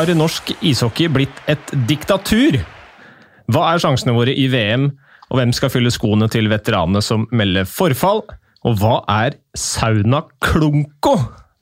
Har 0.00 0.08
norsk 0.16 0.54
ishockey 0.64 1.10
blitt 1.12 1.40
et 1.50 1.72
diktatur? 1.84 2.54
Hva 3.52 3.66
er 3.68 3.82
sjansene 3.82 4.14
våre 4.16 4.32
i 4.32 4.46
VM, 4.48 4.86
og 5.28 5.36
hvem 5.36 5.50
skal 5.52 5.68
fylle 5.74 5.92
skoene 5.92 6.24
til 6.32 6.48
veteranene 6.48 7.02
som 7.04 7.26
melder 7.36 7.68
forfall? 7.68 8.22
Og 8.64 8.78
hva 8.80 8.94
er 9.12 9.36
sauna 9.52 10.22
klunko? 10.40 11.18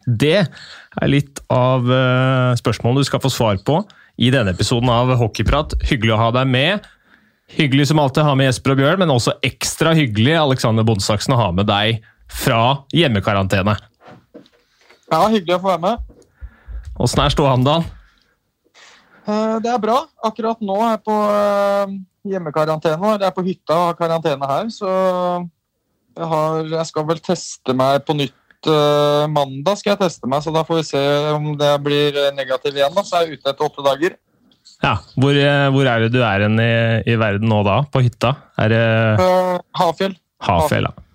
Det 0.06 0.36
er 0.44 1.10
litt 1.10 1.42
av 1.50 1.90
uh, 1.90 2.54
spørsmålene 2.62 3.02
du 3.02 3.10
skal 3.10 3.24
få 3.26 3.32
svar 3.34 3.58
på 3.66 3.80
i 4.22 4.30
denne 4.30 4.54
episoden 4.54 4.94
av 4.94 5.10
Hockeyprat. 5.18 5.74
Hyggelig 5.90 6.14
å 6.14 6.22
ha 6.22 6.30
deg 6.38 6.54
med. 6.54 6.86
Hyggelig 7.58 7.90
som 7.90 7.98
alltid 7.98 8.22
å 8.22 8.30
ha 8.30 8.38
med 8.38 8.52
Jesper 8.52 8.76
og 8.76 8.82
Bjørn, 8.84 9.02
men 9.02 9.16
også 9.18 9.34
ekstra 9.42 9.98
hyggelig 9.98 10.38
Alexander 10.38 10.86
Bondsaksen 10.86 11.34
å 11.34 11.42
ha 11.42 11.50
med 11.58 11.66
deg 11.66 12.06
fra 12.30 12.84
hjemmekarantene. 12.94 13.80
Ja, 15.10 15.26
hyggelig 15.26 15.58
å 15.58 15.62
få 15.66 15.74
være 15.74 15.86
med. 15.90 16.18
Åssen 17.02 17.26
er 17.26 17.34
ståa 17.34 17.58
om 17.58 17.66
dagen? 17.66 17.94
Eh, 19.28 19.56
det 19.64 19.70
er 19.70 19.80
bra. 19.82 20.00
Akkurat 20.24 20.60
nå 20.64 20.76
er 20.80 20.94
jeg 20.94 21.04
på 21.06 21.16
eh, 21.28 21.94
hjemmekarantene. 22.32 23.14
Jeg 23.18 23.28
er 23.28 23.36
på 23.36 23.44
hytta 23.46 23.76
og 23.76 23.86
har 23.90 23.98
karantene 23.98 24.50
her, 24.50 24.70
så 24.72 24.92
jeg, 26.18 26.28
har, 26.32 26.62
jeg, 26.72 26.86
skal 26.88 27.08
vel 27.10 27.20
teste 27.24 27.74
meg 27.76 28.00
på 28.08 28.16
nytt 28.18 28.66
uh, 28.66 29.28
mandag. 29.30 29.78
skal 29.78 29.92
jeg 29.92 30.00
teste 30.00 30.30
meg, 30.30 30.42
så 30.42 30.50
Da 30.54 30.64
får 30.66 30.80
vi 30.80 30.86
se 30.88 31.02
om 31.30 31.52
det 31.60 31.74
blir 31.84 32.16
negativ 32.34 32.74
igjen. 32.74 32.96
Da. 32.96 33.04
Så 33.06 33.20
er 33.20 33.36
ute 33.36 33.52
etter 33.52 33.68
åtte 33.68 33.84
dager. 33.86 34.16
Ja, 34.82 34.96
Hvor, 35.18 35.36
hvor 35.74 35.88
er 35.90 36.04
det 36.04 36.10
du 36.14 36.20
er 36.22 36.44
i, 36.46 36.72
i, 37.10 37.14
verden 37.18 37.50
nå 37.50 37.60
da? 37.66 37.80
På 37.90 38.02
hytta? 38.02 38.34
Er 38.58 38.72
det 38.72 38.82
uh, 39.20 39.54
Hafjell. 39.78 40.16
Hafjell, 40.42 40.88
ja. 40.90 41.06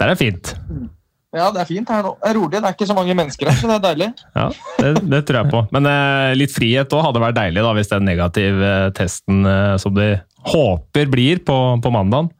Der 0.00 0.12
er 0.12 0.18
fint. 0.18 0.52
Mm. 0.68 0.90
Ja, 1.34 1.48
det 1.50 1.64
er 1.64 1.66
fint 1.66 1.90
her 1.90 2.04
nå. 2.06 2.14
Det 2.20 2.30
er 2.30 2.38
rolig. 2.38 2.60
Det 2.60 2.68
er 2.68 2.76
ikke 2.76 2.86
så 2.86 2.94
mange 2.96 3.16
mennesker 3.18 3.50
her, 3.50 3.58
så 3.58 3.70
det 3.70 3.76
er 3.80 3.84
deilig. 3.88 4.08
Ja, 4.38 4.46
Det, 4.78 4.92
det 5.10 5.20
tror 5.26 5.40
jeg 5.40 5.50
på. 5.50 5.64
Men 5.74 5.90
eh, 5.90 6.36
litt 6.38 6.54
frihet 6.54 6.94
òg 6.94 7.08
hadde 7.08 7.22
vært 7.24 7.38
deilig, 7.40 7.64
da, 7.66 7.74
hvis 7.74 7.90
den 7.90 8.08
negative 8.08 8.70
eh, 8.70 8.88
testen 8.94 9.42
eh, 9.50 9.74
som 9.82 9.94
de 9.96 10.08
håper 10.54 11.10
blir 11.10 11.42
på, 11.44 11.58
på 11.82 11.94
mandagen. 11.94 12.30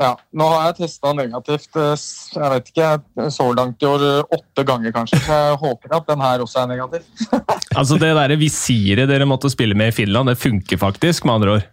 Ja, 0.00 0.14
nå 0.32 0.46
har 0.48 0.70
jeg 0.70 0.78
testa 0.78 1.10
negativt 1.12 1.76
eh, 1.76 2.04
jeg 2.32 2.52
vet 2.54 2.70
ikke, 2.72 2.88
så 3.34 3.50
langt 3.52 3.82
i 3.84 3.88
år 3.88 4.04
eh, 4.06 4.36
åtte 4.38 4.64
ganger, 4.64 4.94
kanskje. 4.96 5.20
Så 5.26 5.40
jeg 5.42 5.58
håper 5.60 5.98
at 5.98 6.08
den 6.08 6.24
her 6.24 6.44
også 6.46 6.62
er 6.62 6.70
negativ. 6.72 7.04
altså 7.78 7.98
Det 8.00 8.14
der 8.16 8.36
visiret 8.40 9.10
dere 9.10 9.28
måtte 9.28 9.52
spille 9.52 9.76
med 9.76 9.92
i 9.92 9.96
Finland, 10.00 10.32
det 10.32 10.40
funker 10.40 10.80
faktisk, 10.80 11.28
med 11.28 11.36
andre 11.36 11.58
ord? 11.58 11.68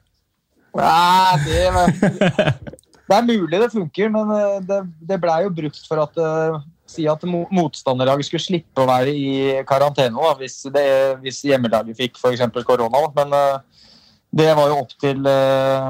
Nei, 0.78 1.38
det 1.48 2.76
Det 3.08 3.16
er 3.16 3.28
mulig 3.28 3.60
det 3.62 3.72
funker, 3.72 4.10
men 4.12 4.32
eh, 4.36 4.58
det, 4.68 4.82
det 5.10 5.20
blei 5.24 5.40
jo 5.46 5.54
brukt 5.56 5.80
for 5.88 6.04
at 6.04 6.18
uh, 6.20 6.60
si 6.88 7.06
at 7.08 7.24
motstanderlaget 7.28 8.28
skulle 8.28 8.44
slippe 8.44 8.84
å 8.84 8.88
være 8.90 9.14
i 9.16 9.30
karantene 9.68 10.16
da, 10.16 10.34
hvis, 10.40 10.60
det, 10.74 10.88
hvis 11.24 11.40
hjemmelaget 11.48 12.00
fikk 12.00 12.20
f.eks. 12.20 12.44
korona. 12.68 13.06
Men 13.16 13.32
uh, 13.36 13.86
det 14.38 14.50
var 14.60 14.68
jo 14.68 14.82
opp 14.82 14.92
til 15.00 15.24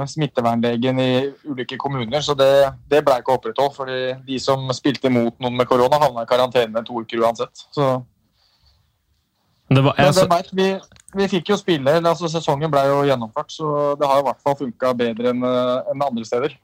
smittevernlegen 0.07 0.99
i 1.01 1.09
ulike 1.49 1.79
kommuner, 1.81 2.21
så 2.21 2.35
det, 2.37 2.51
det 2.85 3.01
blei 3.03 3.17
ikke 3.23 3.33
opprettholdt. 3.33 3.75
fordi 3.75 3.97
de 4.27 4.37
som 4.39 4.69
spilte 4.77 5.09
mot 5.09 5.33
noen 5.41 5.57
med 5.57 5.65
korona, 5.67 5.97
havna 6.03 6.21
i 6.21 6.29
karantene 6.29 6.85
to 6.85 7.01
uker 7.01 7.25
uansett. 7.25 7.65
Så. 7.73 7.89
Det 9.73 9.81
var, 9.83 9.97
jeg, 9.97 10.13
Men 10.13 10.29
det 10.29 10.53
vi, 10.61 10.69
vi 11.17 11.27
fikk 11.33 11.49
jo 11.49 11.57
spille, 11.59 11.97
altså 11.97 12.29
Sesongen 12.31 12.71
ble 12.71 12.85
jo 12.87 13.01
gjennomført, 13.09 13.49
så 13.51 13.97
det 13.99 14.07
har 14.07 14.21
i 14.21 14.29
hvert 14.29 14.45
fall 14.45 14.59
funka 14.61 14.93
bedre 15.01 15.33
enn 15.33 15.43
en 15.43 16.07
andre 16.11 16.29
steder. 16.29 16.55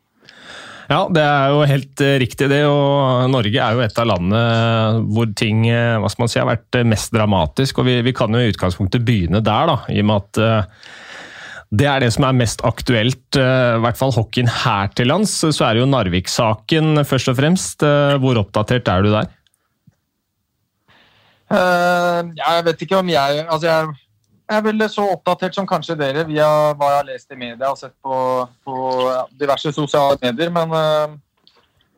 Ja, 0.91 1.05
det 1.11 1.23
er 1.23 1.53
jo 1.53 1.61
helt 1.67 2.01
eh, 2.03 2.17
riktig 2.21 2.49
det. 2.51 2.63
og 2.67 3.29
Norge 3.31 3.55
er 3.55 3.77
jo 3.77 3.83
et 3.85 3.99
av 3.99 4.09
landene 4.09 5.03
hvor 5.16 5.29
ting 5.38 5.67
eh, 5.71 5.95
hva 6.01 6.11
skal 6.11 6.25
man 6.25 6.33
si, 6.33 6.41
har 6.41 6.49
vært 6.49 6.79
eh, 6.79 6.88
mest 6.88 7.13
dramatisk. 7.16 7.79
og 7.79 7.88
Vi, 7.88 8.01
vi 8.03 8.16
kan 8.16 8.35
jo 8.35 8.41
i 8.44 8.51
utgangspunktet 8.51 9.05
begynne 9.05 9.44
der, 9.44 9.71
da, 9.71 9.77
i 9.94 10.01
og 10.03 10.09
med 10.09 10.27
at 10.27 10.73
det 11.73 11.88
er 11.89 12.03
det 12.03 12.11
som 12.13 12.27
er 12.27 12.35
mest 12.38 12.61
aktuelt, 12.67 13.33
i 13.33 13.79
hvert 13.81 13.97
fall 13.97 14.11
hockeyen 14.13 14.51
her 14.61 14.91
til 14.94 15.09
lands. 15.09 15.31
Så 15.41 15.63
er 15.66 15.73
det 15.73 15.81
jo 15.81 15.88
Narvik-saken 15.89 17.01
først 17.09 17.31
og 17.31 17.39
fremst. 17.39 17.81
Hvor 18.21 18.38
oppdatert 18.44 18.91
er 18.94 19.01
du 19.01 19.09
der? 19.09 19.31
Uh, 21.50 22.29
jeg 22.38 22.61
vet 22.65 22.85
ikke 22.85 23.00
om 23.01 23.09
jeg 23.09 23.41
Altså, 23.44 23.65
jeg 23.67 24.03
jeg 24.44 24.59
er 24.59 24.64
vel 24.66 24.86
så 24.92 25.06
oppdatert 25.14 25.56
som 25.56 25.68
kanskje 25.68 25.96
dere 26.00 26.26
via 26.28 26.48
hva 26.76 26.90
jeg 26.92 27.00
har 27.00 27.08
lest 27.08 27.31
i 27.31 27.40
media 27.40 27.70
og 27.72 27.80
sett 27.80 27.94
på, 28.04 28.16
på 28.68 28.76
diverse 29.40 29.72
sosiale 29.72 30.20
medier. 30.22 30.52
Men 30.54 30.74
uh, 30.76 31.16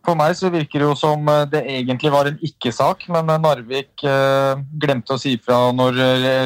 for 0.05 0.17
meg 0.19 0.35
så 0.37 0.51
virker 0.53 0.83
det 0.83 0.85
jo 0.85 0.95
som 0.99 1.25
eh, 1.31 1.47
det 1.49 1.63
egentlig 1.65 2.11
var 2.13 2.29
en 2.29 2.37
ikke-sak. 2.45 3.07
Men 3.09 3.31
eh, 3.33 3.41
Narvik 3.41 4.05
uh, 4.05 4.61
glemte 4.77 5.15
å 5.15 5.21
si 5.21 5.33
fra 5.41 5.71
når 5.73 5.97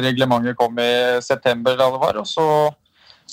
reglementet 0.06 0.56
kom 0.56 0.80
i 0.80 1.20
september. 1.20 1.76
da 1.76 1.90
det 1.92 2.00
var, 2.00 2.22
og 2.22 2.28
så 2.28 2.46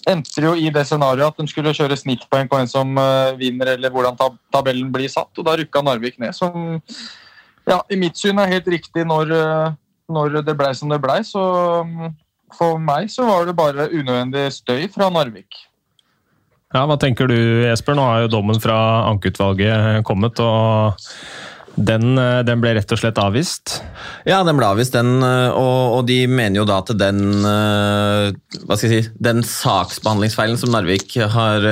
endte 0.08 0.42
det 0.42 0.46
jo 0.46 0.54
i 0.60 0.68
det 0.70 0.84
scenarioet 0.86 1.32
at 1.32 1.40
de 1.40 1.48
skulle 1.50 1.74
kjøre 1.74 1.96
snittpoeng 1.98 2.52
på 2.52 2.60
en 2.60 2.70
som 2.70 2.92
uh, 3.00 3.32
vinner, 3.40 3.78
eller 3.78 3.94
hvordan 3.94 4.20
tab 4.20 4.36
tabellen 4.52 4.92
blir 4.92 5.08
satt. 5.08 5.32
Og 5.40 5.48
da 5.48 5.56
rykka 5.56 5.86
Narvik 5.88 6.20
ned, 6.20 6.36
som 6.36 6.76
ja, 7.68 7.80
i 7.88 7.96
mitt 8.00 8.20
syn 8.20 8.44
er 8.44 8.52
helt 8.52 8.68
riktig 8.68 9.08
når, 9.08 9.32
når 10.12 10.42
det 10.44 10.60
blei 10.60 10.76
som 10.76 10.92
det 10.92 11.00
blei. 11.04 11.22
Så 11.28 11.40
um, 11.40 12.12
for 12.56 12.80
meg 12.80 13.09
så 13.12 13.28
var 13.28 13.47
det 13.47 13.58
bare 13.58 13.90
unødvendig 13.91 14.47
støy 14.56 14.88
fra 14.94 15.09
Narvik. 15.12 15.66
Ja, 16.75 16.84
Hva 16.84 16.97
tenker 17.00 17.30
du 17.31 17.38
Esper? 17.69 17.96
Nå 17.96 18.03
har 18.03 18.25
jo 18.25 18.31
dommen 18.31 18.59
fra 18.59 18.78
ankeutvalget 19.08 20.03
kommet. 20.08 20.40
og 20.40 21.00
den, 21.78 22.18
den, 22.18 22.62
ble 22.64 22.74
rett 22.78 22.92
og 22.94 23.00
slett 23.00 23.20
avvist? 23.22 23.78
Ja, 24.28 24.40
den 24.46 24.58
ble 24.58 24.68
avvist, 24.68 24.96
den. 24.96 25.22
Og, 25.22 25.98
og 25.98 26.02
de 26.10 26.20
mener 26.30 26.62
jo 26.62 26.66
da 26.68 26.80
at 26.82 26.92
den 26.98 27.22
hva 27.46 28.78
skal 28.78 28.90
jeg 28.90 29.06
si, 29.06 29.12
den 29.24 29.44
saksbehandlingsfeilen 29.46 30.58
som 30.60 30.74
Narvik 30.74 31.16
har 31.34 31.68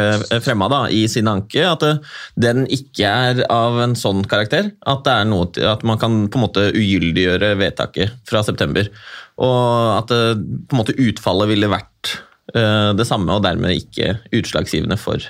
fremma 0.46 0.86
i 0.94 1.06
sin 1.12 1.30
anke, 1.32 1.66
at 1.68 1.84
den 2.40 2.66
ikke 2.72 3.10
er 3.10 3.44
av 3.52 3.80
en 3.84 3.96
sånn 3.98 4.24
karakter 4.30 4.72
at, 4.86 5.04
det 5.06 5.14
er 5.14 5.30
noe, 5.30 5.50
at 5.74 5.86
man 5.88 6.00
kan 6.02 6.26
på 6.30 6.40
en 6.40 6.46
måte 6.46 6.68
ugyldiggjøre 6.74 7.56
vedtaket 7.60 8.16
fra 8.30 8.44
september. 8.46 8.90
Og 9.42 9.98
at 9.98 10.14
på 10.14 10.76
en 10.76 10.82
måte 10.82 10.98
utfallet 11.02 11.52
ville 11.54 11.72
vært 11.72 12.18
det 12.56 13.08
samme, 13.08 13.34
og 13.34 13.44
dermed 13.44 13.74
ikke 13.76 14.20
utslagsgivende 14.36 15.00
for, 15.02 15.24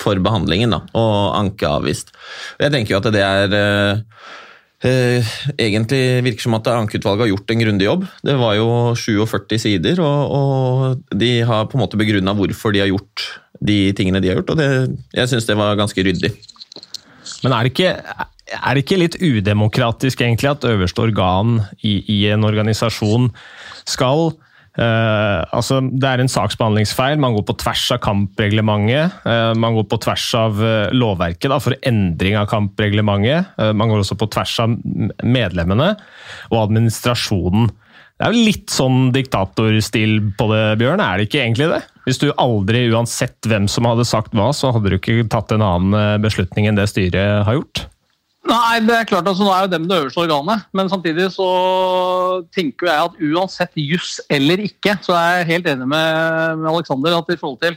for 0.00 0.20
behandlingen. 0.22 0.74
Da, 0.74 0.82
og 0.98 1.36
anke 1.38 1.68
avvist. 1.68 2.14
Jeg 2.60 2.74
tenker 2.74 2.96
jo 2.96 3.00
at 3.02 3.10
det 3.14 3.24
er 3.24 3.54
uh, 3.54 4.00
uh, 4.86 5.34
Egentlig 5.60 6.02
virker 6.26 6.46
som 6.46 6.56
at 6.58 6.72
ankeutvalget 6.72 7.26
har 7.26 7.32
gjort 7.34 7.54
en 7.54 7.64
grundig 7.64 7.88
jobb. 7.88 8.08
Det 8.26 8.38
var 8.40 8.56
jo 8.58 8.70
47 8.96 9.60
sider, 9.66 10.02
og, 10.04 10.34
og 10.40 11.20
de 11.20 11.38
har 11.46 11.68
på 11.68 11.78
en 11.78 11.84
måte 11.84 12.00
begrunna 12.00 12.36
hvorfor 12.36 12.74
de 12.74 12.84
har 12.84 12.92
gjort 12.92 13.28
de 13.60 13.90
tingene 13.92 14.22
de 14.24 14.30
har 14.30 14.40
gjort, 14.40 14.54
og 14.54 14.60
det, 14.60 14.68
jeg 15.12 15.28
syns 15.28 15.44
det 15.44 15.56
var 15.58 15.76
ganske 15.76 16.00
ryddig. 16.00 16.30
Men 17.44 17.52
er 17.52 17.66
det 17.66 17.74
ikke 17.74 17.90
er 18.50 18.74
det 18.74 18.84
ikke 18.84 18.98
litt 18.98 19.16
udemokratisk 19.22 20.22
egentlig 20.24 20.50
at 20.50 20.66
øverste 20.66 21.04
organ 21.04 21.60
i, 21.86 22.00
i 22.10 22.18
en 22.32 22.46
organisasjon 22.46 23.28
skal 23.88 24.32
Uh, 24.78 25.42
altså, 25.50 25.80
det 25.82 26.06
er 26.06 26.22
en 26.22 26.30
saksbehandlingsfeil. 26.30 27.18
Man 27.20 27.34
går 27.34 27.44
på 27.48 27.56
tvers 27.58 27.88
av 27.96 28.00
kampreglementet. 28.04 29.16
Uh, 29.26 29.50
man 29.58 29.74
går 29.76 29.88
på 29.90 29.98
tvers 30.04 30.26
av 30.38 30.62
uh, 30.62 30.92
lovverket 30.94 31.50
da, 31.50 31.58
for 31.62 31.76
endring 31.86 32.38
av 32.38 32.48
kampreglementet. 32.50 33.50
man 33.74 33.90
går 33.90 34.04
også 34.04 34.18
på 34.20 34.30
tvers 34.30 34.56
av 34.62 34.74
medlemmene 35.26 35.92
og 36.52 36.58
administrasjonen. 36.62 37.70
Det 38.20 38.26
er 38.26 38.36
jo 38.36 38.48
litt 38.50 38.72
sånn 38.72 38.98
diktatorstil 39.14 40.18
på 40.36 40.48
det, 40.52 40.64
Bjørn? 40.80 41.00
Er 41.00 41.18
det 41.18 41.28
ikke 41.28 41.40
egentlig 41.42 41.70
det? 41.72 41.80
Hvis 42.04 42.20
du 42.20 42.28
aldri, 42.30 42.84
uansett 42.92 43.48
hvem 43.48 43.68
som 43.70 43.88
hadde 43.88 44.04
sagt 44.08 44.36
hva, 44.36 44.50
så 44.56 44.74
hadde 44.76 44.92
du 44.92 44.98
ikke 44.98 45.24
tatt 45.32 45.54
en 45.56 45.64
annen 45.64 46.20
beslutning 46.22 46.68
enn 46.68 46.78
det 46.78 46.90
styret 46.92 47.46
har 47.48 47.58
gjort? 47.58 47.86
Nei, 48.48 48.80
det 48.86 48.94
er 48.96 49.08
klart 49.08 49.28
altså, 49.28 49.44
Nå 49.44 49.52
er 49.52 49.66
jo 49.66 49.72
dem 49.74 49.86
det 49.88 49.98
øverste 50.00 50.22
organet, 50.22 50.64
men 50.72 50.88
samtidig 50.88 51.28
så 51.34 51.48
tenker 52.56 52.88
jeg 52.88 53.10
at 53.10 53.18
uansett 53.20 53.76
juss 53.76 54.16
eller 54.32 54.62
ikke, 54.64 54.96
så 55.04 55.12
er 55.18 55.40
jeg 55.40 55.50
helt 55.52 55.68
enig 55.74 55.88
med, 55.90 56.56
med 56.62 56.70
Alexander 56.72 57.18
at 57.18 57.34
i 57.34 57.38
forhold 57.40 57.60
til 57.60 57.76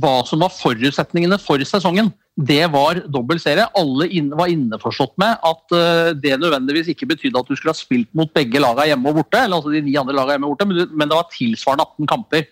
hva 0.00 0.18
som 0.28 0.42
var 0.44 0.52
forutsetningene 0.52 1.38
for 1.40 1.60
sesongen, 1.64 2.10
det 2.36 2.60
var 2.70 3.00
dobbel 3.08 3.40
serie. 3.40 3.64
Alle 3.78 4.08
inn, 4.14 4.28
var 4.36 4.50
innforstått 4.52 5.14
med 5.20 5.40
at 5.48 5.74
uh, 5.74 6.10
det 6.12 6.36
nødvendigvis 6.40 6.90
ikke 6.92 7.08
betydde 7.08 7.40
at 7.40 7.48
du 7.48 7.56
skulle 7.56 7.72
ha 7.72 7.78
spilt 7.78 8.10
mot 8.16 8.30
begge 8.36 8.60
lagene 8.60 8.90
hjemme 8.90 9.10
og 9.10 9.22
borte, 9.22 9.40
eller 9.40 9.58
altså 9.58 9.72
de 9.72 9.82
ni 9.86 9.96
andre 9.98 10.16
lagene 10.16 10.36
hjemme 10.36 10.50
og 10.50 10.54
borte, 10.54 10.68
men, 10.68 10.92
men 10.92 11.10
det 11.10 11.18
var 11.18 11.32
tilsvarende 11.32 11.88
18 11.88 12.10
kamper. 12.12 12.44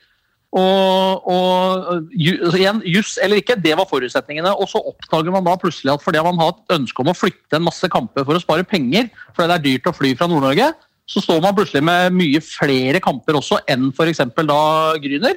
Og, 0.56 1.26
og 1.28 1.88
altså 1.90 2.58
igjen, 2.60 2.82
Juss 2.88 3.16
eller 3.22 3.42
ikke, 3.42 3.58
det 3.60 3.74
var 3.76 3.88
forutsetningene. 3.90 4.54
Og 4.56 4.70
så 4.70 4.80
oppdager 4.80 5.34
man 5.34 5.44
da 5.46 5.56
plutselig 5.60 5.92
at 5.92 6.04
fordi 6.04 6.22
man 6.24 6.38
har 6.40 6.54
et 6.54 6.76
ønske 6.78 7.02
om 7.02 7.12
å 7.12 7.16
flytte 7.16 7.58
en 7.58 7.66
masse 7.66 7.90
kamper 7.92 8.24
for 8.24 8.38
å 8.38 8.42
spare 8.42 8.66
penger, 8.68 9.10
fordi 9.36 9.50
det 9.50 9.56
er 9.58 9.66
dyrt 9.66 9.90
å 9.90 9.96
fly 9.96 10.14
fra 10.16 10.30
Nord-Norge, 10.30 10.70
så 11.06 11.22
står 11.22 11.42
man 11.42 11.54
plutselig 11.54 11.84
med 11.86 12.14
mye 12.18 12.40
flere 12.42 13.02
kamper 13.02 13.38
også 13.38 13.60
enn 13.70 13.90
f.eks. 13.94 14.24
da 14.46 14.62
Gryner. 15.02 15.36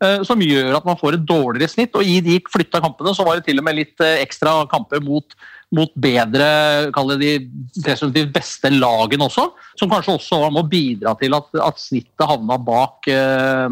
Eh, 0.00 0.22
som 0.24 0.40
gjør 0.40 0.78
at 0.78 0.86
man 0.88 0.96
får 0.96 1.18
et 1.18 1.24
dårligere 1.28 1.68
snitt. 1.68 1.96
Og 1.98 2.06
i 2.08 2.22
de 2.24 2.38
flytta 2.48 2.80
kampene 2.80 3.12
så 3.16 3.26
var 3.26 3.36
det 3.36 3.44
til 3.50 3.60
og 3.60 3.66
med 3.66 3.76
litt 3.76 4.00
eh, 4.04 4.22
ekstra 4.22 4.62
kamper 4.70 5.02
mot, 5.04 5.36
mot 5.76 5.92
bedre, 5.92 6.46
kall 6.94 7.12
det 7.12 7.18
de 7.20 7.82
presumptivt 7.84 8.32
beste 8.32 8.70
lagene 8.72 9.26
også. 9.28 9.50
Som 9.76 9.92
kanskje 9.92 10.16
også 10.16 10.40
var 10.40 10.54
med 10.54 10.64
å 10.64 10.70
bidra 10.72 11.12
til 11.20 11.36
at, 11.36 11.52
at 11.68 11.82
snittet 11.82 12.24
havna 12.30 12.56
bak 12.64 13.10
uh, 13.12 13.68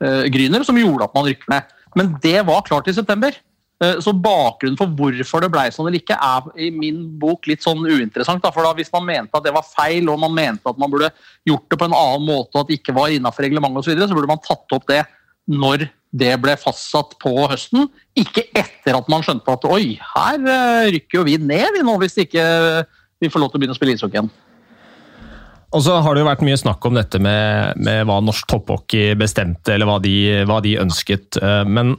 Gryner, 0.00 0.64
som 0.64 0.78
gjorde 0.80 1.06
at 1.06 1.16
man 1.16 1.26
rykker 1.28 1.52
ned. 1.52 1.72
Men 1.98 2.14
det 2.22 2.40
var 2.48 2.64
klart 2.66 2.88
i 2.88 2.94
september. 2.96 3.34
Uh, 3.80 3.96
så 4.04 4.12
bakgrunnen 4.12 4.76
for 4.76 4.92
hvorfor 4.92 5.40
det 5.40 5.48
ble 5.54 5.62
sånn 5.72 5.86
eller 5.88 6.02
ikke, 6.02 6.16
er 6.16 6.48
i 6.60 6.68
min 6.74 6.98
bok 7.20 7.48
litt 7.48 7.64
sånn 7.64 7.80
uinteressant. 7.80 8.44
For 8.44 8.66
da, 8.66 8.74
Hvis 8.76 8.92
man 8.92 9.06
mente 9.08 9.38
at 9.38 9.46
det 9.46 9.54
var 9.56 9.64
feil, 9.64 10.10
og 10.12 10.20
man 10.20 10.36
mente 10.36 10.68
at 10.68 10.80
man 10.80 10.92
burde 10.92 11.08
gjort 11.48 11.64
det 11.72 11.80
på 11.80 11.88
en 11.88 11.96
annen 11.96 12.26
måte, 12.28 12.52
og 12.54 12.64
at 12.64 12.68
det 12.68 12.80
ikke 12.82 12.96
var 12.96 13.14
innafor 13.14 13.48
reglementet 13.48 13.80
osv., 13.80 13.88
så, 13.88 13.94
videre, 13.94 14.10
så 14.10 14.18
burde 14.18 14.32
man 14.34 14.44
tatt 14.44 14.76
opp 14.76 14.86
det 14.90 15.00
når 15.50 15.88
det 16.20 16.34
ble 16.42 16.56
fastsatt 16.60 17.16
på 17.22 17.32
høsten. 17.48 17.88
Ikke 18.18 18.44
etter 18.58 18.98
at 18.98 19.08
man 19.10 19.24
skjønte 19.24 19.54
at 19.54 19.66
oi, 19.70 19.96
her 20.12 20.40
eh, 20.42 20.90
rykker 20.98 21.20
jo 21.20 21.26
vi 21.26 21.38
ned 21.40 21.76
vi 21.76 21.84
nå 21.86 21.96
hvis 22.02 22.18
ikke 22.26 22.44
vi 23.20 23.30
får 23.30 23.42
lov 23.42 23.52
til 23.52 23.60
å 23.60 23.62
begynne 23.62 23.76
å 23.76 23.78
spille 23.78 23.94
ishockey 23.94 24.18
igjen. 24.18 24.30
Og 25.70 25.84
så 25.86 26.00
har 26.02 26.16
det 26.16 26.24
jo 26.24 26.26
vært 26.26 26.42
mye 26.46 26.58
snakk 26.58 26.84
om 26.88 26.96
dette 26.98 27.20
med, 27.22 27.78
med 27.78 28.02
hva 28.08 28.18
norsk 28.24 28.48
topphockey 28.50 29.14
bestemte, 29.18 29.76
eller 29.76 29.86
hva 29.86 30.00
de, 30.02 30.14
hva 30.48 30.58
de, 30.64 30.74
ønsket. 30.82 31.38
Eh, 31.38 31.62
men 31.68 31.94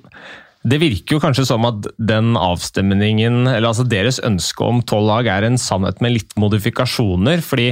det 0.67 0.81
virker 0.81 1.15
jo 1.15 1.21
kanskje 1.23 1.47
som 1.47 1.63
at 1.69 1.87
den 1.97 2.35
avstemningen, 2.37 3.45
eller 3.47 3.71
altså 3.71 3.87
deres 3.87 4.19
ønske 4.27 4.67
om 4.67 4.83
tolv 4.83 5.07
lag, 5.07 5.29
er 5.31 5.47
en 5.47 5.57
sannhet 5.61 6.03
med 6.03 6.17
litt 6.17 6.35
modifikasjoner. 6.39 7.41
fordi 7.45 7.71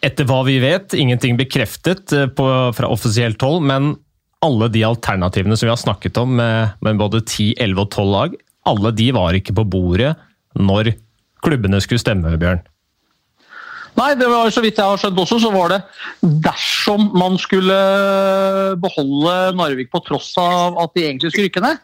etter 0.00 0.24
hva 0.24 0.40
vi 0.46 0.56
vet, 0.62 0.94
ingenting 0.94 1.36
bekreftet 1.36 2.14
eh, 2.16 2.30
på, 2.30 2.46
fra 2.76 2.88
offisielt 2.94 3.42
hold, 3.42 3.66
men 3.66 3.96
alle 4.40 4.70
de 4.72 4.86
alternativene 4.86 5.58
som 5.58 5.66
vi 5.66 5.74
har 5.74 5.82
snakket 5.82 6.22
om, 6.22 6.38
med, 6.38 6.78
med 6.80 7.02
både 7.02 7.24
10, 7.26 7.58
11 7.58 7.82
og 7.82 7.90
12 7.90 8.14
lag, 8.14 8.40
alle 8.70 8.94
de 8.96 9.10
var 9.16 9.36
ikke 9.36 9.58
på 9.58 9.66
bordet 9.68 10.14
når 10.54 10.94
klubbene 11.44 11.80
skulle 11.82 12.00
stemme, 12.00 12.38
Bjørn. 12.40 12.62
Nei, 14.00 14.14
det 14.16 14.30
var 14.32 14.48
så 14.48 14.62
vidt 14.64 14.78
jeg 14.80 14.86
har 14.86 15.00
skjønt 15.00 15.18
også, 15.20 15.36
så 15.42 15.50
var 15.52 15.74
det 15.74 15.80
dersom 16.46 17.10
man 17.20 17.36
skulle 17.40 17.76
beholde 18.80 19.34
Narvik 19.58 19.90
på 19.92 20.00
tross 20.06 20.32
av 20.40 20.78
at 20.80 20.94
de 20.96 21.04
egentlig 21.04 21.32
skulle 21.34 21.50
rykke 21.50 21.64
ned, 21.66 21.82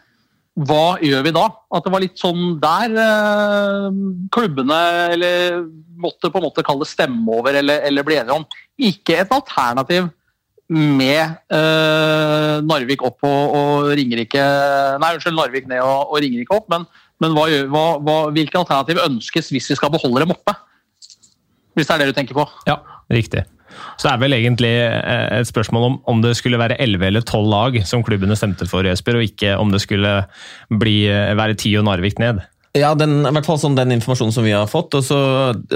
hva 0.65 0.97
gjør 1.05 1.25
vi 1.27 1.33
da? 1.35 1.45
At 1.77 1.85
det 1.85 1.93
var 1.93 2.01
litt 2.01 2.17
sånn 2.17 2.55
der 2.61 2.95
eh, 2.97 3.97
klubbene 4.33 4.79
eller 5.13 5.59
måtte 6.01 6.31
på 6.33 6.39
en 6.41 6.47
måte 6.47 6.65
kalle 6.65 6.87
stemme 6.89 7.35
over 7.37 7.59
eller, 7.59 7.83
eller 7.85 8.05
bli 8.05 8.17
enige 8.17 8.39
om. 8.39 8.47
Ikke 8.81 9.19
et 9.21 9.33
alternativ 9.33 10.09
med 10.73 11.37
eh, 11.53 12.55
Narvik 12.65 13.05
opp 13.05 13.21
og, 13.27 13.53
og 13.55 13.91
Ringerike 13.95 14.41
Nei, 14.99 15.13
unnskyld, 15.13 15.37
Narvik 15.37 15.69
ned 15.69 15.83
og, 15.85 16.09
og 16.09 16.23
Ringerike 16.25 16.57
opp. 16.57 16.65
Men, 16.73 16.87
men 17.21 17.37
hva, 17.37 17.45
hva, 18.01 18.17
hvilke 18.33 18.57
alternativ 18.63 19.03
ønskes 19.05 19.53
hvis 19.53 19.69
vi 19.71 19.77
skal 19.77 19.93
beholde 19.93 20.25
dem 20.25 20.33
oppe? 20.33 20.57
Hvis 21.77 21.87
det 21.87 21.93
er 21.93 22.03
det 22.03 22.09
du 22.09 22.17
tenker 22.17 22.37
på? 22.37 22.47
Ja, 22.65 22.81
riktig. 23.13 23.45
Så 23.97 24.07
det 24.07 24.13
er 24.15 24.21
vel 24.23 24.35
egentlig 24.37 24.73
eh, 24.81 25.39
et 25.39 25.49
spørsmål 25.49 25.83
om 25.85 25.97
om 26.09 26.21
det 26.23 26.33
skulle 26.39 26.59
være 26.59 26.79
11 26.81 27.07
eller 27.11 27.25
12 27.25 27.49
lag 27.51 27.79
som 27.85 28.03
klubbene 28.05 28.37
stemte 28.39 28.65
for, 28.69 28.87
Jesper, 28.87 29.19
og 29.19 29.27
ikke 29.27 29.55
om 29.61 29.73
det 29.73 29.83
skulle 29.83 30.13
bli, 30.73 30.99
eh, 31.11 31.35
være 31.37 31.57
10 31.57 31.77
og 31.81 31.87
Narvik 31.89 32.21
ned. 32.21 32.41
Ja, 32.77 32.91
den, 32.97 33.21
i 33.25 33.31
hvert 33.33 33.47
fall 33.47 33.59
sånn 33.61 33.77
den 33.77 33.95
informasjonen 33.95 34.35
som 34.35 34.45
vi 34.45 34.53
har 34.53 34.67
fått. 34.69 34.93
og 34.97 35.05
så 35.05 35.19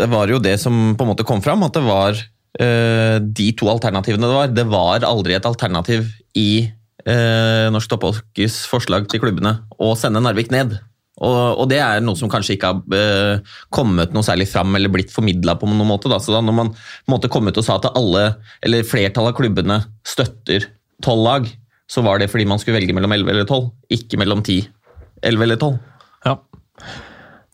var 0.09 0.27
det 0.27 0.35
jo 0.35 0.43
det 0.43 0.57
som 0.61 0.93
på 0.97 1.05
en 1.05 1.13
måte 1.13 1.25
kom 1.27 1.41
fram, 1.41 1.63
at 1.65 1.77
det 1.77 1.85
var 1.85 2.17
øh, 2.17 3.17
de 3.21 3.47
to 3.57 3.69
alternativene 3.71 4.27
det 4.27 4.37
var. 4.37 4.53
Det 4.53 4.67
var 4.69 5.07
aldri 5.07 5.37
et 5.37 5.49
alternativ 5.49 6.09
i 6.37 6.69
øh, 7.05 7.67
Norsk 7.73 7.89
Topphockeys 7.89 8.63
forslag 8.69 9.09
til 9.09 9.23
klubbene 9.23 9.59
å 9.81 9.93
sende 9.97 10.21
Narvik 10.21 10.53
ned. 10.53 10.77
Og, 11.21 11.61
og, 11.61 11.65
det 11.69 11.77
er 11.83 12.01
noe 12.01 12.17
som 12.17 12.31
kanskje 12.31 12.55
ikke 12.55 12.71
har 12.71 12.81
uh, 12.97 13.57
kommet 13.73 14.13
noe 14.15 14.25
særlig 14.25 14.47
fram 14.49 14.73
eller 14.77 14.91
blitt 14.93 15.13
formidla 15.13 15.55
på 15.59 15.69
noen 15.69 15.85
måte. 15.87 16.09
Da. 16.09 16.17
Så 16.21 16.33
da 16.33 16.41
når 16.41 16.57
man 16.57 16.73
måtte 17.11 17.29
komme 17.31 17.53
ut 17.53 17.61
og 17.61 17.67
sa 17.67 17.77
at 17.77 17.91
alle, 17.93 18.31
eller 18.65 18.87
flertallet 18.87 19.35
av 19.35 19.37
klubbene 19.37 19.81
støtter 20.07 20.65
tolv 21.05 21.25
lag, 21.27 21.47
så 21.91 22.01
var 22.05 22.21
det 22.21 22.31
fordi 22.31 22.47
man 22.49 22.61
skulle 22.61 22.79
velge 22.79 22.95
mellom 22.95 23.13
11 23.13 23.33
eller 23.33 23.47
12, 23.47 23.69
ikke 23.97 24.19
mellom 24.21 24.41
10, 24.45 24.59
11 25.27 25.47
eller 25.47 25.61
12. 25.61 25.79
Ja. 26.25 26.37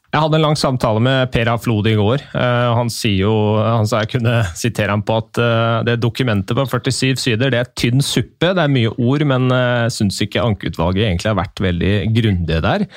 Jeg 0.07 0.23
hadde 0.23 0.37
en 0.39 0.45
lang 0.45 0.55
samtale 0.57 1.01
med 1.03 1.31
Per 1.33 1.49
Flod 1.59 1.87
i 1.91 1.95
går. 1.99 2.21
Eh, 2.39 2.67
han 2.77 2.89
sier 2.93 3.25
jo, 3.25 3.33
han 3.59 3.87
sa 3.89 4.05
jeg 4.05 4.13
kunne 4.15 4.37
sitere 4.57 4.93
ham 4.93 5.03
på 5.05 5.17
at 5.19 5.41
eh, 5.43 5.79
det 5.89 5.97
dokumentet 5.99 6.55
på 6.55 6.63
47 6.63 7.19
sider 7.19 7.51
det 7.51 7.59
er 7.59 7.73
tynn 7.75 7.99
suppe. 8.05 8.53
Det 8.55 8.63
er 8.63 8.71
mye 8.71 8.93
ord, 8.95 9.25
men 9.27 9.49
jeg 9.51 9.97
syns 9.97 10.21
ikke 10.23 10.45
ankeutvalget 10.45 11.09
egentlig 11.09 11.33
har 11.33 11.41
vært 11.41 11.63
veldig 11.67 11.93
grundige 12.15 12.63
der. 12.63 12.87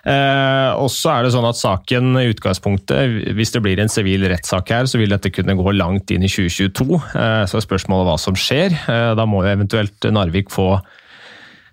Eh, 0.00 0.70
og 0.80 0.88
så 0.94 1.12
er 1.12 1.26
det 1.26 1.34
sånn 1.34 1.48
at 1.48 1.58
saken 1.58 2.14
i 2.20 2.28
utgangspunktet, 2.30 3.34
hvis 3.36 3.52
det 3.52 3.64
blir 3.64 3.82
en 3.82 3.92
sivil 3.92 4.24
rettssak 4.32 4.72
her, 4.72 4.88
så 4.88 5.00
vil 5.00 5.12
dette 5.12 5.32
kunne 5.34 5.58
gå 5.58 5.76
langt 5.76 6.12
inn 6.14 6.24
i 6.24 6.30
2022. 6.30 7.02
så 7.12 7.58
er 7.58 7.66
spørsmålet 7.66 8.08
hva 8.08 8.16
som 8.20 8.38
skjer. 8.38 8.74
da 9.18 9.28
må 9.28 9.44
jo 9.44 9.52
eventuelt 9.52 10.10
Narvik 10.10 10.52
få 10.54 10.72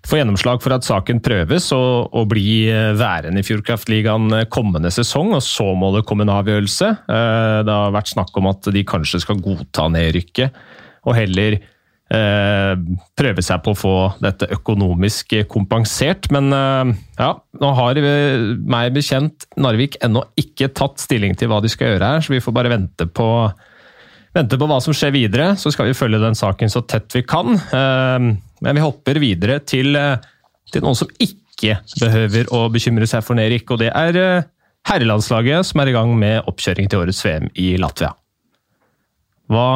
få 0.08 0.18
gjennomslag 0.20 0.62
for 0.64 0.74
at 0.76 0.86
saken 0.86 1.20
prøves 1.24 1.68
og, 1.76 2.14
og 2.16 2.28
bli 2.30 2.68
eh, 2.70 2.94
værende 2.98 3.42
i 3.42 3.46
Fjordkraftligaen 3.46 4.30
eh, 4.36 4.46
kommende 4.52 4.92
sesong. 4.94 5.34
og 5.36 5.42
Så 5.44 5.66
må 5.78 5.90
det 5.94 6.04
komme 6.08 6.24
en 6.24 6.32
avgjørelse. 6.32 6.90
Eh, 7.04 7.56
det 7.66 7.74
har 7.74 7.96
vært 7.96 8.12
snakk 8.14 8.36
om 8.40 8.48
at 8.52 8.70
de 8.74 8.84
kanskje 8.88 9.22
skal 9.24 9.42
godta 9.44 9.88
nedrykket, 9.92 10.56
og 11.08 11.18
heller 11.18 11.58
prøve 12.08 13.42
seg 13.44 13.60
på 13.60 13.72
å 13.74 13.76
få 13.76 13.94
dette 14.24 14.46
økonomisk 14.54 15.34
kompensert. 15.52 16.30
Men 16.32 16.48
ja, 16.48 17.30
nå 17.36 17.72
har 17.76 18.00
meg 18.00 18.94
bekjent 18.96 19.44
Narvik 19.60 19.98
ennå 20.00 20.22
ikke 20.40 20.70
tatt 20.72 21.04
stilling 21.04 21.36
til 21.36 21.52
hva 21.52 21.60
de 21.60 21.68
skal 21.68 21.92
gjøre 21.92 22.12
her, 22.14 22.24
så 22.24 22.32
vi 22.32 22.40
får 22.40 22.56
bare 22.56 22.72
vente 22.72 23.08
på 23.12 23.28
vente 24.32 24.56
på 24.56 24.68
hva 24.70 24.80
som 24.80 24.96
skjer 24.96 25.12
videre. 25.12 25.50
Så 25.60 25.72
skal 25.74 25.90
vi 25.90 25.98
følge 25.98 26.22
den 26.24 26.38
saken 26.38 26.72
så 26.72 26.80
tett 26.88 27.12
vi 27.12 27.26
kan. 27.28 27.60
Men 28.64 28.78
vi 28.78 28.84
hopper 28.84 29.20
videre 29.22 29.60
til, 29.66 29.96
eh, 29.96 30.18
til 30.72 30.84
noen 30.84 30.98
som 30.98 31.10
ikke 31.18 31.78
behøver 32.00 32.50
å 32.54 32.66
bekymre 32.72 33.06
seg 33.10 33.24
for 33.26 33.38
Nerik, 33.38 33.70
og 33.70 33.80
det 33.82 33.90
er 33.94 34.16
eh, 34.16 34.48
herrelandslaget 34.88 35.66
som 35.66 35.82
er 35.82 35.90
i 35.90 35.96
gang 35.96 36.14
med 36.18 36.46
oppkjøring 36.46 36.90
til 36.90 37.02
årets 37.02 37.22
VM 37.24 37.48
i 37.58 37.76
Latvia. 37.80 38.12
Hva 39.48 39.68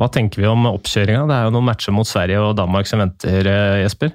hva 0.00 0.08
tenker 0.08 0.40
vi 0.40 0.48
om 0.48 0.64
oppkjøringa? 0.70 1.26
Det 1.28 1.34
er 1.36 1.46
jo 1.46 1.52
noen 1.52 1.66
matcher 1.68 1.92
mot 1.92 2.08
Sverige 2.08 2.40
og 2.40 2.54
Danmark 2.56 2.88
som 2.88 3.02
venter, 3.02 3.44
eh, 3.44 3.82
Jesper? 3.82 4.14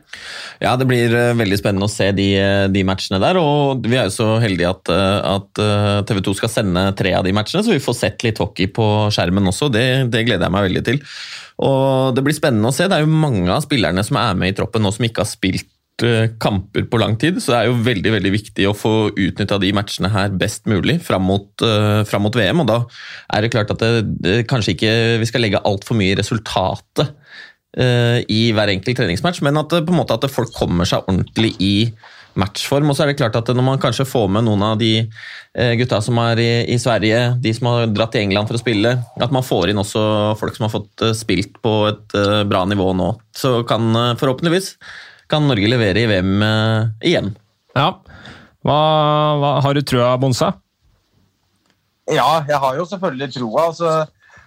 Ja, 0.63 0.74
det 0.82 0.88
blir 0.89 1.13
eh, 1.13 1.36
veldig 1.38 1.60
spennende 1.62 1.86
å 1.86 1.94
se 1.94 2.08
de, 2.18 2.25
eh, 2.42 2.65
de 2.74 2.82
matchene 2.89 3.20
der. 3.22 3.38
Og 3.38 3.86
vi 3.86 4.00
er 4.00 4.10
jo 4.10 4.15
så 4.15 4.30
heldige 4.42 4.72
at, 4.74 4.89
at 4.89 5.63
TV 6.10 6.24
2 6.25 6.34
skal 6.42 6.54
sende 6.56 6.88
tre 6.98 7.13
av 7.13 7.27
de 7.27 7.36
matchene, 7.38 7.62
så 7.62 7.75
vi 7.75 7.84
får 7.84 8.00
sett 8.00 8.25
litt 8.25 8.42
hockey 8.42 8.72
på 8.74 8.88
skjermen 9.13 9.54
også. 9.54 9.70
Det, 9.70 9.86
det 10.10 10.25
gleder 10.25 10.48
jeg 10.48 10.56
meg 10.58 10.68
veldig 10.72 10.86
til. 10.89 11.00
Og 11.70 12.18
det 12.18 12.25
blir 12.25 12.36
spennende 12.36 12.74
å 12.74 12.75
se. 12.75 12.89
Det 12.89 12.98
er 12.98 13.06
jo 13.06 13.22
mange 13.22 13.54
av 13.54 13.62
spillerne 13.63 14.01
som 14.04 14.18
er 14.20 14.42
med 14.42 14.56
i 14.56 14.58
troppen 14.58 14.82
nå 14.82 14.89
som 14.96 15.06
ikke 15.06 15.22
har 15.22 15.30
spilt 15.30 15.70
kamper 16.42 16.86
på 16.92 17.00
lang 17.00 17.16
tid, 17.20 17.38
så 17.40 17.54
det 17.54 17.60
er 17.60 17.70
jo 17.70 17.84
veldig 17.86 18.12
veldig 18.18 18.32
viktig 18.34 18.68
å 18.68 18.75
få 18.75 18.94
utnytta 19.12 19.60
de 19.62 19.72
matchene 19.75 20.12
her 20.12 20.34
best 20.36 20.68
mulig 20.68 20.98
fram 21.06 21.24
mot, 21.24 21.48
uh, 21.64 22.04
fram 22.08 22.25
mot, 22.28 22.36
VM. 22.36 22.64
og 22.64 22.68
Da 22.68 22.80
er 23.38 23.46
det 23.46 23.54
klart 23.54 23.72
at 23.72 23.80
det, 23.80 24.04
det 24.20 24.36
kanskje 24.50 24.75
ikke 24.75 24.96
vi 25.22 25.30
skal 25.30 25.46
legge 25.46 25.64
altfor 25.64 25.96
mye 25.96 26.12
i 26.12 26.18
resultatet 26.20 27.16
uh, 27.80 28.20
i 28.28 28.52
hver 28.52 28.74
enkelt 28.74 29.00
treningsmatch, 29.00 29.40
men 29.46 29.62
at, 29.62 29.72
på 29.72 29.96
en 29.96 30.02
måte 30.02 30.20
at 30.20 30.28
folk 30.32 30.52
kommer 30.58 30.90
seg 30.90 31.08
ordentlig 31.08 31.56
i 31.64 31.74
matchform. 32.36 32.92
Og 32.92 32.98
så 32.98 33.06
er 33.06 33.14
det 33.14 33.20
klart 33.22 33.40
at 33.40 33.48
når 33.56 33.64
man 33.64 33.80
kanskje 33.80 34.10
får 34.10 34.28
med 34.36 34.44
noen 34.44 34.68
av 34.68 34.75
de 34.82 35.08
gutta 35.80 36.02
som 36.04 36.18
er 36.20 36.42
i, 36.44 36.52
i, 36.74 36.75
Sverige, 36.75 37.38
de 37.40 37.54
som 37.56 37.70
har 37.72 37.88
dratt 37.88 38.12
til 38.12 38.25
England 38.25 38.50
for 38.50 38.60
å 38.60 38.60
spille, 38.60 38.92
at 39.00 39.32
man 39.32 39.46
får 39.48 39.72
inn 39.72 39.80
også 39.80 40.02
folk 40.36 40.58
som 40.58 40.68
har 40.68 40.74
fått 40.74 41.06
spilt 41.16 41.56
på 41.64 41.78
et 41.88 42.18
bra 42.52 42.66
nivå 42.68 42.90
nå, 43.00 43.14
så 43.32 43.62
kan 43.64 43.88
forhåpentligvis 44.20 44.74
kan 45.32 45.48
Norge 45.48 45.70
levere 45.70 46.03
i 46.03 46.10
VM 46.10 46.36
uh, 46.44 46.91
igjen. 47.05 47.32
Ja. 47.75 47.89
Hva, 48.65 48.77
hva, 49.41 49.51
har 49.62 49.77
du 49.77 49.82
trua, 49.86 50.13
Bonsa? 50.22 50.53
Ja, 52.10 52.44
jeg 52.46 52.58
har 52.62 52.77
jo 52.77 52.86
selvfølgelig 52.89 53.32
troa. 53.34 53.65
Altså, 53.70 53.94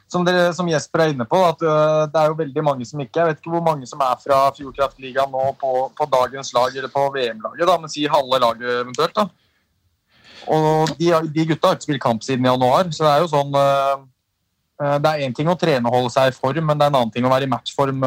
som, 0.08 0.24
dere, 0.26 0.52
som, 0.56 0.68
Jesper 0.70 1.04
er 1.04 1.12
inne 1.12 1.26
på, 1.28 1.40
at 1.44 1.62
uh, 1.66 2.06
det 2.10 2.20
er 2.20 2.30
jo 2.30 2.38
veldig 2.38 2.64
mange 2.64 2.86
som 2.88 3.02
ikke 3.02 3.20
Jeg 3.20 3.30
vet 3.30 3.42
ikke 3.42 3.52
hvor 3.52 3.64
mange 3.66 3.86
som 3.90 4.02
er 4.04 4.14
fra 4.22 4.40
Fjordkraftligaen 4.56 5.34
nå 5.34 5.50
på, 5.60 5.72
på, 5.98 6.08
dagens 6.14 6.54
lag 6.56 6.74
eller 6.74 6.92
på 6.92 7.04
VM-laget, 7.14 7.74
men 7.82 7.92
si 7.92 8.06
halve 8.10 8.40
laget 8.42 8.70
eventuelt. 8.84 9.18
da. 9.18 9.28
Og 10.48 10.94
de, 10.96 11.10
de, 11.34 11.48
gutta 11.50 11.68
har 11.68 11.76
ikke 11.76 11.88
spilt 11.90 12.02
kamp 12.02 12.24
siden 12.24 12.46
januar, 12.46 12.88
så 12.94 13.04
det 13.04 13.12
er 13.12 13.24
jo 13.24 13.30
sånn 13.34 13.52
uh, 13.58 13.98
Det 14.78 15.10
er 15.10 15.26
én 15.26 15.34
ting 15.34 15.50
å 15.50 15.58
trene 15.58 15.90
og 15.90 15.96
holde 15.98 16.14
seg 16.14 16.30
i 16.30 16.36
form, 16.38 16.64
men 16.70 16.78
det 16.78 16.86
er 16.86 16.94
en 16.94 17.00
annen 17.02 17.12
ting 17.12 17.26
å 17.26 17.32
være 17.34 17.44
i 17.48 17.52
matchform. 17.52 18.06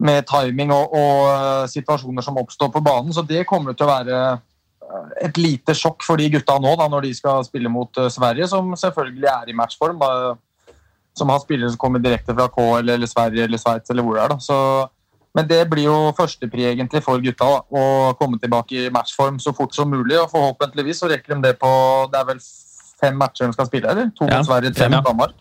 Med 0.00 0.24
timing 0.28 0.70
og, 0.72 0.94
og, 0.96 1.16
eh, 1.30 1.64
situasjoner 1.68 2.24
som 2.24 2.38
oppstår 2.40 2.70
på 2.72 2.82
banen. 2.84 3.12
Så 3.12 3.24
det 3.26 3.46
kommer 3.48 3.76
til 3.76 3.84
å 3.84 3.90
være 3.90 4.20
eh, 4.20 5.26
et 5.26 5.40
lite 5.40 5.76
sjokk 5.76 6.04
for 6.06 6.20
de 6.20 6.30
gutta 6.32 6.56
nå 6.60 6.72
da, 6.80 6.86
når 6.88 7.08
de 7.08 7.16
skal 7.18 7.44
spille 7.44 7.72
mot 7.72 8.00
eh, 8.00 8.08
Sverige, 8.12 8.48
som 8.48 8.72
selvfølgelig 8.78 9.28
er 9.32 9.52
i 9.52 9.56
matchform. 9.58 10.00
Da, 10.00 10.38
som 11.18 11.28
har 11.32 11.42
spillere 11.42 11.68
som 11.72 11.80
kommer 11.82 12.00
direkte 12.00 12.32
fra 12.32 12.46
KL 12.54 12.94
eller 12.94 13.10
Sverige 13.10 13.44
eller 13.44 13.60
Sveits 13.60 13.92
eller 13.92 14.06
hvor 14.06 14.16
det 14.16 14.24
er. 14.24 14.32
Da. 14.32 14.40
Så 14.40 14.56
men 15.36 15.46
det 15.46 15.60
blir 15.70 15.86
jo 15.86 15.98
førstepri 16.18 16.64
egentlig 16.72 17.02
for 17.04 17.22
gutta. 17.22 17.46
Da, 17.46 17.60
å 17.70 18.14
komme 18.18 18.40
tilbake 18.42 18.86
i 18.86 18.90
matchform 18.94 19.38
så 19.42 19.52
fort 19.54 19.76
som 19.76 19.90
mulig. 19.90 20.16
og 20.18 20.30
Forhåpentligvis 20.32 21.04
så 21.04 21.10
rekker 21.10 21.36
de 21.36 21.44
det 21.44 21.54
på 21.60 21.70
Det 22.10 22.18
er 22.18 22.26
vel 22.32 22.40
fem 23.00 23.16
matcher 23.16 23.46
de 23.46 23.56
skal 23.56 23.68
spille, 23.70 23.92
eller? 23.92 24.10
To 24.18 24.26
Ja, 24.26 24.40
mot 24.40 24.50
Sverige, 24.50 24.74
tre 24.74 24.90
mot 24.90 25.06
Danmark. 25.06 25.36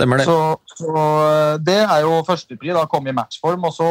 Stemmer 0.00 0.20
det. 0.20 0.24
Så, 0.24 0.36
så 0.80 0.92
eh, 0.96 1.56
det 1.60 1.80
er 1.84 2.04
jo 2.06 2.20
førstepri, 2.24 2.72
da 2.72 2.86
komme 2.88 3.12
i 3.12 3.16
matchform. 3.16 3.66
Og 3.68 3.74
så 3.76 3.88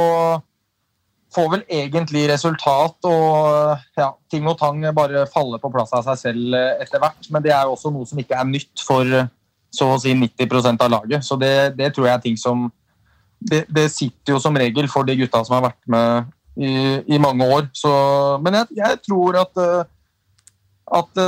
får 1.29 1.49
vel 1.51 1.65
egentlig 1.69 2.23
resultat 2.31 3.05
og 3.05 3.99
ja, 3.99 4.07
ting 4.33 4.47
og 4.49 4.57
tang 4.57 4.81
bare 4.97 5.27
falle 5.29 5.59
på 5.61 5.69
plass 5.69 5.93
av 5.93 6.07
seg 6.07 6.21
selv 6.23 6.57
eh, 6.57 6.81
etter 6.81 7.03
hvert. 7.03 7.29
Men 7.29 7.45
det 7.45 7.53
er 7.53 7.67
jo 7.67 7.75
også 7.77 7.93
noe 7.93 8.09
som 8.09 8.21
ikke 8.21 8.39
er 8.39 8.49
nytt 8.49 8.85
for 8.85 9.05
eh, 9.05 9.29
så 9.69 9.91
å 9.93 10.01
si 10.01 10.15
90% 10.17 10.81
av 10.81 10.93
laget. 10.95 11.25
Så 11.25 11.37
det, 11.37 11.53
det 11.77 11.91
tror 11.93 12.09
jeg 12.09 12.15
er 12.17 12.25
ting 12.25 12.39
som 12.41 12.65
det, 13.39 13.63
det 13.69 13.85
sitter 13.93 14.33
jo 14.33 14.41
som 14.41 14.57
regel 14.57 14.89
for 14.91 15.05
de 15.07 15.13
gutta 15.19 15.43
som 15.45 15.59
har 15.59 15.69
vært 15.69 15.83
med 15.93 16.33
i, 16.57 16.71
i 17.13 17.21
mange 17.21 17.45
år. 17.45 17.69
Så, 17.77 17.91
men 18.41 18.57
jeg, 18.57 18.79
jeg 18.81 18.97
tror 19.05 19.37
at, 19.45 19.61
at 20.97 21.21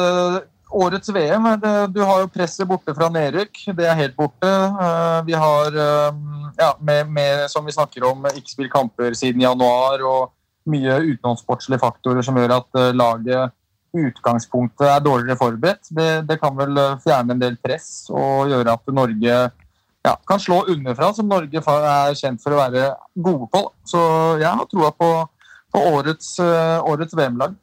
årets 0.71 1.09
VM 1.09 1.47
Du 1.93 2.01
har 2.01 2.21
jo 2.21 2.29
presset 2.31 2.67
borte 2.67 2.93
fra 2.95 3.09
nedrykk. 3.11 3.63
Det 3.75 3.87
er 3.87 3.97
helt 3.99 4.17
borte. 4.17 4.47
Eh, 4.47 5.23
Vi 5.25 5.33
har, 5.33 5.67
eh, 5.67 6.13
ja, 6.57 6.75
med, 6.79 7.09
med, 7.09 7.49
som 7.51 7.65
vi 7.65 7.71
snakker 7.71 8.03
om, 8.07 8.25
ikke 8.25 8.51
spilt 8.51 8.71
kamper 8.71 9.13
siden 9.13 9.41
januar 9.41 10.03
og 10.03 10.31
mye 10.69 10.99
utenomsportslige 11.13 11.81
faktorer 11.81 12.21
som 12.21 12.37
gjør 12.37 12.57
at 12.59 12.79
eh, 12.79 12.93
laget 12.93 13.51
utgangspunktet 13.91 14.87
er 14.87 15.03
dårligere 15.03 15.37
forberedt. 15.37 15.89
Det, 15.91 16.27
det 16.27 16.39
kan 16.39 16.55
vel 16.55 16.77
fjerne 17.03 17.35
en 17.35 17.41
del 17.41 17.57
press 17.59 18.07
og 18.09 18.47
gjøre 18.47 18.77
at 18.77 18.93
Norge 18.95 19.33
ja, 20.01 20.13
kan 20.27 20.39
slå 20.39 20.63
underfra, 20.71 21.11
som 21.13 21.27
Norge 21.27 21.59
er 21.59 22.15
kjent 22.15 22.39
for 22.41 22.55
å 22.55 22.61
være 22.61 22.93
gode 23.13 23.49
på. 23.51 23.65
Så 23.83 23.99
jeg 24.39 24.47
har 24.47 24.69
troa 24.71 24.93
på, 24.95 25.09
på 25.75 25.83
årets, 25.91 26.37
årets 26.39 27.17
VM-lag. 27.19 27.59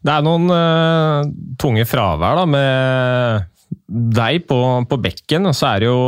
Det 0.00 0.12
er 0.12 0.24
noen 0.24 0.48
uh, 0.48 1.28
tunge 1.60 1.84
fravær 1.88 2.40
da, 2.40 2.46
med 2.48 3.48
deg 4.16 4.46
på, 4.48 4.58
på 4.88 4.98
bekken. 5.04 5.50
og 5.50 5.56
Så 5.56 5.68
er 5.68 5.82
det 5.82 5.90
jo 5.90 6.00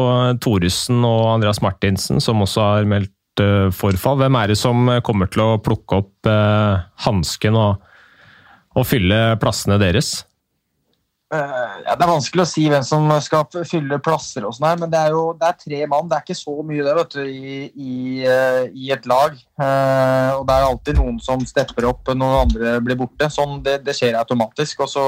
Thoresen 0.42 1.02
og 1.04 1.34
Andreas 1.34 1.60
Martinsen 1.64 2.22
som 2.24 2.40
også 2.44 2.64
har 2.64 2.88
meldt 2.88 3.42
uh, 3.44 3.68
forfall. 3.74 4.20
Hvem 4.22 4.38
er 4.40 4.52
det 4.52 4.58
som 4.60 4.88
kommer 5.04 5.28
til 5.32 5.44
å 5.44 5.60
plukke 5.62 6.00
opp 6.00 6.30
uh, 6.30 6.80
hansken 7.04 7.58
og, 7.60 7.84
og 8.78 8.88
fylle 8.88 9.22
plassene 9.42 9.80
deres? 9.82 10.22
Eh, 11.32 11.76
ja, 11.86 11.94
Det 11.96 12.04
er 12.04 12.10
vanskelig 12.10 12.44
å 12.44 12.48
si 12.50 12.66
hvem 12.68 12.82
som 12.84 13.06
skal 13.24 13.46
fylle 13.64 13.96
plasser, 14.04 14.44
og 14.44 14.52
sånn 14.52 14.66
her, 14.68 14.80
men 14.82 14.90
det 14.92 14.98
er 15.00 15.14
jo 15.14 15.22
det 15.38 15.48
er 15.48 15.60
tre 15.62 15.78
mann. 15.88 16.08
Det 16.10 16.18
er 16.18 16.26
ikke 16.26 16.36
så 16.36 16.56
mye 16.68 16.84
det 16.84 16.96
vet 16.98 17.14
du, 17.16 17.22
i, 17.24 17.54
i, 17.72 17.94
eh, 18.28 18.64
i 18.76 18.90
et 18.92 19.06
lag. 19.08 19.32
Eh, 19.32 20.30
og 20.36 20.44
Det 20.46 20.56
er 20.56 20.66
alltid 20.68 21.00
noen 21.00 21.20
som 21.24 21.40
stepper 21.48 21.88
opp 21.88 22.12
når 22.12 22.40
andre 22.42 22.74
blir 22.84 23.00
borte. 23.00 23.30
Sånn, 23.32 23.62
det, 23.64 23.78
det 23.86 23.96
skjer 23.96 24.18
automatisk. 24.20 24.84
og 24.84 24.92
så 24.92 25.06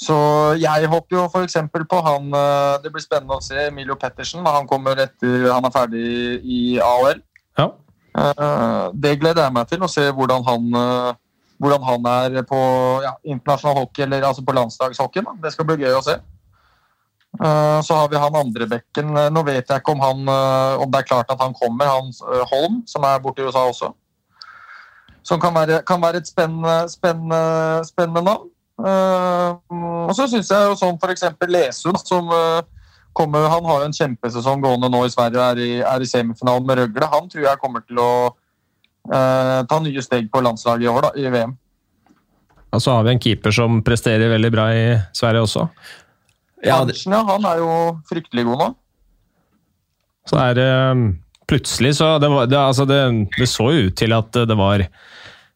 så 0.00 0.14
jeg 0.56 0.88
håper 0.88 1.12
jo 1.12 1.26
f.eks. 1.28 1.58
på 1.84 1.98
han 2.06 2.30
eh, 2.32 2.76
Det 2.80 2.88
blir 2.88 3.02
spennende 3.04 3.36
å 3.36 3.42
se 3.44 3.66
Emilio 3.66 3.98
Pettersen. 4.00 4.40
når 4.40 4.54
Han 4.62 4.68
kommer 4.70 4.96
etter 4.96 5.50
han 5.50 5.66
er 5.68 5.74
ferdig 5.74 6.04
i 6.40 6.60
AOL. 6.80 7.20
Ja. 7.58 7.66
Eh, 8.16 8.86
Det 8.94 9.18
gleder 9.20 9.44
jeg 9.44 9.52
meg 9.58 9.68
til, 9.68 9.82
å 9.84 9.90
se 9.92 10.06
hvordan 10.08 10.46
han, 10.46 10.70
hvordan 11.60 11.82
han 11.84 12.06
er 12.08 12.42
på 12.48 12.58
ja, 13.04 13.14
internasjonal 13.24 13.82
hockey, 13.82 14.06
eller 14.06 14.24
altså 14.24 14.44
på 14.44 14.54
landslagshockeyen. 14.56 15.40
Det 15.42 15.52
skal 15.52 15.68
bli 15.68 15.82
gøy 15.84 15.96
å 15.98 16.04
se. 16.04 16.16
Eh, 17.38 17.80
Så 17.82 17.94
har 17.94 18.08
vi 18.08 18.16
han 18.16 18.36
andre 18.36 18.66
bekken. 18.66 19.16
Eh, 19.16 19.30
Nå 19.30 19.42
vet 19.46 19.68
jeg 19.68 19.82
ikke 19.82 19.92
om, 19.92 20.00
han, 20.00 20.28
eh, 20.28 20.82
om 20.82 20.90
det 20.90 21.00
er 21.00 21.08
klart 21.08 21.30
at 21.30 21.40
han 21.40 21.54
kommer, 21.54 21.86
han 21.86 22.12
Holm, 22.50 22.82
som 22.86 23.04
er 23.04 23.20
borte 23.20 23.42
i 23.42 23.46
USA 23.46 23.68
også. 23.68 23.92
Som 25.22 25.40
kan 25.40 25.54
være, 25.54 25.82
kan 25.86 26.00
være 26.00 26.16
et 26.16 26.26
spennende, 26.28 26.88
spennende, 26.88 27.84
spennende 27.86 28.24
navn. 28.24 28.48
Og 28.80 30.14
så 30.16 30.24
syns 30.26 30.48
jeg 30.48 30.68
jo 30.70 30.76
sånn 30.80 30.96
f.eks. 30.96 31.26
Lesund, 31.44 32.00
som 32.00 32.30
kommer, 33.12 33.44
han 33.52 33.66
har 33.68 33.82
jo 33.82 33.90
en 33.90 33.92
kjempesesong 33.92 34.62
gående 34.64 34.88
nå 34.88 35.04
i 35.04 35.12
Sverige 35.12 35.44
er 35.52 35.60
er 35.84 36.00
i 36.00 36.08
semifinalen 36.08 36.66
med 36.66 36.78
Røgle. 36.78 37.10
Han 37.12 37.28
tror 37.28 37.44
jeg 37.44 37.60
kommer 37.60 37.84
til 37.84 38.00
å 38.00 38.32
ta 39.08 39.78
nye 39.80 40.02
steg 40.04 40.28
på 40.30 40.42
landslaget 40.44 40.84
i 40.84 40.90
år, 40.90 41.06
da, 41.08 41.10
i 41.16 41.30
VM. 41.32 41.54
Og 42.70 42.82
så 42.82 42.94
har 42.94 43.06
vi 43.06 43.14
en 43.14 43.22
keeper 43.22 43.54
som 43.54 43.80
presterer 43.86 44.30
veldig 44.30 44.50
bra 44.54 44.66
i 44.74 44.84
Sverige 45.16 45.46
også. 45.46 45.64
Ja, 46.60 46.82
det, 46.84 46.94
Hansen, 46.94 47.16
ja, 47.16 47.22
han 47.26 47.46
er 47.48 47.62
jo 47.62 47.72
fryktelig 48.10 48.44
god 48.46 48.62
nå. 48.62 48.68
Så 50.28 50.38
er 50.38 50.58
det 50.58 50.68
plutselig 51.50 51.96
så 51.98 52.12
det, 52.22 52.28
var, 52.30 52.46
det, 52.46 52.58
altså 52.60 52.84
det, 52.86 53.00
det 53.38 53.48
så 53.50 53.70
jo 53.74 53.88
ut 53.88 53.96
til 53.98 54.14
at 54.14 54.36
det 54.46 54.56
var 54.58 54.84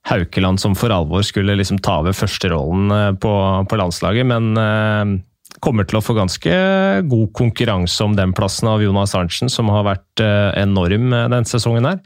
Haukeland 0.09 0.61
som 0.61 0.75
for 0.77 0.93
alvor 0.93 1.23
skulle 1.25 1.55
liksom 1.57 1.79
ta 1.85 2.01
over 2.03 2.17
førsterollen 2.17 2.91
eh, 2.93 3.13
på, 3.21 3.31
på 3.71 3.79
landslaget, 3.81 4.27
men 4.29 4.51
eh, 4.61 5.15
kommer 5.65 5.87
til 5.89 6.01
å 6.01 6.03
få 6.05 6.17
ganske 6.19 6.57
god 7.09 7.31
konkurranse 7.37 8.05
om 8.05 8.17
den 8.19 8.35
plassen 8.37 8.69
av 8.69 8.83
Jonas 8.85 9.15
Arntzen, 9.17 9.53
som 9.53 9.71
har 9.73 9.87
vært 9.87 10.25
eh, 10.25 10.51
enorm 10.61 11.09
eh, 11.13 11.29
denne 11.31 11.49
sesongen 11.49 11.89
her. 11.89 12.03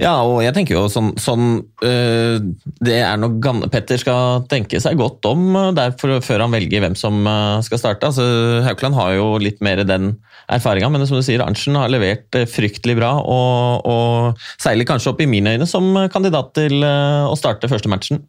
Ja, 0.00 0.14
og 0.26 0.40
jeg 0.42 0.54
tenker 0.56 0.74
jo 0.74 0.88
sånn, 0.90 1.12
sånn 1.22 1.60
øh, 1.86 2.40
Det 2.82 2.96
er 2.98 3.18
noe 3.20 3.68
Petter 3.70 4.00
skal 4.00 4.42
tenke 4.50 4.80
seg 4.82 4.98
godt 4.98 5.26
om 5.30 5.44
øh, 5.54 5.70
der 5.76 5.94
før 5.94 6.42
han 6.42 6.54
velger 6.54 6.82
hvem 6.82 6.96
som 6.98 7.20
øh, 7.22 7.62
skal 7.66 7.80
starte. 7.80 8.10
Altså, 8.10 8.24
Haukeland 8.66 8.98
har 8.98 9.14
jo 9.14 9.28
litt 9.38 9.62
mer 9.64 9.84
den 9.86 10.16
erfaringa, 10.50 10.90
men 10.90 11.06
som 11.06 11.20
du 11.20 11.24
sier, 11.24 11.44
Arntzen 11.44 11.78
har 11.78 11.92
levert 11.92 12.36
fryktelig 12.50 12.98
bra 12.98 13.14
og, 13.22 13.86
og 13.88 14.46
seiler 14.58 14.88
kanskje 14.88 15.14
opp 15.14 15.22
i 15.24 15.30
mine 15.30 15.54
øyne 15.54 15.68
som 15.70 15.94
kandidat 16.12 16.52
til 16.58 16.82
å 16.84 17.32
starte 17.38 17.70
første 17.70 17.88
matchen. 17.92 18.20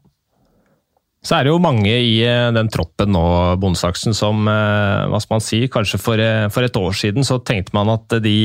Så 1.26 1.34
er 1.34 1.46
det 1.46 1.54
jo 1.54 1.62
mange 1.62 1.90
i 1.90 2.20
eh, 2.22 2.52
den 2.54 2.70
troppen 2.74 3.10
nå, 3.16 3.26
Bondesaksen, 3.62 4.14
som 4.18 4.46
eh, 4.52 5.06
hva 5.10 5.22
skal 5.22 5.40
man 5.40 5.44
si, 5.44 5.62
kanskje 5.72 6.00
for, 6.02 6.22
eh, 6.22 6.46
for 6.54 6.68
et 6.68 6.78
år 6.78 6.98
siden 6.98 7.26
så 7.26 7.40
tenkte 7.42 7.74
man 7.78 7.90
at 7.96 8.20
de, 8.22 8.38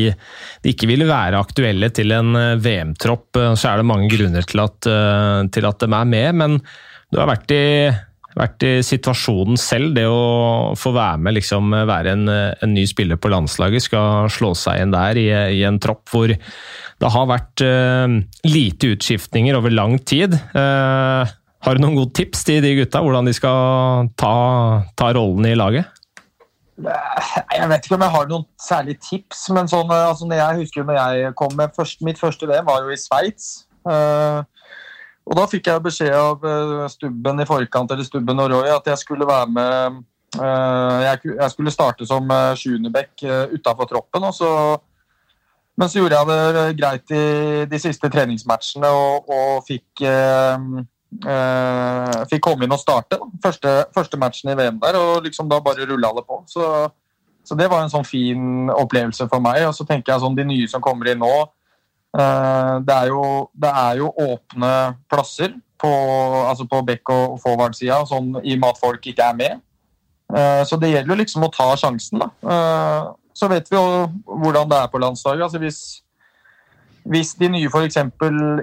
de 0.64 0.72
ikke 0.72 0.88
ville 0.88 1.08
være 1.08 1.40
aktuelle 1.40 1.92
til 1.92 2.14
en 2.16 2.32
VM-tropp. 2.64 3.36
Så 3.52 3.68
er 3.68 3.80
det 3.80 3.88
mange 3.90 4.08
grunner 4.12 4.46
til 4.48 4.64
at, 4.64 4.78
til 5.52 5.68
at 5.68 5.82
de 5.82 5.90
er 5.90 6.08
med, 6.08 6.40
men 6.40 6.56
du 7.10 7.18
har 7.20 7.28
vært 7.28 7.52
i, 7.52 7.64
vært 8.38 8.64
i 8.64 8.72
situasjonen 8.86 9.60
selv. 9.60 9.92
Det 9.98 10.06
å 10.08 10.72
få 10.78 10.94
være 10.96 11.20
med, 11.20 11.36
liksom 11.36 11.74
være 11.90 12.16
en, 12.16 12.28
en 12.32 12.72
ny 12.72 12.86
spiller 12.88 13.20
på 13.20 13.32
landslaget, 13.32 13.90
skal 13.90 14.30
slå 14.32 14.54
seg 14.56 14.80
inn 14.84 14.94
der 14.96 15.20
i, 15.20 15.28
i 15.60 15.64
en 15.68 15.80
tropp 15.82 16.08
hvor 16.12 16.32
det 17.00 17.08
har 17.14 17.28
vært 17.30 17.62
uh, 17.64 18.20
lite 18.44 18.92
utskiftninger 18.94 19.56
over 19.56 19.72
lang 19.72 19.96
tid. 20.04 20.36
Eh, 20.36 21.32
har 21.60 21.76
du 21.76 21.82
noen 21.82 21.98
gode 21.98 22.14
tips 22.16 22.44
til 22.48 22.62
de 22.64 22.74
gutta, 22.78 23.02
hvordan 23.04 23.28
de 23.28 23.34
skal 23.36 24.10
ta, 24.18 24.34
ta 24.96 25.10
rollen 25.16 25.48
i 25.48 25.56
laget? 25.58 25.88
Jeg 26.80 27.68
vet 27.68 27.84
ikke 27.84 27.96
om 27.98 28.04
jeg 28.06 28.14
har 28.14 28.28
noen 28.30 28.46
særlig 28.60 28.96
tips, 29.04 29.42
men 29.52 29.68
sånn, 29.68 29.90
eh, 29.92 30.06
altså, 30.08 30.28
jeg 30.32 30.60
husker 30.62 30.86
når 30.88 31.00
jeg 31.00 31.34
kom 31.36 31.52
med 31.58 31.74
først, 31.76 32.00
Mitt 32.06 32.20
første 32.20 32.48
VM 32.48 32.68
var 32.68 32.84
jo 32.84 32.94
i 32.94 33.00
Sveits. 33.00 33.66
Uh, 33.84 34.40
og 35.28 35.36
da 35.36 35.44
fikk 35.48 35.68
jeg 35.68 35.82
beskjed 35.84 36.14
av 36.16 36.46
eh, 36.48 36.86
Stubben 36.92 37.42
i 37.42 37.48
forkant, 37.48 37.92
eller 37.92 38.08
Stubben 38.08 38.40
og 38.42 38.50
Roy, 38.52 38.70
at 38.72 38.88
jeg 38.88 39.02
skulle 39.02 39.28
være 39.28 39.50
med 39.52 39.98
uh, 40.40 40.96
jeg, 41.04 41.34
jeg 41.34 41.50
skulle 41.52 41.74
starte 41.74 42.08
som 42.08 42.32
sjuendebekk 42.56 43.26
uh, 43.28 43.52
utafor 43.52 43.90
troppen. 43.90 44.24
Og 44.30 44.34
så, 44.36 44.50
men 45.76 45.92
så 45.92 46.00
gjorde 46.00 46.22
jeg 46.22 46.56
det 46.56 46.64
greit 46.80 47.14
i 47.14 47.24
de 47.68 47.82
siste 47.82 48.08
treningsmatchene 48.12 48.88
og, 48.96 49.28
og 49.28 49.68
fikk 49.68 50.08
eh, 51.26 52.16
fikk 52.30 52.44
komme 52.46 52.66
inn 52.66 52.74
og 52.74 52.82
starte 52.82 53.18
første, 53.42 53.72
første 53.94 54.18
matchen 54.20 54.52
i 54.52 54.56
VM 54.58 54.80
der, 54.82 54.98
og 54.98 55.24
liksom 55.26 55.48
da 55.50 55.60
bare 55.64 55.86
rulla 55.88 56.12
det 56.16 56.26
på. 56.28 56.42
Så, 56.50 56.66
så 57.44 57.58
det 57.58 57.70
var 57.70 57.84
en 57.84 57.92
sånn 57.92 58.06
fin 58.06 58.70
opplevelse 58.74 59.28
for 59.30 59.42
meg. 59.44 59.64
Og 59.68 59.74
så 59.76 59.86
tenker 59.88 60.14
jeg 60.14 60.24
sånn 60.24 60.38
de 60.38 60.46
nye 60.48 60.68
som 60.70 60.84
kommer 60.84 61.10
inn 61.10 61.22
nå 61.22 61.32
eh, 61.40 62.76
det, 62.86 62.96
er 62.96 63.10
jo, 63.12 63.24
det 63.54 63.72
er 63.86 64.02
jo 64.02 64.12
åpne 64.26 64.74
plasser 65.10 65.56
på, 65.80 65.90
altså 66.44 66.66
på 66.68 66.82
back- 66.86 67.12
og 67.14 67.40
forward-sida, 67.40 68.02
sånn, 68.08 68.34
i 68.44 68.54
og 68.56 68.62
med 68.62 68.70
at 68.74 68.80
folk 68.80 69.06
ikke 69.12 69.30
er 69.32 69.38
med. 69.38 69.62
Eh, 70.30 70.62
så 70.68 70.78
det 70.78 70.92
gjelder 70.92 71.14
jo 71.14 71.20
liksom 71.22 71.46
å 71.46 71.52
ta 71.54 71.72
sjansen, 71.80 72.22
da. 72.22 72.30
Eh, 72.44 73.08
så 73.40 73.48
vet 73.50 73.70
vi 73.70 73.78
jo 73.78 73.84
hvordan 74.26 74.68
det 74.70 74.78
er 74.78 74.90
på 74.92 75.00
landslaget. 75.00 75.46
Altså 75.46 75.60
hvis, 75.62 75.80
hvis 77.08 77.32
de 77.38 77.48
nye 77.48 77.68
f.eks. 77.70 77.96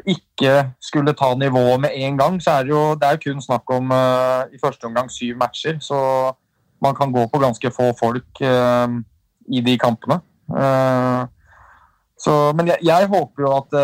ikke 0.06 0.53
skulle 0.82 1.13
ta 1.17 1.34
nivået 1.36 1.82
med 1.82 1.96
en 1.96 2.17
gang, 2.17 2.41
så 2.44 2.58
er 2.58 2.67
det 2.67 2.74
jo 2.74 2.84
det 2.96 3.10
er 3.10 3.22
kun 3.24 3.41
snakk 3.41 3.70
om 3.74 3.91
uh, 3.91 4.46
i 4.53 4.60
første 4.62 4.86
omgang 4.86 5.10
syv 5.12 5.38
matcher. 5.38 5.79
Så 5.82 5.98
man 6.82 6.96
kan 6.96 7.12
gå 7.12 7.25
på 7.27 7.41
ganske 7.41 7.72
få 7.74 7.91
folk 8.00 8.41
uh, 8.41 8.88
i 9.50 9.62
de 9.62 9.77
kampene. 9.77 10.20
Uh, 10.50 11.25
så, 12.17 12.53
men 12.58 12.67
jeg, 12.67 12.82
jeg 12.82 13.10
håper 13.10 13.44
jo 13.46 13.50
at 13.53 13.75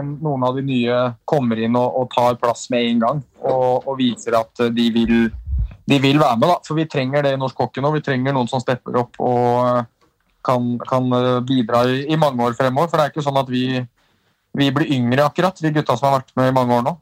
en, 0.00 0.14
noen 0.24 0.44
av 0.48 0.56
de 0.56 0.62
nye 0.64 0.98
kommer 1.28 1.60
inn 1.60 1.76
og, 1.76 1.96
og 2.00 2.06
tar 2.14 2.38
plass 2.40 2.70
med 2.72 2.88
en 2.88 3.02
gang. 3.02 3.24
Og, 3.44 3.88
og 3.88 3.98
viser 3.98 4.36
at 4.38 4.64
de 4.72 4.86
vil, 4.94 5.26
de 5.88 5.98
vil 6.00 6.20
være 6.20 6.38
med, 6.40 6.48
da. 6.48 6.60
For 6.64 6.78
vi 6.80 6.88
trenger 6.88 7.24
det 7.26 7.34
i 7.36 7.40
norsk 7.40 7.60
hockey 7.60 7.84
nå. 7.84 7.92
Vi 7.92 8.04
trenger 8.04 8.32
noen 8.32 8.48
som 8.48 8.64
stepper 8.64 8.96
opp 9.02 9.20
og 9.20 9.84
kan, 10.42 10.72
kan 10.88 11.12
bidra 11.44 11.84
i, 11.84 12.06
i 12.08 12.16
mange 12.16 12.40
år 12.48 12.56
fremover. 12.56 12.88
For 12.88 12.96
det 12.96 13.04
er 13.04 13.12
ikke 13.12 13.26
sånn 13.28 13.42
at 13.42 13.52
vi 13.52 13.66
vi 14.58 14.68
blir 14.74 14.92
yngre, 14.92 15.24
akkurat. 15.24 15.58
Vi 15.62 15.72
gutta 15.72 15.96
som 15.96 16.10
har 16.10 16.20
vært 16.20 16.36
med 16.38 16.52
i 16.52 16.54
mange 16.56 16.76
år 16.76 16.86
nå. 16.86 16.98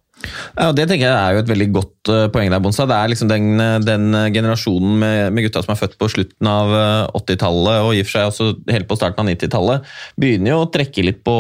Ja, 0.53 0.69
Det 0.77 0.85
tenker 0.85 1.07
jeg 1.07 1.17
er 1.17 1.33
jo 1.33 1.41
et 1.41 1.49
veldig 1.49 1.67
godt 1.73 2.11
uh, 2.13 2.27
poeng 2.33 2.51
der, 2.53 2.61
Bonsa. 2.61 2.85
Det 2.89 2.97
er 2.97 3.09
liksom 3.09 3.31
den, 3.31 3.63
den 3.87 4.13
generasjonen 4.35 4.99
med, 5.01 5.21
med, 5.33 5.47
gutta 5.47 5.63
som 5.65 5.73
er 5.73 5.81
født 5.81 5.97
på 6.01 6.11
slutten 6.13 6.51
av 6.51 6.75
80-tallet 7.17 7.87
og 7.87 7.95
i 7.97 8.03
og 8.03 8.09
for 8.09 8.19
seg 8.19 8.29
også 8.29 8.49
helt 8.69 8.89
på 8.91 8.99
starten 9.01 9.25
av 9.25 9.33
90-tallet, 9.33 9.89
begynner 10.21 10.53
jo 10.53 10.63
å 10.67 10.71
trekke 10.75 11.07
litt 11.07 11.23
på, 11.25 11.37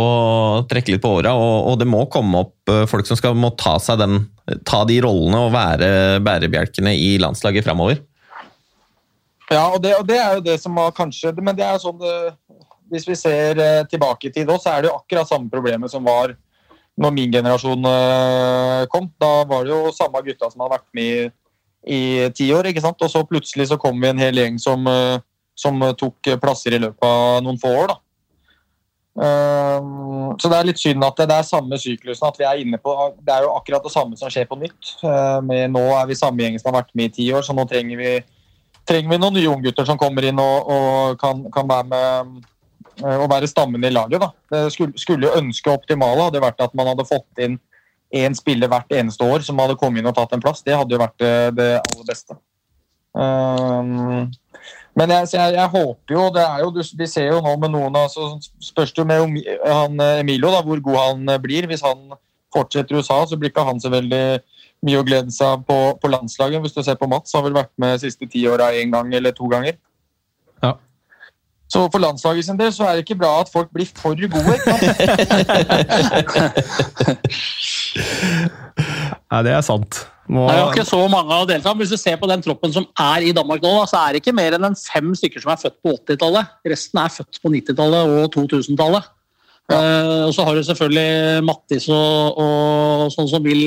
trekke 0.70 0.96
litt 0.96 1.04
på 1.04 1.12
åra, 1.20 1.34
og, 1.36 1.56
og, 1.68 1.80
det 1.82 1.90
må 1.92 2.06
komme 2.12 2.46
opp 2.46 2.72
folk 2.88 3.08
som 3.08 3.20
skal 3.20 3.36
må 3.36 3.52
ta, 3.60 3.76
seg 3.82 4.00
den, 4.00 4.22
ta 4.64 4.86
de 4.88 5.00
rollene 5.04 5.44
og 5.44 5.52
være 5.54 5.90
bærebjelkene 6.24 6.96
i 6.96 7.18
landslaget 7.20 7.68
framover. 7.68 8.00
Ja, 9.50 9.66
og 9.74 9.82
det, 9.82 9.96
og 9.98 10.06
det, 10.06 10.18
er 10.22 10.36
jo 10.38 10.44
det 10.46 10.56
som 10.62 10.76
var 10.78 10.92
kanskje 10.94 11.32
Men 11.42 11.56
det 11.58 11.64
er 11.66 11.74
jo 11.74 11.82
sånn 11.88 11.96
det, 11.98 12.14
Hvis 12.90 13.06
vi 13.06 13.16
ser 13.18 13.60
uh, 13.60 13.86
tilbake 13.90 14.28
i 14.28 14.32
tid 14.34 14.50
òg, 14.50 14.60
så 14.62 14.74
er 14.74 14.82
det 14.82 14.90
jo 14.90 14.98
akkurat 14.98 15.28
samme 15.30 15.50
problemet 15.52 15.92
som 15.92 16.04
var 16.06 16.34
når 17.00 17.14
min 17.16 17.32
generasjon 17.32 17.86
eh, 17.88 18.82
kom. 18.92 19.08
Da 19.20 19.44
var 19.48 19.64
det 19.64 19.72
jo 19.72 19.94
samme 19.94 20.22
gutta 20.26 20.50
som 20.50 20.64
hadde 20.64 20.76
vært 20.76 20.88
med 20.96 21.32
i 21.88 22.28
ti 22.36 22.50
år. 22.52 22.68
ikke 22.68 22.84
sant? 22.84 23.00
Og 23.00 23.12
så 23.12 23.24
plutselig 23.26 23.70
så 23.70 23.80
kom 23.80 24.00
vi 24.02 24.10
en 24.10 24.20
hel 24.20 24.36
gjeng 24.36 24.60
som, 24.60 24.86
eh, 24.90 25.22
som 25.56 25.80
tok 25.96 26.34
plasser 26.42 26.76
i 26.76 26.82
løpet 26.82 27.06
av 27.06 27.42
noen 27.46 27.60
få 27.60 27.72
år. 27.84 27.94
da. 27.94 28.00
Så 30.40 30.48
det 30.48 30.56
er 30.56 30.66
litt 30.68 30.78
synd 30.80 31.02
at 31.04 31.18
det, 31.18 31.34
er 31.34 31.42
samme 31.44 31.76
syklusen. 31.76 32.28
at 32.28 32.38
vi 32.38 32.44
er 32.44 32.60
inne 32.62 32.78
på, 32.78 32.92
Det 33.20 33.34
er 33.34 33.42
jo 33.42 33.56
akkurat 33.56 33.82
det 33.82 33.92
samme 33.92 34.16
som 34.16 34.30
skjer 34.30 34.46
på 34.48 34.56
nytt. 34.56 35.02
Med, 35.44 35.70
nå 35.72 35.82
er 35.98 36.06
vi 36.06 36.14
samme 36.14 36.38
gjeng 36.38 36.58
som 36.60 36.72
har 36.72 36.82
vært 36.82 36.94
med 36.94 37.10
i 37.10 37.14
ti 37.16 37.32
år, 37.32 37.42
så 37.42 37.52
nå 37.52 37.66
trenger 37.68 37.98
vi, 37.98 38.12
trenger 38.86 39.10
vi 39.10 39.18
noen 39.18 39.34
nye 39.34 39.50
unggutter 39.50 39.84
som 39.84 39.98
kommer 39.98 40.24
inn 40.24 40.38
og, 40.38 40.70
og 40.70 41.18
kan, 41.20 41.42
kan, 41.52 41.68
være 41.68 41.90
med 41.90 42.40
Eh, 42.40 42.59
å 43.02 43.26
være 43.30 43.48
stammen 43.50 43.84
i 43.84 43.92
laget. 43.92 44.22
Da. 44.22 44.30
Det 44.52 44.62
skulle, 44.74 45.00
skulle 45.00 45.32
ønske 45.38 45.72
optimale 45.72 46.28
hadde 46.28 46.42
vært 46.42 46.62
at 46.64 46.76
man 46.78 46.92
hadde 46.92 47.08
fått 47.08 47.42
inn 47.42 47.58
én 48.10 48.34
spiller 48.34 48.70
hvert 48.70 48.90
eneste 48.92 49.24
år 49.24 49.44
som 49.46 49.58
hadde 49.62 49.78
kommet 49.78 50.02
inn 50.02 50.10
og 50.10 50.16
tatt 50.16 50.32
en 50.34 50.42
plass. 50.42 50.64
Det 50.66 50.74
hadde 50.74 50.96
jo 50.96 51.02
vært 51.02 51.18
det, 51.20 51.68
aller 51.78 52.06
beste. 52.08 52.36
Um, 53.14 54.30
men 54.98 55.12
jeg, 55.14 55.30
jeg, 55.34 55.54
jeg, 55.56 55.70
håper 55.72 56.14
jo 56.14 56.24
det 56.34 56.42
er 56.44 56.60
jo, 56.62 56.84
Vi 56.98 57.06
ser 57.10 57.24
jo 57.32 57.40
nå 57.42 57.56
med 57.58 57.72
noen 57.72 57.96
altså, 57.98 58.36
Spørs 58.62 58.92
det 58.94 59.02
jo 59.02 59.06
med 59.08 59.48
han, 59.66 59.96
Emilio 60.20 60.52
da, 60.52 60.60
hvor 60.66 60.82
god 60.84 60.98
han 61.00 61.34
blir. 61.42 61.68
Hvis 61.70 61.84
han 61.86 62.10
fortsetter 62.54 62.96
i 62.96 62.98
USA, 63.00 63.22
så 63.26 63.38
blir 63.38 63.52
ikke 63.52 63.66
han 63.66 63.82
så 63.82 63.92
veldig 63.92 64.24
mye 64.86 65.00
å 65.00 65.06
glede 65.06 65.34
seg 65.34 65.62
på, 65.68 65.78
på 66.00 66.10
landslaget. 66.10 66.62
Hvis 66.64 66.74
du 66.74 66.82
ser 66.82 66.98
på 66.98 67.08
Mats, 67.10 67.34
har 67.36 67.44
vel 67.46 67.56
vært 67.56 67.72
med 67.80 67.94
de 67.94 68.08
siste 68.08 68.28
ti 68.30 68.42
åra 68.50 68.72
én 68.74 68.92
gang 68.94 69.12
eller 69.14 69.34
to 69.36 69.48
ganger. 69.50 69.78
Så 71.70 71.84
for 71.92 72.02
landslaget 72.02 72.48
sin 72.48 72.58
del 72.58 72.72
så 72.74 72.88
er 72.88 72.98
det 72.98 73.04
ikke 73.04 73.20
bra 73.20 73.30
at 73.44 73.52
folk 73.52 73.68
blir 73.74 73.88
for 73.94 74.14
gode. 74.18 74.56
Nei, 79.30 79.40
det 79.46 79.52
er 79.54 79.62
sant. 79.62 80.00
Må... 80.30 80.44
Det 80.46 80.54
er 80.54 80.60
jo 80.60 80.70
ikke 80.70 80.84
så 80.86 81.00
mange 81.10 81.34
å 81.34 81.46
delta 81.48 81.72
Hvis 81.74 81.90
du 81.90 81.96
ser 81.98 82.14
på 82.20 82.28
den 82.30 82.42
troppen 82.44 82.72
som 82.74 82.84
er 83.02 83.24
i 83.26 83.32
Danmark 83.34 83.62
nå, 83.64 83.72
så 83.90 84.02
er 84.02 84.14
det 84.14 84.20
ikke 84.22 84.38
mer 84.38 84.54
enn 84.54 84.68
en 84.68 84.76
fem 84.78 85.08
stykker 85.18 85.42
som 85.42 85.50
er 85.54 85.62
født 85.62 85.78
på 85.82 85.94
80-tallet. 85.96 86.52
Resten 86.70 87.00
er 87.02 87.14
født 87.14 87.40
på 87.42 87.52
90-tallet 87.54 88.02
og 88.18 88.36
2000-tallet. 88.36 89.10
Ja. 89.70 89.78
Uh, 89.78 90.22
og 90.26 90.32
så 90.34 90.40
har 90.46 90.58
du 90.58 90.62
selvfølgelig 90.66 91.44
Mattis 91.46 91.86
og, 91.94 92.38
og 92.42 93.12
sånn 93.14 93.30
som 93.30 93.40
vil, 93.46 93.62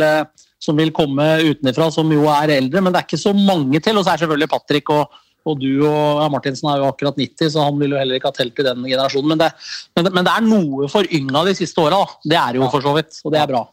som 0.60 0.74
vil 0.80 0.92
komme 0.96 1.28
utenfra, 1.48 1.86
som 1.96 2.12
jo 2.12 2.24
er 2.32 2.58
eldre, 2.58 2.80
men 2.84 2.92
det 2.92 3.00
er 3.00 3.08
ikke 3.08 3.24
så 3.24 3.34
mange 3.36 3.80
til. 3.84 3.96
Og 3.96 4.04
så 4.04 4.10
er 4.14 4.20
selvfølgelig 4.26 4.52
Patrick 4.52 4.88
og 4.92 5.04
og 5.44 5.60
du 5.60 5.84
og 5.84 6.22
ja, 6.22 6.28
Martinsen 6.32 6.70
er 6.72 6.80
jo 6.80 6.90
akkurat 6.90 7.18
90, 7.20 7.52
så 7.52 7.66
han 7.66 7.80
vil 7.82 7.96
jo 7.96 8.00
heller 8.00 8.20
ikke 8.20 8.32
ha 8.32 8.36
telt 8.38 8.60
i 8.62 8.66
den 8.68 8.86
generasjonen. 8.88 9.34
Men 9.34 9.42
det, 9.42 9.50
men 9.98 10.12
men 10.16 10.28
det 10.28 10.34
er 10.34 10.46
noe 10.48 10.90
forynga 10.92 11.46
de 11.50 11.56
siste 11.58 11.84
åra. 11.84 12.00
Det 12.24 12.40
er 12.40 12.60
jo 12.60 12.70
for 12.72 12.86
så 12.86 12.94
vidt, 12.96 13.20
og 13.24 13.36
det 13.36 13.42
er 13.42 13.50
bra. 13.52 13.64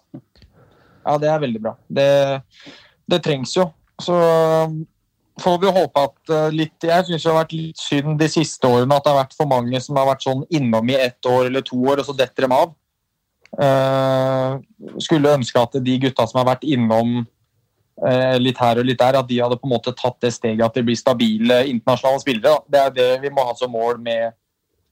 Ja, 1.06 1.18
det 1.22 1.30
er 1.30 1.42
veldig 1.42 1.62
bra. 1.62 1.74
Det, 1.88 2.08
det 3.10 3.20
trengs 3.24 3.54
jo. 3.56 3.68
Så 4.02 4.16
får 5.40 5.58
vi 5.62 5.72
håpe 5.72 6.04
at 6.04 6.32
uh, 6.32 6.48
litt 6.52 6.84
Jeg 6.84 7.06
syns 7.06 7.22
det 7.22 7.30
har 7.30 7.38
vært 7.38 7.56
litt 7.56 7.80
synd 7.80 8.18
de 8.20 8.28
siste 8.30 8.68
årene 8.68 8.96
at 8.96 9.04
det 9.04 9.12
har 9.12 9.22
vært 9.22 9.36
for 9.38 9.50
mange 9.50 9.80
som 9.82 9.98
har 10.00 10.08
vært 10.10 10.24
sånn 10.26 10.44
innom 10.52 10.92
i 10.92 10.98
ett 10.98 11.28
år 11.28 11.48
eller 11.48 11.64
to 11.66 11.78
år, 11.80 12.02
og 12.02 12.08
så 12.08 12.16
detter 12.16 12.46
dem 12.46 12.56
av. 12.56 12.74
Uh, 13.50 14.58
skulle 15.02 15.36
ønske 15.38 15.58
at 15.58 15.78
de 15.82 15.96
gutta 16.04 16.26
som 16.30 16.42
har 16.42 16.52
vært 16.52 16.66
innom 16.68 17.22
litt 18.40 18.56
her 18.56 18.78
og 18.80 18.86
litt 18.88 19.00
der, 19.00 19.18
at 19.18 19.26
de 19.28 19.40
hadde 19.42 19.58
på 19.60 19.68
en 19.68 19.74
måte 19.74 19.92
tatt 19.92 20.16
det 20.24 20.30
steget 20.32 20.62
at 20.64 20.76
de 20.76 20.84
blir 20.86 20.96
stabile 20.96 21.58
internasjonale 21.68 22.22
spillere. 22.22 22.62
Det 22.64 22.80
er 22.80 22.94
det 22.96 23.08
vi 23.20 23.32
må 23.34 23.44
ha 23.44 23.52
som 23.58 23.72
mål 23.74 23.98
med 24.00 24.32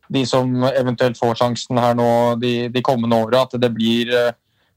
de 0.08 0.24
som 0.26 0.64
eventuelt 0.68 1.18
får 1.20 1.38
sjansen 1.42 1.80
her 1.80 1.96
nå 1.96 2.10
de, 2.40 2.52
de 2.72 2.84
kommende 2.84 3.16
åra. 3.16 3.44
At 3.44 3.58
det 3.60 3.70
blir 3.74 4.12
eh, 4.14 4.32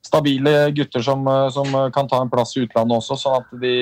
stabile 0.05 0.71
gutter 0.75 1.03
som, 1.05 1.23
eh, 1.27 1.47
som, 1.55 1.77
kan 1.93 2.09
ta 2.11 2.21
en 2.21 2.31
plass 2.31 2.55
i 2.57 2.65
utlandet 2.65 2.99
også, 2.99 3.19
sånn 3.19 3.39
at 3.39 3.55
de 3.61 3.75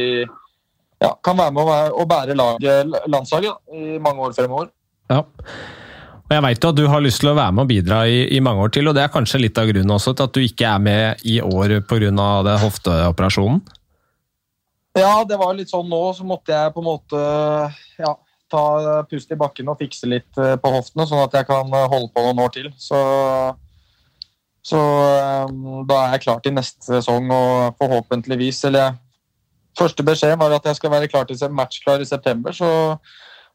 ja, 1.00 1.14
kan 1.24 1.40
være 1.40 1.56
med 1.56 1.74
å, 1.96 2.06
bære 2.08 2.38
laget, 2.38 2.96
landslaget 3.08 3.76
i 3.76 4.00
mange 4.04 4.28
år 4.28 4.36
fremover. 4.38 4.72
Ja. 5.10 5.24
Og 6.30 6.36
Jeg 6.36 6.58
jo 6.62 6.70
at 6.70 6.78
du 6.78 6.84
har 6.92 7.02
lyst 7.02 7.24
til 7.24 7.32
å 7.32 7.38
være 7.38 7.54
med 7.56 7.64
og 7.64 7.70
bidra 7.72 8.04
i, 8.06 8.20
i, 8.36 8.42
mange 8.46 8.62
år 8.62 8.74
til, 8.76 8.90
og 8.90 8.94
det 8.94 9.02
er 9.02 9.14
kanskje 9.14 9.42
litt 9.42 9.58
av 9.58 9.72
grunnen 9.72 9.96
også 9.96 10.14
til 10.14 10.28
at 10.28 10.36
du 10.36 10.44
ikke 10.44 10.68
er 10.70 10.84
med 10.84 11.24
i 11.26 11.40
år 11.42 11.80
pga. 11.90 12.58
hofteoperasjonen? 12.62 13.64
Ja, 14.98 15.24
det 15.28 15.38
var 15.38 15.54
litt 15.54 15.70
sånn 15.70 15.90
nå, 15.90 16.02
så 16.18 16.26
måtte 16.26 16.54
jeg 16.56 16.74
på 16.74 16.82
en 16.82 16.88
måte 16.88 17.20
ja, 18.02 18.14
ta 18.50 18.64
pust 19.10 19.32
i 19.32 19.38
bakken 19.38 19.70
og 19.70 19.80
fikse 19.82 20.10
litt 20.10 20.40
eh, 20.42 20.56
på 20.60 20.72
hoftene, 20.74 21.06
sånn 21.08 21.24
at 21.24 21.36
jeg 21.38 21.48
kan 21.50 21.70
eh, 21.70 21.90
holde 21.92 22.10
på 22.16 22.24
noen 22.26 22.42
år 22.46 22.54
til. 22.56 22.70
Så, 22.82 23.00
så 24.66 24.82
um, 25.46 25.86
da 25.90 26.02
er 26.02 26.16
jeg 26.16 26.26
klar 26.26 26.42
til 26.44 26.58
neste 26.58 26.90
sesong 26.90 27.30
og 27.32 27.80
forhåpentligvis 27.80 28.66
Eller 28.70 28.98
første 29.80 30.04
beskjed 30.04 30.36
var 30.42 30.58
at 30.58 30.66
jeg 30.68 30.80
skal 30.80 30.92
være 30.92 31.10
klar 31.12 31.30
til 31.30 31.40
matchklar 31.56 32.02
i 32.02 32.10
september, 32.10 32.56
så 32.56 32.98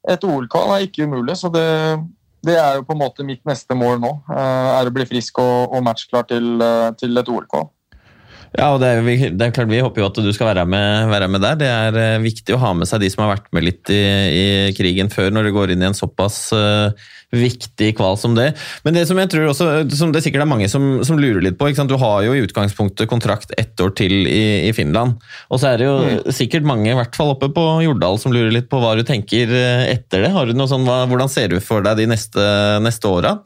et 0.09 0.25
OL-kval 0.25 0.70
er 0.77 0.87
ikke 0.87 1.09
umulig. 1.09 1.35
Så 1.40 1.51
det, 1.53 1.66
det, 2.47 2.55
er 2.61 2.79
jo 2.79 2.87
på 2.87 2.94
en 2.94 3.03
måte 3.03 3.27
mitt 3.27 3.42
neste 3.49 3.77
mål 3.77 3.99
nå. 4.03 4.12
er 4.31 4.87
å 4.87 4.92
bli 4.94 5.07
frisk 5.09 5.40
og, 5.42 5.75
og 5.75 5.85
matchklar 5.85 6.29
til, 6.31 6.61
til 7.01 7.20
et 7.20 7.31
OL-kval. 7.33 7.70
Ja, 8.55 8.69
og 8.71 8.79
det 8.83 8.90
er, 8.93 9.03
det 9.35 9.43
er, 9.49 9.53
klart 9.55 9.71
Vi 9.71 9.83
håper 9.83 10.05
jo 10.05 10.07
at 10.07 10.19
du 10.23 10.31
skal 10.35 10.53
være 10.53 10.62
med, 10.71 11.09
være 11.11 11.27
med, 11.33 11.43
der. 11.43 11.59
Det 11.59 11.71
er 11.71 11.99
uh, 11.99 12.23
viktig 12.23 12.55
å 12.55 12.61
ha 12.62 12.71
med 12.79 12.87
seg 12.87 13.03
de 13.03 13.11
som 13.11 13.25
har 13.25 13.35
vært 13.35 13.51
med 13.57 13.67
litt 13.67 13.90
i, 13.90 14.01
i 14.31 14.47
krigen 14.79 15.11
før, 15.11 15.33
når 15.35 15.49
det 15.49 15.55
går 15.57 15.75
inn 15.75 15.83
i 15.83 15.88
en 15.88 15.99
såpass 15.99 16.38
uh, 16.55 16.95
viktig 17.35 17.90
kval 17.99 18.14
som 18.21 18.37
det. 18.37 18.53
Men 18.87 18.95
det 18.95 19.05
som 19.09 19.19
jeg 19.19 19.31
tror 19.33 19.51
også, 19.51 19.69
som 19.99 20.12
det 20.14 20.23
sikkert 20.25 20.45
er 20.45 20.51
mange 20.51 20.69
som, 20.71 21.03
som 21.07 21.19
lurer 21.19 21.43
litt 21.45 21.59
på 21.59 21.71
Du 21.75 21.97
har 21.99 22.23
jo 22.27 22.35
i 22.35 22.45
utgangspunktet 22.47 23.11
kontrakt 23.11 23.51
ett 23.59 23.81
år 23.81 23.95
til 23.99 24.29
i, 24.31 24.69
i 24.69 24.73
Finland. 24.77 25.19
Og 25.51 25.61
så 25.61 25.73
er 25.73 25.81
det 25.81 25.88
jo 25.88 25.97
mm. 26.05 26.33
sikkert 26.35 26.69
mange, 26.69 26.90
i 26.93 26.99
hvert 26.99 27.17
fall 27.17 27.35
oppe 27.35 27.51
på 27.55 27.64
Jordal, 27.85 28.21
som 28.23 28.35
lurer 28.35 28.55
litt 28.55 28.71
på 28.71 28.79
hva 28.83 28.95
du 28.95 29.03
tenker 29.07 29.51
eh, 29.51 29.88
etter 29.97 30.25
det. 30.25 30.35
Har 30.35 30.47
du 30.47 30.55
noe 30.55 30.71
sånn, 30.71 30.87
hva, 30.87 31.05
hvordan 31.11 31.33
ser 31.33 31.51
du 31.51 31.59
for 31.64 31.85
deg 31.85 32.05
de 32.05 32.11
neste, 32.14 32.45
neste 32.85 33.11
åra? 33.11 33.38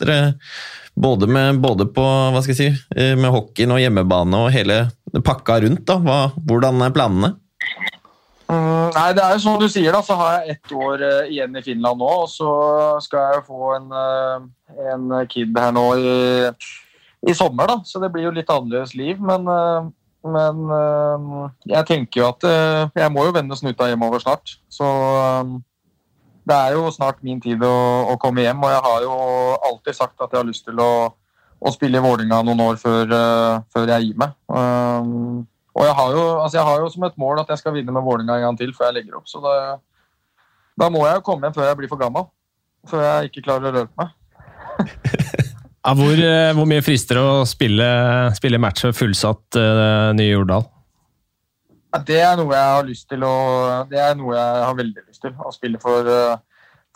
Både, 0.99 1.29
med, 1.31 1.61
både 1.63 1.87
på, 1.95 2.03
hva 2.03 2.41
skal 2.43 2.57
jeg 2.57 2.59
si, 2.59 2.87
eh, 2.99 3.15
med 3.19 3.31
hockeyen 3.31 3.71
og 3.71 3.79
hjemmebane 3.79 4.41
og 4.43 4.51
hele 4.51 4.81
pakka 5.23 5.61
rundt. 5.63 5.85
da. 5.87 5.99
Hva, 6.03 6.17
hvordan 6.49 6.83
er 6.83 6.95
planene? 6.95 7.31
Mm, 8.49 8.89
nei, 8.97 9.13
det 9.15 9.23
er 9.23 9.37
jo 9.37 9.43
som 9.45 9.59
du 9.61 9.69
sier, 9.71 9.93
da, 9.93 10.01
så 10.03 10.17
har 10.19 10.39
jeg 10.39 10.57
ett 10.57 10.73
år 10.73 11.05
uh, 11.05 11.29
igjen 11.29 11.55
i 11.55 11.63
Finland 11.63 12.01
nå. 12.01 12.09
Og 12.25 12.31
så 12.33 12.51
skal 13.05 13.37
jeg 13.37 13.47
få 13.47 13.75
en, 13.77 13.93
uh, 13.93 14.83
en 14.95 15.15
kid 15.31 15.55
her 15.55 15.75
nå 15.77 15.87
i, 16.01 16.17
i, 17.29 17.37
sommer, 17.37 17.71
da. 17.71 17.79
Så 17.87 18.03
det 18.03 18.11
blir 18.15 18.27
jo 18.27 18.35
litt 18.35 18.51
annerledes 18.51 18.97
liv. 18.99 19.23
Men, 19.23 19.47
uh, 19.47 19.87
men 20.27 20.65
jeg 21.69 21.87
tenker 21.87 22.25
jo 22.25 22.31
at 22.33 22.43
jeg 22.99 23.11
må 23.15 23.23
jo 23.29 23.37
vende 23.37 23.57
snuta 23.57 23.87
hjemover 23.87 24.25
snart. 24.25 24.57
Så 24.67 24.89
det 26.49 26.57
er 26.57 26.75
jo 26.79 26.89
snart 26.95 27.21
min 27.27 27.41
tid 27.45 27.63
å, 27.65 27.75
å, 28.13 28.17
komme 28.21 28.45
hjem, 28.45 28.63
og 28.65 28.73
jeg 28.73 28.85
har 28.87 29.05
jo 29.05 29.17
alltid 29.69 29.97
sagt 29.99 30.23
at 30.25 30.33
jeg 30.33 30.41
har 30.41 30.49
lyst 30.49 30.65
til 30.69 30.81
å, 30.81 30.91
å 31.61 31.73
spille 31.75 32.01
i 32.01 32.05
Vålinga 32.05 32.41
noen 32.47 32.63
år 32.65 32.79
før, 32.81 33.13
uh, 33.13 33.61
før 33.75 33.93
jeg 33.93 34.09
gir 34.09 34.21
meg. 34.23 34.33
Um, 34.49 35.45
og 35.79 35.85
jeg 35.85 35.95
har, 35.95 36.15
jo, 36.17 36.25
altså 36.43 36.59
jeg 36.59 36.67
har, 36.67 36.81
jo, 36.83 36.89
som 36.95 37.05
et 37.07 37.21
mål 37.21 37.43
at 37.43 37.53
jeg 37.53 37.61
skal 37.61 37.77
vinne 37.77 37.95
med 37.95 38.07
Vålinga 38.07 38.39
en 38.39 38.47
gang 38.49 38.59
til 38.59 38.73
før 38.75 38.89
jeg 38.89 38.99
legger 38.99 39.21
opp. 39.21 39.29
Så 39.31 39.43
det, 39.45 39.55
da 40.81 40.89
må 40.91 41.05
jeg 41.07 41.19
jo 41.19 41.27
komme 41.27 41.47
hjem 41.47 41.59
før 41.59 41.69
jeg 41.69 41.79
blir 41.83 41.93
for 41.93 42.01
gammel. 42.01 42.27
Før 42.89 43.05
jeg 43.05 43.31
ikke 43.31 43.45
klarer 43.45 43.69
å 43.69 43.75
røre 43.77 44.01
meg. 44.01 44.17
ja, 45.85 45.95
hvor, 45.99 46.15
eh, 46.15 46.51
hvor, 46.57 46.67
mye 46.71 46.85
frister 46.87 47.21
å 47.21 47.29
spille, 47.51 47.87
spille 48.39 48.61
match 48.63 48.87
med 48.87 48.97
fullsatt 48.97 49.59
uh, 49.59 50.11
Nye 50.17 50.33
Jordal? 50.33 50.67
Det 52.09 52.19
er 52.21 52.35
noe 52.39 52.53
jeg 52.53 52.75
har 52.75 52.85
lyst 52.85 53.07
til 53.09 53.23
å 53.25 53.35
Det 53.89 53.97
er 53.97 54.13
noe 54.19 54.35
jeg 54.37 54.65
har 54.67 54.75
veldig 54.77 55.05
til. 55.23 55.35
Å 55.39 55.53
spille 55.55 55.81
for, 55.83 56.07
eh, 56.09 56.37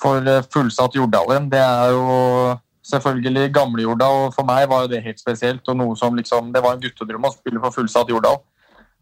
for 0.01 0.29
eh, 0.29 0.45
fullsatt 0.53 0.97
Jordalen. 0.99 1.49
Det 1.53 1.61
er 1.61 1.93
jo 1.95 2.57
selvfølgelig 2.87 3.51
Gamle-Jordal. 3.55 4.33
For 4.35 4.49
meg 4.49 4.69
var 4.71 4.89
det 4.91 5.03
helt 5.05 5.21
spesielt. 5.21 5.69
og 5.69 5.77
noe 5.77 5.97
som 5.97 6.17
liksom, 6.17 6.53
Det 6.53 6.63
var 6.63 6.75
en 6.75 6.83
guttedrøm 6.83 7.29
å 7.29 7.35
spille 7.35 7.61
for 7.61 7.71
fullsatt 7.71 8.09
Jordal. 8.09 8.41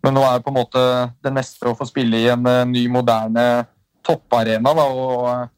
Men 0.02 0.14
nå 0.14 0.24
er 0.24 0.38
det 0.38 0.44
på 0.44 0.50
en 0.50 0.60
måte 0.60 0.82
det 1.22 1.32
neste 1.32 1.68
å 1.68 1.76
få 1.76 1.84
spille 1.88 2.16
i 2.16 2.28
en 2.28 2.46
eh, 2.46 2.64
ny, 2.64 2.88
moderne 2.88 3.66
topparena. 4.02 4.74
Da, 4.74 4.84
og, 4.84 5.48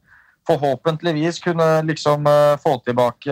forhåpentligvis 0.43 1.37
kunne 1.39 1.65
liksom 1.87 2.25
få 2.59 2.73
tilbake 2.83 3.31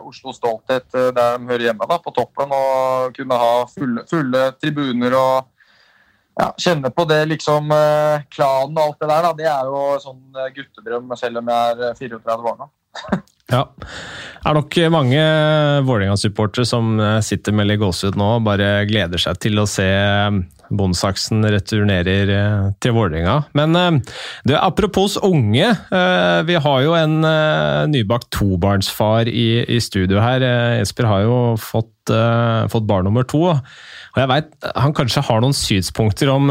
Oslo 0.00 0.32
stolthet 0.32 0.86
der 0.94 1.12
de 1.12 1.44
hører 1.44 1.66
hjemme, 1.66 1.84
da, 1.84 1.98
på 2.00 2.08
toppen. 2.16 2.48
Og 2.48 3.12
kunne 3.12 3.36
ha 3.36 3.66
fulle, 3.68 4.06
fulle 4.08 4.46
tribuner 4.56 5.12
og 5.12 5.50
ja, 6.38 6.48
kjenne 6.60 6.90
på 6.94 7.06
det 7.10 7.22
liksom 7.32 7.72
uh, 7.74 8.24
klanen 8.32 8.78
og 8.78 8.84
alt 8.84 9.00
det 9.02 9.10
der. 9.10 9.26
Da. 9.26 9.32
Det 9.38 9.48
er 9.50 9.70
jo 9.70 9.82
sånn 10.02 10.22
guttedrøm 10.56 11.16
selv 11.18 11.42
om 11.42 11.50
jeg 11.52 11.74
er 11.74 11.98
34 11.98 12.52
år 12.52 12.60
nå. 12.60 12.70
ja. 13.54 13.64
Det 14.38 14.52
er 14.52 14.56
nok 14.56 14.76
mange 14.94 15.24
Vålerenga-supportere 15.84 16.68
som 16.68 16.94
sitter 17.26 17.56
med 17.56 17.68
litt 17.68 17.82
gåsehud 17.82 18.16
nå 18.16 18.36
og 18.38 18.46
bare 18.46 18.86
gleder 18.88 19.20
seg 19.20 19.40
til 19.42 19.60
å 19.60 19.66
se 19.68 19.88
Bondsaksen 20.74 21.44
returnerer 21.48 22.32
eh, 22.32 22.68
til 22.82 22.94
Vålerenga. 22.96 23.38
Men 23.58 23.76
eh, 23.78 24.16
det, 24.48 24.58
apropos 24.60 25.16
unge. 25.24 25.68
Eh, 25.68 26.40
vi 26.48 26.58
har 26.60 26.84
jo 26.84 26.96
en 26.98 27.18
nybakt 27.92 28.30
tobarnsfar 28.36 29.30
i, 29.30 29.64
i 29.64 29.80
studio 29.82 30.20
her. 30.22 30.44
Jesper 30.80 31.08
har 31.08 31.24
jo 31.24 31.38
fått, 31.60 31.92
fått 32.72 32.88
barn 32.88 33.08
nummer 33.08 33.26
to. 33.28 33.42
Og 33.52 34.18
jeg 34.22 34.30
veit 34.30 34.50
han 34.76 34.96
kanskje 34.96 35.24
har 35.28 35.42
noen 35.44 35.56
synspunkter 35.56 36.30
om 36.32 36.48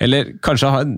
Eller 0.00 0.30
kanskje 0.44 0.70
har 0.72 0.88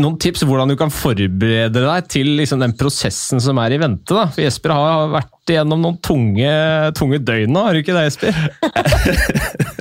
noen 0.00 0.16
tips 0.20 0.46
hvordan 0.48 0.70
du 0.72 0.76
kan 0.80 0.92
forberede 0.92 1.82
deg 1.84 2.06
til 2.10 2.30
liksom, 2.38 2.62
den 2.62 2.72
prosessen 2.78 3.42
som 3.44 3.60
er 3.60 3.74
i 3.74 3.80
vente. 3.82 4.14
Da. 4.14 4.24
For 4.32 4.44
Jesper 4.44 4.72
har 4.72 5.12
vært 5.12 5.32
igjennom 5.50 5.80
noen 5.82 5.96
tunge, 6.04 6.50
tunge 6.94 7.18
døgn 7.18 7.50
nå, 7.50 7.64
har 7.66 7.74
du 7.74 7.80
ikke 7.82 7.96
det, 7.96 8.04
Jesper? 8.06 8.30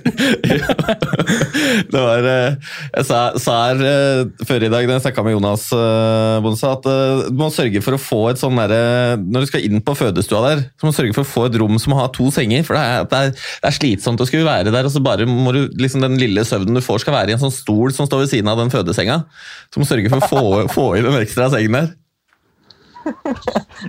det 1.91 2.01
var 2.01 2.25
eh, 2.27 2.55
Jeg 2.95 3.05
sa, 3.07 3.19
sa, 3.39 3.55
her 3.69 3.83
eh, 3.85 4.45
før 4.47 4.65
i 4.65 4.71
dag 4.73 4.87
da 4.87 4.95
jeg 4.95 5.03
snakka 5.05 5.23
med 5.25 5.35
Jonas 5.35 5.67
eh, 5.75 6.37
Bonsa, 6.43 6.73
at 6.77 6.87
du 7.29 7.37
må 7.37 7.49
sørge 7.53 7.83
for 7.85 7.97
å 7.97 8.01
få 8.01 8.21
et 8.31 8.41
sånn 8.41 8.59
derre 8.59 9.19
Når 9.21 9.45
du 9.45 9.51
skal 9.51 9.67
inn 9.67 9.83
på 9.85 9.95
fødestua 9.97 10.41
der, 10.47 10.63
så 10.73 10.87
må 10.87 10.93
du 10.93 10.97
sørge 10.97 11.17
for 11.17 11.25
å 11.25 11.31
få 11.31 11.45
et 11.49 11.59
rom 11.61 11.77
som 11.81 11.95
har 11.97 12.11
to 12.15 12.29
senger. 12.33 12.65
For 12.67 12.77
det 12.77 12.81
er, 12.81 13.07
det 13.11 13.21
er, 13.21 13.33
det 13.35 13.69
er 13.69 13.77
slitsomt 13.77 14.21
å 14.21 14.29
skulle 14.29 14.47
være 14.47 14.73
der, 14.73 14.87
og 14.87 14.93
så 14.93 15.03
bare 15.03 15.27
må 15.29 15.53
du 15.55 15.61
liksom 15.81 16.05
den 16.05 16.19
lille 16.21 16.45
søvnen 16.47 16.77
du 16.77 16.83
får, 16.83 17.05
skal 17.05 17.17
være 17.19 17.33
i 17.33 17.37
en 17.37 17.43
sånn 17.43 17.53
stol 17.53 17.93
som 17.95 18.09
står 18.09 18.25
ved 18.25 18.33
siden 18.33 18.51
av 18.51 18.61
den 18.61 18.73
fødesenga. 18.73 19.21
Så 19.69 19.79
må 19.79 19.85
du 19.85 19.91
sørge 19.93 20.13
for 20.13 20.21
å 20.21 20.31
få, 20.31 20.43
få 20.73 20.87
inn 20.97 21.07
den 21.07 21.21
ekstra 21.21 21.51
sengen 21.53 21.77
der. 21.77 21.91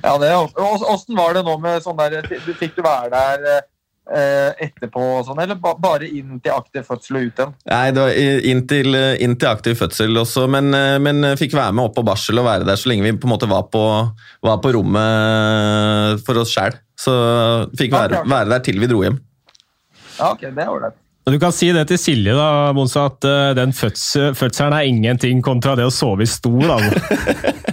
Ja, 0.07 0.16
det, 0.22 0.33
Åssen 0.62 1.18
var 1.18 1.37
det 1.37 1.44
nå 1.46 1.59
med 1.62 1.85
sånn 1.85 2.01
der 2.01 2.27
Fikk 2.59 2.79
du 2.79 2.83
være 2.87 3.12
der 3.12 3.62
Eh, 4.03 4.64
etterpå 4.66 4.98
og 4.98 5.29
sånn, 5.29 5.38
eller 5.44 5.61
bare 5.62 6.09
inn 6.11 6.40
til 6.42 6.51
aktiv 6.51 6.83
fødsel 6.88 7.20
og 7.20 7.27
ut 7.29 7.38
igjen? 7.38 7.53
Nei, 7.70 7.85
det 7.94 8.03
var 8.03 8.16
inn 8.51 8.62
til, 8.66 8.96
inn 9.22 9.37
til 9.38 9.48
aktiv 9.48 9.77
fødsel 9.79 10.18
også, 10.18 10.48
men, 10.51 10.75
eh, 10.75 10.96
men, 10.98 11.22
fikk 11.38 11.55
være 11.55 11.77
med 11.79 11.87
opp 11.87 11.94
på 12.01 12.05
barsel 12.09 12.42
og 12.42 12.48
være 12.48 12.66
der 12.66 12.81
så 12.81 12.90
lenge 12.90 13.07
vi 13.07 13.12
på 13.14 13.29
en 13.29 13.33
måte 13.37 13.46
var 13.48 13.68
på, 13.70 13.85
var 14.42 14.59
på 14.64 14.72
rommet 14.75 16.25
for 16.27 16.42
oss 16.42 16.51
sjæl. 16.51 16.75
Så 16.98 17.14
fikk 17.79 17.94
være, 17.94 18.25
være, 18.27 18.51
der 18.51 18.66
til 18.66 18.83
vi 18.83 18.90
dro 18.90 19.05
hjem. 19.07 19.22
Ja, 20.18 20.33
ok, 20.33 20.48
det 20.51 20.66
er 20.66 20.75
ålreit. 20.75 20.98
Du 21.31 21.38
kan 21.38 21.55
si 21.55 21.70
det 21.70 21.87
til 21.87 22.03
Silje, 22.03 22.35
da, 22.35 22.72
Monsa, 22.75 23.07
at 23.07 23.31
eh, 23.31 23.53
den 23.55 23.70
fødselen 23.70 24.75
er 24.75 24.90
ingenting 24.90 25.46
kontra 25.46 25.79
det 25.79 25.87
å 25.87 25.94
sove 25.94 26.27
i 26.27 26.31
stol. 26.31 26.66
Da. 26.66 27.62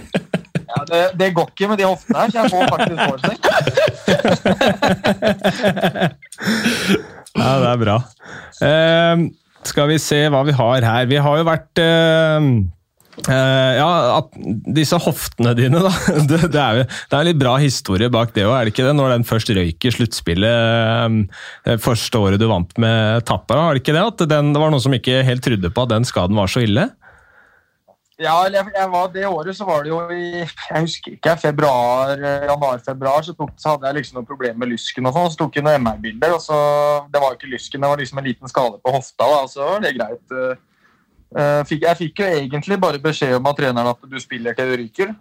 Det, 0.90 1.30
går 1.36 1.46
ikke 1.52 1.68
med 1.70 1.78
de 1.80 1.86
hoftene 1.88 2.18
her, 2.18 2.28
så 2.30 2.36
jeg 2.40 2.50
får 2.50 2.62
faktisk 2.74 3.00
hårseng. 3.06 3.38
ja, 7.40 7.52
det 7.62 7.68
er 7.70 7.78
bra. 7.84 7.96
Uh, 8.60 9.16
skal 9.70 9.86
vi 9.92 9.98
se 10.02 10.20
hva 10.32 10.42
vi 10.48 10.54
har 10.56 10.78
her. 10.90 11.08
Vi 11.10 11.18
har 11.22 11.34
jo 11.40 11.44
vært 11.48 11.72
uh, 11.84 12.40
Uh, 13.28 13.72
ja, 13.76 14.20
disse 14.72 14.96
hoftene 15.02 15.52
dine, 15.58 15.82
da. 15.84 15.90
Det, 16.30 16.38
det, 16.52 16.60
er, 16.60 16.84
det 16.86 17.16
er 17.16 17.26
litt 17.26 17.40
bra 17.40 17.56
historie 17.60 18.08
bak 18.12 18.32
det 18.36 18.46
òg, 18.46 18.54
er 18.54 18.68
det 18.68 18.74
ikke 18.74 18.86
det? 18.86 18.94
Når 18.96 19.14
den 19.14 19.26
først 19.28 19.50
røyk 19.56 19.86
i 19.86 19.92
sluttspillet 19.92 21.10
um, 21.10 21.18
første 21.82 22.22
året 22.22 22.40
du 22.40 22.46
vant 22.50 22.72
med 22.80 23.26
Tappara, 23.28 23.66
var 23.66 23.76
det 23.76 23.82
ikke 23.82 23.96
det? 23.96 24.06
At 24.14 24.24
den, 24.30 24.54
det 24.54 24.62
var 24.62 24.72
noen 24.72 24.84
som 24.84 24.96
ikke 24.96 25.20
helt 25.26 25.44
trodde 25.44 25.72
på 25.74 25.84
at 25.84 25.92
den 25.92 26.08
skaden 26.08 26.38
var 26.38 26.50
så 26.52 26.64
ille? 26.64 26.86
Ja, 28.20 28.34
var, 28.92 29.08
det 29.14 29.26
året 29.26 29.56
så 29.56 29.64
var 29.64 29.84
det 29.84 29.88
jo 29.88 30.00
i 30.12 30.42
jeg 30.42 30.80
husker 30.84 31.14
ikke, 31.14 31.36
februar, 31.40 32.18
januar-februar 32.20 33.24
så, 33.24 33.32
så, 33.32 33.70
hadde 33.70 33.88
jeg 33.88 33.96
liksom 33.96 34.18
noen 34.18 34.28
problemer 34.28 34.60
med 34.60 34.74
lysken. 34.74 35.08
og 35.08 35.14
sånn, 35.16 35.30
så 35.32 35.40
tok 35.40 35.56
jeg 35.56 35.64
noen 35.64 35.80
MR-bilder. 35.80 36.34
og 36.36 36.42
så, 36.44 36.58
Det 37.08 37.22
var 37.22 37.36
ikke 37.36 37.48
lysken, 37.48 37.80
det 37.80 37.88
var 37.88 38.02
liksom 38.02 38.20
en 38.20 38.28
liten 38.28 38.52
skade 38.52 38.80
på 38.82 38.92
hofta. 38.92 39.24
da, 39.24 39.38
så 39.48 39.68
var 39.70 39.80
det 39.86 39.94
greit. 39.96 40.34
Uh, 41.30 41.62
fikk, 41.64 41.86
jeg 41.86 41.96
fikk 41.96 42.20
jo 42.20 42.28
egentlig 42.42 42.76
bare 42.82 43.00
beskjed 43.00 43.38
om 43.38 43.48
av 43.48 43.56
treneren 43.56 43.88
at 43.94 44.04
du 44.12 44.18
spiller 44.20 44.58
til 44.58 44.68
du 44.68 44.76
ryker. 44.82 45.14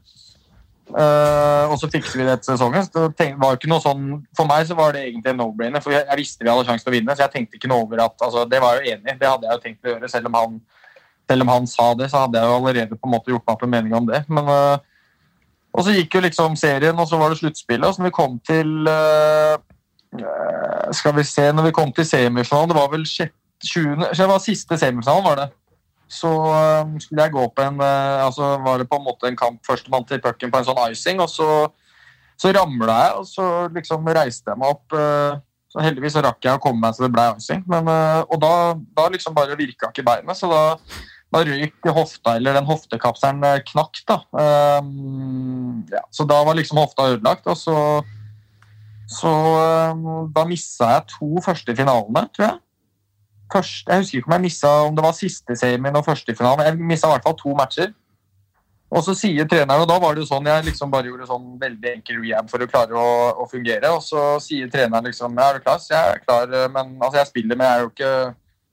Uh, 0.90 1.70
og 1.70 1.78
så 1.78 1.88
fikser 1.94 2.18
vi 2.18 2.26
det 2.26 2.34
etter 2.34 2.52
sesongen. 2.52 2.84
Så 2.84 3.06
det 3.16 3.30
var 3.40 3.56
ikke 3.56 3.70
noe 3.72 3.84
sånn, 3.84 4.26
For 4.36 4.50
meg 4.50 4.68
så 4.68 4.76
var 4.76 4.98
det 4.98 5.06
egentlig 5.06 5.32
en 5.32 5.40
no-brainer, 5.40 5.86
for 5.86 5.96
jeg, 5.96 6.04
jeg, 6.04 6.20
visste 6.20 6.44
vi 6.44 6.52
hadde 6.52 6.68
sjanse 6.68 6.84
til 6.84 6.92
å 6.92 6.98
vinne. 6.98 7.16
Så 7.16 7.24
jeg 7.30 7.36
tenkte 7.38 7.62
ikke 7.62 7.72
noe 7.72 7.86
over 7.88 8.04
at 8.10 8.28
altså, 8.28 8.44
Det 8.50 8.60
var 8.60 8.76
jeg 8.76 8.90
jo 8.90 8.98
enig 8.98 9.16
i, 9.16 9.18
det 9.22 9.32
hadde 9.32 9.48
jeg 9.48 9.56
jo 9.56 9.64
tenkt 9.70 9.88
å 9.88 9.94
gjøre, 9.94 10.12
selv 10.12 10.32
om 10.34 10.40
han 10.42 10.60
selv 11.30 11.46
om 11.46 11.52
han 11.54 11.68
sa 11.70 11.92
det, 11.94 12.10
så 12.10 12.24
hadde 12.24 12.40
jeg 12.40 12.50
jo 12.50 12.56
allerede 12.58 12.98
på 12.98 13.08
en 13.08 13.14
måte 13.14 13.34
gjort 13.34 13.46
meg 13.46 13.56
opp 13.56 13.66
en 13.66 13.74
mening 13.76 13.96
om 13.98 14.08
det. 14.10 14.24
Men, 14.34 14.50
uh, 14.50 14.78
og 15.70 15.86
så 15.86 15.94
gikk 15.94 16.18
jo 16.18 16.24
liksom 16.26 16.56
serien, 16.58 16.98
og 16.98 17.08
så 17.10 17.20
var 17.22 17.30
det 17.30 17.40
sluttspillet. 17.42 17.86
Og 17.86 17.94
så 17.94 18.02
når 18.02 18.10
vi 18.10 18.18
kom 18.18 18.40
til 18.46 18.90
uh, 18.90 19.60
Skal 20.96 21.14
vi 21.14 21.24
se, 21.28 21.52
når 21.54 21.68
vi 21.68 21.72
kom 21.78 21.92
til 21.94 22.06
semifinalen 22.08 22.72
Det 22.72 22.78
var 22.80 22.88
vel 22.90 23.04
20, 23.06 24.08
det 24.18 24.30
var 24.32 24.42
siste 24.42 24.78
semifinalen, 24.82 25.28
var 25.28 25.44
det. 25.44 25.50
Så 26.10 26.32
skulle 27.04 27.28
jeg 27.28 27.32
gå 27.36 27.44
på 27.54 27.62
en 27.62 27.82
altså 27.84 28.56
var 28.66 28.80
det 28.82 28.88
på 28.90 28.98
en 28.98 29.04
måte 29.06 29.28
en 29.30 29.38
kamp 29.38 29.60
førstemann 29.68 30.08
til 30.10 30.22
pucken 30.24 30.50
på 30.50 30.58
en 30.58 30.66
sånn 30.66 30.80
icing, 30.90 31.22
og 31.22 31.30
så, 31.30 31.68
så 32.34 32.50
ramla 32.56 32.96
jeg, 33.04 33.12
og 33.20 33.28
så 33.30 33.46
liksom 33.76 34.10
reiste 34.18 34.50
jeg 34.50 34.58
meg 34.58 34.74
opp. 34.74 34.98
Så 35.70 35.86
heldigvis 35.86 36.18
så 36.18 36.24
rakk 36.26 36.42
jeg 36.42 36.58
å 36.58 36.64
komme 36.64 36.82
meg 36.82 36.98
så 36.98 37.06
det 37.06 37.12
ble 37.14 37.28
icing. 37.38 37.62
Men, 37.70 37.94
og 38.26 38.42
da, 38.42 38.54
da 38.98 39.06
liksom 39.14 39.38
bare 39.38 39.60
virka 39.60 39.92
ikke 39.92 40.08
beinet, 40.08 40.40
så 40.40 40.50
da 40.50 40.64
da 41.30 41.42
røyk 41.46 41.90
hofta, 41.94 42.36
eller 42.38 42.58
den 42.58 42.66
hoftekapselen 42.66 43.44
eh, 43.46 43.60
knakk. 43.68 44.02
da. 44.10 44.22
Um, 44.34 45.84
ja, 45.92 46.02
så 46.12 46.26
da 46.30 46.40
var 46.46 46.58
liksom 46.58 46.82
hofta 46.82 47.12
ødelagt. 47.14 47.46
og 47.48 47.58
så, 47.58 47.76
så 49.10 49.36
um, 49.94 50.32
Da 50.34 50.46
missa 50.50 50.90
jeg 50.96 51.08
to 51.14 51.44
første 51.46 51.76
finalene, 51.78 52.26
tror 52.34 52.48
jeg. 52.48 52.58
Først, 53.54 53.88
jeg 53.90 54.04
husker 54.04 54.18
ikke 54.18 54.30
om 54.30 54.38
jeg 54.38 54.46
missa 54.46 54.74
om 54.86 54.98
det 54.98 55.06
var 55.06 55.18
siste 55.18 55.56
semien 55.58 55.96
og 55.98 56.06
første 56.06 56.36
finalen. 56.36 56.66
Jeg 56.66 56.90
missa 56.92 57.10
i 57.10 57.16
hvert 57.16 57.26
fall 57.26 57.38
to 57.38 57.54
matcher. 57.58 57.94
Og 58.90 59.04
så 59.06 59.14
sier 59.14 59.46
treneren, 59.46 59.84
og 59.84 59.90
da 59.90 60.00
var 60.02 60.16
det 60.18 60.24
jo 60.24 60.32
sånn, 60.32 60.48
jeg 60.50 60.66
liksom 60.66 60.90
bare 60.90 61.12
gjorde 61.12 61.28
sånn 61.30 61.50
veldig 61.62 61.92
enkel 61.92 62.24
rehab 62.24 62.48
for 62.50 62.66
å 62.66 62.68
klare 62.70 62.98
å, 62.98 63.10
å 63.38 63.46
fungere. 63.50 63.92
Og 63.94 64.02
så 64.02 64.40
sier 64.42 64.70
treneren 64.74 65.06
liksom 65.06 65.38
ja, 65.38 65.52
er 65.52 65.60
du 65.60 65.66
klar? 65.66 65.82
Så 65.82 65.94
jeg 65.94 66.16
er 66.16 66.24
klar, 66.24 66.56
men 66.74 66.96
altså 66.98 67.20
jeg 67.20 67.30
spiller, 67.30 67.60
men 67.60 67.70
jeg 67.70 67.76
er 67.76 67.84
jo 67.84 67.92
ikke, 67.94 68.14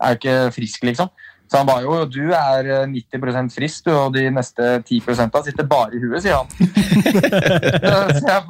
jeg 0.00 0.06
er 0.08 0.20
ikke 0.20 0.36
frisk, 0.56 0.86
liksom. 0.88 1.12
Så 1.46 1.60
han 1.60 1.68
ba 1.68 1.76
jo 1.84 1.98
du 2.10 2.32
er 2.34 2.86
90 2.90 3.26
eh, 3.30 3.48
frisk, 3.54 3.86
du, 3.86 3.92
og 3.94 4.14
de 4.16 4.24
neste 4.34 4.70
10 4.82 5.00
sitter 5.46 5.68
bare 5.70 5.94
i 5.94 6.00
huet, 6.02 6.22
sier 6.24 6.40
han. 6.40 6.48
så 8.18 8.32
jeg, 8.32 8.42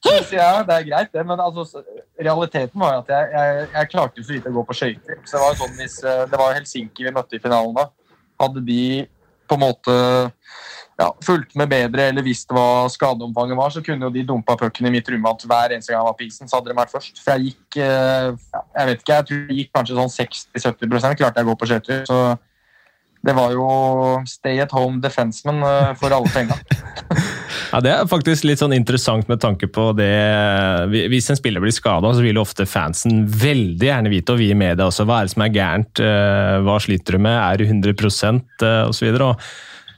så 0.00 0.36
jeg, 0.38 0.64
det 0.68 0.76
er 0.76 0.88
greit, 0.88 1.12
det, 1.12 1.26
men 1.28 1.40
altså, 1.40 1.82
realiteten 2.20 2.80
var 2.80 3.02
at 3.02 3.12
jeg, 3.12 3.28
jeg, 3.36 3.66
jeg 3.74 3.90
klarte 3.92 4.24
så 4.24 4.32
vidt 4.32 4.48
å 4.48 4.54
gå 4.56 4.64
på 4.68 4.78
skøyter. 4.78 5.20
Så 5.24 5.36
det 5.36 5.44
var 5.44 5.58
sånn 5.60 5.76
hvis 5.80 5.98
eh, 6.04 6.24
det 6.32 6.40
var 6.40 6.56
Helsinki 6.56 7.08
vi 7.08 7.14
møtte 7.14 7.36
i 7.36 7.42
finalen 7.42 7.76
da, 7.76 7.88
hadde 8.42 8.64
de 8.66 8.84
på 9.48 9.58
en 9.58 9.64
måte 9.66 9.96
ja, 11.02 11.08
fulgt 11.24 11.56
med 11.58 11.70
bedre 11.72 12.06
eller 12.12 12.24
visst 12.24 12.52
hva 12.54 12.86
skadeomfanget 12.92 13.58
var, 13.58 13.74
så 13.74 13.82
kunne 13.84 14.06
jo 14.06 14.14
de 14.14 14.22
dumpa 14.28 14.56
pucken 14.60 14.86
i 14.86 14.94
mitt 14.94 15.08
rundvann 15.10 15.40
hver 15.42 15.74
eneste 15.74 15.92
gang 15.92 16.00
jeg 16.00 16.08
var 16.08 16.16
på 16.18 16.26
isen. 16.28 16.50
Så 16.50 16.58
hadde 16.58 16.70
de 16.70 16.78
vært 16.78 16.94
først. 16.94 17.18
For 17.24 17.34
jeg 17.34 17.50
gikk 17.50 17.82
eh, 17.82 18.30
jeg 18.76 18.90
vet 18.90 19.02
ikke, 19.02 19.18
jeg 19.18 19.28
tror 19.28 19.42
jeg 19.42 19.58
gikk 19.60 19.74
kanskje 19.78 19.98
sånn 19.98 20.16
60-70% 20.16 21.20
klarte 21.20 21.42
jeg 21.42 21.48
å 21.48 21.52
gå 21.52 21.58
på 21.58 21.70
skøyter. 21.72 22.04
Så 22.08 22.22
det 23.22 23.34
var 23.38 23.52
jo 23.54 23.66
stay 24.26 24.58
at 24.62 24.74
home 24.74 25.02
defenseman 25.02 25.62
eh, 25.66 25.92
for 25.98 26.14
alle 26.14 26.32
penga. 26.34 26.58
Ja, 27.72 27.78
Det 27.80 27.88
er 27.88 28.08
faktisk 28.08 28.44
litt 28.44 28.60
sånn 28.60 28.74
interessant 28.76 29.28
med 29.30 29.40
tanke 29.40 29.64
på 29.72 29.86
det 29.96 30.12
Hvis 31.08 31.30
en 31.32 31.38
spiller 31.38 31.62
blir 31.62 31.72
skada, 31.72 32.10
så 32.12 32.20
vil 32.24 32.36
jo 32.36 32.44
ofte 32.44 32.66
fansen 32.68 33.22
veldig 33.24 33.88
gjerne 33.88 34.12
vite, 34.12 34.34
og 34.34 34.42
vi 34.42 34.50
i 34.52 34.56
media 34.56 34.84
også, 34.90 35.06
hva 35.08 35.20
er 35.20 35.28
det 35.28 35.32
som 35.32 35.44
er 35.44 35.54
gærent, 35.54 36.02
eh, 36.04 36.56
hva 36.66 36.76
sliter 36.84 37.16
du 37.16 37.22
med, 37.24 37.36
er 37.38 37.62
du 37.62 37.64
100% 37.64 38.66
osv. 38.90 39.08
Eh, 39.08 39.46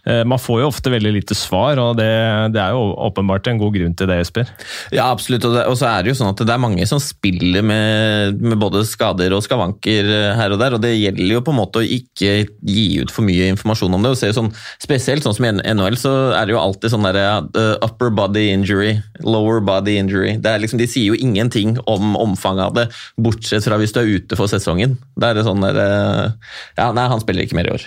man 0.04 0.40
får 0.40 0.60
jo 0.60 0.68
ofte 0.68 0.92
veldig 0.92 1.14
lite 1.16 1.36
svar, 1.36 1.78
og 1.80 1.96
det, 1.96 2.08
det, 2.52 2.60
er 2.60 2.74
jo 2.76 2.90
åpenbart 3.06 3.48
en 3.48 3.60
god 3.60 3.72
grunn 3.76 3.94
til 3.96 4.08
det, 4.10 4.18
Jesper. 4.20 4.50
Ja, 4.92 5.06
absolutt. 5.08 5.46
Og, 5.48 5.76
så 5.80 5.88
er 5.88 6.04
det 6.04 6.12
jo 6.12 6.18
sånn 6.18 6.32
at 6.32 6.42
det 6.44 6.52
er 6.52 6.60
mange 6.60 6.84
som 6.88 7.00
spiller 7.02 7.64
med, 7.64 8.40
med, 8.42 8.58
både 8.60 8.84
skader 8.88 9.32
og 9.36 9.44
skavanker 9.46 10.10
eh, 10.10 10.34
her 10.38 10.54
og 10.54 10.60
der, 10.60 10.76
og 10.76 10.82
det 10.84 10.92
gjelder 10.92 11.36
jo 11.36 11.42
på 11.46 11.54
en 11.54 11.60
måte 11.60 11.80
å 11.80 11.86
ikke 11.96 12.34
gi 12.68 12.86
ut 13.00 13.12
for 13.14 13.26
mye 13.26 13.48
informasjon 13.54 13.96
om 13.96 14.04
det. 14.04 14.14
og 14.14 14.38
sånn, 14.38 14.52
Spesielt 14.82 15.26
sånn 15.26 15.36
som 15.36 15.48
i 15.48 15.54
NHL, 15.54 15.98
så 16.00 16.14
er 16.36 16.46
det 16.48 16.56
jo 16.56 16.62
alltid 16.62 16.94
sånn 16.94 17.08
der 17.08 17.20
uh, 17.56 17.74
upper 17.84 18.12
body 18.14 18.46
injury, 18.52 18.94
lower 19.24 19.62
body 19.64 19.98
injury. 20.00 20.36
Det 20.42 20.52
er 20.52 20.62
liksom, 20.62 20.80
de 20.82 20.88
sier 20.90 21.12
jo 21.12 21.18
ingenting 21.18 21.76
om 21.90 22.14
omfanget 22.20 22.68
av 22.68 22.78
det, 22.78 22.88
bortsett 23.20 23.66
fra 23.66 23.80
hvis 23.80 23.94
du 23.94 24.02
er 24.02 24.14
ute 24.18 24.38
for 24.38 24.50
sesongen. 24.50 24.98
Da 25.16 25.30
er 25.30 25.40
det 25.40 25.48
sånn 25.48 25.64
der 25.64 25.80
uh, 25.80 26.54
Ja, 26.78 26.90
nei, 26.94 27.08
han 27.10 27.22
spiller 27.22 27.46
ikke 27.46 27.58
mer 27.58 27.70
i 27.70 27.76
år. 27.78 27.86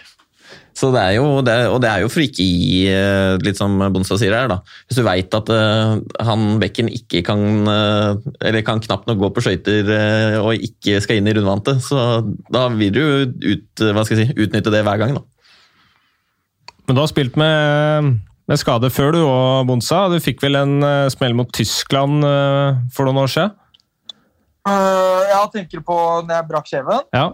Så 0.78 0.92
det 0.94 1.02
er 1.02 1.16
jo, 1.16 1.40
det, 1.42 1.54
og 1.72 1.80
det 1.82 1.90
er 1.90 2.04
jo 2.04 2.10
for 2.12 2.22
ikke 2.22 2.46
gi, 2.46 2.84
eh, 2.92 3.34
litt 3.42 3.58
som 3.58 3.80
Bonstad 3.94 4.20
sier 4.22 4.36
her, 4.36 4.50
da. 4.52 4.60
Hvis 4.86 5.00
du 5.00 5.06
veit 5.08 5.34
at 5.34 5.50
uh, 5.50 5.98
han 6.28 6.44
bekken 6.62 6.92
ikke 6.94 7.24
kan 7.26 7.42
uh, 7.66 8.20
Eller 8.46 8.62
kan 8.66 8.82
knapt 8.84 9.10
nok 9.10 9.18
gå 9.24 9.32
på 9.34 9.44
skøyter 9.48 9.90
uh, 9.90 10.38
og 10.44 10.68
ikke 10.68 11.00
skal 11.02 11.18
inn 11.18 11.30
i 11.32 11.34
rundvante, 11.34 11.80
så 11.82 12.22
da 12.54 12.68
vil 12.76 12.94
du 12.94 13.02
ut, 13.26 13.86
hva 13.90 14.06
skal 14.06 14.22
jeg 14.22 14.30
si, 14.30 14.38
utnytte 14.46 14.74
det 14.74 14.84
hver 14.86 15.02
gang, 15.02 15.18
da. 15.18 15.26
Men 16.88 17.00
du 17.00 17.02
har 17.02 17.10
spilt 17.10 17.40
med, 17.42 18.14
med 18.48 18.62
skade 18.62 18.94
før 18.94 19.18
du 19.18 19.20
òg, 19.24 19.66
Bonsa. 19.68 20.06
Du 20.14 20.22
fikk 20.24 20.46
vel 20.46 20.62
en 20.62 20.78
smell 21.12 21.34
mot 21.36 21.50
Tyskland 21.58 22.22
for 22.96 23.10
noen 23.10 23.26
år 23.26 23.34
siden? 23.34 23.58
jeg 24.68 25.52
tenker 25.54 25.80
på 25.88 25.96
når 26.28 26.34
jeg 26.34 26.48
brakk 26.50 26.66
kjeven. 26.68 27.06
Ja. 27.16 27.28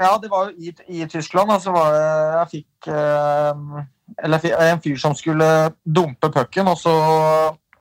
Ja, 0.00 0.14
det 0.18 0.30
var 0.30 0.50
jo 0.50 0.56
i, 0.58 0.72
i 0.88 1.08
Tyskland. 1.10 1.52
Altså 1.54 1.74
var 1.74 1.92
det, 1.94 2.06
jeg 2.38 2.50
fikk 2.54 2.88
eh, 2.90 3.82
Eller 4.26 4.48
en 4.68 4.82
fyr 4.82 4.96
som 5.00 5.14
skulle 5.16 5.46
dumpe 5.84 6.30
pucken, 6.34 6.68
og 6.68 6.78
så, 6.78 6.94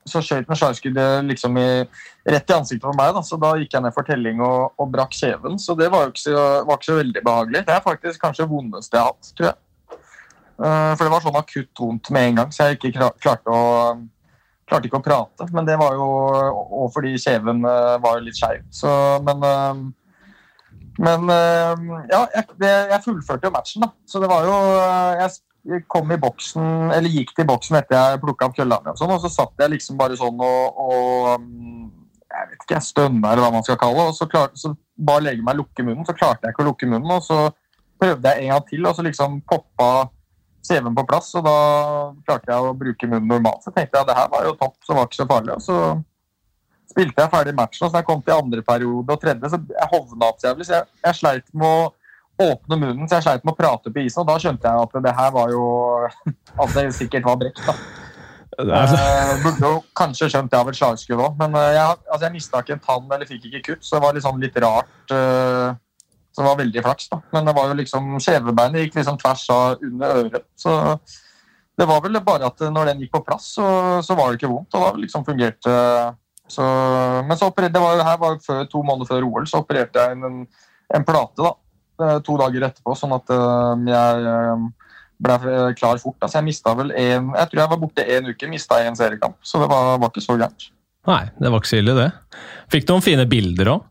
så 0.06 0.21
skjøt 0.23 0.49
han 0.49 0.60
slagskuddet 0.60 1.26
liksom 1.28 1.58
rett 1.58 2.54
i 2.54 2.56
ansiktet 2.56 2.86
på 2.86 2.95
meg. 2.95 3.12
Da. 3.17 3.26
Så 3.26 3.39
da 3.41 3.56
gikk 3.60 3.76
jeg 3.76 3.86
ned 3.86 3.95
for 3.95 4.08
telling 4.08 4.41
og, 4.45 4.71
og 4.78 4.93
brakk 4.93 5.15
kjeven. 5.17 5.60
Så 5.60 5.76
det 5.80 5.89
var 5.91 6.06
jo 6.06 6.13
ikke 6.13 6.23
så, 6.23 6.39
var 6.67 6.80
ikke 6.80 6.91
så 6.91 7.02
veldig 7.02 7.26
behagelig. 7.28 7.65
Det 7.67 7.76
er 7.76 7.86
faktisk 7.86 8.23
kanskje 8.23 8.45
det 8.45 8.54
vondeste 8.54 8.97
jeg 8.97 9.04
har 9.04 9.13
hatt, 9.13 9.34
tror 9.34 9.49
jeg. 9.52 9.60
Uh, 10.54 10.93
for 10.93 11.02
det 11.02 11.12
var 11.12 11.23
sånn 11.23 11.39
akutt 11.39 11.80
vondt 11.82 12.10
med 12.13 12.28
en 12.30 12.36
gang, 12.38 12.52
så 12.54 12.67
jeg 12.69 12.78
ikke 12.78 13.08
klarte 13.17 13.52
å 13.52 13.63
klarte 14.69 14.88
ikke 14.88 14.99
å 15.02 15.06
prate. 15.06 15.47
Men 15.56 15.67
det 15.67 15.76
var 15.82 15.97
jo 15.97 16.08
òg 16.84 16.93
fordi 16.93 17.15
kjeven 17.19 17.65
uh, 17.65 17.97
var 18.04 18.21
litt 18.23 18.38
skeiv. 18.38 18.63
Men 19.26 19.43
uh, 19.43 19.82
men 21.01 21.29
eh, 21.34 21.88
ja, 22.12 22.21
jeg, 22.36 22.45
jeg, 22.62 23.01
fullførte 23.06 23.49
jo 23.49 23.53
matchen, 23.53 23.86
da. 23.86 23.89
Så 24.06 24.21
det 24.21 24.29
var 24.29 24.45
jo 24.45 24.53
eh, 24.53 25.39
Jeg 25.63 25.86
kom 25.89 26.12
i 26.12 26.19
boksen, 26.19 26.91
eller 26.93 27.10
gikk 27.10 27.34
til 27.38 27.47
boksen 27.47 27.79
etter 27.79 27.95
jeg 27.95 28.21
plukka 28.21 28.49
opp 28.49 28.58
køllene, 28.58 28.93
og, 28.93 28.99
sånn, 28.99 29.13
og 29.15 29.21
så 29.23 29.32
satt 29.32 29.63
jeg 29.63 29.71
liksom 29.77 29.97
bare 29.99 30.17
sånn 30.19 30.41
og, 30.43 30.82
og 30.84 31.45
mm, 31.45 31.86
jeg 32.34 32.49
vet 32.49 32.65
ikke, 32.65 32.75
jeg 32.75 32.88
stønna 32.89 33.32
eller 33.32 33.45
hva 33.45 33.53
man 33.53 33.65
skal 33.65 33.79
kalle 33.79 34.01
det. 34.01 34.12
og 34.12 34.17
Så, 34.17 34.27
klarte, 34.32 34.60
så 34.60 34.73
ba 34.97 35.19
legen 35.21 35.45
meg 35.45 35.60
lukke 35.60 35.86
munnen, 35.86 36.06
så 36.08 36.15
klarte 36.17 36.47
jeg 36.47 36.56
ikke 36.56 36.65
å 36.65 36.69
lukke 36.71 36.89
munnen. 36.89 37.13
og 37.15 37.23
Så 37.25 37.39
prøvde 38.01 38.34
jeg 38.34 38.43
en 38.43 38.53
gang 38.53 38.67
til, 38.69 38.88
og 38.89 38.97
så 38.97 39.06
liksom 39.06 39.39
poppa 39.49 39.89
CV-en 40.65 40.97
på 40.97 41.06
plass. 41.08 41.29
og 41.39 41.45
Da 41.47 41.58
klarte 42.27 42.51
jeg 42.51 42.71
å 42.71 42.73
bruke 42.77 43.10
munnen 43.10 43.29
normalt. 43.29 43.63
Så 43.65 43.71
tenkte 43.71 43.99
jeg 43.99 44.06
at 44.06 44.12
det 44.12 44.17
her 44.17 44.34
var 44.34 44.47
jo 44.47 44.58
topp, 44.60 44.75
så 44.84 44.97
var 44.97 45.06
det 45.06 45.13
ikke 45.13 45.21
så 45.21 45.29
farlig. 45.29 45.56
og 45.56 45.63
så 45.67 45.79
spilte 46.91 47.26
jeg 47.26 47.32
ferdig 47.34 47.56
matchen, 47.58 47.86
og 47.86 47.91
så 47.91 48.02
jeg 48.02 48.08
kom 48.08 48.22
til 48.22 48.36
andre 48.36 48.63
periode 48.65 49.15
og 49.15 49.22
tredje, 49.22 49.50
så 49.50 49.60
jeg 49.60 49.91
hovna 49.91 50.30
opp 50.30 50.41
så 50.41 50.52
jævlig. 50.52 50.67
Så 50.69 50.78
jeg, 50.78 50.89
jeg 51.08 51.19
sleit 51.19 51.54
med 51.54 51.67
å 51.67 52.48
åpne 52.52 52.80
munnen, 52.80 53.08
så 53.08 53.19
jeg 53.19 53.28
sleit 53.28 53.46
med 53.46 53.54
å 53.54 53.60
prate 53.60 53.93
på 53.93 54.04
isen. 54.04 54.24
Og 54.24 54.30
da 54.30 54.39
skjønte 54.41 54.69
jeg 54.69 54.88
at 54.88 54.98
det 55.06 55.13
her 55.19 55.36
var 55.36 55.54
jo 55.54 55.67
At 56.63 56.76
det 56.76 56.89
sikkert 56.98 57.30
var 57.30 57.39
brekt, 57.41 57.62
da. 57.65 57.78
Jeg 58.54 58.98
eh, 59.00 59.39
burde 59.41 59.65
jo 59.65 59.78
kanskje 59.98 60.28
skjønt 60.30 60.52
det 60.52 60.60
av 60.60 60.67
et 60.69 60.78
slagskudd 60.78 61.22
òg, 61.26 61.39
men 61.39 61.56
eh, 61.58 61.72
jeg, 61.74 62.02
altså 62.06 62.28
jeg 62.28 62.34
mista 62.36 62.62
ikke 62.62 62.76
en 62.76 62.84
tann 62.84 63.15
eller 63.15 63.26
fikk 63.26 63.48
ikke 63.50 63.62
kutt, 63.65 63.88
så 63.88 63.96
det 63.96 64.04
var 64.04 64.17
liksom 64.17 64.43
litt 64.43 64.60
rart. 64.62 64.93
Eh, 65.10 65.72
så 66.34 66.41
det 66.41 66.48
var 66.50 66.60
veldig 66.60 66.84
flaks, 66.86 67.10
da. 67.10 67.19
Men 67.34 67.50
det 67.50 67.54
var 67.58 67.69
jo 67.72 67.78
liksom 67.80 68.13
kjevebeinet 68.22 68.86
gikk 68.86 69.00
liksom 69.00 69.17
tvers 69.22 69.43
av 69.54 69.84
under 69.86 70.19
øret. 70.22 70.46
Så 70.58 70.76
det 71.78 71.88
var 71.89 72.02
vel 72.06 72.22
bare 72.26 72.50
at 72.50 72.62
når 72.74 72.91
den 72.91 73.04
gikk 73.04 73.13
på 73.15 73.24
plass, 73.26 73.52
så, 73.58 73.67
så 74.06 74.17
var 74.17 74.30
det 74.30 74.39
ikke 74.39 74.50
vondt. 74.54 74.74
Og 74.78 74.86
da 74.86 75.02
liksom 75.02 75.26
fungerte 75.26 75.76
så, 76.49 76.63
men 77.27 77.38
så 77.39 77.49
opererte, 77.49 77.73
det 77.73 77.82
var 77.82 77.97
jo 77.97 78.06
her 78.08 78.19
var 78.21 78.39
før, 78.43 78.63
to 78.69 78.84
måneder 78.86 79.10
før 79.10 79.27
OL, 79.29 79.45
så 79.49 79.62
opererte 79.63 80.01
jeg 80.01 80.17
inn 80.17 80.27
en, 80.27 80.39
en, 80.93 81.06
plate 81.08 81.39
da, 81.39 81.53
eh, 82.03 82.17
to 82.25 82.36
dager 82.41 82.67
etterpå, 82.67 82.95
sånn 82.99 83.15
at 83.15 83.32
uh, 83.32 83.73
jeg 83.88 84.27
uh, 84.27 84.65
ble 85.23 85.38
klar 85.79 86.01
fort. 86.01 86.19
Altså, 86.19 86.39
jeg 86.39 86.49
mista 86.49 86.75
vel 86.77 86.91
en, 86.91 87.32
jeg 87.38 87.51
tror 87.51 87.63
jeg 87.63 87.73
var 87.73 87.82
borte 87.82 88.06
én 88.17 88.27
uke, 88.27 88.51
mista 88.51 88.82
en 88.84 88.99
seriekamp. 88.99 89.39
Så 89.45 89.62
det 89.63 89.69
var, 89.71 89.95
var 90.01 90.12
ikke 90.12 90.25
så 90.25 90.36
gærent. 90.36 90.67
Nei, 91.08 91.23
det 91.39 91.51
var 91.51 91.63
ikke 91.63 91.71
så 91.71 91.79
ille, 91.79 91.95
det. 91.97 92.10
Fikk 92.71 92.88
du 92.88 92.93
noen 92.95 93.06
fine 93.06 93.27
bilder 93.29 93.71
òg? 93.77 93.89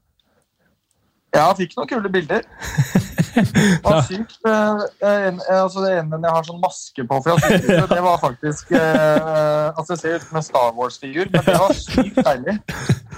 Ja, 1.32 1.46
jeg 1.48 1.62
fikk 1.62 1.78
noen 1.78 1.88
kule 1.88 2.10
bilder. 2.12 2.44
Det 3.32 3.78
var 3.84 4.02
sykt. 4.04 4.34
Eh, 4.44 4.82
en, 5.08 5.38
altså 5.48 5.80
det 5.80 5.94
ene 5.96 6.18
jeg 6.20 6.34
har 6.34 6.44
sånn 6.44 6.60
maske 6.60 7.04
på 7.08 7.20
fra 7.24 7.36
sykehuset, 7.40 7.86
det 7.88 8.02
var 8.04 8.18
faktisk 8.20 8.74
eh, 8.76 9.70
altså 9.70 9.94
jeg 9.94 10.00
ser 10.02 10.18
ut 10.18 10.26
som 10.26 10.38
en 10.40 10.44
Star 10.44 10.74
Wars-figur, 10.76 11.30
men 11.32 11.46
det 11.46 11.54
var 11.62 11.72
sykt 11.78 12.20
deilig. 12.20 12.58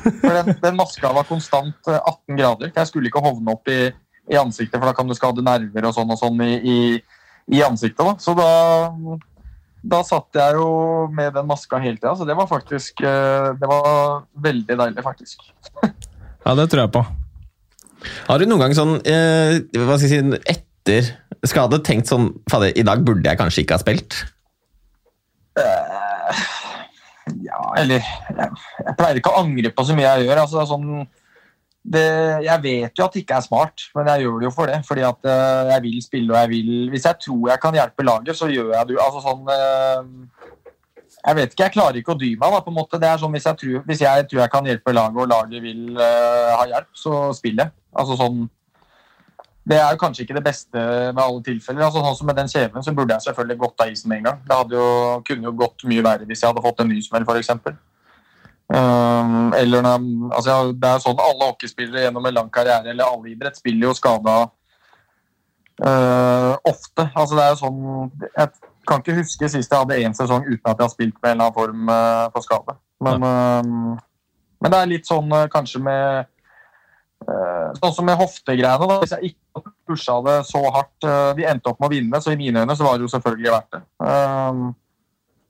For 0.05 0.37
den, 0.38 0.53
den, 0.62 0.79
maska 0.79 1.11
var 1.16 1.27
konstant 1.27 1.90
18 1.90 1.98
eh, 2.05 2.37
grader. 2.38 2.70
Jeg 2.70 2.90
skulle 2.92 3.11
ikke 3.11 3.24
hovne 3.24 3.57
opp 3.57 3.72
i, 3.72 3.88
i 4.31 4.38
ansiktet, 4.38 4.79
for 4.79 4.87
da 4.87 4.94
kan 4.94 5.11
du 5.11 5.16
skade 5.18 5.42
nerver 5.42 5.90
og 5.90 5.96
sånn 5.98 6.14
og 6.14 6.22
sånn 6.22 6.38
i, 6.46 6.53
i, 6.62 6.79
i 7.59 7.66
ansiktet. 7.66 8.05
Da. 8.07 8.14
Så 8.22 8.37
da, 8.38 9.18
da 9.83 10.03
satt 10.07 10.38
jeg 10.38 10.61
jo 10.61 10.70
med 11.11 11.35
den 11.35 11.50
maska 11.50 11.83
hele 11.83 11.98
tida, 11.98 12.14
så 12.14 12.29
det 12.29 12.38
var 12.38 12.46
faktisk 12.50 13.03
Det 13.03 13.74
var 13.74 14.22
veldig 14.46 14.79
deilig, 14.85 15.03
faktisk. 15.03 15.42
Ja, 15.83 16.55
det 16.55 16.70
tror 16.70 16.87
jeg 16.87 16.94
på. 17.00 17.07
Har 18.28 18.40
du 18.40 18.46
noen 18.48 18.66
gang 18.66 18.76
sånn 18.76 18.96
eh, 19.08 19.60
hva 19.80 19.98
skal 19.98 20.10
jeg 20.10 20.24
si, 20.24 20.40
etter 20.54 21.10
skade 21.48 21.80
tenkt 21.84 22.10
sånn 22.10 22.30
Fader, 22.50 22.72
i 22.76 22.86
dag 22.86 23.02
burde 23.04 23.26
jeg 23.28 23.40
kanskje 23.40 23.64
ikke 23.64 23.78
ha 23.78 23.82
spilt? 23.82 24.20
Uh, 25.54 26.44
ja, 27.44 27.60
eller 27.80 28.00
jeg, 28.00 28.48
jeg, 28.80 28.94
pleier 28.98 29.20
ikke 29.20 29.32
å 29.32 29.44
angre 29.44 29.70
på 29.74 29.84
så 29.86 29.96
mye 29.96 30.08
jeg 30.08 30.26
gjør. 30.28 30.42
altså 30.44 30.64
sånn 30.68 31.04
det, 31.84 32.04
jeg 32.46 32.62
vet 32.64 32.96
jo 32.96 33.04
at 33.04 33.12
det 33.12 33.20
ikke 33.20 33.36
er 33.36 33.44
smart, 33.44 33.82
men 33.92 34.08
jeg 34.08 34.24
gjør 34.24 34.38
det 34.40 34.46
jo 34.46 34.52
for 34.56 34.70
det. 34.72 34.78
Fordi 34.88 35.02
at 35.04 35.26
uh, 35.28 35.72
jeg 35.74 35.84
vil 35.84 35.98
spille 36.04 36.32
og 36.32 36.38
jeg 36.40 36.50
vil 36.54 36.70
Hvis 36.94 37.04
jeg 37.10 37.20
tror 37.26 37.50
jeg 37.50 37.60
kan 37.60 37.76
hjelpe 37.76 38.06
laget, 38.08 38.38
så 38.38 38.48
gjør 38.48 38.72
jeg 38.72 38.88
det. 38.88 38.96
Altså 39.04 39.20
sånn 39.24 39.50
uh, 39.52 40.33
Jeg 41.24 41.37
vet 41.38 41.54
ikke, 41.54 41.62
jeg 41.64 41.72
klarer 41.72 41.98
ikke 42.00 42.12
å 42.12 42.18
dy 42.20 42.34
meg. 42.37 42.52
da, 42.52 42.60
på 42.60 42.72
en 42.72 42.76
måte. 42.76 43.00
Det 43.00 43.08
er 43.08 43.20
sånn 43.20 43.32
Hvis 43.32 43.46
jeg 43.48 43.60
tror, 43.60 43.78
hvis 43.88 44.02
jeg, 44.04 44.26
tror 44.28 44.42
jeg 44.42 44.52
kan 44.52 44.66
hjelpe 44.68 44.92
laget, 44.92 45.22
og 45.22 45.30
laget 45.30 45.64
vil 45.64 45.96
uh, 45.96 46.50
ha 46.58 46.66
hjelp, 46.68 46.90
så 47.00 47.14
spiller 47.37 47.66
jeg. 47.66 47.76
Altså 47.94 48.18
sånn 48.20 48.44
det 49.64 49.78
er 49.80 49.94
jo 49.94 50.00
kanskje 50.02 50.26
ikke 50.26 50.34
det 50.37 50.44
beste 50.44 50.76
med 50.76 51.22
alle 51.22 51.40
tilfeller. 51.44 51.87
altså 51.87 52.02
sånn 52.04 52.16
som 52.18 52.26
Med 52.28 52.37
den 52.37 52.50
kjeven 52.52 52.84
så 52.84 52.92
burde 52.92 53.14
jeg 53.16 53.24
selvfølgelig 53.24 53.62
gått 53.62 53.80
av 53.80 53.92
isen 53.92 54.10
med 54.12 54.18
en 54.18 54.26
gang. 54.28 54.42
Det 54.68 54.76
jo, 54.76 54.88
kunne 55.24 55.48
jo 55.48 55.52
gått 55.56 55.87
mye 55.88 56.04
verre 56.04 56.28
hvis 56.28 56.42
jeg 56.42 56.50
hadde 56.50 56.64
fått 56.66 56.82
en 56.84 56.90
ny 56.92 57.00
smell, 57.00 57.24
f.eks. 57.24 57.50
Um, 58.68 59.52
eller 59.56 59.88
altså, 59.88 60.72
det 60.72 60.88
er 60.88 61.00
sånn 61.04 61.18
Alle 61.20 61.50
hockeyspillere 61.50 62.06
gjennom 62.06 62.24
en 62.24 62.37
lang 62.38 62.46
karriere 62.52 62.94
eller 62.94 63.04
alle 63.04 63.34
idrett 63.34 63.58
spiller 63.60 63.90
jo 63.90 63.96
skada 63.96 64.37
uh, 65.84 66.52
ofte. 66.64 67.04
altså 67.12 67.37
det 67.37 67.42
er 67.44 67.50
jo 67.52 67.58
sånn 67.60 67.82
Jeg 68.24 68.48
kan 68.86 69.02
ikke 69.02 69.18
huske 69.18 69.48
sist 69.50 69.72
jeg 69.72 69.80
hadde 69.80 70.00
én 70.02 70.14
sesong 70.16 70.46
uten 70.46 70.70
at 70.70 70.78
jeg 70.78 70.84
har 70.84 70.92
spilt 70.92 71.16
med 71.20 71.30
en 71.30 71.40
eller 71.40 71.48
annen 71.48 71.56
form 71.56 71.90
uh, 71.90 72.28
for 72.34 72.46
skade. 72.46 72.76
Men, 73.04 73.26
uh, 73.26 74.22
men 74.62 74.72
det 74.72 74.80
er 74.80 74.92
litt 74.92 75.08
sånn 75.08 75.32
uh, 75.32 75.48
kanskje 75.52 75.82
med 75.84 76.30
sånn 77.24 77.92
som 77.96 78.04
med 78.04 78.18
hoftegreiene. 78.20 78.84
da, 78.84 78.96
Hvis 79.00 79.14
jeg 79.14 79.30
ikke 79.30 79.70
pusha 79.88 80.18
det 80.26 80.34
så 80.44 80.60
hardt 80.74 81.06
Vi 81.38 81.46
endte 81.48 81.70
opp 81.70 81.78
med 81.80 81.86
å 81.86 81.92
vinne, 81.94 82.18
så 82.20 82.34
i 82.34 82.36
mine 82.36 82.60
øyne 82.60 82.76
så 82.76 82.84
var 82.84 82.98
det 82.98 83.06
jo 83.06 83.12
selvfølgelig 83.14 83.54
verdt 83.54 83.78
det. 83.78 83.80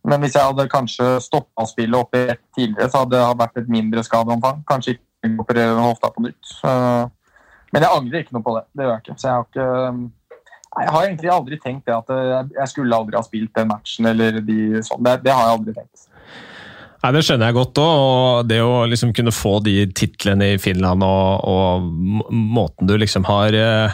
Men 0.06 0.22
hvis 0.22 0.36
jeg 0.38 0.46
hadde 0.52 0.68
kanskje 0.70 1.08
stoppa 1.24 1.66
spillet 1.66 1.98
oppi 1.98 2.20
rett 2.28 2.44
tidligere, 2.54 2.86
så 2.92 3.02
hadde 3.02 3.16
det 3.16 3.40
vært 3.42 3.58
et 3.58 3.72
mindre 3.74 4.04
skadeomfang. 4.06 4.62
Kanskje 4.70 4.94
ikke 4.94 5.32
operere 5.42 5.74
hofta 5.80 6.12
på 6.14 6.22
nytt. 6.28 6.54
Men 7.74 7.88
jeg 7.88 7.90
angrer 7.90 8.22
ikke 8.22 8.38
noe 8.38 8.46
på 8.46 8.54
det. 8.54 8.64
Det 8.70 8.86
gjør 8.86 8.94
jeg 8.94 9.04
ikke. 9.04 9.18
Så 9.18 9.26
jeg 9.26 9.34
har 9.34 9.50
ikke 9.50 9.68
jeg 10.82 10.90
har 10.94 11.06
egentlig 11.06 11.30
aldri 11.30 11.58
tenkt 11.62 11.86
det 11.86 11.94
at 11.94 12.10
jeg 12.56 12.70
skulle 12.70 12.96
aldri 12.96 13.18
ha 13.18 13.22
spilt 13.24 13.54
den 13.54 13.70
matchen. 13.70 14.08
eller 14.10 14.40
de, 14.42 14.58
sånn. 14.86 15.02
det, 15.06 15.20
det 15.26 15.34
har 15.34 15.48
jeg 15.48 15.58
aldri 15.58 15.74
tenkt. 15.76 16.06
Nei, 17.04 17.10
Det 17.12 17.24
skjønner 17.26 17.50
jeg 17.50 17.58
godt 17.58 17.80
òg. 17.82 18.04
Og 18.04 18.48
det 18.48 18.60
å 18.64 18.84
liksom 18.90 19.12
kunne 19.16 19.34
få 19.34 19.58
de 19.64 19.76
titlene 19.92 20.54
i 20.54 20.60
Finland 20.62 21.04
og, 21.04 21.44
og 21.44 22.32
måten 22.32 22.88
du 22.88 22.96
liksom 23.00 23.26
har, 23.28 23.54
eh, 23.54 23.92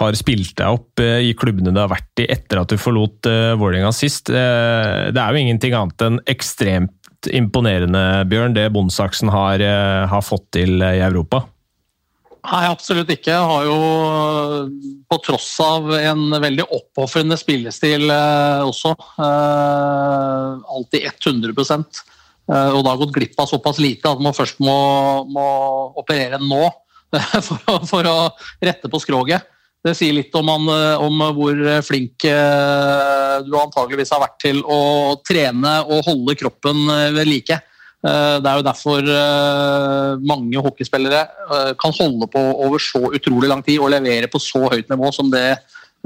har, 0.00 0.18
spilt 0.18 0.56
deg 0.56 0.78
opp 0.78 1.04
eh, 1.04 1.28
i 1.28 1.34
klubbene 1.38 1.74
du 1.74 1.82
har 1.82 1.92
vært 1.92 2.24
i 2.24 2.28
etter 2.32 2.62
at 2.62 2.72
du 2.72 2.80
forlot 2.80 3.28
Vålerenga 3.60 3.92
sist, 3.94 4.32
det 4.32 5.20
er 5.20 5.34
jo 5.34 5.42
ingenting 5.42 5.76
annet 5.76 6.06
enn 6.06 6.22
ekstremt 6.30 6.94
imponerende, 7.34 8.24
Bjørn, 8.30 8.54
det 8.54 8.68
Bondsaksen 8.72 9.30
har, 9.34 9.62
har 10.08 10.22
fått 10.22 10.52
til 10.54 10.78
i 10.78 11.00
Europa. 11.02 11.42
Nei, 12.48 12.64
absolutt 12.64 13.10
ikke. 13.12 13.32
Jeg 13.34 13.48
har 13.50 13.66
jo, 13.68 13.78
på 15.04 15.18
tross 15.26 15.50
av 15.60 15.90
en 15.98 16.38
veldig 16.40 16.64
oppofrende 16.72 17.36
spillestil 17.36 18.08
også, 18.08 18.94
alltid 19.20 21.10
100 21.10 21.52
Eh, 22.48 22.70
og 22.72 22.82
da 22.86 22.96
gått 22.96 23.14
glipp 23.16 23.38
av 23.40 23.48
såpass 23.50 23.80
lite 23.82 24.08
at 24.08 24.20
man 24.24 24.36
først 24.36 24.60
må, 24.64 24.78
må 25.28 25.46
operere 26.00 26.40
nå 26.40 26.64
for 27.46 27.72
å, 27.72 27.78
for 27.88 28.08
å, 28.08 28.16
rette 28.64 28.90
på 28.90 29.00
skroget. 29.02 29.48
Det 29.84 29.94
sier 29.94 30.16
litt 30.16 30.34
om, 30.36 30.48
eh, 30.72 31.04
om, 31.04 31.22
hvor 31.36 31.60
flink 31.86 32.24
eh, 32.28 33.34
du 33.44 33.52
antageligvis 33.60 34.12
har 34.14 34.24
vært 34.24 34.40
til 34.42 34.62
å 34.64 34.80
trene 35.26 35.80
og 35.86 36.08
holde 36.08 36.36
kroppen 36.40 36.88
ved 37.16 37.28
like. 37.28 37.60
Det 37.98 38.46
er 38.46 38.60
jo 38.60 38.62
derfor 38.62 39.08
mange 40.22 40.60
hockeyspillere 40.62 41.22
kan 41.82 41.94
holde 41.96 42.28
på 42.30 42.42
over 42.62 42.78
så 42.78 43.00
utrolig 43.10 43.50
lang 43.50 43.64
tid 43.66 43.80
og 43.82 43.90
levere 43.90 44.30
på 44.30 44.38
så 44.38 44.60
høyt 44.70 44.92
nivå 44.92 45.10
som 45.16 45.32
det 45.32 45.56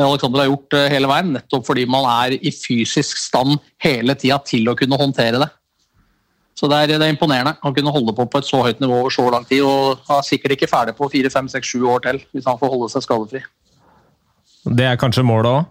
Alexander 0.01 0.41
har 0.41 0.49
gjort 0.49 0.77
eh, 0.77 0.89
hele 0.93 1.09
veien, 1.11 1.35
nettopp 1.37 1.67
fordi 1.67 1.85
man 1.91 2.07
er 2.09 2.37
i 2.39 2.53
fysisk 2.55 3.19
stand 3.21 3.59
hele 3.83 4.17
tida 4.17 4.39
til 4.47 4.71
å 4.71 4.77
kunne 4.79 4.99
håndtere 4.99 5.43
det. 5.43 5.51
Så 6.57 6.69
det 6.69 6.79
er, 6.79 6.95
det 7.01 7.07
er 7.07 7.13
imponerende. 7.13 7.57
Han 7.65 7.75
kunne 7.75 7.93
holde 7.93 8.15
på 8.17 8.27
på 8.29 8.41
et 8.41 8.49
så 8.49 8.63
høyt 8.65 8.81
nivå 8.81 9.03
over 9.03 9.13
så 9.13 9.27
lang 9.33 9.45
tid, 9.49 9.65
og 9.67 10.01
er 10.09 10.25
sikkert 10.25 10.57
ikke 10.57 10.71
ferdig 10.71 10.95
på 10.97 11.09
fire, 11.13 11.33
fem, 11.33 11.49
seks, 11.51 11.75
sju 11.75 11.85
år 11.91 12.05
til 12.07 12.21
hvis 12.33 12.49
han 12.49 12.61
får 12.61 12.73
holde 12.73 12.91
seg 12.93 13.05
skadefri. 13.05 13.43
Det 14.79 14.87
er 14.87 15.01
kanskje 15.01 15.25
målet 15.27 15.51
òg? 15.51 15.71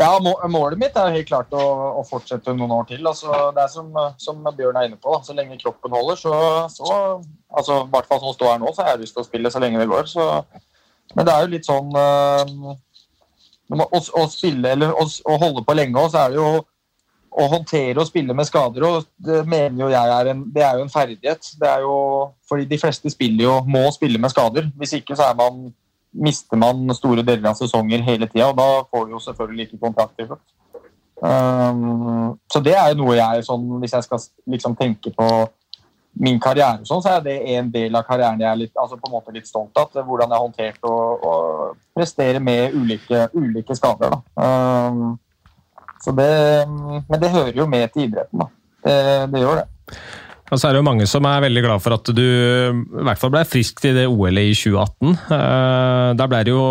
Ja, 0.00 0.16
målet 0.50 0.78
mitt 0.80 0.96
er 0.98 1.12
helt 1.14 1.28
klart 1.28 1.52
å, 1.54 1.62
å 2.00 2.02
fortsette 2.08 2.54
noen 2.56 2.72
år 2.74 2.88
til. 2.88 3.04
Altså, 3.06 3.30
det 3.54 3.62
er 3.62 3.70
som, 3.70 3.92
som, 4.18 4.40
Bjørn 4.56 4.80
er 4.80 4.88
inne 4.88 4.98
på, 4.98 5.12
da. 5.14 5.20
så 5.22 5.36
lenge 5.36 5.58
kroppen 5.60 5.94
holder, 5.94 6.18
så, 6.18 6.34
så 6.72 6.88
altså, 7.54 7.84
I 7.84 7.92
hvert 7.92 8.08
fall 8.10 8.22
som 8.24 8.34
står 8.34 8.50
her 8.52 8.62
nå, 8.64 8.72
så 8.74 8.82
har 8.82 8.94
jeg 8.94 9.04
lyst 9.04 9.14
til 9.14 9.22
å 9.22 9.28
spille 9.28 9.52
så 9.54 9.62
lenge 9.62 9.78
det 9.78 9.90
går. 9.92 10.10
Så, 10.10 10.26
men 11.14 11.28
det 11.28 11.34
er 11.34 11.44
jo 11.44 11.52
litt 11.52 11.68
sånn 11.68 11.94
uh, 11.94 12.74
å, 13.70 14.00
å, 14.02 14.26
spille 14.32 14.74
eller 14.74 14.98
å, 14.98 15.06
å 15.06 15.38
holde 15.44 15.62
på 15.62 15.76
lenge 15.78 16.00
òg, 16.00 16.10
så 16.10 16.24
er 16.24 16.34
det 16.34 16.42
jo 16.42 16.50
å 17.34 17.46
håndtere 17.50 17.98
og 17.98 18.06
spille 18.06 18.34
med 18.36 18.46
skader 18.46 18.84
og 18.86 19.06
det 19.26 19.40
mener 19.50 19.80
jo 19.80 19.88
jeg 19.90 20.10
er 20.16 20.28
en, 20.30 20.44
det 20.54 20.62
er 20.62 20.78
jo 20.78 20.84
en 20.84 20.92
ferdighet. 20.92 21.48
Det 21.58 21.70
er 21.70 21.82
jo, 21.82 21.96
fordi 22.48 22.66
De 22.70 22.78
fleste 22.78 23.10
spiller 23.10 23.48
jo, 23.48 23.56
må 23.66 23.88
spille 23.94 24.20
med 24.22 24.30
skader. 24.30 24.68
Hvis 24.78 24.94
ikke 25.00 25.16
så 25.18 25.30
er 25.30 25.38
man, 25.38 25.64
mister 26.14 26.58
man 26.60 26.94
store 26.94 27.24
deler 27.26 27.50
av 27.50 27.58
sesonger 27.58 28.04
hele 28.06 28.28
tida. 28.30 28.52
Da 28.56 28.68
får 28.90 29.06
du 29.06 29.16
jo 29.16 29.22
selvfølgelig 29.22 29.68
ikke 29.68 29.82
kontrakter. 29.86 30.36
Um, 31.24 32.34
så 32.52 32.60
det 32.60 32.74
er 32.76 32.90
jo 32.92 32.98
noe 33.04 33.14
jeg 33.16 33.44
sånn, 33.46 33.62
Hvis 33.80 33.94
jeg 33.94 34.04
skal 34.04 34.20
liksom 34.50 34.74
tenke 34.76 35.12
på 35.14 35.28
min 36.20 36.38
karriere, 36.42 36.84
sånn, 36.86 37.02
så 37.02 37.16
er 37.16 37.22
det 37.24 37.36
en 37.56 37.70
del 37.74 37.94
av 37.96 38.04
karrieren 38.06 38.42
jeg 38.42 38.46
er 38.50 38.58
litt, 38.60 38.74
altså 38.78 38.98
på 39.00 39.08
en 39.08 39.14
måte 39.16 39.34
litt 39.34 39.48
stolt 39.50 39.74
av. 39.80 39.94
Hvordan 39.94 40.30
jeg 40.30 40.36
har 40.36 40.44
håndtert 40.44 40.86
å 40.86 40.94
prestere 41.94 42.42
med 42.42 42.74
ulike, 42.78 43.28
ulike 43.34 43.74
skader. 43.74 44.20
Um, 44.38 45.16
det, 46.04 46.30
men 47.08 47.20
det 47.20 47.32
hører 47.32 47.56
jo 47.56 47.66
med 47.70 47.88
til 47.94 48.06
idretten, 48.06 48.44
da. 48.44 48.50
Det, 48.84 48.96
det 49.32 49.40
gjør 49.40 49.62
det. 49.62 49.96
Og 50.52 50.60
så 50.60 50.68
er 50.68 50.74
det 50.74 50.82
jo 50.82 50.86
mange 50.86 51.06
som 51.08 51.24
er 51.24 51.42
veldig 51.46 51.62
glad 51.64 51.82
for 51.82 51.96
at 51.96 52.10
du 52.12 52.20
i 52.20 53.04
hvert 53.06 53.20
fall 53.20 53.32
ble 53.32 53.44
frisk 53.48 53.80
til 53.80 53.96
det 53.96 54.04
OL-et 54.10 54.50
i 54.50 54.56
2018. 54.58 55.14
Der 55.30 56.18
da 56.20 56.26
ble 56.30 56.42
det 56.44 56.52
jo 56.52 56.64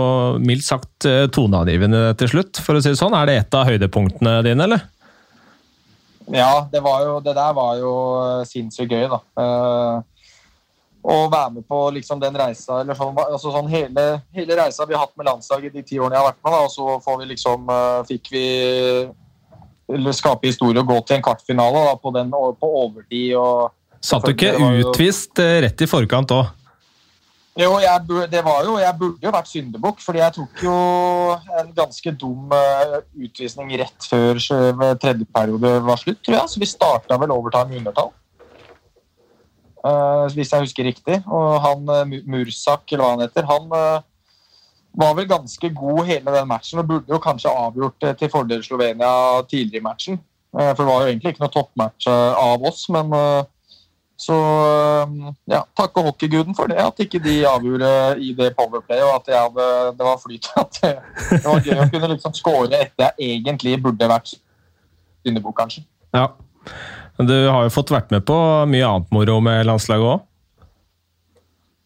mildt 0.44 0.66
sagt 0.68 1.08
eh, 1.10 1.26
toneangivende 1.34 2.12
til 2.20 2.30
slutt, 2.36 2.62
for 2.62 2.78
å 2.78 2.84
si 2.84 2.94
det 2.94 3.00
sånn. 3.02 3.16
Er 3.18 3.30
det 3.30 3.38
et 3.40 3.58
av 3.58 3.66
høydepunktene 3.70 4.38
dine, 4.46 4.68
eller? 4.68 4.86
Ja, 6.32 6.68
det, 6.72 6.80
jo, 6.80 7.18
det 7.26 7.34
der 7.36 7.56
var 7.58 7.76
jo 7.82 7.94
sinnssykt 8.48 8.94
gøy, 8.94 9.08
da. 9.12 9.20
Eh, 9.42 10.30
å 11.04 11.18
være 11.28 11.58
med 11.58 11.66
på 11.68 11.82
liksom 11.98 12.22
den 12.22 12.38
reisa, 12.40 12.80
eller 12.80 12.96
sånn, 12.96 13.18
altså 13.20 13.52
sånn 13.52 13.68
hele, 13.74 14.06
hele, 14.38 14.56
reisa 14.56 14.86
vi 14.88 14.96
har 14.96 15.04
hatt 15.04 15.18
med 15.20 15.28
landslaget 15.28 15.74
de 15.76 15.84
ti 15.84 15.98
årene 16.00 16.16
jeg 16.16 16.24
har 16.24 16.30
vært 16.30 16.46
med, 16.46 16.54
da, 16.54 16.62
og 16.64 17.02
så 17.02 17.18
vi 17.20 17.28
liksom, 17.34 17.74
fikk 18.08 18.32
vi 18.32 18.46
skape 20.16 20.50
historie 20.50 20.82
og 20.82 20.90
gå 20.90 20.98
til 21.08 21.18
en 21.18 21.24
kvartfinale 21.26 21.86
da, 21.88 21.94
på, 22.00 22.12
den, 22.16 22.34
på 22.34 22.70
overtid. 22.84 23.34
Og, 23.40 23.72
Satt 24.04 24.28
du 24.28 24.34
ikke 24.34 24.56
utvist. 24.84 25.40
Eh, 25.40 25.62
rett 25.64 25.84
i 25.84 25.90
forkant 25.90 26.34
òg? 26.36 26.52
Jo, 27.54 27.76
jeg, 27.78 28.26
det 28.32 28.40
var 28.42 28.64
jo, 28.66 28.80
jeg 28.82 28.98
burde 28.98 29.28
jo 29.28 29.32
vært 29.36 29.50
syndebukk, 29.52 30.00
fordi 30.02 30.24
jeg 30.24 30.34
tok 30.40 30.62
jo 30.66 30.78
en 31.60 31.68
ganske 31.78 32.14
dum 32.18 32.50
uh, 32.50 32.96
utvisning 33.14 33.76
rett 33.78 34.08
før 34.10 34.42
tredje 34.98 35.28
periode 35.30 35.76
var 35.86 36.02
slutt, 36.02 36.18
tror 36.26 36.40
jeg. 36.40 36.50
Så 36.50 36.64
vi 36.64 36.70
starta 36.72 37.20
vel 37.22 37.36
overtime 37.36 37.76
i 37.76 37.84
undertall. 37.84 38.10
Uh, 39.84 40.26
hvis 40.34 40.50
jeg 40.50 40.66
husker 40.66 40.90
riktig. 40.90 41.20
Og 41.30 41.62
han 41.62 41.86
Mursak, 42.26 42.88
eller 42.90 43.06
hva 43.06 43.14
han 43.14 43.24
heter, 43.28 43.46
han 43.46 43.70
var 44.94 45.16
vel 45.18 45.28
ganske 45.30 45.70
god 45.74 46.06
hele 46.06 46.36
den 46.36 46.48
matchen 46.50 46.82
og 46.82 46.90
burde 46.90 47.14
jo 47.14 47.20
kanskje 47.22 47.52
avgjort 47.52 48.06
til 48.20 48.30
fordel 48.32 48.64
Slovenia 48.66 49.42
tidligere 49.50 49.82
i 49.82 49.88
matchen. 49.88 50.20
Eh, 50.60 50.70
for 50.76 50.84
det 50.84 50.90
var 50.92 51.02
jo 51.02 51.10
egentlig 51.10 51.34
ikke 51.34 51.44
noe 51.44 51.54
toppmatch 51.54 52.08
eh, 52.12 52.38
av 52.38 52.66
oss, 52.70 52.86
men 52.94 53.14
eh, 53.18 53.42
så 54.24 54.36
ja, 55.50 55.64
takke 55.76 56.04
hockeyguden 56.06 56.56
for 56.56 56.70
det, 56.70 56.78
at 56.80 57.00
ikke 57.02 57.20
de 57.24 57.40
avgjorde 57.50 57.90
i 58.22 58.30
det 58.38 58.52
powerplayet, 58.56 59.04
og 59.04 59.16
at 59.18 59.32
hadde, 59.34 59.66
det 59.98 60.06
var 60.06 60.20
flyt. 60.22 60.48
At 60.62 60.78
det, 60.80 61.42
var 61.44 61.66
gøy 61.66 61.82
å 61.82 61.88
kunne 61.92 62.12
liksom 62.14 62.36
skåre 62.38 62.84
etter 62.86 63.10
jeg 63.10 63.40
egentlig 63.42 63.74
burde 63.84 64.08
vært 64.08 64.36
syndebukk, 65.26 65.58
kanskje. 65.58 65.84
Ja. 66.16 66.30
Du 67.20 67.34
har 67.34 67.66
jo 67.66 67.74
fått 67.74 67.92
vært 67.92 68.14
med 68.14 68.24
på 68.30 68.38
mye 68.70 68.88
annet 68.88 69.12
moro 69.14 69.42
med 69.44 69.66
landslaget 69.68 70.14
òg? 70.14 70.24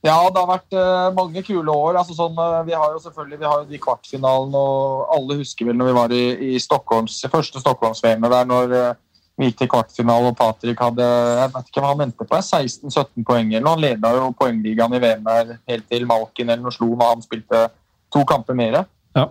Ja, 0.08 0.18
det 0.32 0.40
har 0.40 0.48
vært 0.48 0.76
uh, 0.78 1.10
mange 1.16 1.42
kule 1.44 1.74
år. 1.74 1.98
Altså, 2.00 2.16
sånn, 2.16 2.38
uh, 2.38 2.62
vi 2.68 2.76
har 2.78 2.94
jo 2.94 3.02
selvfølgelig 3.04 3.40
vi 3.42 3.48
har 3.48 3.64
jo 3.64 3.68
de 3.72 3.80
kvartfinalene, 3.82 4.62
og 4.62 5.16
alle 5.18 5.40
husker 5.42 5.68
vel 5.68 5.78
når 5.80 5.90
vi 5.90 5.98
var 5.98 6.14
i, 6.16 6.24
i 6.54 6.62
Stockholms, 6.64 7.20
første 7.32 7.62
Stockholms-VM 7.64 8.28
der 8.32 8.48
når 8.48 8.76
uh, 8.76 8.92
vi 9.38 9.50
gikk 9.50 9.58
til 9.60 9.72
kvartfinale 9.74 10.32
og 10.32 10.38
Patrick 10.38 10.80
hadde 10.82 11.06
jeg 11.06 11.50
vet 11.54 11.68
ikke 11.70 11.82
hva 11.84 11.92
han 11.92 12.00
mente 12.00 12.24
på, 12.24 12.40
16-17 12.40 13.26
poeng. 13.28 13.52
eller 13.52 13.70
Han 13.70 13.84
leda 13.84 14.14
jo 14.16 14.32
poengligaen 14.38 14.96
i 14.98 15.02
VM 15.04 15.28
der 15.28 15.58
helt 15.70 15.86
til 15.92 16.08
Malkin 16.10 16.50
eller 16.50 16.64
noe 16.64 16.74
slo 16.74 16.88
når 16.94 17.12
han 17.12 17.26
spilte 17.26 17.68
to 18.14 18.24
kamper 18.26 18.58
mer. 18.58 18.80
Ja. 19.14 19.28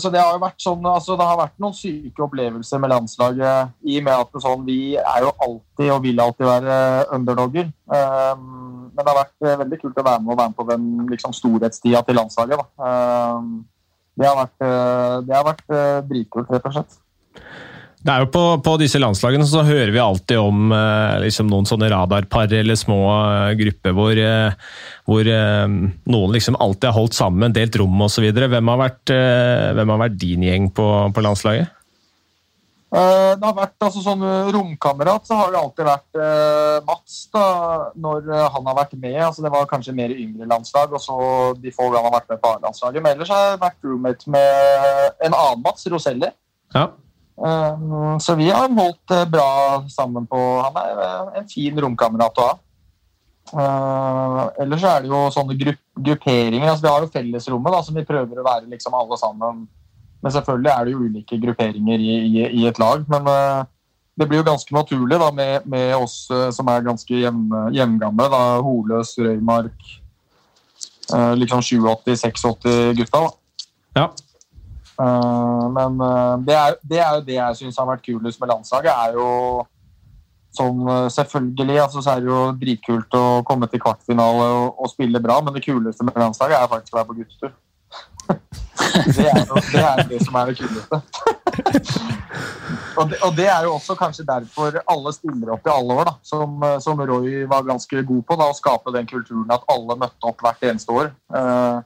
Så 0.00 0.08
det 0.12 0.20
har 0.20 0.32
jo 0.32 0.40
vært 0.40 0.64
sånn, 0.64 0.80
altså 0.88 1.18
det 1.20 1.26
har 1.28 1.38
vært 1.40 1.60
noen 1.60 1.76
syke 1.76 2.24
opplevelser 2.24 2.80
med 2.80 2.92
landslaget 2.92 3.76
i 3.84 4.00
og 4.00 4.08
med 4.08 4.24
at 4.24 4.40
sånn, 4.44 4.64
vi 4.64 4.80
er 4.96 5.26
jo 5.26 5.34
alltid 5.44 5.92
og 5.92 6.02
vil 6.04 6.24
alltid 6.24 6.48
være 6.48 6.80
underdogger. 7.18 7.68
Um, 7.84 8.67
men 8.98 9.06
det 9.06 9.12
har 9.12 9.20
vært 9.20 9.46
eh, 9.46 9.58
veldig 9.62 9.76
kult 9.78 9.98
å 10.00 10.06
være 10.08 10.22
med 10.24 10.34
og 10.34 10.40
være 10.40 10.50
med 10.50 10.58
på 10.58 10.68
den 10.72 10.86
liksom, 11.12 11.34
storhetstida 11.36 12.02
til 12.02 12.18
landslaget. 12.18 12.58
Da. 12.58 12.96
Det 14.18 14.26
har 14.26 14.38
vært, 14.40 14.56
eh, 14.66 15.18
det 15.28 15.42
vært 15.46 15.76
eh, 15.78 15.98
dritkult, 16.08 16.50
rett 16.50 16.66
og 16.66 16.74
slett. 16.74 16.96
Det 17.98 18.10
er 18.14 18.24
jo 18.24 18.28
på, 18.34 18.42
på, 18.62 18.74
disse 18.78 18.98
landslagene 18.98 19.46
så 19.46 19.62
hører 19.66 19.90
vi 19.94 20.02
alltid 20.02 20.38
om 20.38 20.70
liksom 21.18 21.48
noen 21.50 21.66
sånne 21.66 21.88
radarpar 21.90 22.52
eller 22.54 22.78
små 22.78 23.00
grupper 23.58 23.96
hvor, 23.96 24.20
hvor 25.02 25.30
noen 26.14 26.36
liksom 26.36 26.56
alltid 26.62 26.86
har 26.92 26.94
holdt 26.94 27.18
sammen, 27.18 27.56
delt 27.56 27.74
rom 27.82 28.06
osv. 28.06 28.28
Hvem, 28.30 28.70
har 28.70 28.94
hvem 29.74 29.92
har 29.94 30.00
vært 30.04 30.20
din 30.22 30.46
gjeng 30.46 30.70
på, 30.78 30.86
på 31.10 31.26
landslaget? 31.26 31.74
Eh, 32.88 33.32
det 33.36 33.44
har 33.44 33.52
vært 33.52 33.84
altså, 33.84 34.00
sånn 34.00 34.22
eh, 34.24 34.46
Romkamerat 34.54 35.26
så 35.28 35.36
har 35.36 35.50
det 35.52 35.58
alltid 35.60 35.84
vært 35.84 36.20
eh, 36.24 36.76
Mats 36.86 37.18
da, 37.34 37.42
når 38.00 38.30
han 38.54 38.70
har 38.70 38.78
vært 38.78 38.94
med. 38.96 39.18
altså 39.26 39.44
Det 39.44 39.52
var 39.52 39.68
kanskje 39.68 39.96
mer 39.96 40.14
yngre 40.14 40.48
landslag, 40.48 40.94
og 40.96 41.02
så 41.04 41.18
de 41.60 41.74
få 41.74 41.90
gangene 41.90 42.06
han 42.06 42.08
har 42.08 42.16
vært 42.16 42.32
med 42.32 42.40
på 42.40 42.54
A-landslaget. 42.54 43.04
Men 43.04 43.12
ellers 43.16 43.34
har 43.34 43.44
jeg 43.44 43.60
vært 43.66 43.84
roommate 43.84 44.32
med 44.32 45.20
en 45.28 45.36
annen 45.36 45.66
Mats, 45.66 45.84
Roselli. 45.92 46.32
Ja. 46.72 46.86
Um, 47.38 48.16
så 48.18 48.34
vi 48.34 48.48
har 48.48 48.72
holdt 48.74 49.12
bra 49.30 49.50
sammen 49.92 50.24
på 50.26 50.38
Han 50.58 50.74
er 50.80 51.36
en 51.38 51.46
fin 51.46 51.76
romkamerat 51.84 52.40
å 52.40 52.46
ha. 52.48 52.56
Uh, 53.48 54.40
ellers 54.64 54.82
er 54.84 55.04
det 55.04 55.12
jo 55.12 55.20
sånne 55.32 55.54
grupp, 55.60 55.84
grupperinger. 56.08 56.72
altså 56.72 56.86
Vi 56.86 56.94
har 56.94 57.04
jo 57.04 57.12
fellesrommet 57.12 57.76
da, 57.76 57.84
som 57.84 58.00
vi 58.00 58.08
prøver 58.08 58.40
å 58.40 58.48
være 58.48 58.72
liksom 58.72 58.96
alle 58.96 59.20
sammen 59.20 59.66
men 60.22 60.32
selvfølgelig 60.34 60.70
er 60.72 60.84
det 60.84 60.92
jo 60.92 61.02
ulike 61.06 61.40
grupperinger 61.42 61.98
i, 61.98 62.14
i, 62.26 62.46
i 62.60 62.66
et 62.66 62.78
lag. 62.78 63.04
Men 63.10 63.28
uh, 63.30 63.64
det 64.18 64.26
blir 64.28 64.40
jo 64.40 64.48
ganske 64.50 64.74
naturlig 64.74 65.18
da, 65.20 65.30
med, 65.34 65.66
med 65.66 65.94
oss 65.96 66.24
uh, 66.34 66.48
som 66.54 66.70
er 66.72 66.86
ganske 66.86 67.20
jevngamle. 67.22 68.28
Holøs, 68.66 69.14
Røymark, 69.22 69.92
uh, 71.14 71.34
liksom 71.38 71.62
87-86-gutta. 71.62 73.28
Ja. 73.98 74.10
men 74.98 75.98
det 76.46 76.54
er, 76.54 76.74
det, 76.82 76.98
er, 76.98 77.12
jo 77.14 77.22
det 77.26 77.34
jeg 77.34 77.56
syns 77.58 77.76
har 77.78 77.86
vært 77.86 78.02
kulest 78.02 78.40
med 78.40 78.50
landslaget. 78.50 78.90
er 78.90 79.14
jo 79.14 79.28
sånn, 80.54 80.82
selvfølgelig 81.14 81.78
altså, 81.84 82.02
så 82.02 82.12
er 82.12 82.22
det 82.22 82.30
jo 82.30 82.40
dritkult 82.58 83.14
å 83.14 83.24
komme 83.46 83.66
til 83.70 83.82
kvartfinale 83.82 84.48
og, 84.58 84.82
og 84.82 84.90
spille 84.90 85.22
bra, 85.22 85.38
men 85.42 85.54
det 85.54 85.64
kuleste 85.64 86.06
med 86.06 86.18
landslaget 86.18 86.58
er 86.58 86.70
faktisk 86.70 86.94
å 86.94 86.98
være 86.98 87.10
på 87.10 87.18
guttetur. 87.20 87.54
Det 88.28 89.24
er, 89.26 89.44
jo, 89.46 89.58
det 90.08 90.18
som 90.24 90.36
er 90.38 90.50
det 90.50 90.56
kuleste. 90.58 90.98
og, 92.98 93.12
og, 93.24 93.30
det, 93.36 93.46
er 93.46 93.66
jo 93.66 93.74
også 93.74 93.94
kanskje 93.98 94.26
derfor 94.26 94.78
alle 94.90 95.12
stiller 95.14 95.52
opp 95.54 95.66
i 95.66 95.72
alle 95.72 95.96
år, 96.00 96.10
da, 96.10 96.14
som, 96.26 96.64
som 96.82 97.00
Roy 97.10 97.44
var 97.50 97.66
ganske 97.68 98.02
god 98.10 98.22
på. 98.28 98.38
Da, 98.40 98.48
å 98.48 98.56
skape 98.56 98.94
den 98.94 99.08
kulturen 99.10 99.54
at 99.54 99.66
alle 99.72 99.98
møtte 99.98 100.30
opp 100.30 100.44
hvert 100.44 100.68
eneste 100.70 100.94
år. 100.94 101.10
Uh, 101.32 101.80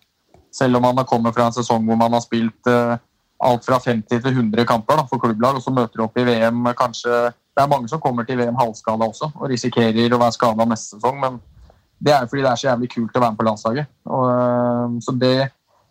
selv 0.53 0.79
om 0.79 0.87
man 0.87 1.01
har 1.01 1.09
kommet 1.09 1.35
fra 1.37 1.49
en 1.49 1.57
sesong 1.57 1.87
hvor 1.89 1.99
man 2.01 2.13
har 2.17 2.25
spilt 2.25 2.71
uh, 2.71 2.97
alt 3.43 3.65
fra 3.67 3.79
50 3.83 4.23
til 4.23 4.33
100 4.33 4.67
kamper 4.69 5.01
da, 5.01 5.07
for 5.11 5.23
klubblag, 5.23 5.59
og 5.59 5.65
så 5.65 5.73
møter 5.75 5.99
du 5.99 6.05
opp 6.07 6.19
i 6.21 6.27
VM 6.27 6.69
kanskje 6.79 7.33
Det 7.33 7.63
er 7.65 7.71
mange 7.71 7.89
som 7.91 8.01
kommer 8.01 8.25
til 8.25 8.39
VM 8.39 8.57
halvskada 8.57 9.09
også 9.09 9.33
og 9.35 9.51
risikerer 9.51 10.15
å 10.15 10.21
være 10.21 10.37
skada 10.37 10.65
neste 10.69 10.97
sesong, 10.97 11.19
men 11.21 11.41
det 12.03 12.15
er 12.15 12.29
fordi 12.31 12.45
det 12.45 12.51
er 12.51 12.61
så 12.61 12.69
jævlig 12.71 12.89
kult 12.95 13.17
å 13.17 13.21
være 13.21 13.33
med 13.35 13.39
på 13.39 13.45
landslaget. 13.47 13.91
Og, 14.11 14.25
uh, 14.31 14.95
så 15.05 15.15
det 15.21 15.37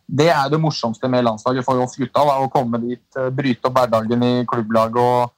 det 0.07 0.27
er 0.33 0.49
det 0.51 0.59
morsomste 0.59 1.09
med 1.11 1.25
landslaget 1.25 1.65
for 1.65 1.79
oss 1.83 1.97
gutta. 1.99 2.23
Da, 2.27 2.37
å 2.43 2.49
komme 2.51 2.81
dit, 2.83 3.03
eh, 3.17 3.29
bryte 3.33 3.69
opp 3.69 3.77
hverdagen 3.79 4.23
i 4.27 4.33
klubblaget 4.49 5.01
og, 5.01 5.33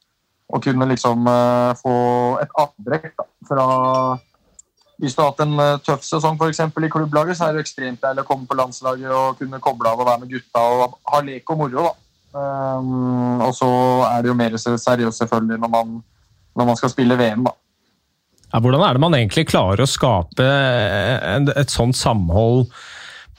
og, 0.50 0.62
kunne 0.64 0.88
liksom 0.90 1.28
uh, 1.30 1.74
få 1.78 1.96
et 2.42 2.56
avbrekk 2.62 3.26
fra, 3.48 3.66
hvis 5.02 5.16
du 5.16 5.22
har 5.22 5.32
hatt 5.32 5.44
en 5.46 5.56
uh, 5.60 5.82
tøff 5.84 6.06
sesong 6.06 6.38
for 6.40 6.54
eksempel, 6.54 6.86
i 6.86 6.92
klubblaget, 6.94 7.38
så 7.38 7.48
er 7.48 7.58
det 7.58 7.66
ekstremt 7.66 8.02
deilig 8.04 8.26
å 8.26 8.30
komme 8.30 8.50
på 8.50 8.58
landslaget 8.58 9.10
og 9.14 9.42
kunne 9.42 9.62
koble 9.64 9.90
av 9.90 10.02
og 10.02 10.10
være 10.10 10.24
med 10.24 10.34
gutta 10.36 10.64
og 10.64 10.98
ha 11.14 11.22
lek 11.26 11.54
og 11.54 11.64
moro. 11.64 11.90
da. 11.90 11.94
Um, 12.34 13.42
og 13.46 13.52
så 13.54 13.70
er 14.10 14.24
det 14.24 14.32
jo 14.32 14.38
mer 14.38 14.56
seriøst 14.58 15.22
selvfølgelig 15.22 15.60
når 15.62 15.70
man, 15.70 16.00
når 16.58 16.72
man 16.72 16.80
skal 16.80 16.94
spille 16.94 17.18
VM. 17.20 17.46
da. 17.46 17.54
Ja, 18.54 18.62
hvordan 18.62 18.82
er 18.86 18.94
det 18.94 19.02
man 19.02 19.16
egentlig 19.18 19.48
klarer 19.50 19.82
å 19.82 19.90
skape 19.90 20.46
et 21.58 21.74
sånt 21.74 21.98
samhold 21.98 22.68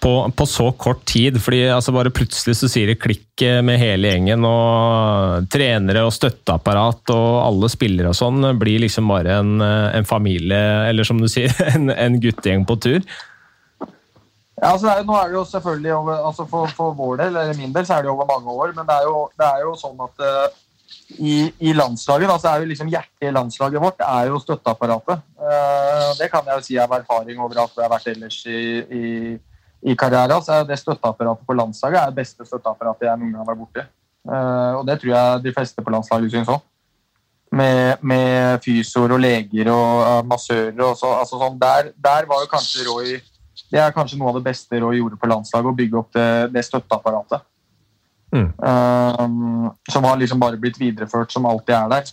på, 0.03 0.13
på, 0.37 0.47
så 0.47 0.71
kort 0.73 1.05
tid. 1.09 1.39
fordi 1.43 1.63
altså 1.73 1.95
Bare 1.95 2.13
plutselig 2.15 2.57
så 2.59 2.69
sier 2.71 2.91
det 2.91 3.01
klikk 3.03 3.45
med 3.65 3.81
hele 3.81 4.11
gjengen. 4.11 4.47
og 4.49 5.47
Trenere 5.53 6.07
og 6.07 6.15
støtteapparat 6.15 7.15
og 7.15 7.29
alle 7.45 7.71
spillere 7.73 8.11
og 8.13 8.19
sånn 8.19 8.51
blir 8.61 8.83
liksom 8.85 9.09
bare 9.11 9.39
en, 9.43 9.61
en 9.63 10.09
familie, 10.09 10.65
eller 10.91 11.07
som 11.09 11.21
du 11.21 11.29
sier, 11.31 11.53
en, 11.75 11.91
en 11.95 12.21
guttegjeng 12.23 12.67
på 12.69 12.81
tur. 12.81 13.01
Ja, 14.61 14.71
altså 14.71 14.91
er, 14.93 15.03
nå 15.07 15.15
er 15.19 15.33
det 15.33 15.35
jo 15.35 15.47
selvfølgelig 15.51 15.95
over, 15.97 16.21
altså 16.29 16.45
for, 16.47 16.71
for, 16.77 16.93
vår 16.95 17.17
del, 17.25 17.39
eller 17.41 17.57
min 17.59 17.73
del, 17.75 17.87
så 17.87 17.97
er 17.97 18.05
det 18.05 18.13
over 18.13 18.29
mange 18.29 18.53
år. 18.53 18.75
Men 18.77 18.87
det 18.87 18.95
er 19.01 19.09
jo, 19.09 19.17
det 19.41 19.49
er 19.49 19.65
jo 19.65 19.73
sånn 19.81 20.05
at 20.05 20.23
uh, 20.23 20.61
i, 21.19 21.35
i, 21.59 21.73
landslaget, 21.75 22.31
altså 22.31 22.53
er 22.53 22.63
jo 22.63 22.71
liksom 22.71 22.93
hjertet 22.93 23.29
i 23.29 23.33
landslaget 23.35 23.83
vårt 23.83 24.05
er 24.07 24.31
jo 24.31 24.39
støtteapparatet. 24.43 25.25
Uh, 25.41 26.13
det 26.21 26.31
kan 26.31 26.47
jeg 26.47 26.61
jo 26.61 26.67
si 26.69 26.79
av 26.79 26.95
erfaring 26.97 27.43
over 27.43 27.65
at 27.65 27.75
jeg 27.75 27.85
har 27.85 27.93
vært 27.97 28.13
ellers 28.15 28.39
i, 28.47 28.63
i 29.01 29.05
i 29.85 29.95
karrieren, 30.01 30.41
så 30.43 30.61
er 30.61 30.69
det 30.69 30.79
støtteapparatet 30.81 31.45
på 31.47 31.57
landslaget 31.59 32.01
er 32.01 32.13
det 32.13 32.23
beste 32.23 32.47
støtteapparatet 32.49 33.09
jeg 33.09 33.21
noen 33.21 33.35
gang 33.35 33.43
har 33.43 33.51
vært 33.51 33.61
borti. 33.61 33.85
Uh, 34.25 34.81
og 34.81 34.87
det 34.89 34.97
tror 35.01 35.11
jeg 35.13 35.43
de 35.45 35.53
fleste 35.53 35.85
på 35.85 35.93
landslaget 35.93 36.33
syns 36.33 36.53
òg. 36.55 36.63
Med, 37.55 38.01
med 38.03 38.63
fysioer 38.65 39.13
og 39.15 39.21
leger 39.21 39.69
og 39.71 40.01
uh, 40.01 40.23
massører 40.27 40.81
og 40.83 40.97
så, 40.99 41.13
altså 41.21 41.39
sånn, 41.39 41.61
der, 41.61 41.93
der, 42.03 42.25
var 42.27 42.41
jo 42.43 42.49
kanskje 42.51 42.87
Roy 42.89 43.13
Det 43.71 43.79
er 43.79 43.93
kanskje 43.95 44.17
noe 44.19 44.33
av 44.33 44.41
det 44.41 44.47
beste 44.49 44.81
Roy 44.83 44.97
gjorde 44.99 45.21
på 45.21 45.29
landslaget, 45.31 45.69
å 45.71 45.79
bygge 45.79 46.01
opp 46.01 46.17
det, 46.17 46.29
det 46.57 46.65
støtteapparatet. 46.67 47.45
Mm. 48.35 48.49
Uh, 48.59 49.69
som 49.93 50.09
har 50.09 50.19
liksom 50.19 50.41
bare 50.43 50.59
blitt 50.59 50.81
videreført, 50.81 51.31
som 51.31 51.47
alltid 51.47 51.77
er 51.77 51.93
der. 51.93 52.09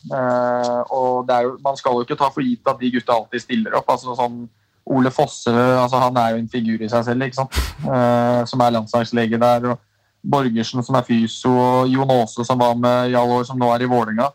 og 0.91 1.31
er 1.31 1.47
jo, 1.47 1.55
man 1.63 1.79
skal 1.79 1.95
jo 1.95 2.03
ikke 2.05 2.19
ta 2.19 2.29
for 2.29 2.45
gitt 2.45 2.67
at 2.67 2.83
de 2.83 2.91
gutta 2.93 3.15
alltid 3.15 3.47
stiller 3.47 3.79
opp. 3.79 3.89
altså 3.89 4.13
sånn 4.19 4.43
Ole 4.85 5.11
Fosse 5.13 5.51
altså 5.51 5.99
han 6.01 6.17
er 6.17 6.33
jo 6.33 6.41
en 6.41 6.49
figur 6.49 6.81
i 6.81 6.89
seg 6.89 7.05
selv, 7.05 7.23
ikke 7.27 7.37
sant? 7.43 7.57
Eh, 7.85 8.41
som 8.49 8.63
er 8.63 8.75
landslagslege 8.75 9.39
der. 9.41 9.71
og 9.71 9.79
Borgersen 10.21 10.83
som 10.85 10.97
er 10.97 11.05
fysio, 11.07 11.51
og 11.51 11.89
Jon 11.89 12.11
Aase 12.13 12.45
som 12.45 12.59
var 12.61 12.77
med 12.77 13.09
i 13.09 13.45
som 13.45 13.57
nå 13.57 13.71
er 13.73 13.81
i 13.81 13.89
Vålerenga. 13.89 14.29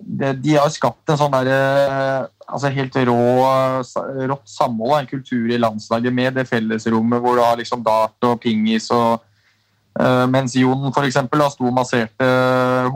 De 0.00 0.56
har 0.56 0.72
skapt 0.72 1.12
en 1.12 1.18
sånn 1.20 1.32
der, 1.32 1.50
uh, 1.52 2.26
altså 2.48 2.72
helt 2.72 2.96
rå, 3.08 3.18
rått 4.30 4.48
samhold, 4.48 4.96
en 4.98 5.08
kultur 5.08 5.52
i 5.52 5.60
landslaget 5.60 6.12
med 6.12 6.34
det 6.34 6.48
fellesrommet 6.48 7.22
hvor 7.22 7.36
du 7.36 7.44
har 7.44 7.60
liksom 7.60 7.84
dart 7.84 8.26
og 8.26 8.40
pingis. 8.40 8.90
og 8.90 9.20
uh, 10.00 10.24
Mens 10.28 10.56
Jon 10.56 10.90
for 10.90 11.04
eksempel, 11.04 11.44
da, 11.44 11.50
sto 11.52 11.68
og 11.68 11.76
masserte 11.76 12.30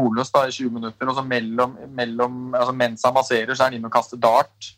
Holøs 0.00 0.32
da, 0.32 0.46
i 0.48 0.56
20 0.56 0.74
minutter, 0.80 1.08
og 1.08 1.16
så 1.16 1.24
mellom, 1.24 1.76
mellom, 1.92 2.42
altså 2.56 2.76
mens 2.76 3.04
han 3.04 3.16
masserer, 3.16 3.54
så 3.54 3.66
er 3.66 3.70
han 3.70 3.78
inne 3.78 3.92
og 3.92 3.96
kaster 4.00 4.20
dart. 4.20 4.72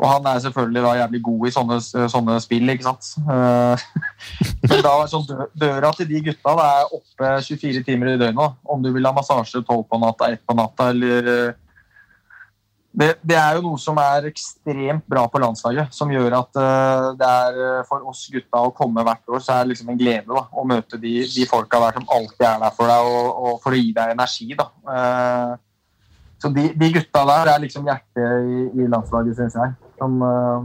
Og 0.00 0.08
han 0.08 0.26
er 0.26 0.40
selvfølgelig 0.42 0.82
da 0.82 0.92
jævlig 0.98 1.22
god 1.22 1.46
i 1.46 1.52
sånne, 1.54 1.78
sånne 2.10 2.36
spill, 2.42 2.70
ikke 2.72 2.88
sant. 2.88 3.10
Eh, 3.22 3.84
men 4.70 4.84
da 4.84 4.94
sånn 5.10 5.26
døra 5.58 5.92
til 5.96 6.08
de 6.10 6.22
gutta 6.28 6.54
det 6.58 6.68
er 6.68 6.94
oppe 6.98 7.32
24 7.48 7.82
timer 7.86 8.14
i 8.14 8.20
døgnet. 8.20 8.56
Om 8.64 8.82
du 8.82 8.90
vil 8.94 9.06
ha 9.06 9.14
massasje 9.14 9.62
12 9.62 9.84
på 9.90 10.00
natta, 10.02 10.32
1 10.32 10.42
på 10.48 10.56
natta 10.58 10.90
eller 10.94 11.30
eh, 11.34 11.58
det, 12.92 13.06
det, 13.24 13.36
er 13.38 13.56
jo 13.56 13.62
noe 13.64 13.78
som 13.80 13.96
er 14.02 14.26
ekstremt 14.28 15.06
bra 15.08 15.22
på 15.30 15.40
landslaget. 15.40 15.94
Som 15.96 16.10
gjør 16.12 16.34
at 16.42 16.58
uh, 16.60 17.06
det 17.16 17.24
er 17.24 17.86
for 17.88 18.04
oss 18.10 18.26
gutta 18.28 18.60
å 18.60 18.74
komme 18.76 19.00
hvert 19.06 19.32
år, 19.32 19.40
så 19.40 19.54
er 19.54 19.62
det 19.62 19.72
liksom 19.72 19.94
en 19.94 20.00
glede 20.00 20.28
da, 20.28 20.42
å 20.52 20.66
møte 20.68 21.00
de, 21.00 21.14
de 21.24 21.46
folka 21.48 21.80
der 21.80 21.96
som 21.96 22.10
alltid 22.12 22.44
er 22.50 22.60
der 22.60 22.76
for 22.76 22.92
deg 22.92 23.08
og, 23.14 23.30
og 23.32 23.62
for 23.64 23.72
å 23.72 23.80
gi 23.80 23.94
deg 23.96 24.12
energi. 24.12 24.50
da. 24.58 24.68
Så 26.42 26.50
de, 26.50 26.72
de, 26.74 26.88
gutta 26.96 27.20
der 27.28 27.52
er 27.52 27.60
liksom 27.62 27.86
hjertet 27.86 28.48
i, 28.50 28.62
i 28.82 28.86
landslaget, 28.90 29.36
syns 29.38 29.54
jeg. 29.54 29.74
Som, 30.00 30.16
uh, 30.26 30.64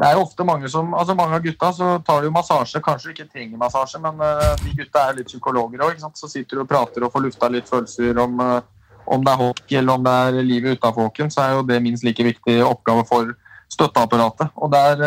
det 0.00 0.08
er 0.08 0.16
jo 0.16 0.24
ofte 0.24 0.46
mange 0.48 0.70
som 0.72 0.94
altså 0.96 1.14
Mange 1.14 1.36
av 1.36 1.44
gutta 1.44 1.68
så 1.76 1.90
tar 2.02 2.26
jo 2.26 2.32
massasje. 2.34 2.82
Kanskje 2.82 3.12
ikke 3.12 3.28
trenger 3.30 3.60
massasje, 3.60 4.00
men 4.02 4.18
uh, 4.18 4.48
de 4.64 4.74
gutta 4.80 5.04
er 5.06 5.20
litt 5.20 5.30
psykologer 5.30 5.84
òg. 5.86 6.02
Så 6.18 6.30
sitter 6.32 6.58
du 6.58 6.64
og 6.64 6.70
prater 6.72 7.06
og 7.06 7.12
får 7.14 7.26
lufta 7.28 7.50
litt 7.52 7.70
følelser 7.70 8.18
om, 8.24 8.42
uh, 8.42 9.04
om 9.06 9.22
det 9.22 9.36
er 9.36 9.42
hockey 9.44 9.78
eller 9.78 10.00
om 10.00 10.08
det 10.08 10.16
er 10.24 10.40
livet 10.48 10.80
utafor 10.80 11.06
hockeyen, 11.06 11.30
så 11.30 11.44
er 11.44 11.54
jo 11.54 11.68
det 11.68 11.78
minst 11.84 12.06
like 12.06 12.26
viktig 12.26 12.58
oppgave 12.66 13.06
for 13.06 13.30
støtteapparatet. 13.70 14.50
Og 14.58 14.72
der 14.74 15.04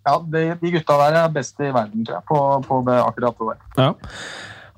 ja, 0.00 0.16
de, 0.32 0.46
de, 0.62 0.72
gutta 0.78 0.96
der 1.02 1.18
er 1.26 1.34
best 1.34 1.60
i 1.60 1.68
verden, 1.68 2.06
tror 2.08 2.16
jeg, 2.16 2.24
på, 2.28 2.40
på 2.64 2.80
det, 2.88 2.96
akkurat 3.04 3.36
det 3.36 3.50
der. 3.50 3.84
Ja. 3.84 3.92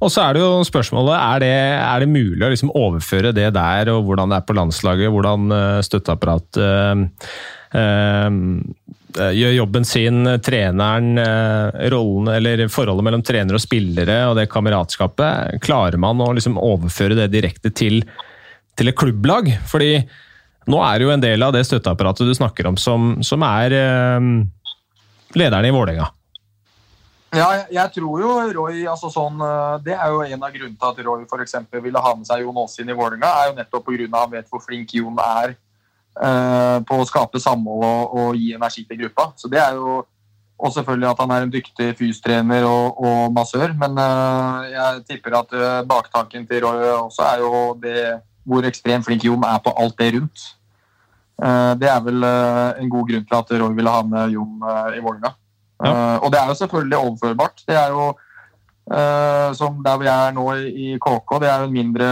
Og 0.02 0.10
så 0.10 0.24
er 0.24 0.34
det 0.34 0.42
jo 0.42 0.62
spørsmålet 0.66 1.14
er 1.14 1.42
det, 1.44 1.56
er 1.78 2.02
det 2.02 2.10
mulig 2.10 2.42
å 2.42 2.50
liksom 2.50 2.72
overføre 2.74 3.30
det 3.36 3.52
der, 3.54 3.90
og 3.92 4.06
hvordan 4.08 4.32
det 4.32 4.40
er 4.40 4.46
på 4.48 4.56
landslaget, 4.58 5.12
hvordan 5.14 5.54
eh, 5.54 5.82
støtteapparatet 5.86 6.58
uh, 6.58 7.04
uh, 7.76 9.28
gjør 9.36 9.54
jobben 9.54 9.86
sin, 9.86 10.24
treneren, 10.40 11.20
rollen, 11.92 12.30
eller 12.32 12.64
forholdet 12.72 13.04
mellom 13.04 13.22
trener 13.28 13.58
og 13.58 13.60
spillere 13.60 14.22
og 14.30 14.38
det 14.38 14.46
kameratskapet. 14.50 15.60
Klarer 15.62 16.00
man 16.00 16.22
å 16.24 16.30
liksom 16.32 16.56
overføre 16.56 17.18
det 17.18 17.28
direkte 17.34 17.68
til, 17.76 18.00
til, 18.72 18.88
et 18.88 18.96
klubblag? 18.96 19.52
Fordi 19.68 19.98
nå 20.72 20.80
er 20.86 20.96
det 20.96 21.06
jo 21.06 21.12
en 21.12 21.26
del 21.26 21.44
av 21.44 21.52
det 21.52 21.66
støtteapparatet 21.68 22.24
du 22.24 22.32
snakker 22.38 22.70
om, 22.72 22.80
som, 22.80 23.18
som 23.20 23.44
er 23.44 23.76
lederne 25.36 25.68
i 25.68 25.76
Vålerenga. 25.76 26.08
Ja, 27.32 27.46
jeg, 27.72 27.88
tror 27.94 28.20
jo 28.20 28.32
Roy 28.52 28.82
altså 28.92 29.08
sånn, 29.08 29.40
eh, 29.40 29.76
Det 29.86 29.94
er 29.96 30.12
jo 30.12 30.20
en 30.20 30.42
av 30.44 30.52
grunnene 30.52 30.76
til 30.76 30.88
at 30.90 30.98
Roy 31.06 31.24
eksempel, 31.40 31.80
ville 31.80 32.00
ha 32.04 32.14
med 32.14 32.28
seg 32.28 32.42
Jon 32.44 32.58
Aas 32.60 32.76
inn 32.78 32.92
i 32.92 32.96
Vålerenga. 32.96 33.30
er 33.40 33.48
jo 33.48 33.54
nettopp 33.56 33.86
pga. 33.86 34.08
han 34.12 34.30
vet 34.30 34.48
hvor 34.50 34.60
flink 34.60 34.92
Jon 34.92 35.16
er 35.16 35.54
uh, 36.20 36.84
på 36.84 36.98
å 37.00 37.06
skape 37.08 37.40
samhold 37.40 37.84
og, 37.88 38.12
og, 38.12 38.36
gi 38.36 38.52
energi 38.52 38.84
til 38.84 39.00
gruppa. 39.00 39.32
Så 39.36 39.48
det 39.48 39.60
er 39.60 39.80
jo 39.80 40.04
Og 40.62 40.70
selvfølgelig 40.70 41.08
at 41.08 41.18
han 41.18 41.30
er 41.34 41.42
en 41.42 41.50
dyktig 41.50 41.96
fystrener 41.98 42.62
og, 42.68 43.00
og 43.02 43.32
massør. 43.34 43.72
Men 43.74 43.96
uh, 43.96 44.68
jeg 44.68 45.02
tipper 45.08 45.40
at 45.40 45.56
uh, 45.56 45.82
baktanken 45.88 46.46
til 46.46 46.62
Roy 46.62 46.84
også 47.00 47.24
er 47.32 47.38
jo 47.40 47.74
det 47.80 48.20
hvor 48.44 48.62
ekstremt 48.68 49.08
flink 49.08 49.24
Jon 49.24 49.42
er 49.42 49.58
på 49.64 49.72
alt 49.78 49.96
det 49.98 50.14
rundt. 50.14 50.52
det 51.80 51.88
er 51.88 52.00
vel 52.02 52.24
en 52.24 52.90
god 52.90 53.08
grunn 53.08 53.24
til 53.24 53.36
at 53.38 53.52
Roy 53.62 53.74
ville 53.74 53.90
ha 53.90 54.02
med 54.02 54.34
Jon 54.34 54.58
i 54.94 55.00
Vålerenga. 55.00 55.32
Uh, 55.82 56.18
og 56.22 56.30
det 56.32 56.38
er 56.38 56.50
jo 56.50 56.58
selvfølgelig 56.60 56.98
overførbart. 56.98 57.64
Det 57.66 57.76
er 57.76 57.88
jo 57.90 58.04
uh, 58.12 59.48
som 59.58 59.80
der 59.84 59.98
vi 59.98 60.10
er 60.10 60.36
nå 60.36 60.44
i, 60.60 60.92
KK, 61.02 61.40
det 61.42 61.50
er 61.50 61.64
jo 61.64 61.70
en 61.70 61.74
mindre, 61.74 62.10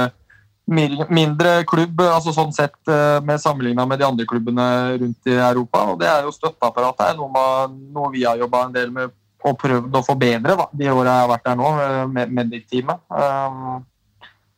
mindre 1.10 1.52
klubb 1.70 2.02
altså 2.02 2.34
sånn 2.34 2.52
sett 2.54 2.78
uh, 2.90 3.20
med 3.26 3.42
sammenligna 3.42 3.86
med 3.86 4.02
de 4.02 4.08
andre 4.08 4.26
klubbene 4.26 4.66
rundt 5.04 5.30
i 5.30 5.38
Europa. 5.38 5.84
Og 5.92 6.02
det 6.02 6.10
er 6.10 6.26
jo 6.26 6.34
støtteapparatet 6.34 7.12
er 7.12 7.20
noe, 7.20 7.30
man, 7.34 7.78
noe 7.94 8.10
vi 8.14 8.26
har 8.26 8.40
jobba 8.42 8.66
en 8.66 8.76
del 8.76 8.92
med 8.94 9.16
og 9.40 9.54
prøvd 9.56 9.94
å 9.96 10.04
forbedre 10.04 10.52
da, 10.52 10.66
de 10.76 10.90
åra 10.92 11.14
jeg 11.14 11.24
har 11.24 11.30
vært 11.30 11.46
der 11.46 11.54
nå, 11.56 11.68
med 12.12 12.32
Medic-teamet. 12.36 12.98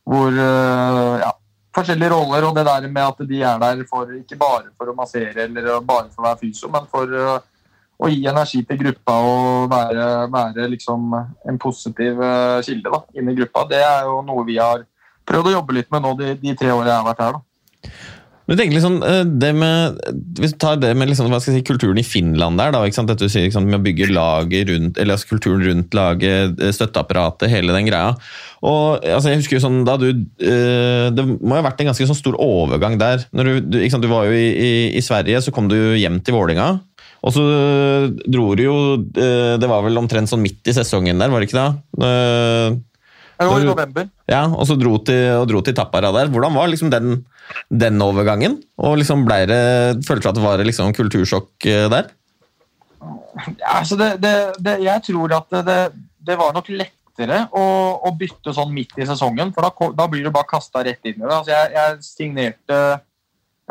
hvor 0.03 0.39
ja, 1.21 1.29
forskjellige 1.71 2.09
roller 2.11 2.47
og 2.49 2.57
det 2.57 2.65
der 2.67 2.89
med 2.89 3.05
at 3.05 3.21
de 3.29 3.39
er 3.47 3.61
der 3.61 3.85
for 3.87 4.11
ikke 4.11 4.35
bare 4.41 4.73
for 4.75 4.91
å 4.91 4.97
massere 4.97 5.45
eller 5.45 5.69
bare 5.87 6.11
for 6.11 6.19
å 6.19 6.27
være 6.27 6.41
fysio, 6.41 6.67
men 6.73 6.89
for 6.91 7.15
å 8.03 8.11
gi 8.11 8.25
energi 8.29 8.63
til 8.67 8.79
gruppa 8.81 9.19
og 9.27 9.69
være, 9.71 10.07
være 10.33 10.71
liksom 10.73 11.13
en 11.15 11.61
positiv 11.61 12.19
eh, 12.23 12.59
kilde 12.65 12.91
da, 12.91 13.03
inn 13.19 13.31
i 13.31 13.37
gruppa. 13.37 13.67
Det 13.69 13.79
er 13.83 14.09
jo 14.09 14.19
noe 14.27 14.47
vi 14.47 14.59
har 14.59 14.83
prøvd 15.27 15.51
å 15.51 15.55
jobbe 15.59 15.79
litt 15.79 15.93
med 15.93 16.03
nå 16.03 16.17
de, 16.19 16.33
de 16.41 16.57
tre 16.59 16.73
årene 16.73 16.91
jeg 16.91 16.99
har 16.99 17.07
vært 17.07 17.23
her. 17.23 17.39
da. 17.39 17.93
Men 18.43 18.59
tenk 18.59 18.73
liksom, 18.75 18.97
eh, 19.07 19.21
det 19.39 19.53
med, 19.55 19.99
Hvis 20.35 20.51
du 20.51 20.57
tar 20.59 20.75
det 20.81 20.91
med 20.99 21.07
liksom, 21.07 21.31
si, 21.39 21.61
kulturen 21.63 21.99
i 22.01 22.03
Finland 22.03 22.59
der, 22.59 22.73
da, 22.75 22.83
Dette 22.83 23.15
du 23.21 23.31
sier 23.31 23.47
liksom, 23.47 23.69
med 23.69 23.79
å 23.79 23.83
bygge 23.85 24.09
laget 24.11 24.67
rundt, 24.67 24.99
eller 24.99 25.15
altså, 25.15 25.29
kulturen 25.31 25.63
rundt 25.63 25.95
laget, 25.95 26.59
eh, 26.59 26.73
støtteapparatet, 26.75 27.47
hele 27.53 27.71
den 27.71 27.87
greia. 27.87 28.17
Og 28.63 28.99
altså, 28.99 29.31
jeg 29.31 29.43
husker 29.43 29.57
jo 29.57 29.63
sånn, 29.63 29.81
da 29.87 29.95
du, 29.99 30.11
Det 30.35 31.23
må 31.39 31.55
ha 31.55 31.63
vært 31.63 31.81
en 31.83 31.91
ganske 31.91 32.07
sånn 32.07 32.19
stor 32.19 32.35
overgang 32.39 32.99
der. 32.99 33.23
Du, 33.31 33.59
du, 33.63 33.79
du 33.79 34.09
var 34.11 34.27
jo 34.27 34.35
i, 34.35 34.49
i, 34.51 34.73
i, 34.97 35.03
Sverige, 35.03 35.39
så 35.43 35.55
kom 35.55 35.71
du 35.71 35.77
hjem 35.95 36.19
til 36.23 36.35
Vålinga 36.35 36.73
og 37.23 37.31
så 37.31 37.43
dro 38.27 38.49
du 38.57 38.65
jo 38.65 38.77
eh, 38.99 39.55
Det 39.61 39.69
var 39.69 39.83
vel 39.85 39.99
omtrent 40.01 40.27
sånn 40.31 40.43
midt 40.43 40.67
i 40.67 40.75
sesongen 40.75 41.21
der, 41.21 41.31
var 41.31 41.39
det 41.39 41.47
ikke 41.47 41.61
det? 41.61 42.03
Eh, 42.03 42.81
det 43.43 43.49
var 43.49 43.63
i 43.63 43.67
november. 43.67 44.09
Ja, 44.29 44.43
og 44.47 44.67
så 44.69 44.75
dro 44.79 44.97
til, 45.03 45.21
og 45.41 45.47
dro 45.49 45.59
til 45.65 45.75
Tappara 45.75 46.13
der. 46.15 46.29
Hvordan 46.31 46.53
var 46.55 46.69
liksom 46.69 46.91
den, 46.93 47.23
den 47.67 48.03
overgangen? 48.03 48.59
Og 48.79 48.99
liksom 49.01 49.25
ble 49.27 49.41
det, 49.49 49.63
Følte 50.07 50.27
du 50.27 50.29
at 50.31 50.37
det 50.37 50.45
var 50.45 50.63
liksom 50.63 50.93
kultursjokk 50.95 51.67
eh, 51.67 51.87
der? 51.91 52.11
Ja, 53.59 53.79
altså 53.79 53.97
det, 53.99 54.13
det, 54.23 54.33
det, 54.63 54.77
jeg 54.85 55.03
tror 55.09 55.33
at 55.39 55.57
det, 55.65 56.35
var 56.39 56.53
nok 56.55 56.69
lettere 56.71 57.41
å, 57.51 57.63
å, 58.05 58.13
bytte 58.15 58.53
sånn 58.55 58.71
midt 58.71 58.93
i 59.01 59.07
sesongen, 59.09 59.51
for 59.55 59.65
da, 59.65 59.89
da 59.97 60.07
blir 60.11 60.23
du 60.23 60.31
bare 60.31 60.47
kasta 60.47 60.85
rett 60.85 61.03
inn 61.09 61.17
i 61.17 61.25
det. 61.25 61.33
Altså 61.33 61.51
jeg, 61.51 61.73
jeg 61.75 61.97
signerte 62.07 62.79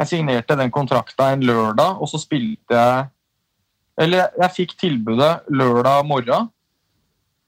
Jeg 0.00 0.08
signerte 0.08 0.56
den 0.58 0.72
kontrakta 0.72 1.30
en 1.32 1.44
lørdag, 1.46 2.00
og 2.00 2.08
så 2.10 2.20
spilte 2.20 2.76
jeg 2.76 3.08
Eller 4.00 4.32
jeg 4.40 4.54
fikk 4.56 4.76
tilbudet 4.80 5.32
lørdag 5.52 6.06
morgen, 6.08 6.48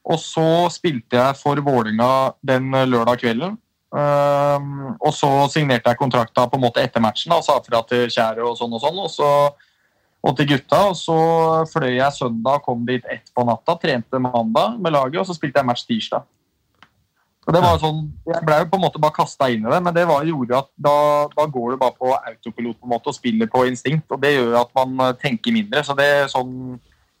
og 0.05 0.19
så 0.21 0.67
spilte 0.69 1.17
jeg 1.17 1.37
for 1.39 1.57
Vålinga 1.65 2.09
den 2.45 2.69
lørdag 2.85 3.23
kvelden. 3.23 3.55
Um, 3.95 4.91
og 4.99 5.13
så 5.15 5.29
signerte 5.53 5.87
jeg 5.87 5.97
kontrakta 5.97 6.43
på 6.51 6.57
en 6.57 6.65
måte 6.65 6.81
etter 6.83 6.99
matchen 6.99 7.31
og 7.31 7.45
sa 7.45 7.55
fra 7.63 7.79
til 7.87 8.09
kjære 8.11 8.43
og 8.43 8.57
sånn 8.59 8.73
og 8.75 8.81
sånn. 8.83 8.99
Og, 9.01 9.09
så, 9.13 9.29
og 10.25 10.35
til 10.37 10.49
gutta. 10.51 10.81
Og 10.91 10.97
så 10.99 11.17
fløy 11.71 11.95
jeg 11.95 12.17
søndag, 12.17 12.61
kom 12.65 12.83
dit 12.85 13.05
ett 13.09 13.31
på 13.33 13.45
natta, 13.47 13.77
trente 13.81 14.21
mandag 14.21 14.77
med 14.77 14.93
laget, 14.93 15.21
og 15.23 15.29
så 15.29 15.37
spilte 15.37 15.61
jeg 15.61 15.69
match 15.71 15.87
tirsdag. 15.87 16.27
Og 17.45 17.53
det 17.53 17.61
var 17.61 17.77
sånn, 17.77 18.01
Jeg 18.25 18.41
ble 18.45 18.57
jo 18.57 18.67
på 18.71 18.77
en 18.79 18.83
måte 18.87 19.01
bare 19.01 19.13
kasta 19.13 19.47
inn 19.53 19.67
i 19.67 19.69
det, 19.69 19.79
men 19.85 19.93
det 19.93 20.07
var, 20.09 20.25
gjorde 20.25 20.57
at 20.63 20.69
da, 20.81 20.97
da, 21.29 21.45
går 21.45 21.75
du 21.75 21.81
bare 21.81 21.93
på 21.93 22.09
autopilot 22.15 22.79
på 22.79 22.87
en 22.87 22.93
måte 22.95 23.11
og 23.11 23.17
spiller 23.17 23.49
på 23.51 23.67
instinkt. 23.69 24.09
og 24.09 24.21
Det 24.23 24.33
gjør 24.33 24.57
at 24.63 24.71
man 24.77 24.95
eh, 25.05 25.17
tenker 25.21 25.53
mindre. 25.53 25.83
så 25.85 25.93
det 25.97 26.07
er 26.09 26.31
sånn, 26.31 26.79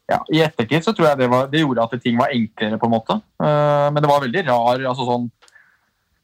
ja, 0.09 0.19
I 0.33 0.41
ettertid 0.47 0.85
så 0.85 0.95
tror 0.97 1.11
jeg 1.11 1.21
det, 1.21 1.29
var, 1.29 1.45
det 1.51 1.61
gjorde 1.61 1.85
at 1.85 1.93
ting 2.01 2.17
var 2.17 2.33
enklere, 2.33 2.81
på 2.81 2.89
en 2.89 2.95
måte. 2.95 3.19
Uh, 3.41 3.89
men 3.93 4.01
det 4.01 4.09
var 4.09 4.25
veldig 4.25 4.43
rar. 4.49 4.81
altså 4.81 5.05
sånn, 5.05 5.29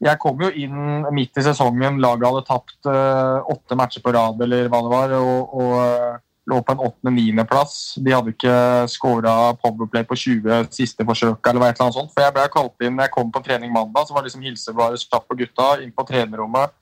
Jeg 0.02 0.18
kom 0.22 0.42
jo 0.42 0.50
inn 0.50 1.06
midt 1.14 1.38
i 1.38 1.46
sesongen, 1.46 2.02
laget 2.02 2.26
hadde 2.26 2.44
tapt 2.46 2.90
uh, 2.90 3.42
åtte 3.54 3.78
matcher 3.78 4.02
på 4.02 4.14
rad 4.14 4.42
eller 4.42 4.70
hva 4.70 4.82
det 4.82 4.92
var. 4.96 5.16
og, 5.18 5.56
og 5.62 6.22
lå 6.50 6.58
på 6.62 6.74
en 6.74 6.82
åttende-niendeplass. 6.82 7.94
De 8.02 8.12
hadde 8.14 8.34
ikke 8.34 8.54
skåra 8.90 9.54
powerplay 9.62 10.04
på 10.08 10.18
20 10.18 10.66
siste 10.74 11.06
forsøk, 11.06 11.38
eller 11.46 11.68
annet 11.68 11.94
sånt. 11.94 12.10
For 12.14 12.24
jeg 12.24 12.34
ble 12.34 12.48
kalt 12.52 12.86
inn 12.86 12.98
jeg 12.98 13.14
kom 13.14 13.30
på 13.32 13.44
trening 13.46 13.72
mandag, 13.74 14.08
så 14.08 14.16
var 14.16 14.26
liksom 14.26 14.42
hilsebladet 14.42 15.02
slapp 15.04 15.28
på 15.30 15.38
gutta 15.38 15.76
inn 15.82 15.94
på 15.94 16.06
trenerrommet. 16.08 16.74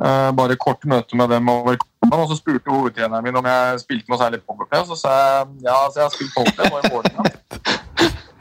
Uh, 0.00 0.30
bare 0.32 0.56
kort 0.56 0.86
møte 0.88 1.12
med 1.18 1.28
dem 1.28 1.48
over 1.52 1.76
og 2.08 2.28
så 2.30 2.36
spurte 2.38 2.72
hovedtreneren 2.72 3.24
min 3.24 3.36
om 3.36 3.44
jeg 3.44 3.80
spilte 3.82 4.08
noe 4.08 4.18
særlig 4.18 4.40
powerplay. 4.48 4.80
Og 4.80 4.88
så 4.88 4.96
sa 4.96 5.16
jeg 5.18 5.66
ja, 5.66 5.76
så 5.90 6.00
jeg 6.00 6.06
har 6.06 6.14
spilt 6.14 6.32
powerplay 6.36 6.70
nå 6.70 6.80
i 6.80 6.92
Vålerenga. 6.94 7.34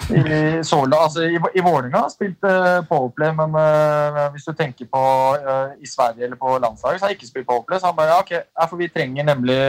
I, 0.10 0.22
Sola, 0.66 1.04
altså 1.04 1.26
i, 1.28 1.36
i 1.38 1.62
Vålerenga 1.62 2.06
spilte 2.10 2.54
powerplay, 2.90 3.34
men 3.36 3.58
uh, 3.60 4.24
hvis 4.34 4.48
du 4.48 4.56
tenker 4.56 4.88
på 4.90 5.04
uh, 5.36 5.76
i 5.78 5.90
Sverige 5.90 6.26
eller 6.26 6.40
på 6.40 6.56
landslaget, 6.58 7.02
så 7.02 7.06
har 7.06 7.12
jeg 7.12 7.20
ikke 7.20 7.32
spilt 7.34 7.50
powerplay. 7.52 7.82
Så 7.82 7.92
han 7.92 8.00
bare 8.00 8.16
ja, 8.16 8.24
ok, 8.24 8.34
for 8.72 8.80
vi 8.80 8.90
trenger 8.96 9.28
nemlig 9.28 9.60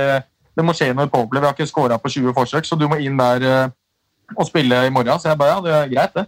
det 0.56 0.64
må 0.66 0.74
skje 0.76 0.90
i 0.90 0.94
Powerplay. 0.94 1.40
Vi 1.40 1.46
har 1.46 1.54
ikke 1.54 1.70
skåra 1.70 1.98
på 1.98 2.10
20 2.10 2.34
forsøk, 2.34 2.66
så 2.66 2.76
du 2.76 2.88
må 2.90 2.98
inn 3.00 3.18
der 3.18 3.46
eh, 3.46 3.72
og 4.36 4.46
spille 4.46 4.86
i 4.86 4.90
morgen. 4.90 5.18
Så 5.20 5.30
jeg 5.30 5.38
bare 5.38 5.56
ja, 5.56 5.60
det 5.64 5.74
er 5.76 5.94
greit, 5.94 6.14
det. 6.14 6.26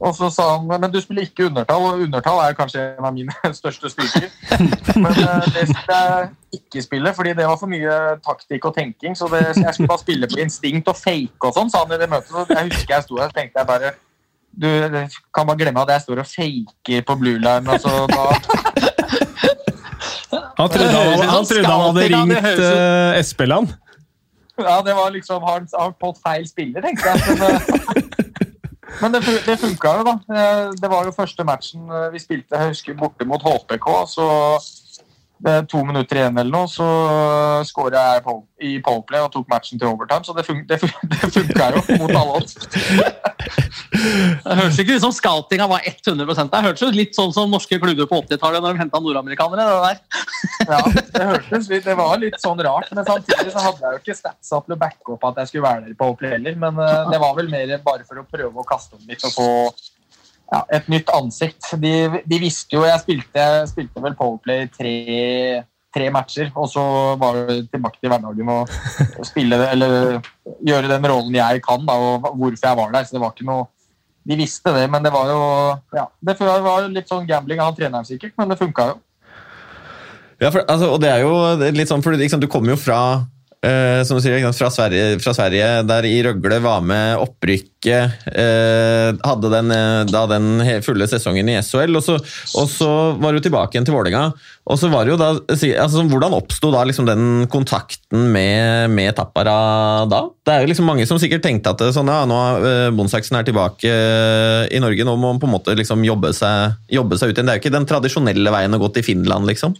Og 0.00 0.14
så 0.16 0.30
sa 0.32 0.46
han 0.56 0.80
men 0.80 0.92
du 0.92 1.00
spiller 1.00 1.26
ikke 1.26 1.46
undertall, 1.50 1.82
og 1.82 2.02
undertall 2.06 2.38
er 2.40 2.54
kanskje 2.56 2.80
en 2.98 3.04
av 3.04 3.12
mine 3.12 3.34
største 3.60 3.90
styrker. 3.92 4.30
Men 4.96 5.12
uh, 5.12 5.44
det 5.52 5.66
skulle 5.68 5.98
jeg 5.98 6.30
ikke 6.56 6.82
spille, 6.82 7.14
fordi 7.14 7.34
det 7.36 7.48
var 7.48 7.58
for 7.60 7.68
mye 7.68 7.96
taktikk 8.24 8.70
og 8.70 8.76
tenking. 8.76 9.16
Så 9.16 9.28
det, 9.32 9.42
jeg 9.60 9.74
skulle 9.74 9.90
bare 9.92 10.04
spille 10.04 10.30
på 10.30 10.40
instinkt 10.40 10.88
og 10.88 10.96
fake 10.96 11.50
og 11.50 11.56
sånn, 11.56 11.72
sa 11.72 11.84
han 11.84 11.92
i 11.96 12.00
det 12.00 12.08
møtet. 12.08 12.32
Så 12.32 12.46
jeg 12.48 12.70
husker 12.70 12.96
jeg 12.96 13.06
sto 13.08 13.20
her 13.20 13.28
og 13.28 13.36
tenkte 13.36 13.60
jeg 13.60 13.68
bare 13.68 13.92
Du 14.50 14.68
kan 15.36 15.46
bare 15.46 15.60
glemme 15.60 15.82
at 15.84 15.92
jeg 15.94 16.06
står 16.06 16.24
og 16.24 16.30
faker 16.32 17.04
på 17.06 17.18
blue 17.20 17.38
line. 17.38 17.68
Og 17.68 17.84
så 17.84 17.92
da 18.08 18.89
han 20.60 20.72
trodde 20.74 20.90
han, 20.96 21.28
han, 21.28 21.46
trodde 21.48 21.70
han 21.70 21.84
hadde 21.86 22.08
ringt 22.12 22.60
uh, 22.60 23.18
Espeland. 23.18 23.72
Ja, 24.60 24.82
det 24.84 24.92
var 24.94 25.10
liksom 25.14 25.42
Har 25.42 25.62
han 25.72 25.94
fått 26.00 26.18
feil 26.20 26.44
spiller, 26.48 26.84
tenkte 26.84 27.14
jeg. 27.14 27.38
Men, 27.38 27.42
eh, 27.48 28.34
men 29.00 29.14
det, 29.14 29.22
det 29.46 29.56
funka 29.62 29.94
jo, 30.00 30.04
da. 30.10 30.14
Eh, 30.36 30.66
det 30.76 30.90
var 30.92 31.08
jo 31.08 31.14
første 31.16 31.46
matchen 31.48 31.88
vi 32.12 32.20
spilte 32.20 32.58
jeg 32.58 32.74
husker, 32.74 32.98
borte 33.00 33.28
mot 33.28 33.42
HPK. 33.42 33.88
så 34.10 34.28
to 35.70 35.82
minutter 35.86 36.20
igjen 36.20 36.38
eller 36.38 36.52
noe, 36.52 36.68
så 36.68 36.86
skåra 37.68 38.02
jeg 38.14 38.24
i 38.60 38.74
powerplay 38.84 39.22
og 39.24 39.32
tok 39.32 39.48
matchen 39.50 39.80
til 39.80 39.88
overtime. 39.88 40.24
Så 40.26 40.34
det, 40.36 40.44
fun 40.46 40.62
det, 40.68 40.80
fun 40.82 40.92
det 41.10 41.30
funka 41.32 41.68
jo 41.76 41.82
mot 42.02 42.12
alle 42.12 42.40
oss. 42.40 42.56
det 44.44 44.56
høres 44.60 44.80
ikke 44.82 44.96
ut 44.98 45.04
som 45.04 45.14
scoutinga 45.14 45.68
var 45.70 45.84
100 45.86 46.26
Det 46.28 46.62
hørtes 46.66 46.96
litt 46.96 47.16
sånn 47.16 47.32
som 47.34 47.52
norske 47.52 47.80
klubber 47.80 48.08
på 48.10 48.20
80-tallet 48.24 48.64
når 48.64 48.76
de 48.76 48.82
henta 48.84 49.02
nordamerikanere. 49.02 49.64
det 49.86 50.70
ja, 50.72 50.80
det 51.14 51.28
hørtes 51.32 51.70
litt, 51.72 51.86
det 51.86 51.96
var 51.98 52.18
litt 52.20 52.40
sånn 52.42 52.60
rart, 52.64 52.90
men 52.96 53.06
samtidig 53.06 53.54
så 53.54 53.64
hadde 53.64 53.84
jeg 53.84 53.96
jo 53.96 54.02
ikke 54.04 54.18
statsa 54.18 54.60
til 54.64 54.76
å 54.76 54.80
backe 54.80 55.14
opp 55.16 55.30
at 55.30 55.40
jeg 55.42 55.52
skulle 55.52 55.68
være 55.68 55.86
der 55.86 55.94
i 55.94 55.98
Powerplay 55.98 56.36
heller. 56.36 56.58
Men 56.60 56.80
uh, 56.80 57.08
det 57.10 57.22
var 57.22 57.38
vel 57.38 57.50
mer 57.52 57.76
bare 57.84 58.06
for 58.08 58.20
å 58.20 58.26
prøve 58.28 58.60
å 58.60 58.68
kaste 58.68 58.98
om 58.98 59.08
litt 59.08 59.24
og 59.24 59.34
få 59.34 59.48
ja, 60.50 60.62
et 60.74 60.88
nytt 60.90 61.10
ansikt. 61.14 61.72
De, 61.82 62.22
de, 62.26 62.38
visste 62.42 62.76
jo 62.76 62.86
Jeg 62.86 63.02
spilte, 63.04 63.48
spilte 63.70 64.02
vel 64.02 64.16
Powerplay 64.18 64.66
tre, 64.74 64.94
tre, 65.94 66.08
matcher, 66.14 66.50
og 66.58 66.70
så 66.70 66.84
var 67.20 67.42
det 67.46 67.60
tilbake 67.70 68.00
til 68.00 68.10
hverdagen 68.12 68.50
og 68.54 69.26
spille 69.28 69.58
det, 69.60 69.68
eller 69.76 70.18
gjøre 70.66 70.90
den 70.90 71.10
rollen 71.10 71.36
jeg 71.38 71.62
kan, 71.66 71.84
da, 71.86 71.98
og 71.98 72.32
hvorfor 72.34 72.66
jeg 72.66 72.80
var 72.82 72.96
der. 72.96 73.06
Så 73.06 73.16
det 73.16 73.22
var 73.22 73.36
ikke 73.36 73.50
noe 73.50 73.68
De 74.30 74.36
visste 74.36 74.72
det, 74.76 74.84
men 74.92 75.04
det 75.04 75.12
var 75.14 75.30
jo 75.30 75.38
ja, 75.96 76.08
Det 76.20 76.36
var 76.40 76.90
litt 76.92 77.08
sånn 77.08 77.28
gambling 77.28 77.62
av 77.62 77.78
treneren 77.78 78.08
sikkert, 78.08 78.34
men 78.38 78.50
det 78.50 78.58
funka 78.60 78.90
jo. 78.92 78.98
Ja, 80.40 80.48
for, 80.48 80.64
altså, 80.64 80.90
og 80.94 81.00
det 81.02 81.10
er 81.12 81.22
jo 81.22 81.32
litt 81.76 81.90
sånn, 81.90 82.02
for 82.04 82.16
liksom, 82.16 82.40
Du 82.40 82.48
kommer 82.50 82.74
jo 82.74 82.80
fra 82.80 83.00
Uh, 83.60 84.00
som 84.08 84.16
du 84.16 84.24
sier, 84.24 84.40
fra 84.56 84.70
Sverige, 84.72 85.18
fra 85.20 85.34
Sverige, 85.36 85.66
der 85.84 86.06
i 86.08 86.14
Røgle 86.24 86.62
var 86.64 86.80
med 86.80 87.20
opprykket. 87.20 88.14
Uh, 88.32 89.12
hadde 89.20 89.50
den, 89.52 89.74
uh, 89.74 90.04
da 90.08 90.22
den 90.30 90.62
fulle 90.80 91.04
sesongen 91.10 91.50
i 91.52 91.58
SHL, 91.60 91.92
og 91.98 92.06
så, 92.06 92.16
og 92.56 92.70
så 92.72 92.88
var 93.20 93.36
du 93.36 93.42
tilbake 93.44 93.76
igjen 93.76 93.84
til 93.84 93.98
Vålerenga. 93.98 94.30
Og 94.64 94.80
så 94.80 94.88
var 94.88 95.10
jo 95.10 95.18
da, 95.20 95.34
altså, 95.50 96.06
Hvordan 96.08 96.38
oppsto 96.38 96.70
da 96.72 96.86
liksom 96.88 97.04
den 97.08 97.44
kontakten 97.52 98.30
med, 98.32 98.94
med, 98.96 99.12
Tappara 99.18 100.06
da? 100.08 100.22
Det 100.46 100.54
er 100.54 100.64
jo 100.64 100.72
liksom 100.72 100.88
mange 100.88 101.04
som 101.10 101.20
sikkert 101.20 101.44
tenkte 101.44 101.74
at 101.74 101.84
sånn, 101.92 102.08
ja, 102.08 102.24
nå 102.28 102.40
er 102.64 102.96
Bonsaksen 102.96 103.36
er 103.36 103.44
tilbake 103.44 103.92
i 104.72 104.80
Norge, 104.80 105.04
nå 105.04 105.18
må 105.18 105.34
man 105.34 105.42
på 105.42 105.50
en 105.50 105.56
måte 105.58 105.76
liksom 105.76 106.06
jobbe 106.06 106.32
seg, 106.36 106.80
jobbe 106.96 107.20
seg 107.20 107.28
ut 107.28 107.36
igjen. 107.36 107.50
Det 107.50 107.58
er 107.58 107.60
jo 107.60 107.66
ikke 107.66 107.76
den 107.76 107.92
tradisjonelle 107.92 108.56
veien 108.56 108.78
å 108.78 108.80
gå 108.80 108.92
til 108.96 109.04
Finland, 109.10 109.50
liksom. 109.52 109.76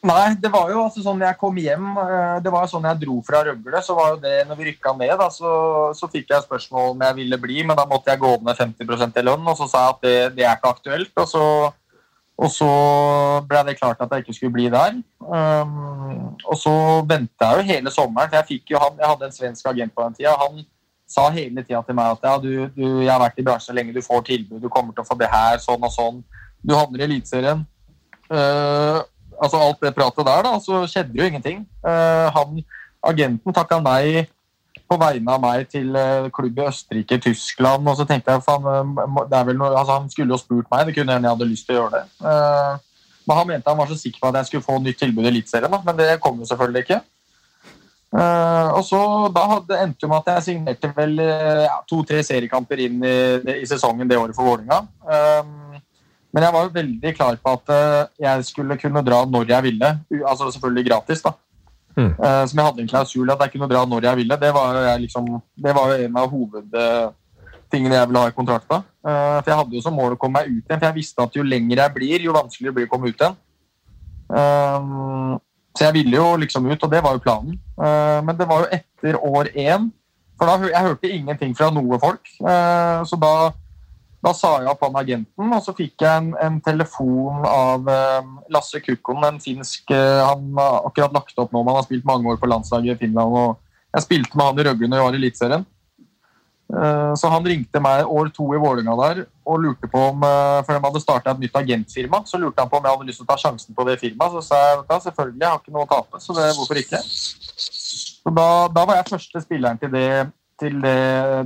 Nei, 0.00 0.32
det 0.40 0.48
var 0.48 0.70
jo 0.72 0.80
altså 0.86 1.02
sånn 1.04 1.20
jeg 1.20 1.36
kom 1.36 1.58
hjem 1.60 1.88
eh, 2.00 2.36
Det 2.40 2.48
var 2.52 2.64
jo 2.64 2.70
sånn 2.72 2.86
jeg 2.88 3.02
dro 3.02 3.18
fra 3.24 3.42
Røgle. 3.44 3.82
så 3.84 3.96
var 3.98 4.14
jo 4.14 4.22
det 4.22 4.46
når 4.48 4.56
vi 4.56 4.70
rykka 4.70 4.94
ned, 4.96 5.12
da, 5.20 5.26
så, 5.28 5.50
så, 5.96 6.08
fikk 6.08 6.32
jeg 6.32 6.46
spørsmål 6.46 6.94
om 6.94 7.04
jeg 7.04 7.18
ville 7.18 7.38
bli, 7.42 7.58
men 7.68 7.76
da 7.76 7.84
måtte 7.88 8.08
jeg 8.08 8.22
gå 8.22 8.30
ned 8.40 8.56
50% 8.56 9.20
i 9.20 9.26
lønn, 9.28 9.44
og 9.44 9.58
så 9.58 9.68
sa 9.68 9.84
jeg 9.84 9.92
at 9.92 10.00
det, 10.06 10.16
det 10.38 10.46
er 10.46 10.56
ikke 10.56 10.72
aktuelt. 10.72 11.12
Og 11.20 11.28
så, 11.28 11.44
og 12.40 12.52
så, 12.54 12.70
ble 13.50 13.60
det 13.68 13.76
klart 13.76 14.00
at 14.00 14.16
jeg 14.16 14.24
ikke 14.24 14.38
skulle 14.38 14.56
bli 14.56 14.70
der. 14.72 14.96
Um, 15.20 16.32
og 16.48 16.56
så 16.56 16.74
venta 17.04 17.50
jeg 17.50 17.60
jo 17.60 17.68
hele 17.74 17.92
sommeren, 17.92 18.32
for 18.32 18.40
jeg 18.40 18.50
fikk 18.54 18.72
jo 18.72 18.80
han, 18.80 18.96
jeg 18.96 19.12
hadde 19.12 19.28
en 19.28 19.36
svensk 19.36 19.68
agent 19.74 19.92
på 19.92 20.08
den 20.08 20.16
tida. 20.16 20.32
Han 20.46 20.64
sa 21.10 21.28
hele 21.34 21.60
tida 21.66 21.84
til 21.84 22.00
meg 22.00 22.16
at 22.16 22.24
ja, 22.24 22.34
du, 22.40 22.50
du, 22.72 22.84
jeg 23.02 23.12
har 23.12 23.20
vært 23.20 23.40
i 23.42 23.44
bransjen 23.44 23.76
lenge, 23.76 23.92
du 23.92 24.00
får 24.06 24.24
tilbud, 24.32 24.62
du 24.64 24.72
kommer 24.72 24.96
til 24.96 25.04
å 25.04 25.10
få 25.12 25.20
det 25.20 25.28
her, 25.28 25.60
sånn 25.60 25.84
og 25.84 25.92
sånn. 25.92 26.24
Du 26.64 26.72
havner 26.78 27.04
i 27.04 27.10
Eliteserien. 27.10 27.66
Uh, 28.32 29.04
altså 29.40 29.60
alt 29.60 29.80
det 29.82 29.94
pratet 29.96 30.26
der, 30.26 30.42
da, 30.46 30.52
så 30.62 30.82
skjedde 30.90 31.16
jo 31.16 31.26
ingenting. 31.26 31.64
Uh, 31.86 32.28
han, 32.34 32.60
agenten 33.10 33.56
takka 33.56 33.80
nei 33.82 34.26
på 34.90 34.98
vegne 35.00 35.32
av 35.32 35.42
meg 35.42 35.68
til 35.70 35.94
uh, 35.96 36.28
klubb 36.34 36.58
i 36.58 36.66
Østerrike, 36.68 37.20
Tyskland, 37.24 37.86
og 37.88 37.96
så 37.98 38.06
tenkte 38.08 38.34
jeg 38.34 38.42
er 38.42 39.46
vel 39.48 39.56
noe, 39.58 39.72
altså, 39.72 39.96
Han 39.96 40.10
skulle 40.12 40.34
jo 40.34 40.40
spurt 40.40 40.68
meg, 40.72 40.88
det 40.88 40.96
kunne 40.98 41.16
hende 41.16 41.28
jeg 41.30 41.38
hadde 41.38 41.52
lyst 41.52 41.68
til 41.68 41.78
å 41.78 41.80
gjøre 41.82 42.00
det. 42.00 42.04
men 43.28 43.38
han 43.38 43.48
mente 43.48 43.70
han 43.70 43.78
var 43.78 43.88
så 43.88 43.96
sikker 43.96 44.20
på 44.20 44.28
at 44.28 44.40
jeg 44.40 44.50
skulle 44.50 44.66
få 44.66 44.78
nytt 44.82 44.98
tilbud 44.98 45.24
i 45.24 45.32
Eliteserien, 45.32 45.80
men 45.86 45.98
det 45.98 46.20
kom 46.20 46.38
jo 46.38 46.48
selvfølgelig 46.48 46.84
ikke. 46.84 47.00
og 48.74 48.82
så 48.84 49.00
Da 49.34 49.44
hadde, 49.54 49.78
endte 49.84 50.02
det 50.02 50.10
med 50.10 50.18
at 50.18 50.32
jeg 50.34 50.46
signerte 50.48 50.92
vel 50.96 51.20
ja, 51.22 51.76
to-tre 51.88 52.24
seriekamper 52.26 52.82
inn 52.82 53.04
i, 53.06 53.16
i, 53.60 53.66
sesongen 53.70 54.10
det 54.10 54.18
året 54.18 54.34
for 54.34 54.50
Vålerenga. 54.50 54.82
Um, 55.06 55.69
men 56.30 56.46
jeg 56.46 56.54
var 56.54 56.66
jo 56.66 56.74
veldig 56.74 57.12
klar 57.16 57.38
på 57.42 57.52
at 57.56 57.72
eh, 57.74 58.02
jeg 58.26 58.44
skulle 58.46 58.78
kunne 58.78 59.02
dra 59.06 59.24
når 59.26 59.48
jeg 59.50 59.66
ville. 59.66 59.88
Altså 60.20 60.50
selvfølgelig 60.54 60.86
gratis, 60.86 61.22
da. 61.24 61.34
Mm. 61.98 62.12
Som 62.48 62.60
jeg 62.60 62.64
hadde 62.64 62.82
en 62.84 62.88
klausul 62.88 63.30
at 63.32 63.40
jeg 63.42 63.52
kunne 63.56 63.68
dra 63.68 63.80
når 63.84 64.04
jeg 64.06 64.18
ville. 64.22 64.36
Det 64.38 64.52
var, 64.54 64.78
liksom, 65.02 65.26
det 65.58 65.72
var 65.74 65.90
jo 65.90 66.04
en 66.06 66.18
av 66.20 66.30
hovedtingene 66.30 67.98
jeg 67.98 68.08
ville 68.08 68.22
ha 68.22 68.30
i 68.30 68.36
kontrakta. 68.36 68.78
Eh, 69.02 69.38
for 69.40 69.50
jeg 69.50 69.58
hadde 69.58 69.76
jo 69.76 69.82
som 69.84 69.96
mål 69.98 70.14
å 70.14 70.20
komme 70.20 70.38
meg 70.38 70.52
ut 70.52 70.62
igjen, 70.62 70.78
for 70.78 70.86
jeg 70.86 70.98
visste 71.00 71.26
at 71.26 71.36
jo 71.36 71.46
lenger 71.46 71.82
jeg 71.82 71.94
blir, 71.96 72.26
jo 72.28 72.36
vanskeligere 72.36 72.76
blir 72.76 72.86
det 72.86 72.90
å 72.90 72.94
komme 72.94 73.10
ut 73.10 73.24
igjen. 73.24 73.38
Så 75.70 75.86
jeg 75.86 75.96
ville 75.96 76.14
jo 76.14 76.28
liksom 76.38 76.68
ut, 76.70 76.84
og 76.86 76.92
det 76.92 77.00
var 77.02 77.16
jo 77.16 77.24
planen. 77.24 77.56
Men 78.26 78.38
det 78.38 78.46
var 78.46 78.62
jo 78.62 78.70
etter 78.78 79.18
år 79.18 79.50
én. 79.58 79.90
For 80.38 80.46
da 80.46 80.70
jeg 80.70 80.86
hørte 80.86 81.10
ingenting 81.10 81.56
fra 81.58 81.68
noe 81.74 81.98
folk. 82.02 82.30
Så 83.06 83.18
da 83.18 83.50
da 84.20 84.32
sa 84.36 84.50
jeg 84.60 84.68
opp 84.68 84.82
han 84.84 84.98
agenten, 85.00 85.52
og 85.56 85.62
så 85.64 85.72
fikk 85.76 86.04
jeg 86.04 86.12
en, 86.20 86.30
en 86.44 86.58
telefon 86.60 87.40
av 87.48 87.88
eh, 87.88 88.30
Lasse 88.52 88.82
Kukkonen, 88.84 89.24
en 89.30 89.40
finsk 89.40 89.92
eh, 89.96 90.20
Han 90.28 90.50
har 90.58 90.90
akkurat 90.90 91.14
lagt 91.16 91.38
opp 91.40 91.54
nå, 91.54 91.62
men 91.62 91.72
han 91.72 91.78
har 91.80 91.86
spilt 91.86 92.08
mange 92.08 92.28
år 92.28 92.40
på 92.40 92.50
landslaget 92.50 92.98
i 92.98 93.06
Finland. 93.06 93.32
og 93.32 93.94
Jeg 93.96 94.04
spilte 94.04 94.36
med 94.36 94.50
han 94.50 94.60
i 94.60 94.66
Røgle 94.68 94.90
når 94.90 95.00
jeg 95.00 95.06
var 95.06 95.16
i 95.16 95.20
Eliteserien. 95.22 95.64
Eh, 96.70 97.12
Så 97.16 97.30
han 97.32 97.48
ringte 97.48 97.80
meg 97.82 98.12
år 98.12 98.28
to 98.36 98.50
i 98.52 98.60
Vålinga 98.60 98.96
der 99.00 99.22
og 99.50 99.64
lurte 99.64 99.88
på 99.90 100.02
om 100.12 100.20
For 100.22 100.70
de 100.76 100.82
hadde 100.84 101.02
starta 101.02 101.32
et 101.32 101.40
nytt 101.40 101.56
agentfirma. 101.56 102.20
Så 102.28 102.38
lurte 102.38 102.60
han 102.60 102.68
på 102.70 102.76
om 102.76 102.84
jeg 102.84 102.92
hadde 102.92 103.08
lyst 103.08 103.22
til 103.22 103.26
å 103.26 103.30
ta 103.32 103.38
sjansen 103.40 103.74
på 103.74 103.88
det 103.88 103.96
firmaet. 104.04 104.36
Så 104.36 104.44
sa 104.50 104.60
jeg 104.66 104.82
ja, 104.84 104.98
selvfølgelig, 105.06 105.40
jeg 105.40 105.48
har 105.48 105.64
ikke 105.64 105.74
noe 105.78 105.88
å 105.88 105.90
tape, 105.90 106.20
så 106.20 106.36
det, 106.36 106.50
hvorfor 106.58 106.82
ikke? 106.82 107.00
Så 108.20 108.34
da, 108.36 108.46
da 108.68 108.84
var 108.84 109.00
jeg 109.00 109.08
første 109.16 109.42
spilleren 109.42 109.80
til 109.80 109.90
det, 109.96 110.28
til 110.60 110.76
det, 110.82 110.98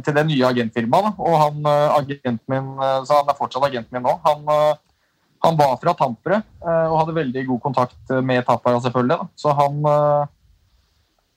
til 0.04 0.16
det 0.16 0.24
nye 0.28 0.48
agentfirmaet. 0.50 1.20
Og 1.22 1.36
han 1.40 1.70
eh, 1.70 1.96
agenten 1.98 2.40
min, 2.50 2.72
eh, 2.78 3.00
så 3.06 3.20
han 3.20 3.30
er 3.30 3.38
fortsatt 3.38 3.68
agenten 3.68 3.96
min 3.96 4.04
nå, 4.06 4.16
han, 4.24 4.44
eh, 4.54 4.74
han 5.44 5.58
var 5.58 5.74
fra 5.80 5.92
Tampere 5.98 6.40
og 6.64 6.94
hadde 7.02 7.18
veldig 7.18 7.42
god 7.50 7.58
kontakt 7.60 8.12
med 8.24 8.46
Tappara, 8.46 8.78
selvfølgelig. 8.80 9.18
da. 9.20 9.26
Så 9.36 9.52
han 9.52 9.82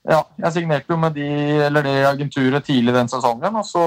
ja, 0.08 0.22
jeg 0.40 0.52
signerte 0.54 0.94
jo 0.94 0.96
med 0.96 1.12
de, 1.12 1.26
eller 1.66 1.84
det 1.84 2.06
agenturet 2.08 2.64
tidlig 2.64 2.94
den 2.96 3.10
sesongen, 3.12 3.58
og 3.60 3.66
så 3.68 3.82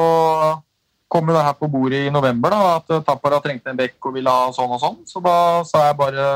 kom 1.10 1.26
jo 1.26 1.34
det 1.34 1.42
her 1.48 1.58
på 1.58 1.72
bordet 1.74 2.04
i 2.06 2.14
november, 2.14 2.54
da, 2.54 2.76
at 2.78 3.08
Tappara 3.08 3.42
trengte 3.42 3.74
en 3.74 3.82
bekk 3.82 3.98
og 4.12 4.14
ville 4.20 4.30
ha 4.30 4.54
sånn 4.54 4.76
og 4.78 4.84
sånn. 4.84 5.00
Så 5.10 5.24
da 5.26 5.34
sa 5.66 5.88
jeg 5.88 5.98
bare 6.04 6.28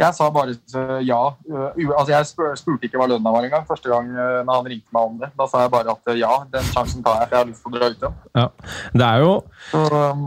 Jeg 0.00 0.16
sa 0.16 0.28
bare 0.34 0.56
eh, 0.56 1.00
ja. 1.08 1.20
Uh, 1.46 1.70
altså 1.96 2.12
Jeg 2.14 2.58
spurte 2.60 2.88
ikke 2.88 3.00
hva 3.00 3.08
lønna 3.10 3.32
var 3.34 3.46
engang, 3.46 3.66
første 3.68 3.90
gang 3.92 4.10
uh, 4.16 4.40
når 4.42 4.54
han 4.54 4.70
ringte 4.74 4.96
meg 4.96 5.10
om 5.12 5.18
det. 5.20 5.30
Da 5.38 5.48
sa 5.50 5.64
jeg 5.64 5.72
bare 5.74 5.96
at 5.96 6.14
ja, 6.18 6.34
den 6.52 6.70
sjansen 6.72 7.04
tar 7.06 7.22
jeg, 7.22 7.30
for 7.30 7.36
jeg 7.36 7.42
har 7.44 7.50
lyst 7.50 7.64
til 7.64 7.72
å 7.72 7.78
dra 7.78 7.90
ut 7.90 8.06
igjen. 8.06 8.22
Ja. 8.38 8.46
Det 8.94 9.06
er 9.06 9.24
jo 9.24 9.34
Så, 9.70 9.82
um, 9.90 10.24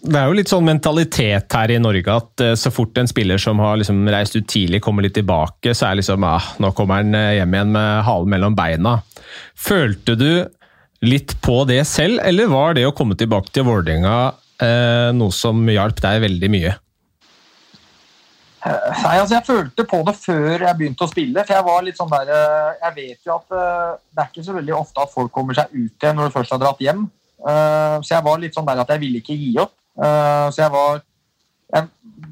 Det 0.00 0.16
er 0.16 0.30
jo 0.30 0.36
litt 0.38 0.52
sånn 0.52 0.64
mentalitet 0.64 1.56
her 1.58 1.72
i 1.74 1.80
Norge 1.82 2.14
at 2.14 2.44
eh, 2.44 2.54
så 2.56 2.72
fort 2.72 2.96
en 2.96 3.08
spiller 3.10 3.40
som 3.40 3.60
har 3.60 3.76
liksom 3.76 3.98
reist 4.08 4.36
ut 4.38 4.46
tidlig, 4.48 4.80
kommer 4.84 5.04
litt 5.04 5.16
tilbake, 5.18 5.74
så 5.76 5.90
er 5.90 5.98
liksom 6.00 6.24
ah, 6.24 6.54
nå 6.62 6.72
kommer 6.76 7.02
han 7.02 7.16
eh, 7.16 7.34
hjem 7.36 7.56
igjen 7.58 7.74
med 7.74 7.90
halen 8.06 8.32
mellom 8.32 8.56
beina. 8.56 8.94
Følte 9.60 10.16
du 10.16 10.30
litt 11.04 11.36
på 11.44 11.62
det 11.68 11.82
selv, 11.88 12.20
eller 12.24 12.48
var 12.48 12.76
det 12.76 12.86
å 12.88 12.94
komme 12.96 13.16
tilbake 13.20 13.52
til 13.52 13.68
Vålerenga 13.68 14.16
eh, 14.64 15.10
noe 15.16 15.36
som 15.36 15.68
hjalp 15.68 16.00
deg 16.00 16.24
veldig 16.24 16.50
mye? 16.56 16.74
Nei, 18.60 19.16
altså 19.16 19.34
Jeg 19.38 19.46
følte 19.46 19.84
på 19.88 20.00
det 20.04 20.14
før 20.20 20.64
jeg 20.66 20.76
begynte 20.76 21.06
å 21.06 21.10
spille. 21.10 21.44
for 21.46 21.54
Jeg 21.56 21.64
var 21.64 21.84
litt 21.86 21.96
sånn 22.00 22.10
der, 22.12 22.32
eh, 22.36 22.72
jeg 22.84 22.96
vet 22.96 23.26
jo 23.26 23.36
at 23.38 23.54
eh, 23.56 23.92
det 24.12 24.24
er 24.24 24.30
ikke 24.32 24.44
så 24.44 24.56
veldig 24.56 24.74
ofte 24.76 25.04
at 25.04 25.12
folk 25.14 25.32
kommer 25.32 25.56
seg 25.56 25.72
ut 25.72 25.94
igjen 26.04 26.16
når 26.18 26.28
du 26.28 26.34
først 26.38 26.52
har 26.56 26.60
dratt 26.62 26.82
hjem. 26.84 27.06
Eh, 27.40 27.96
Så 28.04 28.14
jeg 28.14 28.26
var 28.26 28.42
litt 28.42 28.54
sånn 28.58 28.66
der 28.68 28.82
at 28.82 28.92
jeg 28.92 29.00
ville 29.00 29.22
ikke 29.22 29.36
gi 29.38 29.54
opp. 29.62 29.72
Så 30.00 30.56
jeg 30.62 30.70
var 30.72 31.00
Jeg 31.72 31.86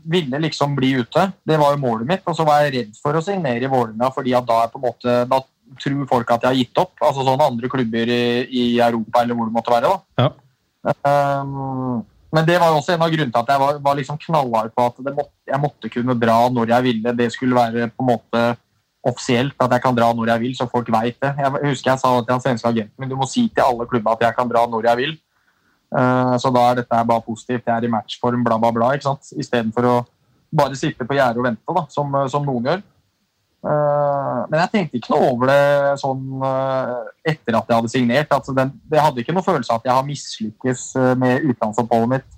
ville 0.05 0.39
liksom 0.43 0.75
bli 0.75 0.93
ute. 0.99 1.33
Det 1.47 1.57
var 1.61 1.75
jo 1.75 1.79
målet 1.83 2.07
mitt. 2.09 2.23
Og 2.27 2.35
så 2.35 2.45
var 2.45 2.63
jeg 2.65 2.73
redd 2.75 2.97
for 2.99 3.15
å 3.15 3.23
signere 3.23 3.63
i 3.63 3.71
Vålerenga, 3.71 4.09
fordi 4.15 4.33
da 4.35 4.57
er 4.65 4.71
på 4.73 4.81
en 4.81 4.87
måte 4.89 5.15
da 5.31 5.39
tror 5.79 6.07
folk 6.09 6.31
at 6.33 6.43
jeg 6.43 6.49
har 6.51 6.59
gitt 6.59 6.81
opp. 6.83 6.95
Altså 7.01 7.23
sånn 7.27 7.45
andre 7.45 7.69
klubber 7.71 8.11
i, 8.11 8.23
i 8.51 8.65
Europa 8.81 9.23
eller 9.23 9.35
hvor 9.39 9.47
det 9.47 9.55
måtte 9.55 9.75
være. 9.75 9.93
da. 9.93 10.25
Ja. 10.25 10.31
Um, 11.43 12.05
men 12.33 12.45
det 12.45 12.59
var 12.61 12.75
også 12.77 12.93
en 12.93 13.03
av 13.05 13.13
grunnene 13.13 13.33
til 13.33 13.41
at 13.41 13.51
jeg 13.55 13.61
var, 13.63 13.77
var 13.85 13.97
liksom 13.97 14.19
knallhard 14.21 14.73
på 14.77 14.85
at 14.85 14.99
måtte, 15.07 15.35
jeg 15.49 15.61
måtte 15.63 15.91
kunne 15.93 16.17
dra 16.21 16.39
når 16.53 16.75
jeg 16.75 16.85
ville. 16.85 17.15
Det 17.17 17.29
skulle 17.33 17.57
være 17.57 17.89
på 17.89 18.05
en 18.05 18.11
måte 18.11 18.43
offisielt 19.09 19.57
at 19.65 19.73
jeg 19.73 19.85
kan 19.85 19.97
dra 19.97 20.11
når 20.13 20.35
jeg 20.35 20.43
vil, 20.43 20.57
så 20.59 20.67
folk 20.69 20.91
veit 20.93 21.17
det. 21.23 21.31
Jeg 21.39 21.71
husker 21.71 21.93
jeg 21.93 22.03
sa 22.03 22.13
til 22.19 22.29
den 22.29 22.45
svenske 22.45 22.69
agenten 22.69 23.01
min 23.01 23.09
du 23.09 23.17
må 23.17 23.29
si 23.31 23.47
til 23.49 23.65
alle 23.65 23.89
klubber 23.89 24.19
at 24.19 24.27
jeg 24.27 24.37
kan 24.37 24.51
dra 24.51 24.67
når 24.69 24.91
jeg 24.91 25.01
vil. 25.01 25.17
Uh, 25.89 26.37
så 26.37 26.53
da 26.53 26.67
er 26.69 26.83
dette 26.83 27.01
bare 27.11 27.25
positivt. 27.25 27.65
Jeg 27.65 27.75
er 27.75 27.89
i 27.89 27.93
matchform, 27.93 28.45
bla, 28.45 28.59
bla, 28.61 28.75
bla. 28.77 28.93
ikke 28.93 29.09
sant? 29.09 29.33
Istedenfor 29.33 29.89
å 29.89 29.97
bare 30.53 30.77
sitte 30.77 31.09
på 31.09 31.17
gjerdet 31.17 31.41
og 31.41 31.49
vente, 31.49 31.77
da, 31.81 31.87
som, 31.93 32.13
som 32.29 32.45
noen 32.45 32.69
gjør. 32.69 32.85
Uh, 33.59 34.47
men 34.47 34.61
jeg 34.63 34.71
tenkte 34.71 34.99
ikke 35.01 35.11
noe 35.17 35.31
over 35.33 35.51
det 35.51 35.63
sånn 35.99 36.21
uh, 36.45 37.09
etter 37.27 37.57
at 37.59 37.67
jeg 37.67 37.75
hadde 37.81 37.91
signert. 37.91 38.35
Altså, 38.35 38.55
den, 38.55 38.71
jeg 38.93 39.03
hadde 39.03 39.23
ikke 39.25 39.35
noe 39.35 39.47
følelse 39.47 39.75
av 39.75 39.81
at 39.81 39.89
jeg 39.89 39.97
har 39.97 40.07
mislykkes 40.07 40.85
uh, 40.99 41.15
med 41.19 41.47
utenlandsoppholdet 41.49 42.13
mitt. 42.17 42.35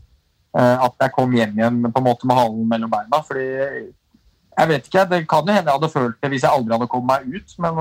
At 0.51 0.97
jeg 0.99 1.13
kom 1.15 1.31
hjem 1.31 1.53
igjen 1.61 1.77
på 1.87 2.01
en 2.01 2.03
måte 2.09 2.27
med 2.27 2.35
halen 2.35 2.65
mellom 2.67 2.91
beina. 2.91 3.21
fordi 3.23 3.45
jeg 4.59 4.67
vet 4.67 4.89
ikke, 4.89 5.05
Det 5.07 5.21
kan 5.31 5.47
jo 5.47 5.55
hende 5.55 5.71
jeg 5.71 5.77
hadde 5.79 5.93
følt 5.93 6.17
det 6.19 6.31
hvis 6.33 6.43
jeg 6.43 6.51
aldri 6.51 6.75
hadde 6.75 6.89
kommet 6.91 7.23
meg 7.23 7.37
ut. 7.39 7.55
Men 7.63 7.79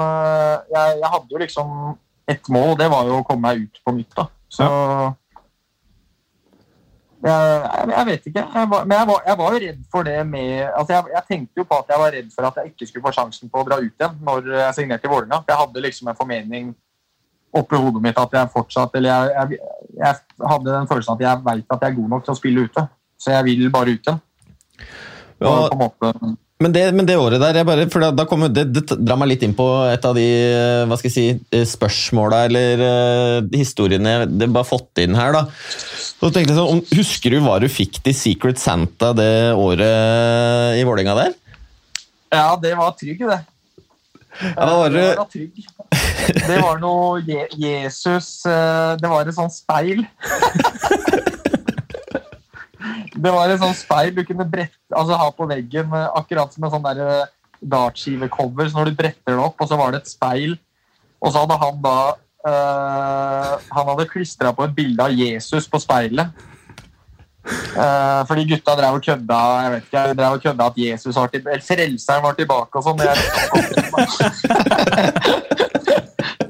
jeg, 0.70 1.00
jeg 1.00 1.10
hadde 1.16 1.34
jo 1.34 1.42
liksom 1.42 1.72
ett 2.30 2.52
mål, 2.54 2.76
og 2.76 2.78
det 2.78 2.92
var 2.94 3.10
jo 3.10 3.16
å 3.18 3.26
komme 3.26 3.48
meg 3.48 3.64
ut 3.66 3.82
på 3.82 3.96
nytt. 3.98 4.14
da. 4.14 4.28
Så 4.54 4.68
jeg, 4.68 5.29
jeg, 7.24 7.88
jeg 7.92 8.06
vet 8.08 8.28
ikke. 8.30 8.44
Jeg 8.56 8.70
var, 8.72 8.86
men 8.86 8.98
jeg 8.98 9.08
var, 9.08 9.24
jeg 9.28 9.38
var 9.40 9.54
jo 9.54 9.62
redd 9.64 9.80
for 9.92 10.08
det 10.08 10.20
med 10.28 10.52
altså 10.68 10.94
jeg, 10.94 11.24
tenkte 11.28 11.60
jo 11.60 11.66
på 11.68 11.80
at 11.82 11.92
jeg 11.92 12.00
var 12.00 12.14
redd 12.16 12.30
for 12.36 12.48
at 12.48 12.60
jeg 12.60 12.72
ikke 12.72 12.88
skulle 12.88 13.08
få 13.08 13.16
sjansen 13.18 13.52
på 13.52 13.60
å 13.60 13.66
dra 13.68 13.80
ut 13.82 13.90
igjen 13.90 14.22
når 14.24 14.48
jeg 14.54 14.78
signerte 14.78 15.10
i 15.10 15.12
Vålerenga. 15.12 15.42
Jeg 15.50 15.60
hadde 15.62 15.84
liksom 15.84 16.12
en 16.12 16.20
formening 16.20 16.72
oppi 17.60 17.80
hodet 17.82 18.04
mitt 18.06 18.20
at 18.22 18.36
jeg 18.38 18.52
fortsatt 18.54 18.94
Eller 19.00 19.32
jeg, 19.34 20.16
hadde 20.38 20.70
den 20.70 20.88
følelsen 20.88 21.16
at 21.16 21.24
jeg 21.26 21.46
veit 21.48 21.66
at 21.74 21.82
jeg 21.82 21.92
er 21.92 21.98
god 21.98 22.14
nok 22.14 22.26
til 22.28 22.36
å 22.36 22.40
spille 22.40 22.68
ute. 22.70 22.86
Så 23.20 23.34
jeg 23.36 23.48
vil 23.50 23.72
bare 23.74 23.96
ut 23.98 24.08
igjen. 24.08 24.22
Ja. 25.40 25.48
på 25.48 25.76
en 25.76 25.80
måte 25.80 26.14
Men 26.60 26.74
det, 26.76 26.82
men 26.92 27.08
det 27.08 27.16
året 27.16 27.40
der, 27.40 27.56
jeg 27.56 27.68
bare, 27.70 27.86
for 27.88 28.04
da, 28.04 28.10
da 28.12 28.26
kommer, 28.28 28.50
det, 28.52 28.66
det 28.76 28.98
drar 29.00 29.16
meg 29.22 29.30
litt 29.32 29.44
inn 29.48 29.54
på 29.56 29.66
et 29.88 30.04
av 30.04 30.18
de 30.18 30.26
eh, 30.28 30.82
hva 30.90 30.98
skal 31.00 31.08
jeg 31.08 31.16
si, 31.16 31.28
eh, 31.56 31.64
spørsmåla 31.64 32.42
eller 32.50 32.84
uh, 32.84 33.38
historiene 33.56 34.26
det 34.28 34.50
er 34.50 34.52
bare 34.58 34.68
fått 34.68 35.00
inn 35.06 35.16
her. 35.16 35.32
da. 35.38 35.46
Så 36.20 36.28
tenkte 36.28 36.52
jeg 36.52 36.60
sånn, 36.60 36.84
Husker 37.00 37.32
du 37.32 37.40
hva 37.46 37.62
du 37.64 37.70
fikk 37.72 38.02
til 38.04 38.18
Secret 38.18 38.60
Santa 38.60 39.14
det 39.16 39.54
året 39.56 40.76
i 40.76 40.84
Vålerenga 40.84 41.16
der? 41.22 41.40
Ja, 42.36 42.52
det 42.60 42.76
var 42.76 42.92
trygg, 43.00 43.24
det. 43.24 43.40
Ja, 44.40 44.66
det, 44.66 44.76
var 44.76 44.90
det? 44.90 45.08
var 45.18 45.32
trygg. 45.32 45.66
Det 46.36 46.60
var 46.62 46.80
noe 46.84 47.24
Je 47.26 47.48
Jesus 47.56 48.46
eh, 48.46 48.94
Det 49.00 49.10
var 49.10 49.28
et 49.28 49.36
sånt 49.40 49.56
speil. 49.56 50.04
Det 53.16 53.34
var 53.34 53.50
et 53.50 53.62
sånt 53.62 53.78
speil 53.78 54.16
du 54.16 54.24
kunne 54.28 54.48
brette, 54.50 54.78
altså, 54.94 55.18
ha 55.20 55.30
på 55.36 55.48
veggen, 55.50 55.94
eh, 55.96 56.08
akkurat 56.20 56.54
som 56.54 56.66
en 56.66 56.74
sånn 56.74 56.88
der 56.88 57.04
eh, 57.06 57.32
dartskivecover. 57.60 58.70
Så 58.70 58.80
når 58.80 58.92
du 58.92 59.00
bretter 59.00 59.36
det 59.36 59.44
opp, 59.44 59.58
og 59.60 59.70
så 59.70 59.80
var 59.80 59.94
det 59.94 60.04
et 60.04 60.12
speil, 60.12 60.52
og 61.20 61.34
så 61.34 61.44
hadde 61.44 61.60
han 61.60 61.82
da 61.84 61.98
eh, 62.48 63.54
Han 63.76 63.90
hadde 63.92 64.12
klistra 64.12 64.50
på 64.56 64.64
et 64.64 64.78
bilde 64.78 65.04
av 65.04 65.12
Jesus 65.12 65.68
på 65.68 65.82
speilet. 65.84 66.46
Uh, 67.50 68.22
fordi 68.28 68.44
gutta 68.50 68.76
drev 68.78 68.94
og 68.98 69.02
kødda 69.02 69.38
jeg 69.64 69.72
vet 69.72 69.84
ikke, 69.88 70.02
drev 70.20 70.34
og 70.36 70.42
kødda 70.44 70.64
at 70.70 70.78
Jesus 70.78 71.16
var 71.16 71.28
til, 71.32 71.48
eller 71.48 71.66
frelseren 71.66 72.26
var 72.26 72.34
tilbake 72.38 72.78
og 72.78 72.84
sånn. 72.86 73.00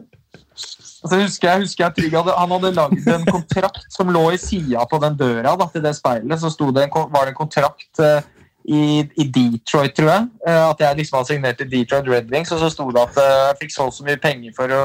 Det 0.99 1.15
jeg 1.15 1.29
husker 1.29 1.47
jeg, 1.47 1.63
husker 1.63 1.85
jeg 1.85 1.95
Trygg 1.95 2.15
hadde, 2.17 2.33
Han 2.35 2.51
hadde 2.57 2.73
lagd 2.75 3.07
en 3.07 3.23
kontrakt 3.29 3.85
som 3.93 4.11
lå 4.11 4.25
i 4.35 4.39
sida 4.41 4.83
på 4.89 4.99
den 4.99 5.15
døra 5.19 5.55
da, 5.59 5.69
til 5.71 5.83
det 5.85 5.95
speilet. 5.95 6.41
Så 6.41 6.51
det 6.75 6.83
en, 6.83 6.91
var 7.13 7.23
det 7.23 7.33
en 7.33 7.39
kontrakt 7.39 8.01
uh, 8.03 8.19
i, 8.67 9.05
i 9.15 9.27
Detroit, 9.31 9.95
tror 9.95 10.11
jeg. 10.11 10.27
Uh, 10.43 10.65
at 10.65 10.83
jeg 10.83 10.99
liksom 10.99 11.19
hadde 11.19 11.31
signert 11.31 11.61
til 11.61 11.71
Detroit 11.71 12.09
Red 12.11 12.33
Wings, 12.33 12.51
og 12.51 12.59
så 12.59 12.71
sto 12.73 12.89
det 12.91 13.05
at 13.05 13.21
uh, 13.21 13.29
jeg 13.47 13.61
fikk 13.63 13.75
så 13.77 13.87
så 13.95 14.07
mye 14.07 14.19
penger 14.19 14.51
for 14.57 14.75
å, 14.75 14.81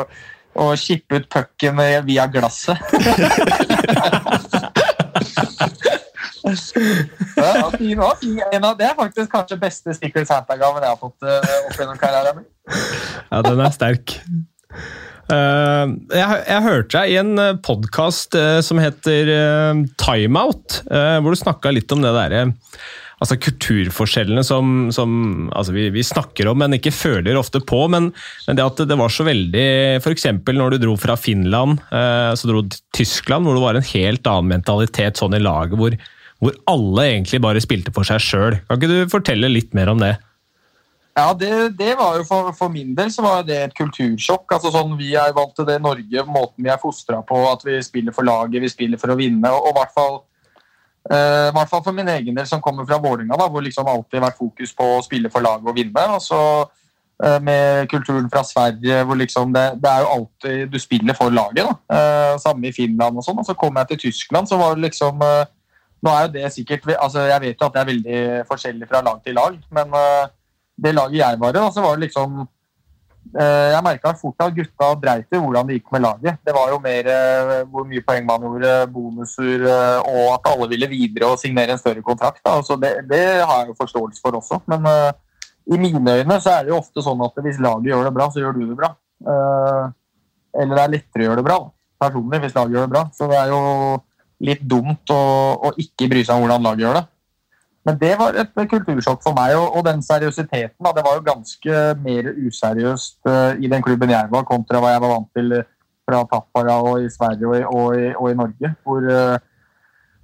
å 0.62 0.68
shippe 0.78 1.18
ut 1.18 1.26
pucken 1.34 1.82
via 2.06 2.28
glasset. 2.30 2.78
Ja, 6.44 7.70
fin. 7.72 8.00
Det 8.78 8.84
er 8.84 8.92
faktisk 8.98 9.30
kanskje 9.32 9.56
beste 9.58 9.94
Secret 9.96 10.28
Santa-gaven 10.28 10.84
jeg 10.84 10.92
har 10.92 10.98
fått 11.00 11.24
opp 11.24 11.78
gjennom 11.78 11.96
karrieren 11.98 12.42
min. 12.42 12.46
Ja, 13.30 13.40
den 13.46 13.62
er 13.64 13.72
sterk. 13.72 14.18
Eh, 15.32 15.94
jeg, 16.12 16.42
jeg 16.50 16.66
hørte 16.66 16.98
deg 16.98 17.14
i 17.14 17.20
en 17.22 17.44
podkast 17.64 18.36
som 18.66 18.82
heter 18.82 19.30
Timeout, 20.00 20.82
eh, 20.90 21.16
hvor 21.20 21.32
du 21.32 21.40
snakka 21.40 21.72
litt 21.72 21.92
om 21.96 22.04
det 22.04 22.12
derre 22.16 22.44
Altså 23.22 23.36
kulturforskjellene 23.40 24.42
som, 24.44 24.72
som 24.92 25.12
altså 25.54 25.72
vi, 25.72 25.86
vi 25.94 26.02
snakker 26.04 26.50
om, 26.50 26.58
men 26.60 26.76
ikke 26.76 26.92
føler 26.94 27.38
ofte 27.38 27.62
på. 27.64 27.84
Men, 27.92 28.10
men 28.48 28.58
det 28.58 28.66
at 28.66 28.82
det 28.90 28.98
var 29.00 29.12
så 29.12 29.26
veldig 29.26 29.64
F.eks. 30.02 30.26
når 30.50 30.74
du 30.74 30.82
dro 30.82 30.96
fra 31.00 31.16
Finland, 31.16 31.80
eh, 31.94 32.32
så 32.36 32.50
dro 32.50 32.64
du 32.64 32.74
til 32.74 32.82
Tyskland, 33.00 33.46
hvor 33.46 33.56
det 33.56 33.64
var 33.64 33.78
en 33.80 33.88
helt 33.94 34.30
annen 34.30 34.52
mentalitet 34.56 35.20
sånn 35.20 35.38
i 35.38 35.42
laget, 35.42 35.78
hvor, 35.80 35.96
hvor 36.42 36.58
alle 36.68 37.08
egentlig 37.14 37.40
bare 37.44 37.62
spilte 37.64 37.94
for 37.94 38.08
seg 38.08 38.20
sjøl. 38.24 38.58
Kan 38.66 38.82
ikke 38.82 38.92
du 38.92 39.14
fortelle 39.14 39.52
litt 39.52 39.72
mer 39.78 39.94
om 39.94 40.02
det? 40.02 40.16
Ja, 41.14 41.28
det, 41.38 41.78
det 41.78 41.92
var 41.94 42.16
jo 42.18 42.24
for, 42.26 42.50
for 42.58 42.72
min 42.74 42.94
del 42.98 43.10
så 43.14 43.22
var 43.22 43.44
det 43.46 43.56
et 43.62 43.74
kultursjokk. 43.78 44.56
altså 44.56 44.72
sånn 44.74 44.96
Vi 44.98 45.12
er 45.14 45.34
vant 45.36 45.52
til 45.54 45.66
det 45.68 45.78
Norge, 45.82 46.24
måten 46.26 46.66
vi 46.66 46.72
er 46.72 46.80
fostra 46.82 47.20
på, 47.22 47.38
at 47.52 47.62
vi 47.62 47.78
spiller 47.86 48.14
for 48.16 48.26
laget, 48.26 48.62
vi 48.62 48.70
spiller 48.72 48.98
for 48.98 49.14
å 49.14 49.18
vinne. 49.18 49.52
og, 49.54 49.68
og 49.68 49.78
hvert 49.78 49.94
fall 49.94 50.16
eh, 51.10 51.52
hvert 51.54 51.70
fall 51.70 51.84
for 51.86 51.94
min 51.94 52.10
egen 52.16 52.34
del, 52.34 52.48
som 52.50 52.62
kommer 52.64 52.88
fra 52.88 52.98
Vålinga, 52.98 53.38
da, 53.38 53.46
hvor 53.46 53.62
liksom 53.62 53.86
alltid 53.92 54.26
vært 54.26 54.40
fokus 54.42 54.74
på 54.74 54.90
å 54.96 55.04
spille 55.06 55.30
for 55.30 55.46
laget 55.46 55.70
og 55.70 55.78
vinne. 55.78 56.06
og 56.16 56.22
så 56.24 56.42
eh, 57.22 57.38
med 57.46 57.86
kulturen 57.94 58.26
fra 58.30 58.42
Sverige, 58.42 59.04
hvor 59.06 59.22
liksom 59.22 59.54
det, 59.54 59.66
det 59.86 59.94
er 59.94 60.02
jo 60.02 60.12
alltid 60.18 60.68
du 60.74 60.78
spiller 60.82 61.14
for 61.14 61.30
laget. 61.30 61.62
da. 61.62 61.98
Eh, 61.98 62.38
samme 62.42 62.72
i 62.72 62.74
Finland 62.74 63.22
og 63.22 63.22
sånn. 63.22 63.38
Og 63.38 63.46
så 63.46 63.54
kom 63.54 63.78
jeg 63.78 63.92
til 63.92 64.08
Tyskland, 64.08 64.50
så 64.50 64.58
var 64.58 64.74
det 64.74 64.90
liksom 64.90 65.22
eh, 65.22 65.44
Nå 66.04 66.12
er 66.12 66.26
jo 66.26 66.32
det 66.34 66.48
sikkert 66.52 66.82
altså 67.00 67.22
Jeg 67.24 67.40
vet 67.40 67.62
jo 67.62 67.64
at 67.64 67.72
det 67.72 67.80
er 67.80 67.86
veldig 67.88 68.18
forskjellig 68.44 68.88
fra 68.90 69.00
lag 69.00 69.22
til 69.24 69.38
lag, 69.38 69.54
men 69.72 69.94
eh, 69.96 70.26
det 70.76 70.94
laget 70.94 71.20
jeg 71.20 71.40
var 71.40 71.56
i, 71.56 71.64
så 71.72 71.82
var 71.84 71.96
det 71.96 72.08
liksom 72.08 72.40
eh, 72.42 73.68
jeg 73.72 73.84
merka 73.86 74.14
fort 74.18 74.42
at 74.44 74.54
gutta 74.56 74.90
dreit 75.00 75.30
i 75.30 75.40
hvordan 75.40 75.68
det 75.68 75.78
gikk 75.78 75.92
med 75.94 76.04
laget. 76.04 76.40
Det 76.44 76.54
var 76.56 76.72
jo 76.72 76.80
mer 76.82 77.10
eh, 77.14 77.52
hvor 77.70 77.86
mye 77.88 78.04
poeng 78.06 78.26
man 78.26 78.46
gjorde, 78.48 78.72
bonuser 78.94 79.66
eh, 79.70 79.98
og 80.10 80.32
at 80.36 80.50
alle 80.52 80.70
ville 80.72 80.90
videre 80.90 81.30
og 81.30 81.38
signere 81.40 81.76
en 81.76 81.82
større 81.82 82.02
kontrakt. 82.02 82.42
Da. 82.42 82.56
Altså 82.58 82.78
det, 82.80 82.96
det, 83.10 83.22
har 83.42 83.62
jeg 83.62 83.72
jo 83.72 83.78
forståelse 83.82 84.24
for 84.24 84.40
også. 84.40 84.60
Men 84.72 84.88
i 85.64 85.78
mine 85.80 86.18
øyne 86.18 86.40
så 86.42 86.56
er 86.56 86.66
det 86.66 86.74
jo 86.74 86.80
ofte 86.82 87.04
sånn 87.04 87.22
at 87.24 87.38
hvis 87.44 87.62
laget 87.62 87.92
gjør 87.92 88.08
det 88.08 88.16
bra, 88.16 88.28
så 88.30 88.42
gjør 88.42 88.58
du 88.58 88.66
det 88.66 88.80
bra. 88.82 88.90
Eller 90.54 90.76
det 90.76 90.82
er 90.82 90.92
lettere 90.92 91.24
å 91.24 91.28
gjøre 91.28 91.40
det 91.40 91.46
bra, 91.46 91.56
personlig, 92.02 92.42
hvis 92.42 92.58
laget 92.58 92.76
gjør 92.76 92.84
det 92.84 92.94
bra. 92.94 93.06
Så 93.14 93.30
det 93.30 93.38
er 93.38 93.54
jo 93.54 93.62
litt 94.44 94.62
dumt 94.68 95.14
å, 95.14 95.22
å 95.70 95.72
ikke 95.80 96.10
bry 96.10 96.24
seg 96.26 96.36
om 96.36 96.44
hvordan 96.44 96.66
laget 96.66 96.84
gjør 96.84 96.98
det. 96.98 97.04
Men 97.84 97.98
det 98.00 98.14
var 98.16 98.36
et 98.40 98.52
kultursjokk 98.70 99.20
for 99.24 99.36
meg, 99.36 99.54
og, 99.58 99.76
og 99.76 99.84
den 99.84 100.00
seriøsiteten. 100.02 100.80
Da, 100.80 100.92
det 100.96 101.04
var 101.04 101.18
jo 101.18 101.26
ganske 101.26 101.80
mer 102.00 102.30
useriøst 102.32 103.18
uh, 103.28 103.52
i 103.60 103.68
den 103.68 103.84
klubben 103.84 104.12
jeg 104.14 104.30
var, 104.32 104.46
kontra 104.48 104.80
hva 104.80 104.94
jeg 104.94 105.02
var 105.04 105.12
vant 105.12 105.28
til 105.36 105.58
fra 106.04 106.22
Tappara 106.30 106.78
og 106.84 107.04
i 107.04 107.10
Sverige 107.12 107.48
og 107.48 107.56
i, 107.58 107.64
og 107.64 107.98
i, 107.98 108.08
og 108.14 108.30
i 108.30 108.38
Norge. 108.40 108.72
Hvor, 108.88 109.04
uh, 109.04 109.36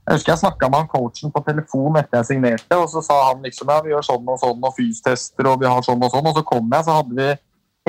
jeg 0.08 0.16
husker 0.16 0.32
jeg 0.32 0.40
snakka 0.40 0.70
med 0.70 0.80
han 0.80 0.90
coachen 0.90 1.32
på 1.34 1.44
telefon 1.46 2.00
etter 2.00 2.22
jeg 2.22 2.30
signerte, 2.32 2.80
og 2.80 2.88
så 2.90 3.04
sa 3.04 3.20
han 3.28 3.44
liksom 3.44 3.68
ja, 3.70 3.78
vi 3.84 3.92
gjør 3.92 4.08
sånn 4.08 4.32
og 4.32 4.40
sånn 4.40 4.66
og 4.66 4.74
fystester 4.74 5.52
og 5.52 5.60
vi 5.60 5.68
har 5.68 5.84
sånn 5.84 6.00
og 6.00 6.12
sånn. 6.14 6.32
Og 6.32 6.40
så 6.40 6.46
kom 6.48 6.66
jeg, 6.66 6.86
så 6.88 7.00
hadde 7.00 7.16
vi 7.20 7.30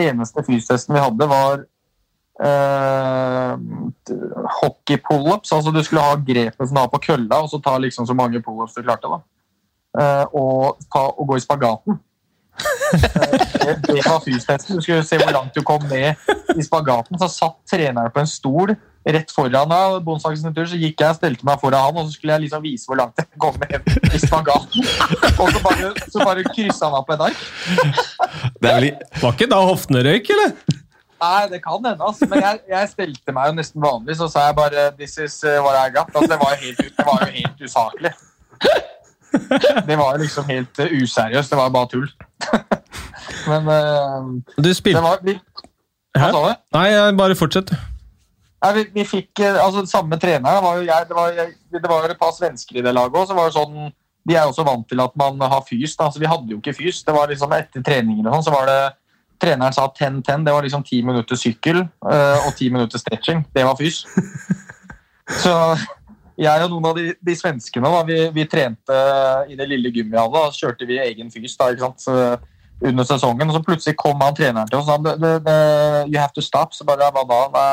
Eneste 0.01 0.39
fystesten 0.47 0.95
vi 0.95 1.01
hadde, 1.03 1.26
var 1.28 1.65
eh, 2.47 3.55
hockey 4.61 5.01
pullups. 5.03 5.51
Altså 5.51 5.74
du 5.76 5.82
skulle 5.84 6.05
ha 6.05 6.15
grepet 6.15 6.63
som 6.63 6.78
du 6.78 6.80
har 6.80 6.88
på 6.93 7.01
kølla, 7.03 7.41
og 7.43 7.51
så 7.51 7.59
ta 7.59 7.74
liksom 7.82 8.07
så 8.07 8.15
mange 8.15 8.39
pullups 8.45 8.78
du 8.78 8.86
klarte. 8.86 9.11
da 9.11 9.19
uh, 10.00 10.26
og, 10.32 10.80
ta, 10.92 11.08
og 11.12 11.28
gå 11.32 11.39
i 11.39 11.44
spagaten. 11.44 12.00
det, 12.62 13.76
det 13.88 14.02
var 14.06 14.22
fystesten. 14.26 14.78
Du 14.78 14.84
skulle 14.84 15.04
se 15.08 15.18
hvor 15.22 15.34
langt 15.34 15.56
du 15.56 15.64
kom 15.66 15.84
ned 15.89 16.14
i 16.56 16.64
spagaten. 16.66 17.20
Så 17.22 17.30
satt 17.32 17.60
treneren 17.70 18.14
på 18.14 18.24
en 18.24 18.30
stol 18.30 18.76
rett 19.04 19.32
foran 19.34 19.72
av 19.74 19.96
Bonsaksen 20.06 20.54
tur, 20.54 20.68
så 20.70 20.78
gikk 20.78 21.02
jeg 21.02 21.10
og 21.10 21.18
stelte 21.18 21.48
meg 21.48 21.62
foran 21.62 21.88
han, 21.88 21.98
og 21.98 22.06
så 22.06 22.14
skulle 22.14 22.36
jeg 22.36 22.46
liksom 22.46 22.62
vise 22.66 22.89
hvor 22.89 23.00
langt 23.00 23.18
jeg 23.18 23.42
kom 23.42 23.58
ned 23.64 24.14
i 24.14 24.22
spagaten. 24.22 24.86
Og 25.42 25.50
så 25.56 25.64
bare, 25.64 25.89
så 26.06 26.22
bare 26.22 26.46
kryssa 26.52 26.89
han 26.89 27.00
av 27.00 27.08
på 27.08 27.18
en 27.18 27.26
ark. 27.30 27.42
Vel... 28.62 28.92
Var 29.24 29.34
ikke 29.34 29.50
da 29.50 29.64
hoftene 29.66 30.06
røyk, 30.06 30.30
eller? 30.36 30.54
Nei, 31.22 31.42
det 31.52 31.60
kan 31.62 31.82
hende. 31.86 32.02
Altså. 32.02 32.26
Men 32.30 32.42
jeg, 32.42 32.62
jeg 32.70 32.89
stelte 32.94 33.34
meg 33.36 33.52
jo 33.52 33.58
nesten 33.60 33.84
vanlig, 33.84 34.18
så 34.18 34.30
sa 34.30 34.48
jeg 34.48 34.58
bare 34.58 34.88
'This 34.98 35.18
is 35.22 35.36
what 35.66 35.78
I 35.78 35.89
got'. 35.94 36.10
Altså, 36.14 36.30
det, 36.34 36.39
var 36.42 36.56
jo 36.56 36.62
helt, 36.66 36.82
det 36.98 37.06
var 37.06 37.26
jo 37.26 37.32
helt 37.36 37.62
usaklig. 37.62 38.14
Det 39.90 39.98
var 40.00 40.20
liksom 40.20 40.50
helt 40.50 40.80
uh, 40.80 40.92
useriøst. 41.02 41.52
Det 41.52 41.60
var 41.60 41.70
bare 41.74 41.90
tull. 41.92 42.10
Men 43.52 43.70
uh, 43.70 44.64
Du 44.64 44.74
spilte 44.76 45.02
var, 45.04 45.24
vi, 45.24 45.38
Hva 46.18 46.32
sa 46.34 46.44
du? 46.44 46.62
Nei, 46.78 46.88
bare 47.18 47.38
fortsett. 47.40 47.74
Nei, 48.62 48.72
vi, 48.78 48.86
vi 49.00 49.08
fikk 49.08 49.42
uh, 49.42 49.64
altså 49.64 49.86
Samme 49.90 50.20
trener 50.22 50.62
var 50.64 50.80
jo 50.82 50.88
jeg. 50.90 51.10
Det 51.10 51.18
var, 51.18 51.34
jeg, 51.38 51.56
det 51.74 51.88
var 51.90 52.10
et 52.10 52.22
par 52.22 52.36
svensker 52.36 52.82
i 52.82 52.86
det 52.86 52.96
laget 52.96 53.18
òg. 53.18 53.54
sånn, 53.56 53.92
de 54.28 54.38
er 54.38 54.46
også 54.46 54.66
vant 54.68 54.86
til 54.90 55.02
at 55.02 55.16
man 55.18 55.40
har 55.42 55.64
fys. 55.68 55.96
Da. 55.98 56.12
Så 56.12 56.22
vi 56.22 56.30
hadde 56.30 56.52
jo 56.52 56.60
ikke 56.62 56.78
fys. 56.78 57.04
Det 57.08 57.16
var 57.16 57.32
liksom 57.32 57.56
Etter 57.58 57.86
treningen 57.86 58.28
og 58.28 58.38
sånn, 58.38 58.50
så 58.50 58.58
var 58.58 58.68
det 58.70 58.82
Treneren 59.42 59.74
sa 59.74 59.88
10-10. 59.90 60.44
Det 60.46 60.54
var 60.54 60.62
liksom 60.62 60.84
ti 60.86 61.00
minutter 61.02 61.40
sykkel 61.40 61.80
uh, 61.82 62.44
og 62.46 62.54
ti 62.60 62.70
minutter 62.70 63.02
stretching. 63.02 63.42
Det 63.56 63.66
var 63.66 63.80
fys. 63.80 64.04
Så 65.42 65.54
jeg 66.42 66.66
og 66.66 66.72
noen 66.74 66.88
av 66.89 66.98
de, 66.98 67.12
de 67.22 67.36
svenskene 67.38 67.92
da, 67.94 68.02
vi, 68.08 68.18
vi, 68.34 68.48
trente 68.50 69.02
i 69.52 69.58
det 69.60 69.68
lille 69.70 69.92
gymmihallet. 69.94 70.48
og 70.48 70.58
kjørte 70.58 70.88
vi 70.89 71.02
egen 71.04 71.30
fys 71.34 71.58
da, 71.60 71.70
under 72.82 73.06
sesongen. 73.06 73.50
Og 73.50 73.58
så 73.58 73.64
plutselig 73.66 73.98
kom 74.00 74.22
han 74.24 74.38
treneren 74.38 74.70
til 74.70 74.82
oss 74.82 74.89
og 74.89 75.06
sa 75.06 75.58
You 76.08 76.18
have 76.18 76.34
to 76.36 76.42
stop. 76.42 76.74
Så 76.74 76.88
bare 76.88 77.12
hva 77.14 77.26
da? 77.30 77.68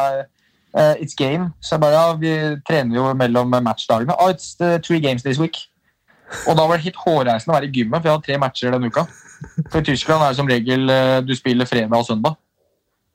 Uh, 0.76 0.94
it's 1.00 1.16
game. 1.16 1.50
Så 1.60 1.78
bare 1.78 1.96
ja, 1.96 2.12
vi 2.20 2.32
trener 2.68 2.96
jo 2.96 3.14
mellom 3.16 3.48
matchdagene. 3.48 4.14
Oh, 4.20 4.28
it's 4.28 4.54
three 4.84 5.00
games 5.00 5.22
this 5.22 5.38
week. 5.38 5.56
Og 6.46 6.56
da 6.56 6.66
var 6.68 6.76
det 6.76 6.84
helt 6.84 7.00
hårreisende 7.06 7.54
å 7.54 7.56
være 7.56 7.70
i 7.70 7.72
gymmet, 7.72 8.02
for 8.02 8.08
jeg 8.08 8.16
hadde 8.18 8.26
tre 8.26 8.38
matcher 8.42 8.74
denne 8.74 8.90
uka. 8.92 9.06
For 9.70 9.80
i 9.80 9.86
Tyskland 9.86 10.20
er 10.20 10.34
det 10.34 10.36
som 10.36 10.50
regel 10.50 10.90
uh, 10.92 11.20
du 11.24 11.32
spiller 11.36 11.68
fredag 11.68 11.96
og 11.96 12.04
søndag. 12.04 12.36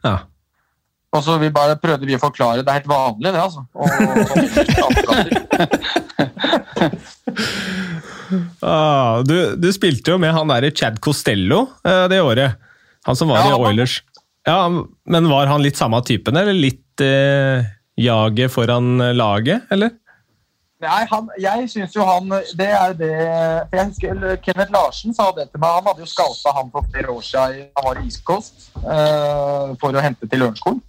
Ja. 0.03 0.17
Og 1.13 1.21
så 1.21 1.37
vi 1.37 1.49
bare 1.53 1.75
prøvde 1.77 2.07
vi 2.09 2.15
å 2.17 2.21
forklare. 2.21 2.63
Det 2.65 2.71
er 2.71 2.79
helt 2.81 2.89
vanlig, 2.89 3.29
det, 3.29 3.41
altså. 3.41 3.61
Og, 3.77 3.85
ah, 8.65 9.21
du, 9.21 9.53
du, 9.61 9.69
spilte 9.75 10.11
jo 10.15 10.17
med 10.21 10.33
han 10.33 10.49
derre 10.49 10.71
Chad 10.73 10.97
Costello 11.03 11.67
eh, 11.85 12.05
det 12.09 12.21
året. 12.25 12.57
Han 13.05 13.15
som 13.19 13.29
var 13.29 13.37
ja, 13.43 13.51
i 13.51 13.53
Oilers. 13.59 13.99
Ja, 14.47 14.67
Men 14.69 15.29
var 15.29 15.45
han 15.51 15.61
litt 15.63 15.77
samme 15.77 16.01
typen, 16.07 16.37
eller 16.39 16.53
litt 16.57 17.01
eh, 17.03 17.61
jaget 17.99 18.51
foran 18.51 18.97
laget, 19.13 19.61
eller? 19.73 19.91
Nei, 20.83 21.03
han, 21.07 21.29
jeg 21.39 21.69
syns 21.71 21.93
jo 21.95 22.03
han 22.03 22.27
Det 22.59 22.65
er 22.67 22.91
det 22.99 23.11
for 23.15 23.77
jeg 23.77 23.85
husker 23.87 24.23
Kenneth 24.43 24.73
Larsen 24.73 25.15
sa 25.15 25.29
det 25.37 25.45
til 25.51 25.61
meg. 25.63 25.77
Han 25.77 25.87
hadde 25.87 26.03
jo 26.03 26.09
scouta 26.09 26.51
han 26.57 26.73
for 26.73 26.89
flere 26.91 27.13
år 27.13 27.23
siden. 27.23 27.69
Han 27.77 27.87
var 27.87 28.01
i 28.01 28.03
East 28.09 28.25
Coast 28.27 28.67
eh, 28.81 29.69
for 29.79 29.95
å 29.95 30.03
hente 30.03 30.27
til 30.27 30.43
Lørenskog. 30.43 30.81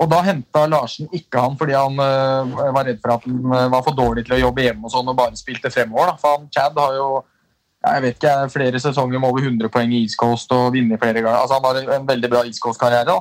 Og 0.00 0.08
da 0.08 0.22
henta 0.24 0.64
Larsen 0.70 1.10
ikke 1.16 1.42
han 1.42 1.58
fordi 1.60 1.74
han 1.76 1.98
uh, 2.00 2.70
var 2.72 2.86
redd 2.88 3.02
for 3.02 3.16
at 3.16 3.26
han 3.26 3.40
uh, 3.52 3.66
var 3.72 3.84
for 3.84 3.96
dårlig 3.96 4.24
til 4.26 4.38
å 4.38 4.44
jobbe 4.46 4.64
hjemme 4.64 4.88
og 4.88 4.94
sånn 4.94 5.12
og 5.12 5.18
bare 5.18 5.36
spilte 5.36 5.72
fremover. 5.72 6.14
Da. 6.14 6.20
For 6.22 6.38
han, 6.38 6.48
Chad 6.54 6.78
har 6.80 6.96
jo 6.96 7.10
jeg 7.80 8.02
vet 8.04 8.16
ikke, 8.18 8.32
flere 8.52 8.80
sesonger 8.80 9.20
med 9.20 9.30
over 9.30 9.46
100 9.46 9.70
poeng 9.72 9.92
i 9.96 10.02
East 10.04 10.18
Coast 10.20 10.50
og 10.52 10.74
vinner 10.74 11.00
flere 11.00 11.22
ganger. 11.22 11.38
Altså, 11.40 11.56
han 11.56 11.64
har 11.88 11.96
en 11.96 12.08
veldig 12.08 12.28
bra 12.28 12.42
East 12.44 12.60
Coast-karriere. 12.60 13.14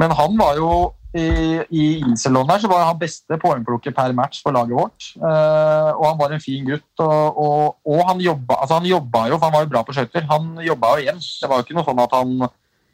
Men 0.00 0.14
han 0.16 0.38
var 0.38 0.56
jo 0.56 0.70
i, 1.12 1.60
i 1.68 1.82
Iselon 2.14 2.48
der 2.48 2.62
så 2.62 2.70
var 2.70 2.86
han 2.86 3.00
beste 3.00 3.36
poengplukker 3.36 3.92
per 3.92 4.14
match 4.16 4.40
for 4.40 4.56
laget 4.56 4.72
vårt. 4.78 5.10
Uh, 5.20 5.92
og 5.98 6.06
han 6.06 6.18
var 6.22 6.32
en 6.32 6.40
fin 6.40 6.64
gutt. 6.64 6.88
Og, 7.04 7.42
og, 7.44 7.76
og 7.84 8.00
han, 8.08 8.24
jobba, 8.24 8.62
altså 8.62 8.80
han 8.80 8.88
jobba 8.88 9.26
jo, 9.28 9.36
for 9.36 9.50
han 9.50 9.56
var 9.58 9.66
jo 9.66 9.72
bra 9.74 9.84
på 9.84 9.96
skøyter. 9.96 10.24
Han 10.32 10.54
jobba 10.64 10.94
jo 10.96 11.04
igjen. 11.04 11.20
Det 11.20 11.50
var 11.50 11.60
jo 11.60 11.66
ikke 11.66 11.76
noe 11.76 11.88
sånn 11.90 12.04
at 12.06 12.16
han 12.16 12.34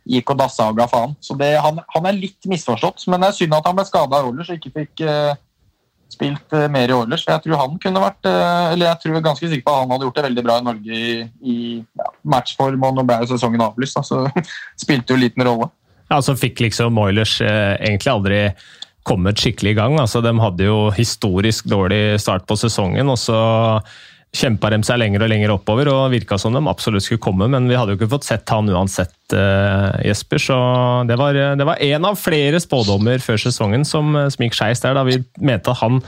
gikk 0.09 0.33
og 0.33 0.41
dassa 0.41 0.71
og 0.71 0.79
ga 0.79 0.89
faen. 0.91 1.13
Så 1.25 1.37
det, 1.39 1.53
han, 1.63 1.83
han, 1.95 2.09
er 2.09 2.17
litt 2.17 2.49
misforstått. 2.49 3.05
Men 3.11 3.23
det 3.23 3.31
er 3.31 3.39
synd 3.41 3.59
at 3.59 3.69
han 3.69 3.77
ble 3.77 3.85
skada 3.89 4.23
i 4.23 4.31
Oilers 4.31 4.51
og 4.51 4.59
ikke 4.59 4.75
fikk 4.81 5.05
uh, 5.05 5.35
spilt 6.13 6.57
uh, 6.57 6.67
mer 6.73 6.91
i 6.91 6.97
Oilers. 6.97 7.27
Jeg 7.29 7.45
tror 7.45 7.61
han 7.61 7.77
kunne 7.83 8.03
vært 8.03 8.31
uh, 8.31 8.73
Eller 8.73 8.89
jeg 8.89 9.03
tror 9.03 9.27
ganske 9.27 9.51
sikker 9.53 9.67
på 9.67 9.75
at 9.75 9.85
han 9.85 9.95
hadde 9.95 10.09
gjort 10.09 10.21
det 10.21 10.27
veldig 10.31 10.47
bra 10.49 10.59
i 10.59 10.67
Norge 10.71 10.99
i, 10.99 11.15
i 11.45 11.59
ja, 11.83 12.11
matchform, 12.37 12.89
og 12.89 12.97
nå 12.97 13.07
ble 13.09 13.21
jo 13.23 13.31
sesongen 13.35 13.65
avlyst, 13.69 14.01
så 14.09 14.25
spilte 14.85 15.15
jo 15.15 15.23
liten 15.23 15.47
rolle. 15.47 15.71
Ja, 16.09 16.23
så 16.25 16.33
fikk 16.41 16.63
liksom 16.65 16.97
Oilers 17.03 17.37
egentlig 17.45 18.13
aldri 18.15 18.43
kommet 19.09 19.41
skikkelig 19.41 19.75
i 19.75 19.77
gang. 19.77 19.97
Altså, 20.01 20.23
de 20.25 20.33
hadde 20.41 20.65
jo 20.65 20.89
historisk 20.97 21.69
dårlig 21.69 22.17
start 22.21 22.47
på 22.49 22.57
sesongen, 22.61 23.09
og 23.13 23.21
så 23.21 23.41
kjempa 24.35 24.71
de 24.73 24.81
seg 24.85 25.01
lenger 25.01 25.25
og 25.25 25.31
lenger 25.33 25.53
oppover 25.55 25.89
og 25.93 26.13
virka 26.13 26.39
som 26.41 26.57
de 26.57 26.61
absolutt 26.69 27.07
skulle 27.07 27.23
komme, 27.23 27.49
men 27.51 27.69
vi 27.71 27.77
hadde 27.79 27.95
jo 27.95 28.01
ikke 28.01 28.11
fått 28.13 28.29
sett 28.29 28.53
han 28.53 28.69
uansett, 28.69 29.17
uh, 29.33 29.97
Jesper. 30.05 30.43
Så 30.43 30.59
det 31.09 31.17
var, 31.21 31.39
det 31.59 31.67
var 31.69 31.81
en 31.89 32.11
av 32.11 32.19
flere 32.21 32.61
spådommer 32.63 33.23
før 33.25 33.41
sesongen 33.49 33.87
som, 33.89 34.13
som 34.29 34.45
gikk 34.45 34.59
skeis 34.59 34.85
der, 34.85 34.99
da 34.99 35.07
vi 35.09 35.21
mente 35.41 35.73
at 35.73 35.81
han 35.83 36.03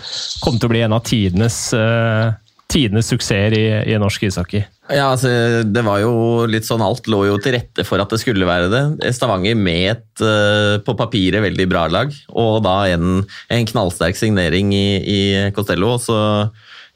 kom 0.45 0.61
til 0.61 0.68
å 0.68 0.75
bli 0.75 0.85
en 0.85 0.97
av 0.97 1.05
tidenes, 1.09 1.62
uh, 1.73 2.37
tidenes 2.71 3.09
suksesser 3.11 3.57
i, 3.57 3.64
i 3.95 3.99
norsk 4.01 4.29
ishockey. 4.29 4.66
Ja, 4.91 5.12
altså, 5.12 5.31
det 5.64 5.83
var 5.87 6.01
jo 6.03 6.12
litt 6.51 6.66
sånn 6.66 6.83
Alt 6.83 7.07
lå 7.11 7.23
jo 7.29 7.37
til 7.43 7.55
rette 7.55 7.85
for 7.87 8.03
at 8.03 8.11
det 8.11 8.18
skulle 8.23 8.49
være 8.49 8.71
det. 8.73 9.12
Stavanger 9.14 9.55
med 9.57 9.85
et 9.95 10.25
uh, 10.25 10.77
på 10.85 10.97
papiret 10.99 11.45
veldig 11.47 11.66
bra 11.71 11.87
lag, 11.89 12.12
og 12.35 12.61
da 12.66 12.83
en, 12.91 13.23
en 13.25 13.71
knallsterk 13.71 14.18
signering 14.18 14.75
i, 14.77 14.89
i 15.01 15.23
Costello. 15.57 15.95
og 15.97 16.05
så 16.05 16.18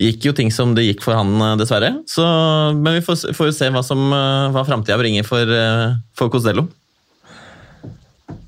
gikk 0.00 0.28
jo 0.28 0.32
ting 0.36 0.50
som 0.54 0.74
det 0.74 0.86
gikk 0.88 1.04
for 1.04 1.16
han, 1.16 1.34
eh, 1.40 1.56
dessverre. 1.60 1.92
Så, 2.10 2.24
men 2.78 2.98
vi 2.98 3.04
får, 3.04 3.28
får 3.36 3.52
se 3.56 3.70
hva, 3.74 3.84
som, 3.86 4.00
eh, 4.12 4.48
hva 4.54 4.64
framtida 4.66 4.98
bringer 5.00 5.26
for, 5.26 5.42
eh, 5.42 5.94
for 6.18 6.32
Costello. 6.32 6.68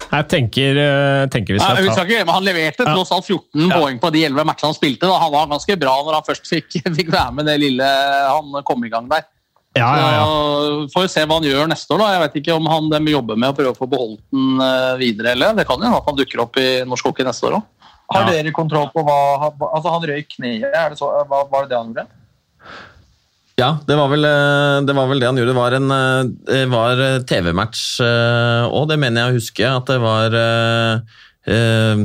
Jeg 0.07 0.29
tenker, 0.31 0.77
tenker 1.33 1.57
vi 1.57 1.59
skal 1.59 1.77
ta 1.77 1.83
ja, 1.83 1.93
skal 1.93 2.07
ikke, 2.07 2.31
Han 2.31 2.45
leverte 2.47 2.85
tross 2.87 3.11
alt 3.13 3.27
14 3.27 3.65
ja. 3.67 3.75
poeng 3.75 3.97
på 3.99 4.11
de 4.15 4.21
11 4.29 4.47
matchene 4.47 4.71
han 4.71 4.77
spilte. 4.77 5.09
Da. 5.09 5.17
Han 5.19 5.33
var 5.33 5.49
ganske 5.51 5.77
bra 5.83 5.95
når 6.07 6.19
han 6.21 6.27
først 6.29 6.47
fikk, 6.47 6.77
fikk 6.99 7.11
være 7.11 7.35
med 7.35 7.49
det 7.51 7.57
lille 7.65 7.89
han 8.31 8.63
kom 8.65 8.87
i 8.87 8.93
gang 8.93 9.11
der. 9.11 9.27
Ja, 9.77 9.89
ja, 9.99 10.07
ja. 10.15 10.23
Så 10.23 10.77
får 10.95 11.05
vi 11.05 11.11
se 11.13 11.25
hva 11.27 11.41
han 11.41 11.49
gjør 11.49 11.67
neste 11.69 11.93
år. 11.93 12.01
da. 12.05 12.13
Jeg 12.15 12.23
vet 12.23 12.39
ikke 12.41 12.55
om 12.57 12.71
han 12.71 12.87
de 12.95 13.13
jobber 13.13 13.41
med 13.43 13.51
å 13.51 13.57
prøve 13.59 13.75
å 13.75 13.77
få 13.77 13.91
beholdt 13.91 14.23
den 14.31 14.63
videre. 15.03 15.35
eller 15.35 15.59
Det 15.59 15.67
kan 15.69 15.83
jo 15.83 15.91
at 15.99 16.07
han 16.07 16.21
dukker 16.23 16.45
opp 16.47 16.57
i 16.63 16.69
norsk 16.87 17.11
hockey 17.11 17.27
neste 17.27 17.51
år 17.51 17.59
òg. 17.59 17.67
Har 18.13 18.29
dere 18.31 18.53
kontroll 18.55 18.91
på 18.95 19.03
hva 19.07 19.49
Altså, 19.51 19.91
han 19.91 20.05
røyk 20.07 20.37
kneet. 20.37 20.69
Er 20.71 20.93
det 20.93 21.01
så, 21.01 21.09
hva, 21.27 21.43
var 21.51 21.67
det 21.67 21.75
det 21.75 21.81
han 21.81 21.91
gjorde? 21.91 22.07
Ja, 23.57 23.71
det 23.89 23.97
var, 23.97 24.11
vel, 24.13 24.27
eh, 24.29 24.79
det 24.85 24.95
var 24.97 25.09
vel 25.09 25.23
det 25.23 25.29
han 25.31 25.39
gjorde. 25.41 25.55
Det 25.55 25.59
var 25.59 25.77
en 25.79 25.97
eh, 25.97 26.65
var 26.69 27.03
TV-match 27.25 27.85
òg, 28.05 28.85
det 28.91 29.01
mener 29.01 29.23
jeg 29.23 29.33
å 29.33 29.39
huske. 29.39 29.73
At 29.81 29.93
det 29.93 29.99
var 30.05 30.37
eh, 30.37 32.05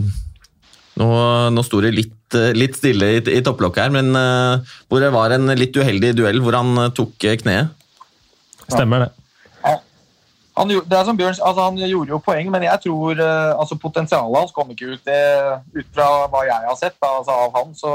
Nå, 1.02 1.08
nå 1.56 1.62
sto 1.66 1.80
det 1.82 1.94
litt, 1.96 2.36
litt 2.54 2.76
stille 2.78 3.08
i, 3.16 3.22
i 3.34 3.42
topplokket 3.46 3.86
her, 3.86 3.94
men 3.96 4.12
eh, 4.18 4.74
hvor 4.92 5.02
det 5.04 5.12
var 5.16 5.34
en 5.34 5.54
litt 5.58 5.76
uheldig 5.76 6.12
duell 6.20 6.42
hvor 6.44 6.58
han 6.60 6.92
tok 6.98 7.16
kneet. 7.42 7.72
Stemmer 8.68 9.06
det. 9.06 9.12
Han, 10.58 10.68
det 10.68 10.98
er 10.98 11.06
som 11.08 11.18
Bjørn, 11.18 11.38
altså 11.40 11.68
han 11.68 11.78
gjorde 11.80 12.12
jo 12.12 12.20
poeng, 12.24 12.50
men 12.52 12.66
jeg 12.68 12.84
tror 12.84 13.20
eh, 13.24 13.52
altså 13.56 13.78
potensialet 13.80 14.40
hans 14.40 14.52
kom 14.56 14.74
ikke 14.74 14.96
ut, 14.96 15.04
det, 15.08 15.22
ut 15.78 15.88
fra 15.96 16.10
hva 16.32 16.44
jeg 16.48 16.68
har 16.68 16.78
sett 16.80 16.98
da, 16.98 17.14
altså 17.22 17.38
av 17.46 17.56
han. 17.56 17.72
Så 17.78 17.94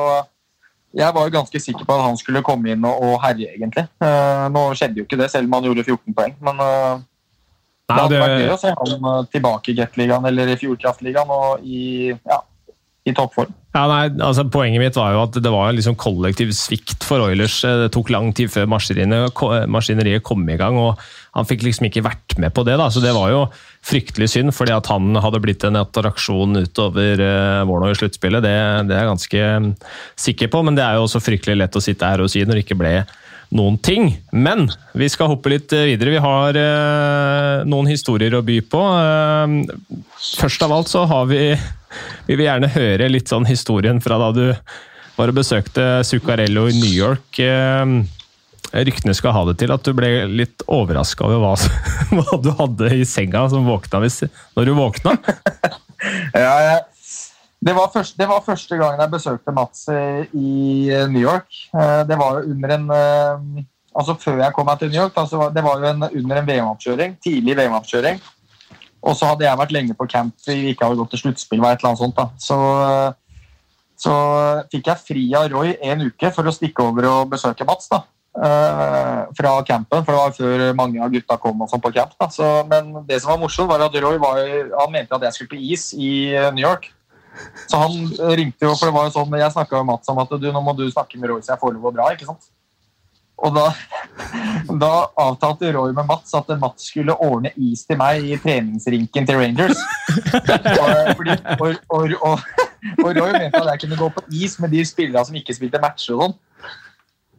jeg 0.96 1.12
var 1.14 1.26
jo 1.26 1.34
ganske 1.34 1.60
sikker 1.60 1.84
på 1.84 1.96
at 1.96 2.06
han 2.06 2.16
skulle 2.16 2.44
komme 2.46 2.72
inn 2.72 2.86
og, 2.88 3.02
og 3.04 3.18
herje, 3.24 3.50
egentlig. 3.58 3.84
Uh, 4.00 4.46
nå 4.52 4.62
skjedde 4.78 5.02
jo 5.02 5.04
ikke 5.04 5.18
det, 5.20 5.28
selv 5.32 5.50
om 5.50 5.58
han 5.58 5.68
gjorde 5.68 5.84
14 5.84 6.16
poeng. 6.16 6.36
Men 6.46 6.62
eh, 6.64 7.04
det 7.86 7.98
hadde 7.98 8.14
det, 8.14 8.22
vært 8.22 8.40
gøy 8.40 8.52
å 8.54 8.60
se 8.62 8.72
han 8.72 9.08
eh, 9.10 9.20
tilbake 9.34 9.72
i 9.72 9.76
Gateligaen 9.78 10.30
eller 10.30 10.50
i 10.50 10.56
Fjordkraftligaen 10.58 11.34
og 11.36 11.66
i, 11.66 11.82
ja, 12.16 12.40
i 13.06 13.14
toppform. 13.14 13.52
Ja, 13.76 13.82
nei, 13.90 14.04
altså 14.24 14.46
Poenget 14.48 14.80
mitt 14.80 14.96
var 14.96 15.12
jo 15.12 15.18
at 15.26 15.36
det 15.42 15.50
var 15.52 15.74
liksom 15.76 15.98
kollektiv 16.00 16.54
svikt 16.56 17.04
for 17.04 17.20
Oilers. 17.26 17.58
Det 17.60 17.90
tok 17.92 18.08
lang 18.14 18.30
tid 18.36 18.48
før 18.52 18.70
maskineriet 18.70 20.24
kom 20.24 20.46
i 20.48 20.56
gang, 20.56 20.78
og 20.80 21.02
han 21.36 21.48
fikk 21.48 21.66
liksom 21.66 21.90
ikke 21.90 22.06
vært 22.06 22.38
med 22.40 22.54
på 22.56 22.64
det. 22.64 22.78
da, 22.80 22.88
så 22.88 23.02
Det 23.04 23.12
var 23.12 23.34
jo 23.34 23.42
fryktelig 23.84 24.30
synd, 24.32 24.54
fordi 24.56 24.72
at 24.72 24.88
han 24.88 25.20
hadde 25.20 25.42
blitt 25.44 25.66
en 25.68 25.76
attraksjon 25.82 26.62
utover 26.64 27.20
uh, 27.20 27.66
våren 27.68 27.90
og 27.90 27.92
i 27.92 28.00
sluttspillet. 28.00 28.46
Det, 28.46 28.56
det 28.88 28.96
er 28.96 29.04
jeg 29.04 29.12
ganske 29.12 29.44
mm, 29.44 29.70
sikker 30.24 30.52
på, 30.56 30.64
men 30.64 30.78
det 30.78 30.86
er 30.86 30.96
jo 30.96 31.04
også 31.04 31.20
fryktelig 31.26 31.60
lett 31.60 31.76
å 31.76 31.84
sitte 31.84 32.08
her 32.08 32.24
og 32.24 32.32
si 32.32 32.46
når 32.46 32.56
det 32.56 32.64
ikke 32.64 32.80
ble 32.80 32.96
noen 33.54 33.78
ting. 33.78 34.10
Men 34.32 34.66
vi 34.96 35.08
skal 35.12 35.30
hoppe 35.30 35.52
litt 35.52 35.72
eh, 35.76 35.86
videre. 35.92 36.14
Vi 36.16 36.22
har 36.22 36.58
eh, 36.60 37.66
noen 37.68 37.90
historier 37.90 38.34
å 38.34 38.42
by 38.46 38.58
på. 38.70 38.82
Eh, 38.82 40.02
først 40.40 40.66
av 40.66 40.74
alt 40.76 40.92
så 40.92 41.06
har 41.08 41.28
vi 41.30 41.54
Vi 42.26 42.34
vil 42.34 42.46
gjerne 42.48 42.68
høre 42.74 43.08
litt 43.08 43.30
sånn 43.30 43.46
historien 43.46 44.00
fra 44.02 44.18
da 44.18 44.32
du 44.34 44.44
var 45.16 45.30
og 45.32 45.38
besøkte 45.38 46.04
Zuccarello 46.04 46.66
i 46.68 46.76
New 46.76 46.92
York. 46.92 47.38
Eh, 47.40 47.94
ryktene 48.84 49.14
skal 49.16 49.32
ha 49.32 49.44
det 49.48 49.56
til 49.62 49.72
at 49.72 49.86
du 49.86 49.94
ble 49.96 50.10
litt 50.28 50.64
overraska 50.66 51.24
over 51.28 51.40
hva, 51.40 51.54
hva 52.18 52.40
du 52.42 52.50
hadde 52.58 52.92
i 52.98 53.06
senga 53.08 53.46
som 53.52 53.68
våkna 53.68 54.02
hvis, 54.04 54.24
når 54.58 54.70
du 54.70 54.76
våkna. 54.78 55.16
Ja, 56.36 56.52
jeg, 56.60 56.80
det, 57.66 57.74
var 57.74 57.90
første, 57.92 58.14
det 58.18 58.28
var 58.30 58.44
første 58.46 58.76
gangen 58.78 59.00
jeg 59.02 59.10
besøkte 59.10 59.54
Mats 59.54 59.88
eh, 59.90 60.22
i 60.38 60.86
eh, 60.92 61.08
New 61.10 61.22
York. 61.22 61.48
Eh, 61.74 62.02
Det 62.06 62.18
var 62.18 62.38
jo 62.38 62.52
under 62.52 62.76
en 62.76 63.66
Altså 63.96 64.12
før 64.20 64.42
jeg 64.42 64.52
kom 64.52 64.66
meg 64.68 64.78
til 64.78 64.90
New 64.92 65.00
York, 65.00 65.14
altså 65.16 65.46
det 65.54 65.62
var 65.64 65.78
jo 65.80 65.86
en, 65.88 66.02
under 66.04 66.36
en 66.36 66.46
VM-oppkjøring. 66.46 67.14
Tidlig 67.24 67.54
VM-oppkjøring. 67.56 68.18
Og 69.08 69.14
så 69.16 69.30
hadde 69.30 69.46
jeg 69.46 69.56
vært 69.56 69.72
lenge 69.72 69.94
på 69.96 70.06
camp 70.12 70.34
vi 70.44 70.74
ikke 70.74 70.84
hadde 70.84 70.98
gått 70.98 71.14
til 71.14 71.22
sluttspill. 71.22 71.62
var 71.62 71.72
et 71.72 71.80
eller 71.80 71.94
annet 71.94 72.02
sånt 72.02 72.18
da. 72.18 72.26
Så, 72.36 72.58
så 74.04 74.16
fikk 74.68 74.90
jeg 74.92 75.04
fri 75.06 75.22
av 75.40 75.48
Roy 75.48 75.72
en 75.80 76.04
uke 76.10 76.28
for 76.36 76.44
å 76.44 76.52
stikke 76.52 76.84
over 76.84 77.08
og 77.08 77.32
besøke 77.32 77.64
Mats. 77.64 77.88
da. 77.88 78.02
fra 78.36 79.54
campen, 79.64 80.04
for 80.04 80.12
det 80.12 80.20
var 80.20 80.36
før 80.36 80.66
mange 80.76 81.00
av 81.00 81.08
gutta 81.16 81.38
kom 81.40 81.64
og 81.64 81.72
sånn 81.72 81.80
på 81.80 81.94
camp. 81.96 82.12
Da. 82.20 82.28
Så, 82.28 82.50
men 82.68 82.92
det 83.08 83.22
som 83.22 83.32
var 83.32 83.40
morsomt, 83.40 83.72
var 83.72 83.86
at 83.88 83.96
Roy 84.04 84.20
var, 84.20 84.44
han 84.76 84.92
mente 84.92 85.16
at 85.16 85.24
jeg 85.24 85.38
skulle 85.38 85.54
på 85.56 85.62
is 85.72 85.94
i 85.96 86.36
New 86.52 86.66
York. 86.66 86.92
Så 87.66 87.80
han 87.80 87.96
ringte 88.38 88.66
jo, 88.68 88.74
for 88.74 88.88
det 88.88 88.94
var 88.96 89.08
jo 89.08 89.14
sånn, 89.16 89.38
jeg 89.40 89.54
snakka 89.54 89.80
med 89.80 89.90
Mats 89.92 90.12
om 90.12 90.20
at 90.22 90.36
du, 90.40 90.46
nå 90.52 90.62
må 90.64 90.76
du 90.78 90.86
snakke 90.90 91.18
med 91.20 91.32
Roy 91.32 91.42
så 91.42 91.54
jeg 91.54 91.62
får 91.62 91.74
det 91.76 91.82
gå 91.82 91.92
bra. 91.96 92.10
ikke 92.14 92.28
sant? 92.28 92.48
Og 93.44 93.52
da, 93.52 93.66
da 94.84 94.92
avtalte 95.20 95.72
Roy 95.76 95.92
med 95.96 96.08
Mats 96.08 96.32
at 96.36 96.48
Mats 96.60 96.88
skulle 96.88 97.16
ordne 97.20 97.52
is 97.56 97.84
til 97.88 98.00
meg 98.00 98.24
i 98.24 98.38
treningsrinken 98.40 99.28
til 99.28 99.40
Rangers. 99.42 99.82
Og, 100.08 101.12
fordi, 101.18 101.36
og, 101.60 101.76
og, 101.90 102.16
og, 103.04 103.10
Roy 103.18 103.36
mente 103.36 103.60
at 103.60 103.72
jeg 103.74 103.84
kunne 103.84 104.00
gå 104.00 104.10
på 104.16 104.24
is 104.40 104.56
med 104.62 104.72
de 104.72 104.84
spillerne 104.88 105.28
som 105.28 105.36
ikke 105.36 105.56
spilte 105.56 105.82
matcher 105.82 106.16
og 106.16 106.24
sånn. 106.24 106.36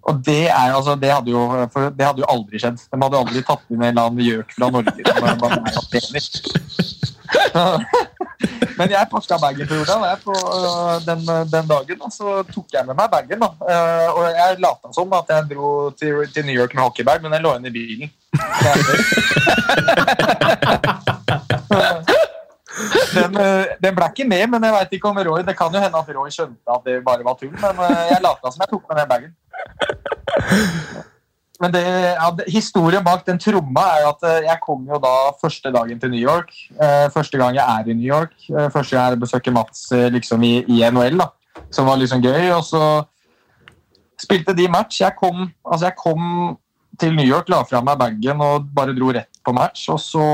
Og 0.08 0.22
det, 0.24 0.46
er, 0.48 0.72
altså, 0.72 0.94
det, 0.96 1.10
hadde 1.12 1.34
jo, 1.34 1.42
det 1.98 2.06
hadde 2.06 2.22
jo 2.24 2.30
aldri 2.32 2.62
skjedd. 2.62 2.78
De 2.80 3.00
hadde 3.02 3.20
aldri 3.20 3.42
tatt 3.44 3.66
inn 3.68 3.82
en 3.82 3.90
eller 3.90 4.06
annen 4.06 4.24
gjøk 4.24 4.54
fra 4.56 4.70
Norge. 4.72 5.04
som 5.04 5.20
bare- 5.26 5.40
bare 5.42 5.74
kapteiner. 5.76 6.30
Men 8.78 8.92
jeg 8.94 9.10
pakka 9.12 9.38
bagen 9.42 9.68
til 9.68 9.80
jorda 9.82 10.16
på 10.22 10.34
øh, 10.34 10.96
den, 11.08 11.22
den 11.52 11.66
dagen, 11.72 12.02
og 12.06 12.12
så 12.14 12.44
tok 12.54 12.68
jeg 12.74 12.86
med 12.86 12.96
meg 13.00 13.10
bagen. 13.12 13.42
Eh, 13.44 14.08
Og 14.14 14.24
jeg 14.30 14.60
lata 14.62 14.88
som 14.94 15.14
at 15.18 15.32
jeg 15.34 15.50
dro 15.56 15.90
til, 15.98 16.14
til 16.34 16.46
New 16.46 16.56
York 16.56 16.76
med 16.76 16.84
hockeybag, 16.84 17.22
men 17.24 17.34
jeg 17.34 17.42
lå 17.42 17.56
igjen 17.56 17.66
i 17.72 17.76
bilen. 17.80 18.08
Den, 23.18 23.34
øh, 23.42 23.66
den 23.84 23.96
ble 23.98 24.06
ikke 24.12 24.30
med, 24.30 24.48
men 24.54 24.64
jeg 24.64 24.74
vet 24.74 24.92
ikke 24.92 25.10
om 25.10 25.18
Roy 25.18 25.42
Det 25.48 25.56
kan 25.58 25.74
jo 25.74 25.80
hende 25.82 25.98
at 25.98 26.10
Roy 26.18 26.30
skjønte 26.30 26.74
at 26.76 26.82
det 26.86 27.04
bare 27.06 27.26
var 27.26 27.34
tull, 27.40 27.56
men 27.66 27.76
øh, 27.86 28.04
jeg 28.12 28.20
lata 28.22 28.52
som 28.54 28.62
jeg 28.64 28.70
tok 28.70 28.84
med 28.90 28.96
den 29.00 29.10
bagen. 29.12 29.32
Men 31.62 31.74
det, 31.74 31.82
ja, 31.82 32.28
historien 32.54 33.06
bak 33.06 33.24
den 33.26 33.40
tromma 33.42 33.84
er 33.98 34.08
at 34.12 34.26
eh, 34.30 34.44
jeg 34.46 34.62
kom 34.62 34.84
jo 34.86 35.00
da 35.02 35.14
første 35.42 35.72
dagen 35.74 36.00
til 36.00 36.12
New 36.14 36.22
York. 36.22 36.52
Eh, 36.78 37.08
første 37.14 37.40
gang 37.42 37.58
jeg 37.58 37.66
er 37.66 37.90
i 37.90 37.96
New 37.98 38.06
York. 38.06 38.36
Eh, 38.52 38.70
første 38.74 38.94
gang 38.94 39.16
jeg 39.16 39.22
besøker 39.24 39.56
Mats 39.56 39.88
liksom 40.14 40.46
i, 40.46 40.60
i 40.70 40.84
NHL, 40.86 41.18
da. 41.24 41.32
Som 41.74 41.90
var 41.90 41.98
liksom 41.98 42.22
gøy. 42.22 42.52
Og 42.54 42.62
så 42.68 42.84
spilte 44.22 44.54
de 44.58 44.70
match. 44.70 45.02
Jeg 45.02 45.18
kom, 45.18 45.48
altså 45.66 45.90
jeg 45.90 45.98
kom 45.98 46.58
til 47.02 47.18
New 47.18 47.26
York, 47.26 47.50
la 47.50 47.64
fra 47.66 47.82
meg 47.86 47.98
bagen 48.02 48.42
og 48.42 48.70
bare 48.74 48.96
dro 48.98 49.10
rett 49.14 49.42
på 49.46 49.54
match. 49.58 49.88
Og 49.94 50.00
så 50.02 50.28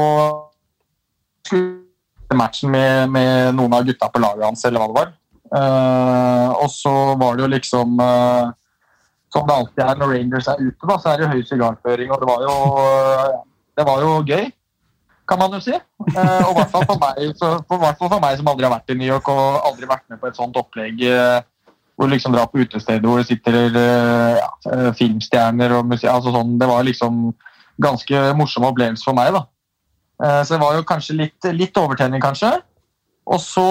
skulle 1.47 2.37
matchen 2.37 2.71
med, 2.73 3.11
med 3.13 3.55
noen 3.55 3.75
av 3.77 3.87
gutta 3.87 4.09
på 4.11 4.21
laget 4.23 4.47
hans, 4.47 4.63
eller 4.67 4.81
hva 4.81 4.91
det 4.91 4.99
var. 4.99 5.13
Eh, 5.53 6.51
og 6.63 6.69
så 6.73 6.93
var 7.19 7.37
det 7.37 7.45
jo 7.45 7.51
liksom 7.51 7.99
eh, 8.01 8.53
som 9.33 9.47
det 9.47 9.55
alltid 9.55 9.85
er 9.85 9.97
når 9.99 10.11
Rangers 10.13 10.49
er 10.51 10.59
ute, 10.61 10.89
da, 10.89 10.97
så 11.01 11.13
er 11.13 11.21
det 11.21 11.31
høy 11.31 11.39
sigarføring. 11.47 12.11
Og 12.13 12.21
det 12.21 12.29
var 12.29 12.43
jo, 12.45 12.57
det 13.79 13.85
var 13.87 14.03
jo 14.03 14.11
gøy, 14.27 14.51
kan 15.29 15.41
man 15.41 15.55
jo 15.57 15.61
si. 15.63 15.73
Eh, 15.73 16.43
og 16.43 16.51
i 16.51 16.57
hvert 16.59 16.73
fall 16.75 16.85
for 16.89 16.99
meg, 17.01 17.23
for, 17.39 18.19
meg 18.21 18.37
som 18.37 18.51
aldri 18.51 18.67
har 18.67 18.75
vært 18.75 18.93
i 18.93 18.99
New 18.99 19.09
York 19.09 19.31
og 19.33 19.63
aldri 19.71 19.89
vært 19.89 20.05
med 20.11 20.21
på 20.21 20.29
et 20.29 20.37
sånt 20.37 20.59
opplegg 20.59 21.01
eh, 21.07 21.39
hvor 21.95 22.09
du 22.09 22.15
liksom 22.15 22.33
drar 22.33 22.49
på 22.49 22.61
utesteder 22.61 23.05
hvor 23.05 23.21
det 23.21 23.29
sitter 23.29 23.57
eh, 23.69 24.37
ja, 24.39 24.51
eh, 24.73 24.91
filmstjerner 24.97 25.77
og 25.77 25.89
musikk 25.93 26.11
altså 26.11 26.33
sånn, 26.33 26.57
Det 26.59 26.69
var 26.69 26.85
liksom 26.85 27.25
ganske 27.81 28.21
morsom 28.37 28.67
opplevelse 28.69 29.05
for 29.07 29.17
meg. 29.17 29.33
da. 29.33 29.45
Eh, 30.23 30.41
så 30.43 30.55
det 30.55 30.61
var 30.61 30.77
jo 30.77 30.85
kanskje 30.87 31.17
litt, 31.17 31.49
litt 31.57 31.77
overtenning, 31.79 32.21
kanskje. 32.21 32.53
Og 33.23 33.39
så, 33.39 33.65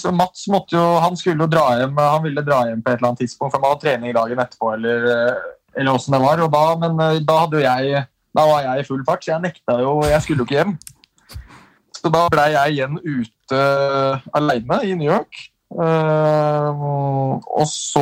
så 0.00 0.10
Mats 0.10 0.48
måtte 0.50 0.74
jo, 0.74 0.84
han 1.02 1.16
skulle 1.18 1.44
jo 1.46 1.50
dra 1.50 1.68
hjem, 1.78 1.98
han 2.02 2.24
ville 2.24 2.42
dra 2.42 2.64
hjem 2.66 2.80
på 2.82 2.90
et 2.90 2.98
eller 2.98 3.12
annet 3.12 3.22
tidspunkt, 3.22 3.54
for 3.54 3.62
han 3.62 3.70
hadde 3.70 3.84
trening 3.84 4.14
dagen 4.16 4.42
etterpå, 4.42 4.72
eller, 4.74 5.06
eller 5.78 6.00
det 6.14 6.22
var. 6.24 6.42
Og 6.42 6.54
da, 6.54 6.64
men 6.82 7.02
eh, 7.04 7.20
da, 7.26 7.36
jeg, 7.62 8.06
da 8.34 8.46
var 8.50 8.64
jeg 8.66 8.82
i 8.82 8.88
full 8.88 9.04
fart, 9.06 9.22
så 9.24 9.36
jeg 9.36 9.44
nekta 9.44 9.78
jo 9.84 10.00
Jeg 10.08 10.24
skulle 10.24 10.42
jo 10.42 10.48
ikke 10.48 10.58
hjem. 10.58 10.74
Så 11.98 12.10
da 12.14 12.26
blei 12.30 12.50
jeg 12.54 12.74
igjen 12.76 12.98
ute 13.02 13.62
aleine 14.38 14.82
i 14.86 14.98
New 14.98 15.08
York. 15.08 15.46
Uh, 15.68 17.34
og 17.44 17.66
så 17.68 18.00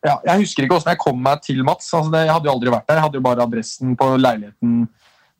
ja, 0.00 0.14
Jeg 0.24 0.40
husker 0.40 0.64
ikke 0.64 0.78
hvordan 0.78 0.94
jeg 0.94 1.00
kom 1.02 1.18
meg 1.22 1.42
til 1.44 1.62
Mats. 1.66 1.90
Altså 1.94 2.12
det, 2.14 2.24
jeg 2.26 2.34
hadde 2.34 2.48
jo 2.48 2.54
aldri 2.54 2.74
vært 2.74 2.88
der. 2.88 2.98
Jeg 2.98 3.06
hadde 3.06 3.18
jo 3.18 3.26
bare 3.26 3.46
adressen 3.46 3.96
på 3.98 4.08
leiligheten 4.18 4.86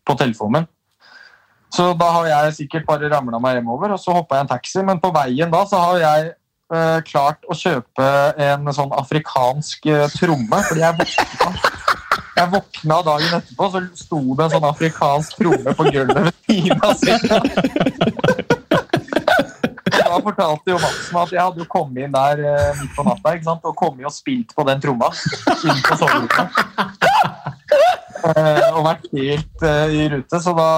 på 0.07 0.17
telefonen. 0.19 0.67
Så 1.73 1.93
da 1.97 2.09
har 2.19 2.29
jeg 2.29 2.55
sikkert 2.61 2.87
bare 2.89 3.09
ramla 3.09 3.41
meg 3.41 3.57
hjemover, 3.59 3.95
og 3.95 4.01
så 4.01 4.13
hoppa 4.17 4.37
jeg 4.37 4.47
en 4.47 4.53
taxi. 4.53 4.83
Men 4.85 5.01
på 5.01 5.13
veien 5.15 5.53
da 5.53 5.63
så 5.69 5.81
har 5.81 6.01
jeg 6.03 6.33
eh, 6.77 6.99
klart 7.09 7.49
å 7.49 7.57
kjøpe 7.57 8.09
en 8.49 8.73
sånn 8.77 8.93
afrikansk 8.99 9.89
eh, 9.89 10.05
tromme. 10.19 10.63
Fordi 10.69 10.85
jeg 10.85 10.99
våkna, 11.01 11.53
jeg 12.37 12.53
våkna 12.57 13.01
dagen 13.09 13.39
etterpå, 13.39 13.71
så 13.73 13.85
sto 14.05 14.21
det 14.27 14.47
en 14.47 14.55
sånn 14.59 14.69
afrikansk 14.69 15.41
tromme 15.41 15.77
på 15.79 15.89
gulvet 15.89 16.29
ved 16.29 16.35
siden 16.51 16.79
av. 16.85 16.97
Da 20.13 20.19
fortalte 20.21 20.69
jo 20.69 20.77
Madsen 20.77 21.19
at 21.23 21.31
jeg 21.33 21.41
hadde 21.41 21.63
jo 21.63 21.67
kommet 21.73 22.05
inn 22.05 22.13
der 22.13 22.41
eh, 22.45 22.81
midt 22.83 22.93
på 22.93 23.05
natta 23.07 23.33
ikke 23.33 23.49
sant? 23.49 23.65
og 23.65 23.77
kommet 23.79 24.05
og 24.05 24.13
spilt 24.13 24.53
på 24.53 24.65
den 24.69 24.83
tromma 24.83 25.09
inn 25.09 25.81
på 25.87 25.97
soverommet. 25.97 26.53
Eh, 28.23 28.67
og 28.73 28.85
vært 28.87 29.09
helt 29.17 29.67
eh, 29.67 29.95
i 29.99 30.09
rute, 30.13 30.43
så 30.43 30.55
da 30.57 30.71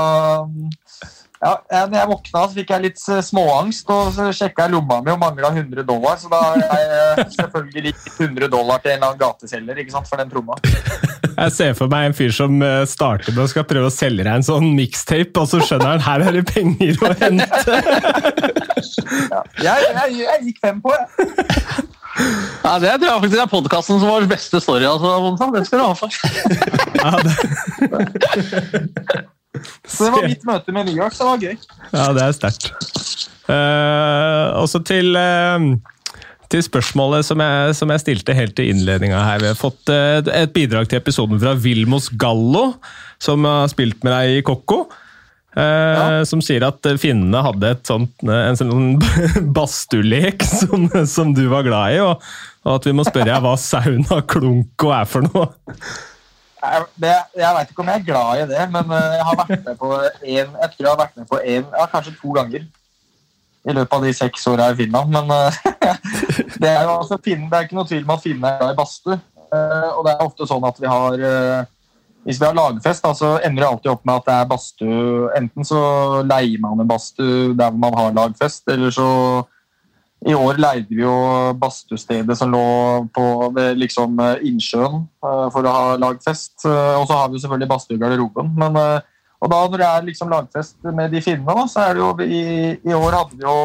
ja, 1.45 1.59
når 1.91 1.97
jeg 1.99 2.09
våkna, 2.09 2.43
så 2.49 2.57
fikk 2.57 2.71
jeg 2.73 2.83
litt 2.87 3.01
småangst, 3.27 3.91
og 3.93 4.15
så 4.17 4.31
sjekka 4.33 4.65
jeg 4.65 4.73
lomma 4.73 5.01
mi 5.05 5.13
og 5.13 5.19
mangla 5.21 5.51
100 5.51 5.85
dollar. 5.85 6.17
Så 6.17 6.31
da 6.33 6.41
har 6.55 6.81
jeg 6.81 7.27
selvfølgelig 7.35 7.91
gitt 7.91 8.07
100 8.15 8.49
dollar 8.49 8.81
til 8.81 8.95
en 8.95 8.97
eller 8.97 9.11
annen 9.11 9.21
gateselger 9.21 9.83
ikke 9.83 9.93
sant, 9.93 10.09
for 10.09 10.23
den 10.23 10.33
tromma. 10.33 10.57
Jeg 11.35 11.53
ser 11.53 11.75
for 11.77 11.91
meg 11.93 12.09
en 12.09 12.17
fyr 12.17 12.33
som 12.33 12.63
eh, 12.65 12.87
starter 12.89 13.35
med 13.35 13.45
å 13.45 13.51
skal 13.51 13.67
prøve 13.69 13.91
å 13.91 13.93
selge 13.93 14.25
deg 14.25 14.33
en 14.33 14.47
sånn 14.47 14.71
mixtape, 14.79 15.35
og 15.43 15.51
så 15.51 15.61
skjønner 15.61 15.97
han 15.97 16.05
her 16.07 16.25
er 16.29 16.39
det 16.39 16.45
penger 16.49 17.05
å 17.05 17.13
hente. 17.21 17.81
Ja. 19.35 19.43
Jeg, 19.59 19.91
jeg, 19.91 20.17
jeg 20.23 20.41
gikk 20.49 20.65
fem 20.65 20.81
på, 20.85 20.95
jeg. 20.95 21.85
Ja, 22.15 22.79
det 22.79 22.93
tror 23.01 23.09
jeg 23.09 23.23
faktisk 23.25 23.41
er 23.43 23.51
podkasten 23.51 23.99
som 24.01 24.11
var 24.11 24.27
beste 24.31 24.61
story. 24.63 24.85
Altså, 24.87 25.51
det 25.55 25.65
skal 25.67 25.81
du 25.81 25.85
ha 25.85 25.95
for. 25.99 26.11
Ja, 27.01 27.11
det, 27.25 27.33
Så 29.87 30.07
det 30.07 30.13
var 30.15 30.27
mitt 30.27 30.47
møte 30.47 30.75
med 30.75 30.89
New 30.89 31.03
så 31.11 31.25
det 31.25 31.31
var 31.31 31.43
gøy. 31.43 31.57
ja, 31.93 32.07
det 32.15 32.23
er 32.23 32.33
sterkt. 32.37 32.71
Uh, 33.45 34.57
også 34.63 34.81
til, 34.89 35.15
uh, 35.19 35.61
til 36.51 36.65
spørsmålet 36.65 37.27
som 37.29 37.43
jeg, 37.43 37.77
som 37.79 37.93
jeg 37.93 38.03
stilte 38.03 38.37
helt 38.37 38.57
til 38.59 38.71
innledninga 38.73 39.21
her. 39.23 39.43
Vi 39.43 39.51
har 39.53 39.59
fått 39.59 39.91
eh, 39.93 40.21
et 40.39 40.53
bidrag 40.55 40.89
til 40.91 41.01
episoden 41.01 41.41
fra 41.43 41.55
Vilmos 41.59 42.09
Gallo, 42.21 42.75
som 43.23 43.47
har 43.49 43.71
spilt 43.73 44.05
med 44.07 44.15
deg 44.15 44.39
i 44.39 44.45
Kokko. 44.47 44.85
Eh, 45.59 46.21
som 46.29 46.43
sier 46.45 46.67
at 46.67 46.89
finnene 47.01 47.43
hadde 47.47 47.75
et 47.75 47.85
sånt, 47.89 48.15
eh, 48.27 48.43
en 48.51 48.59
sånn 48.59 48.97
badstuelek 49.57 50.45
som, 50.49 50.89
som 51.11 51.35
du 51.37 51.47
var 51.53 51.67
glad 51.67 51.97
i, 51.97 52.03
og, 52.05 52.25
og 52.65 52.79
at 52.79 52.89
vi 52.89 52.97
må 52.97 53.07
spørre 53.07 53.31
deg 53.31 53.45
hva 53.45 53.55
sauna 53.61 54.21
klunko 54.29 54.95
er 54.97 55.09
for 55.11 55.29
noe. 55.29 55.49
Jeg, 56.65 56.87
det, 57.03 57.13
jeg 57.37 57.57
veit 57.59 57.73
ikke 57.73 57.83
om 57.85 57.91
jeg 57.93 58.01
er 58.01 58.07
glad 58.07 58.41
i 58.41 58.47
det, 58.55 58.63
men 58.73 58.97
eh, 58.97 59.19
jeg 59.19 59.29
har 59.29 59.43
vært 59.43 59.59
med 59.59 59.77
på 59.83 59.93
en, 59.99 60.57
jeg 60.63 60.73
tror 60.73 60.87
jeg 60.87 60.91
har 60.93 61.03
vært 61.03 61.21
med 61.21 61.29
på 61.29 61.43
en, 61.43 61.69
ja, 61.77 61.91
kanskje 61.93 62.17
to 62.23 62.39
ganger 62.39 62.65
i 63.65 63.73
løpet 63.73 63.97
av 63.97 64.05
de 64.05 64.13
seks 64.17 64.47
åra 64.51 64.71
i 64.73 64.79
Finland. 64.79 65.13
Men 65.13 65.31
eh, 65.33 65.61
det 66.63 66.71
er 66.71 66.83
jo 66.85 66.99
altså, 66.99 67.19
det 67.21 67.37
er 67.37 67.67
ikke 67.67 67.79
noe 67.79 67.89
tvil 67.89 68.05
om 68.05 68.17
at 68.17 68.25
finnene 68.25 68.51
er 68.51 68.61
glad 68.61 68.75
i 68.75 68.81
badstue. 68.81 69.21
Eh, 69.45 69.91
og 69.93 70.05
det 70.07 70.15
er 70.15 70.27
ofte 70.27 70.49
sånn 70.49 70.67
at 70.69 70.81
vi 70.83 70.91
har 70.91 71.25
eh, 71.31 71.71
Hvis 72.25 72.39
vi 72.41 72.47
har 72.47 72.57
lagfest, 72.57 73.05
da, 73.05 73.13
så 73.17 73.35
ender 73.45 73.63
det 73.63 73.69
alltid 73.69 73.91
opp 73.93 74.05
med 74.09 74.21
at 74.21 74.29
det 74.29 74.35
er 74.37 74.47
badstue. 74.49 75.33
Enten 75.37 75.67
så 75.69 75.81
leier 76.25 76.63
man 76.63 76.81
en 76.81 76.89
badstue 76.89 77.53
der 77.59 77.77
man 77.77 77.97
har 77.99 78.15
lagfest, 78.17 78.65
eller 78.73 78.95
så 78.95 79.09
i 80.25 80.33
år 80.33 80.57
leide 80.57 80.89
vi 80.89 81.03
jo 81.03 81.13
badstuestedet 81.61 82.37
som 82.39 82.49
lå 82.55 82.63
på 83.13 83.25
ved 83.53 83.77
liksom 83.77 84.17
eh, 84.25 84.47
innsjøen 84.49 85.03
eh, 85.05 85.47
for 85.53 85.69
å 85.69 85.75
ha 85.75 85.99
lagfest. 86.01 86.65
Eh, 86.65 86.95
Og 86.97 87.05
så 87.11 87.19
har 87.19 87.29
vi 87.29 87.37
jo 87.37 87.43
selvfølgelig 87.45 87.69
badstue 87.75 87.99
i 87.99 88.01
garderoben. 88.01 88.55
Men, 88.57 88.79
og 89.45 89.53
da 89.53 89.59
når 89.69 89.83
det 89.83 89.89
er 89.91 90.07
liksom 90.09 90.33
lagfest 90.33 90.79
med 90.97 91.13
de 91.13 91.21
finnene, 91.21 91.69
så 91.69 91.85
er 91.85 91.99
det 91.99 92.01
jo 92.07 92.15
i, 92.25 92.45
I 92.89 92.97
år 92.97 93.19
hadde 93.19 93.37
vi 93.37 93.45
jo 93.45 93.59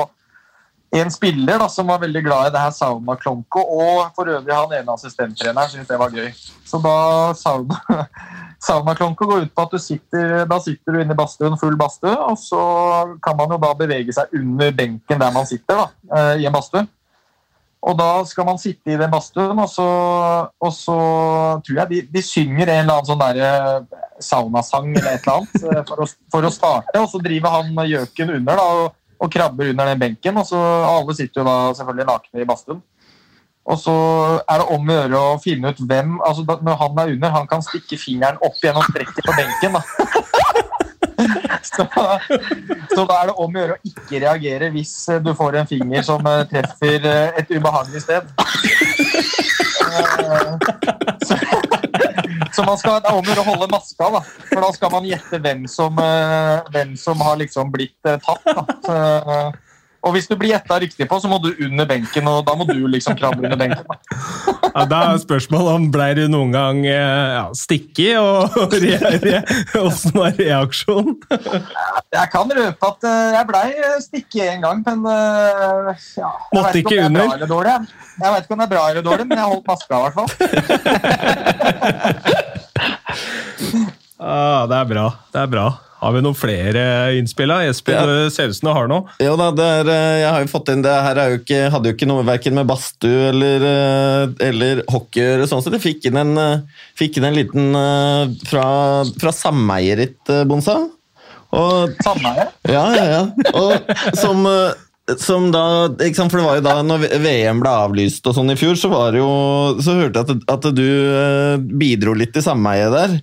en 1.00 1.12
spiller 1.14 1.60
da, 1.62 1.68
som 1.70 1.88
var 1.88 2.02
veldig 2.02 2.22
glad 2.26 2.50
i 2.50 2.54
det 2.56 2.62
her 2.64 2.72
sauna 2.74 3.16
klonko, 3.16 3.62
og 3.62 4.08
for 4.16 4.30
øvrig 4.34 4.56
han 4.56 4.72
ene 4.74 4.96
assistenttreneren 4.96 5.70
syntes 5.70 5.88
det 5.88 6.00
var 6.02 6.14
gøy. 6.16 6.32
Så 6.66 6.80
da 6.82 6.96
sauna, 7.38 7.78
sauna 8.60 8.96
klonko 8.96 9.28
går 9.30 9.46
ut 9.48 9.56
på 9.56 9.66
at 9.66 9.76
sitter, 9.82 10.46
da 10.50 10.60
sitter 10.64 10.96
du 10.96 11.02
inne 11.02 11.16
i 11.16 11.20
badstuen, 11.20 11.58
full 11.60 11.78
badstue, 11.80 12.14
og 12.14 12.38
så 12.42 12.62
kan 13.24 13.38
man 13.40 13.56
jo 13.56 13.60
da 13.62 13.74
bevege 13.80 14.16
seg 14.16 14.34
under 14.36 14.74
benken 14.76 15.22
der 15.22 15.36
man 15.36 15.48
sitter 15.48 15.84
da, 15.84 15.86
eh, 16.16 16.34
i 16.44 16.48
en 16.50 16.56
badstue. 16.56 16.86
Og 17.80 17.96
da 17.96 18.10
skal 18.28 18.44
man 18.44 18.60
sitte 18.60 18.92
i 18.92 18.98
den 19.00 19.12
badstuen, 19.12 19.60
og 19.64 19.70
og 20.60 20.74
så 20.76 21.00
tror 21.64 21.78
jeg 21.82 21.90
de, 21.90 22.02
de 22.12 22.24
synger 22.24 22.68
en 22.68 22.84
eller 22.84 22.98
annen 22.98 23.08
sånn 23.08 23.24
der 23.24 23.86
saunasang 24.20 24.92
eller 24.92 25.14
et 25.16 25.28
eller 25.28 25.40
annet 25.40 25.64
eh, 25.64 25.84
for 25.88 26.04
å, 26.04 26.08
for 26.32 26.46
å 26.48 26.54
starte, 26.54 27.00
og 27.00 27.10
så 27.12 27.22
driver 27.24 27.60
han 27.60 27.84
gjøken 27.88 28.36
under 28.38 28.60
da, 28.60 28.68
og, 28.84 28.98
og 29.20 29.32
krabber 29.32 29.72
under 29.72 29.94
den 29.94 30.04
benken. 30.04 30.38
og 30.40 30.48
så 30.48 30.60
Alle 30.60 31.16
sitter 31.16 31.42
jo 31.42 31.48
da 31.48 31.58
selvfølgelig 31.78 32.10
nakne 32.12 32.44
i 32.44 32.50
badstuen. 32.50 32.84
Og 33.70 33.78
så 33.78 33.96
er 34.50 34.62
det 34.62 34.68
om 34.74 34.88
å 34.88 34.96
gjøre 34.96 35.20
å 35.20 35.40
finne 35.44 35.74
ut 35.74 35.82
hvem 35.84 36.16
altså 36.26 36.58
Når 36.64 36.78
han 36.80 37.02
er 37.04 37.12
under, 37.14 37.34
han 37.36 37.50
kan 37.50 37.62
stikke 37.66 38.00
fingeren 38.02 38.40
opp 38.46 38.58
gjennom 38.64 38.86
strekket 38.88 39.26
på 39.26 39.36
benken. 39.38 39.78
Så, 41.64 41.86
så 42.96 43.04
da 43.06 43.16
er 43.20 43.30
det 43.30 43.34
om 43.36 43.56
å 43.56 43.62
gjøre 43.62 43.76
å 43.76 43.90
ikke 43.90 44.22
reagere 44.24 44.70
hvis 44.74 44.94
eh, 45.12 45.20
du 45.24 45.34
får 45.36 45.58
en 45.60 45.68
finger 45.70 46.06
som 46.08 46.24
eh, 46.28 46.46
treffer 46.50 47.06
eh, 47.08 47.40
et 47.42 47.52
ubehagelig 47.52 48.02
sted. 48.06 48.30
Så, 51.28 51.38
så 52.56 52.66
man 52.66 52.80
skal, 52.80 53.00
det 53.04 53.12
er 53.12 53.16
om 53.16 53.24
å 53.24 53.28
gjøre 53.28 53.44
å 53.44 53.50
holde 53.50 53.70
maska, 53.74 54.10
da. 54.16 54.22
for 54.50 54.64
da 54.64 54.72
skal 54.76 54.94
man 54.96 55.08
gjette 55.10 55.42
hvem 55.44 55.66
som, 55.72 56.00
hvem 56.72 56.96
som 57.00 57.26
har 57.28 57.40
liksom 57.42 57.74
blitt 57.74 57.98
tatt. 58.08 58.48
Da. 58.48 58.64
Så, 58.86 59.00
og 60.00 60.14
hvis 60.16 60.30
du 60.30 60.36
blir 60.40 60.54
gjetta 60.54 60.78
riktig 60.80 61.08
på, 61.10 61.18
så 61.20 61.28
må 61.28 61.38
du 61.44 61.50
under 61.66 61.88
benken, 61.90 62.28
og 62.32 62.46
da 62.48 62.54
må 62.56 62.64
du 62.70 62.88
liksom 62.88 63.18
krabbe 63.20 63.44
under 63.44 63.60
benken. 63.60 63.86
Ja, 64.70 64.84
da 64.86 64.98
er 65.10 65.18
spørsmålet 65.18 65.76
om 65.80 65.86
ble 65.92 66.06
du 66.14 66.28
noen 66.30 66.52
gang 66.54 66.84
eh, 66.86 67.32
ja, 67.34 67.46
stikke, 67.58 68.20
og, 68.22 68.54
hvordan 69.74 70.14
var 70.14 70.38
reaksjonen? 70.38 71.16
Jeg 72.20 72.28
kan 72.32 72.54
røpe 72.54 72.92
at 72.92 73.08
eh, 73.10 73.34
jeg 73.34 73.48
blei 73.50 73.66
stikke 74.06 74.46
en 74.54 74.62
gang, 74.68 74.78
men 74.86 75.00
eh, 75.10 76.06
ja, 76.22 76.30
Måtte 76.54 76.78
ikke 76.84 77.00
er 77.00 77.10
under? 77.10 77.26
Jeg 77.34 78.30
vet 78.36 78.46
ikke 78.46 78.54
om 78.54 78.62
det 78.62 78.68
er 78.68 78.74
bra 78.76 78.86
eller 78.94 79.04
dårlig, 79.10 79.26
men 79.26 79.42
jeg 79.42 79.48
holdt 79.56 79.68
maska 79.74 79.90
i 79.90 80.02
hvert 80.06 80.16
fall. 80.22 80.30
Ah, 84.20 84.68
det 84.70 84.76
er 84.76 84.88
bra. 84.94 85.06
det 85.34 85.40
er 85.42 85.54
bra. 85.58 85.68
Har 86.00 86.14
vi 86.16 86.22
noen 86.24 86.36
flere 86.38 86.82
innspill? 87.20 87.52
Espen, 87.52 87.66
Jesper, 87.68 87.94
Ja. 87.94 88.06
det 88.08 88.32
ser 88.32 88.48
ut 88.48 88.56
som 88.56 88.70
du 88.70 88.74
har 88.74 88.88
noe. 88.88 89.04
Jo 89.20 89.34
da, 89.40 89.50
det 89.52 89.66
er, 89.80 89.90
eh, 89.92 90.20
jeg 90.22 90.30
har 90.32 90.44
jo 90.46 90.52
fått 90.54 90.70
inn 90.72 90.82
det 90.86 90.94
her 91.04 91.18
er 91.20 91.34
jo 91.34 91.40
ikke, 91.42 91.60
hadde 91.74 91.90
jo 91.92 91.96
ikke 91.98 92.08
noe 92.08 92.24
verken 92.28 92.56
med 92.56 92.68
badstue 92.70 93.30
eller, 93.34 93.66
eh, 93.68 94.48
eller 94.48 94.84
hockey 94.88 95.20
å 95.20 95.26
gjøre, 95.28 95.48
sånn 95.52 95.64
sett. 95.66 95.76
Jeg 95.76 95.84
fikk 95.88 96.06
inn 96.08 96.20
en, 96.22 96.38
eh, 96.38 96.62
fikk 97.00 97.18
inn 97.20 97.28
en 97.28 97.36
liten 97.36 97.68
fra, 98.48 98.68
fra 99.20 99.32
sameiet 99.36 99.98
ditt, 99.98 100.32
Bonsa. 100.48 100.78
Og 101.52 101.96
Ja, 102.70 102.86
ja, 102.96 103.06
ja. 103.10 103.24
Og 103.58 103.92
som, 104.16 104.46
som 105.18 105.52
da 105.52 105.90
ikke 105.90 106.16
sant? 106.16 106.32
For 106.32 106.38
det 106.40 106.46
var 106.46 106.60
jo 106.60 106.66
da 106.68 106.78
når 106.86 107.08
VM 107.20 107.60
ble 107.64 107.70
avlyst 107.74 108.26
og 108.30 108.36
sånn 108.38 108.52
i 108.54 108.58
fjor, 108.60 108.78
så 108.78 108.92
var 108.94 109.12
det 109.12 109.20
jo 109.24 109.80
Så 109.82 109.96
hørte 109.98 110.22
jeg 110.22 110.44
at, 110.48 110.66
at 110.66 110.76
du 110.78 110.86
bidro 111.82 112.14
litt 112.14 112.38
i 112.38 112.46
sameiet 112.46 112.94
der. 112.94 113.20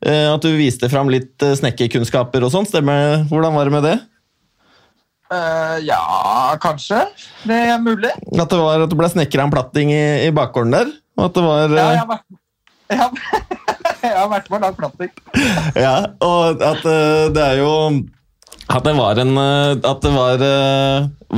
Eh, 0.00 0.26
At 0.32 0.44
du 0.44 0.52
viste 0.56 0.88
fram 0.92 1.10
litt 1.12 1.42
eh, 1.44 1.56
snekkerkunnskaper 1.58 2.46
og 2.46 2.52
sånn. 2.54 2.68
Stemmer? 2.68 3.26
Hvordan 3.30 3.56
var 3.56 3.68
det 3.68 3.74
med 3.74 3.86
det? 3.88 3.96
Uh, 5.30 5.76
ja, 5.86 6.00
kanskje. 6.58 7.04
Det 7.46 7.54
er 7.70 7.76
mulig. 7.78 8.10
At 8.34 8.50
det 8.50 8.58
var 8.58 8.82
at 8.82 8.90
det 8.90 8.96
ble 8.98 9.10
snekra 9.12 9.44
en 9.46 9.52
platting 9.52 9.92
i, 9.94 10.04
i 10.26 10.30
bakgården 10.34 10.74
der? 10.74 10.88
Og 11.20 11.28
at 11.28 11.36
det 11.36 11.44
var 11.44 11.74
Ja, 11.76 11.84
jeg 11.84 12.00
har 12.00 12.08
vært, 12.08 12.24
jeg 12.90 12.98
har, 12.98 13.12
jeg 14.00 14.16
har 14.16 14.32
vært 14.32 14.48
med 14.50 14.56
og 14.58 14.64
lagd 14.64 14.80
platting. 14.80 15.12
Ja, 15.84 15.92
og 16.26 16.64
at 16.66 16.82
det 17.36 17.44
er 17.44 17.60
jo 17.60 17.70
At 18.74 18.88
det 18.88 18.96
var 18.98 19.20
en 19.22 19.38
At 19.38 20.02
det 20.02 20.12
var, 20.16 20.42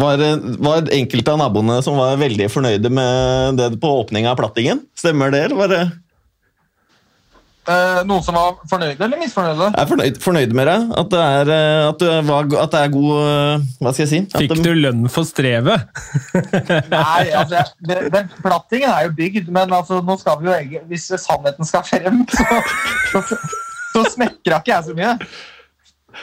var, 0.00 0.24
var 0.70 0.88
enkelte 0.96 1.34
av 1.34 1.42
naboene 1.42 1.82
som 1.84 2.00
var 2.00 2.16
veldig 2.22 2.48
fornøyde 2.54 2.88
med 2.88 3.60
det 3.60 3.74
på 3.82 3.92
åpninga 4.00 4.32
av 4.32 4.40
plattingen. 4.40 4.86
Stemmer 4.96 5.34
det, 5.34 5.50
eller 5.50 5.60
var 5.60 5.74
det 5.74 5.82
Eh, 7.62 8.00
noen 8.10 8.22
som 8.26 8.34
var 8.34 8.56
fornøyde 8.66 9.04
eller 9.06 9.20
misfornøyde? 9.20 9.68
Jeg 9.70 9.84
er 9.84 9.90
fornøyd, 9.90 10.16
fornøyd 10.24 10.54
med 10.58 10.66
deg. 10.66 10.86
At 10.98 11.10
det 11.12 11.20
er, 11.22 11.50
eh, 11.54 11.82
at 11.92 12.00
du 12.00 12.06
var, 12.26 12.48
at 12.64 12.72
det 12.72 12.80
er 12.80 12.88
god 12.90 13.10
eh, 13.22 13.66
Hva 13.78 13.92
skal 13.94 14.02
jeg 14.02 14.10
si? 14.10 14.18
At 14.26 14.40
Fikk 14.42 14.54
de- 14.56 14.64
du 14.66 14.80
lønn 14.80 15.04
for 15.14 15.28
strevet? 15.28 15.84
Nei, 16.90 17.28
altså, 17.38 17.60
jeg- 17.60 17.86
det- 17.86 18.10
den 18.16 18.32
plattingen 18.42 18.90
er 18.90 19.06
jo 19.06 19.12
bygd, 19.20 19.48
men 19.54 19.70
altså, 19.78 20.00
nå 20.02 20.16
skal 20.18 20.40
vi 20.42 20.50
jo 20.74 20.80
hvis 20.90 21.06
sannheten 21.22 21.64
skal 21.68 21.84
frem, 21.86 22.24
så, 22.34 22.58
så, 23.12 23.22
så 23.94 24.04
snekra 24.16 24.58
ikke 24.58 24.74
jeg 24.74 24.88
så 24.88 24.96
mye. 24.98 25.14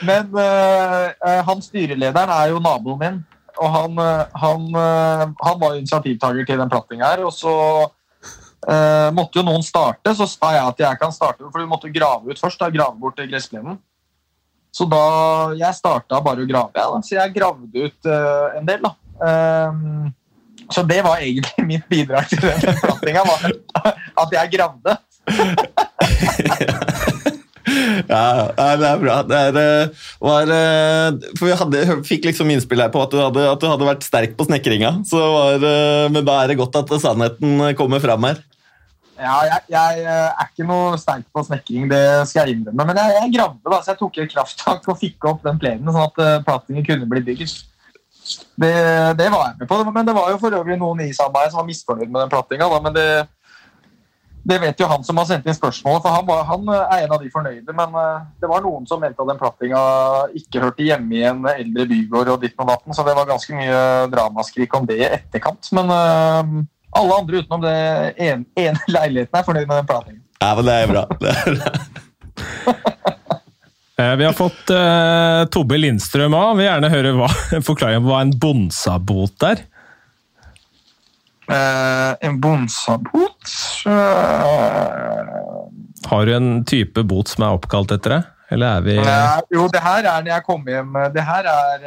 Men 0.06 0.28
uh, 0.36 1.08
eh, 1.24 1.40
han 1.48 1.64
styrelederen 1.64 2.30
er 2.36 2.52
jo 2.52 2.60
naboen 2.62 3.00
min, 3.00 3.16
og 3.60 3.72
han, 3.74 3.96
han, 4.44 4.68
han 4.76 5.56
var 5.60 5.74
initiativtaker 5.80 6.44
til 6.46 6.60
den 6.60 6.70
plattinga 6.70 7.08
her. 7.14 7.24
Og 7.26 7.32
så 7.34 7.50
eh, 8.68 9.08
måtte 9.16 9.40
jo 9.40 9.46
noen 9.46 9.64
starte, 9.64 10.12
så 10.16 10.26
sa 10.28 10.52
jeg 10.56 10.72
at 10.72 10.82
jeg 10.84 11.00
kan 11.00 11.14
starte, 11.14 11.46
for 11.46 11.62
vi 11.62 11.70
måtte 11.70 11.92
grave 11.92 12.30
ut 12.30 12.40
først. 12.40 12.60
da, 12.60 12.70
Grave 12.74 12.96
bort 13.00 13.20
gressplenen. 13.20 13.78
Så 14.70 14.86
da 14.86 15.04
jeg 15.58 15.74
starta 15.74 16.20
bare 16.22 16.44
å 16.44 16.48
grave, 16.48 16.70
ja, 16.78 16.86
så 17.02 17.16
jeg 17.16 17.34
gravde 17.34 17.88
ut 17.88 18.06
uh, 18.06 18.58
en 18.58 18.66
del. 18.68 18.84
da. 18.84 18.92
Ehm, 19.26 20.12
så 20.70 20.84
det 20.86 21.00
var 21.02 21.18
egentlig 21.18 21.64
mitt 21.72 21.86
bidrag 21.90 22.30
til 22.30 22.44
den 22.44 22.78
forplantinga, 22.78 23.22
at 24.22 24.30
jeg 24.38 24.56
gravde. 24.56 24.98
Ja, 27.70 28.50
det 28.80 28.86
er 28.88 28.98
bra. 28.98 29.16
Det 29.22 29.36
er, 29.38 29.52
var, 30.18 30.48
for 31.38 31.46
vi 31.46 31.58
hadde, 31.60 31.82
fikk 32.08 32.24
liksom 32.26 32.50
innspill 32.50 32.82
her 32.82 32.90
på 32.90 33.02
at 33.04 33.12
du 33.12 33.18
hadde, 33.20 33.44
at 33.46 33.60
du 33.62 33.68
hadde 33.70 33.86
vært 33.86 34.06
sterk 34.06 34.32
på 34.34 34.46
snekringa. 34.48 34.90
Men 36.10 36.26
da 36.26 36.34
er 36.40 36.50
det 36.50 36.58
godt 36.58 36.80
at 36.80 36.90
sannheten 37.04 37.62
kommer 37.78 38.02
fram 38.02 38.26
her. 38.26 38.40
Ja, 39.20 39.36
jeg, 39.44 39.64
jeg 39.74 40.04
eh, 40.06 40.28
er 40.32 40.46
ikke 40.48 40.64
noe 40.64 40.98
sterk 41.00 41.26
på 41.34 41.42
snekring, 41.44 41.88
det 41.90 42.04
skal 42.30 42.48
jeg 42.48 42.56
innrømme. 42.56 42.86
Men 42.88 43.00
jeg, 43.02 43.16
jeg 43.18 43.32
gravde, 43.34 43.64
da, 43.66 43.80
så 43.82 43.92
jeg 43.92 44.00
tok 44.00 44.20
et 44.22 44.30
krafttak 44.32 44.88
og 44.88 45.00
fikk 45.00 45.26
opp 45.28 45.42
den 45.44 45.60
plenen, 45.60 45.90
sånn 45.90 46.06
at 46.06 46.22
uh, 46.22 46.44
plattingen 46.46 46.86
kunne 46.86 47.08
bli 47.10 47.20
bygd. 47.26 47.52
Det, 48.60 48.72
det 49.18 49.26
var 49.32 49.50
jeg 49.50 49.58
med 49.60 49.68
på. 49.68 49.82
Men 49.90 50.08
det 50.08 50.14
var 50.16 50.32
jo 50.32 50.40
for 50.40 50.56
øvrig 50.56 50.78
noen 50.80 51.04
i 51.04 51.10
samarbeidet 51.12 51.52
som 51.52 51.60
var 51.60 51.68
misfornøyd 51.68 52.08
med 52.08 52.20
den 52.22 52.32
plattinga. 52.32 52.70
Men 52.86 52.96
det, 52.96 53.06
det 54.48 54.60
vet 54.64 54.80
jo 54.80 54.88
han 54.88 55.04
som 55.04 55.20
har 55.20 55.28
sendt 55.28 55.48
inn 55.50 55.58
spørsmålet, 55.58 56.06
for 56.06 56.16
han, 56.16 56.26
var, 56.30 56.42
han 56.48 56.72
eh, 56.72 56.96
er 56.96 57.04
en 57.04 57.14
av 57.18 57.20
de 57.20 57.32
fornøyde. 57.36 57.76
Men 57.76 58.00
det 58.40 58.52
var 58.54 58.64
noen 58.64 58.88
som 58.88 59.04
mente 59.04 59.20
at 59.20 59.32
den 59.34 59.44
plattinga 59.44 59.86
ikke 60.40 60.64
hørte 60.64 60.86
hjemme 60.86 61.20
i 61.20 61.24
en 61.28 61.44
eldre 61.52 61.90
bygård 61.92 62.36
og 62.38 62.44
ditt 62.46 62.56
og 62.56 62.72
datten, 62.72 62.96
så 62.96 63.04
det 63.04 63.18
var 63.20 63.28
ganske 63.28 63.60
mye 63.60 63.80
dramaskrik 64.16 64.80
om 64.80 64.88
det 64.88 65.02
i 65.02 65.08
etterkant. 65.10 65.74
Men 65.76 66.68
alle 66.98 67.20
andre 67.20 67.42
utenom 67.42 67.62
det 67.64 67.76
ene, 68.18 68.44
en 68.58 68.80
leiligheten 68.96 69.38
er 69.38 69.46
fornøyd 69.46 69.66
med 69.66 69.76
den 69.76 69.90
planleggingen. 69.90 70.26
Ja, 70.40 70.54
men 70.56 70.66
det 70.66 70.76
er 70.76 70.92
bra. 70.94 71.04
Det 71.20 71.34
er 71.36 71.58
bra. 71.60 71.72
Eh, 74.00 74.16
Vi 74.16 74.24
har 74.24 74.32
fått 74.32 74.70
uh, 74.72 75.44
Tobbe 75.52 75.76
Lindstrøm 75.76 76.34
av. 76.34 76.54
Vil 76.56 76.64
gjerne 76.64 76.88
høre 76.92 77.10
hva, 77.18 77.28
forklare 77.68 78.00
hva 78.00 78.22
en 78.24 78.32
bonsabot 78.40 79.44
er. 79.44 79.60
Uh, 81.50 82.14
en 82.22 82.38
bonsabot 82.40 83.52
uh, 83.90 83.96
Har 86.06 86.26
du 86.28 86.32
en 86.36 86.52
type 86.62 87.02
bot 87.10 87.28
som 87.28 87.42
er 87.42 87.58
oppkalt 87.58 87.90
etter 87.96 88.14
deg? 88.14 88.28
Eller 88.54 88.78
er 88.78 88.86
vi 88.86 88.94
Jo, 89.56 89.66
det 89.74 89.82
her 89.82 90.06
er 90.06 90.22
når 90.22 90.30
jeg 90.30 90.44
kom 90.46 90.62
hjem 90.70 90.94
Det 91.14 91.24
her 91.26 91.48
er 91.50 91.84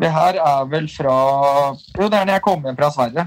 Det 0.00 0.10
her 0.16 0.40
er 0.40 0.66
vel 0.72 0.88
fra 0.92 1.16
Jo, 1.76 2.08
det 2.08 2.16
er 2.16 2.24
når 2.24 2.34
jeg 2.38 2.44
kom 2.48 2.64
hjem 2.64 2.80
fra 2.80 2.90
Sverige. 2.96 3.26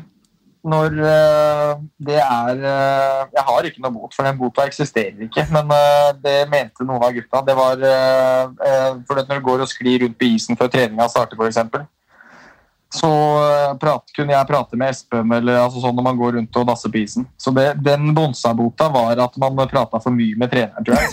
Når 0.66 0.96
eh, 0.98 1.74
det 2.08 2.18
er 2.18 2.62
eh, 2.66 3.26
Jeg 3.36 3.44
har 3.48 3.68
ikke 3.70 3.84
noe 3.84 3.94
bot, 3.94 4.14
for 4.16 4.26
den 4.26 4.40
bota 4.40 4.66
eksisterer 4.66 5.28
ikke. 5.28 5.46
Men 5.54 5.70
eh, 5.76 6.12
det 6.24 6.38
mente 6.50 6.88
noen 6.88 7.04
av 7.06 7.14
gutta. 7.14 7.44
Det 7.46 7.56
var 7.58 7.84
for 9.06 9.20
når 9.20 9.38
du 9.38 9.46
går 9.46 9.66
og 9.66 9.70
sklir 9.70 10.02
rundt 10.04 10.18
på 10.18 10.32
isen 10.34 10.58
før 10.58 10.72
treninga 10.74 11.08
starter, 11.12 11.38
f.eks. 11.38 11.60
Så 12.96 13.10
prat, 13.82 14.04
kunne 14.16 14.32
jeg 14.32 14.48
prate 14.48 14.78
med 14.80 14.94
Espen 14.94 15.32
eller 15.36 15.58
altså 15.60 15.82
sånn 15.84 15.96
når 15.98 16.06
man 16.06 16.20
går 16.20 16.38
rundt 16.38 16.60
og 16.62 16.68
dasser 16.70 16.94
på 16.94 17.02
isen. 17.02 17.26
Så 17.42 17.52
det, 17.54 17.66
den 17.84 18.14
Bonsa-bota 18.16 18.88
var 18.94 19.20
at 19.26 19.36
man 19.42 19.58
prata 19.68 20.00
for 20.00 20.16
mye 20.16 20.38
med 20.40 20.54
treneren, 20.54 20.86
tror 20.86 20.96
jeg. 20.96 21.10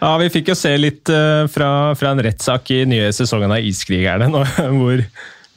Ja, 0.00 0.14
Vi 0.16 0.30
fikk 0.32 0.48
jo 0.48 0.54
se 0.56 0.70
litt 0.80 1.10
fra, 1.52 1.92
fra 1.92 2.14
en 2.14 2.22
rettssak 2.24 2.70
i 2.72 2.86
nye 2.88 3.10
sesongen 3.12 3.52
av 3.52 3.60
Iskrigerne, 3.68 4.30
nå, 4.32 4.40
hvor 4.78 5.02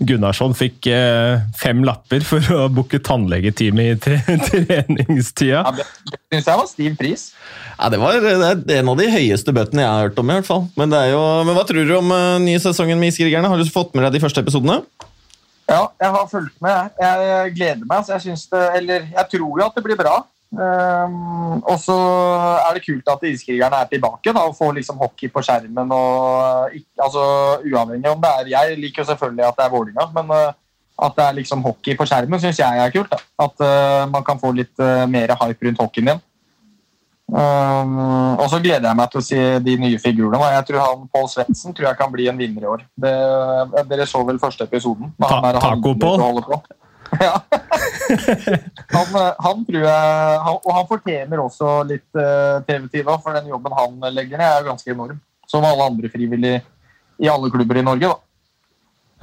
Gunnarsson 0.07 0.55
fikk 0.57 0.87
eh, 0.91 1.43
fem 1.57 1.83
lapper 1.87 2.25
for 2.27 2.43
å 2.55 2.67
booke 2.71 2.99
tannlegetime 3.03 3.85
i 3.91 3.95
tre, 4.01 4.19
treningstida. 4.49 5.63
Ja, 5.63 5.73
det 5.75 6.19
syns 6.31 6.49
jeg 6.49 6.59
var 6.61 6.69
stiv 6.69 6.97
pris. 6.99 7.25
Ja, 7.77 7.89
det 7.93 7.99
var 8.01 8.19
det 8.23 8.33
er 8.33 8.81
en 8.81 8.91
av 8.93 8.99
de 8.99 9.09
høyeste 9.11 9.55
bøtene 9.55 9.85
jeg 9.85 9.91
har 9.91 10.09
hørt 10.09 10.19
om. 10.21 10.29
i 10.29 10.37
hvert 10.37 10.49
fall. 10.49 10.67
Men, 10.79 10.93
det 10.93 10.99
er 10.99 11.13
jo, 11.15 11.23
men 11.47 11.57
hva 11.57 11.65
tror 11.69 11.87
du 11.89 11.95
om 11.97 12.13
uh, 12.13 12.41
nye 12.43 12.61
sesongen 12.61 13.01
med 13.01 13.13
Iskrigerne? 13.13 13.49
Har 13.49 13.59
du 13.59 13.73
fått 13.73 13.95
med 13.97 14.05
deg 14.07 14.17
de 14.17 14.23
første 14.23 14.43
episodene? 14.45 14.81
Ja, 15.69 15.87
jeg 16.01 16.11
har 16.13 16.29
fulgt 16.29 16.55
med. 16.63 16.91
jeg. 16.99 17.23
Jeg 17.23 17.55
gleder 17.57 17.89
meg. 17.89 18.05
Så 18.05 18.19
jeg, 18.19 18.37
det, 18.51 18.63
eller, 18.77 19.09
jeg 19.15 19.29
tror 19.33 19.59
jo 19.59 19.65
at 19.65 19.77
det 19.79 19.85
blir 19.85 19.99
bra. 19.99 20.19
Ehm, 20.53 21.61
og 21.65 21.77
så 21.81 21.95
er 22.61 22.75
det 22.77 22.83
kult 22.85 23.07
at 23.09 23.23
iskrigerne 23.25 23.79
er 23.81 23.87
tilbake 23.89 24.33
da, 24.33 24.43
og 24.45 24.57
får 24.57 24.75
liksom 24.77 24.99
hockey 25.01 25.31
på 25.33 25.41
skjermen. 25.45 25.93
Og, 25.95 26.75
altså, 27.01 27.23
uavhengig 27.65 28.11
om 28.11 28.21
det 28.21 28.33
er 28.33 28.51
Jeg 28.53 28.77
liker 28.81 29.07
selvfølgelig 29.07 29.47
at 29.47 29.57
det 29.57 29.65
er 29.65 29.73
Vålinga, 29.73 30.05
men 30.13 30.29
uh, 30.29 30.51
at 31.03 31.15
det 31.17 31.25
er 31.25 31.39
liksom 31.39 31.63
hockey 31.65 31.97
på 31.97 32.05
skjermen 32.05 32.41
syns 32.41 32.61
jeg 32.61 32.83
er 32.83 32.93
kult. 32.93 33.09
Da. 33.09 33.17
At 33.47 33.65
uh, 33.65 34.11
man 34.11 34.23
kan 34.23 34.39
få 34.39 34.53
litt 34.53 34.77
uh, 34.77 35.07
mer 35.09 35.33
hype 35.41 35.67
rundt 35.67 35.81
hockeyen 35.81 36.11
igjen. 36.13 36.23
Ehm, 37.33 37.97
og 38.37 38.45
så 38.51 38.59
gleder 38.61 38.91
jeg 38.91 38.97
meg 38.99 39.09
til 39.09 39.21
å 39.21 39.25
se 39.25 39.41
de 39.65 39.73
nye 39.79 39.97
figurene. 39.97 40.37
da. 40.37 40.51
Jeg 40.59 40.67
tror 40.67 40.83
han 40.83 41.07
Pål 41.09 41.29
Svendsen 41.31 41.73
kan 41.73 42.11
bli 42.13 42.27
en 42.29 42.37
vinner 42.37 42.61
i 42.61 42.69
år. 42.69 42.85
Det, 42.93 43.13
dere 43.89 44.05
så 44.05 44.21
vel 44.27 44.37
første 44.43 44.67
episoden? 44.69 45.09
Ta- 45.17 45.55
Taco 45.57 45.95
Pål? 45.97 46.61
Han, 48.95 49.15
eh, 49.15 49.33
han 49.45 49.65
tror 49.67 49.85
jeg 49.85 50.39
han, 50.47 50.59
Og 50.59 50.71
han 50.73 50.87
fortjener 50.89 51.41
også 51.43 51.75
litt 51.89 52.09
uh, 52.17 52.59
TV-tid, 52.67 53.07
for 53.07 53.37
den 53.37 53.49
jobben 53.53 53.75
han 53.77 53.97
legger 54.13 54.37
ned, 54.39 54.47
er 54.47 54.61
jo 54.61 54.71
ganske 54.71 54.93
enorm. 54.95 55.19
Som 55.49 55.65
alle 55.67 55.89
andre 55.91 56.09
frivillige 56.09 56.61
i 57.21 57.29
alle 57.29 57.51
klubber 57.53 57.77
i 57.77 57.85
Norge. 57.85 58.09
da. 58.09 58.32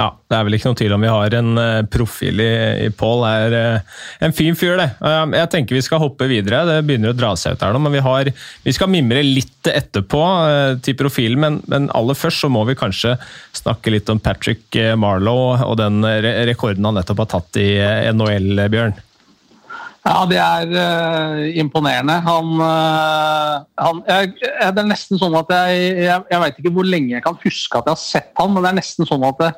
Ja, 0.01 0.15
Det 0.31 0.37
er 0.37 0.47
vel 0.47 0.57
ikke 0.57 0.71
noen 0.71 0.79
tvil 0.81 0.95
om 0.97 1.03
vi 1.05 1.11
har 1.13 1.35
en 1.37 1.61
uh, 1.61 1.83
profil 1.93 2.41
i, 2.41 2.53
i 2.87 2.89
Pål. 2.97 3.25
er 3.29 3.57
uh, 3.57 3.99
en 4.25 4.33
fin 4.33 4.57
fyr, 4.57 4.79
det. 4.81 4.89
Uh, 5.03 5.29
Jeg 5.37 5.51
tenker 5.53 5.77
vi 5.77 5.83
skal 5.85 6.01
hoppe 6.01 6.29
videre. 6.31 6.63
Det 6.69 6.79
begynner 6.89 7.13
å 7.13 7.19
dra 7.19 7.35
seg 7.37 7.59
ut 7.59 7.65
her 7.67 7.77
nå, 7.77 7.83
men 7.85 7.93
vi, 7.99 8.01
har, 8.07 8.31
vi 8.65 8.75
skal 8.77 8.89
mimre 8.93 9.21
litt 9.27 9.69
etterpå 9.69 10.23
eh, 10.47 10.79
til 10.81 10.97
profilen. 10.97 11.37
Men, 11.43 11.59
men 11.69 11.91
aller 11.97 12.17
først 12.17 12.47
så 12.47 12.49
må 12.49 12.63
vi 12.65 12.79
kanskje 12.81 13.13
snakke 13.59 13.93
litt 13.93 14.09
om 14.09 14.23
Patrick 14.23 14.73
Marlow 14.97 15.61
og 15.67 15.77
den 15.77 16.01
re 16.01 16.33
rekorden 16.49 16.89
han 16.89 16.97
nettopp 16.97 17.21
har 17.27 17.31
tatt 17.35 17.61
i 17.61 17.69
NHL, 18.15 18.65
Bjørn. 18.73 18.97
Ja, 20.07 20.23
det 20.31 20.41
er 20.41 21.43
imponerende. 21.61 22.17
Han, 22.25 22.55
han 22.57 24.01
jeg, 24.09 24.33
jeg, 24.41 24.73
Det 24.73 24.81
er 24.81 24.89
nesten 24.89 25.21
sånn 25.21 25.37
at 25.37 25.53
jeg, 25.53 25.91
jeg 26.07 26.31
Jeg 26.33 26.45
vet 26.47 26.63
ikke 26.63 26.73
hvor 26.79 26.89
lenge 26.89 27.19
jeg 27.19 27.27
kan 27.27 27.37
huske 27.45 27.83
at 27.83 27.91
jeg 27.91 27.99
har 27.99 28.07
sett 28.07 28.33
han, 28.41 28.55
men 28.55 28.65
det 28.65 28.73
er 28.73 28.81
nesten 28.81 29.11
sånn 29.11 29.29
at, 29.29 29.45
det, 29.45 29.53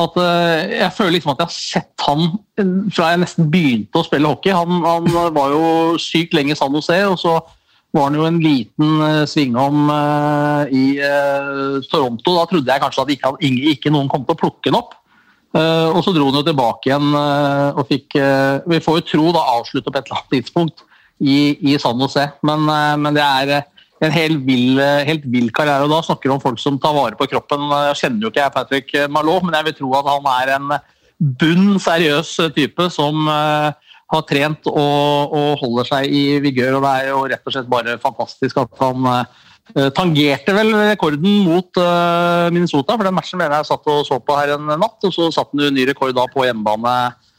at 0.00 0.14
eh, 0.16 0.78
jeg 0.78 0.94
føler 0.96 1.16
liksom 1.18 1.34
at 1.34 1.42
jeg 1.42 1.50
har 1.50 1.56
sett 1.56 2.04
han 2.06 2.22
fra 2.94 3.10
jeg 3.12 3.20
nesten 3.22 3.50
begynte 3.52 4.00
å 4.00 4.06
spille 4.06 4.28
hockey. 4.28 4.54
Han, 4.56 4.80
han 4.84 5.34
var 5.36 5.52
jo 5.52 5.98
sykt 6.00 6.32
lenge 6.36 6.54
i 6.54 6.58
San 6.58 6.72
Jose, 6.72 6.96
og 7.10 7.18
så 7.20 7.36
var 7.92 8.08
han 8.08 8.16
jo 8.16 8.24
en 8.24 8.40
liten 8.40 9.02
eh, 9.04 9.24
svingom 9.28 9.92
eh, 9.92 10.72
i 10.72 10.86
Toronto. 11.92 12.38
Da 12.38 12.48
trodde 12.48 12.72
jeg 12.72 12.84
kanskje 12.84 13.04
at 13.04 13.14
ikke, 13.16 13.34
ikke, 13.74 13.92
noen 13.92 14.08
kom 14.12 14.24
til 14.24 14.36
å 14.36 14.42
plukke 14.46 14.72
han 14.72 14.80
opp. 14.80 14.98
Og 15.52 15.98
så 16.00 16.14
dro 16.16 16.30
han 16.30 16.38
jo 16.38 16.46
tilbake 16.46 16.88
igjen 16.88 17.10
og 17.12 17.82
fikk 17.84 18.14
Vi 18.72 18.78
får 18.80 18.94
jo 18.96 19.02
tro 19.04 19.24
da 19.36 19.42
avslutte 19.58 19.90
på 19.92 19.98
et 20.00 20.06
eller 20.06 20.22
annet 20.22 20.32
tidspunkt 20.32 20.80
i, 21.20 21.34
i 21.68 21.74
San 21.76 22.00
Jose, 22.00 22.24
men, 22.48 22.64
men 23.04 23.18
det 23.18 23.20
er 23.20 23.66
en 24.02 24.14
helt 24.14 24.42
vill, 24.46 24.78
eh, 24.82 25.04
helt 25.06 25.24
vill 25.30 25.50
karriere. 25.54 25.84
og 25.86 25.90
Da 25.90 26.02
snakker 26.02 26.28
vi 26.28 26.34
om 26.34 26.42
folk 26.42 26.58
som 26.58 26.78
tar 26.78 26.94
vare 26.96 27.18
på 27.18 27.28
kroppen. 27.30 27.68
Jeg 27.88 28.00
kjenner 28.00 28.26
jo 28.26 28.32
ikke 28.32 28.42
jeg 28.42 28.54
Patrick 28.56 28.92
Malot, 29.08 29.44
men 29.46 29.54
jeg 29.54 29.68
vil 29.70 29.78
tro 29.78 29.94
at 29.98 30.10
han 30.10 30.28
er 30.40 30.54
en 30.56 30.74
bunn 31.22 31.78
seriøs 31.78 32.34
type 32.56 32.88
som 32.90 33.28
eh, 33.30 33.70
har 34.12 34.26
trent 34.28 34.68
og, 34.68 35.32
og 35.32 35.62
holder 35.62 35.88
seg 35.88 36.12
i 36.12 36.24
vigør. 36.42 36.76
og 36.76 36.84
Det 36.84 36.92
er 36.92 37.08
jo 37.12 37.22
rett 37.30 37.46
og 37.46 37.54
slett 37.54 37.70
bare 37.70 37.98
fantastisk 38.02 38.60
at 38.60 38.82
han 38.82 39.08
eh, 39.12 39.88
tangerte 39.96 40.56
vel 40.56 40.74
rekorden 40.74 41.44
mot 41.46 41.80
eh, 41.80 42.48
Minnesota, 42.52 42.96
for 42.96 43.08
den 43.08 43.16
matchen 43.16 43.40
mener 43.40 43.60
jeg 43.60 43.70
satt 43.70 43.92
og 43.92 44.02
så 44.08 44.18
på 44.20 44.38
her 44.38 44.56
en 44.56 44.72
natt. 44.74 44.98
Og 44.98 45.14
så 45.14 45.30
satte 45.30 45.54
han 45.54 45.68
jo 45.68 45.74
ny 45.74 45.86
rekord 45.88 46.16
da 46.18 46.26
på 46.32 46.46
hjemmebane 46.48 46.96
eh, 47.06 47.30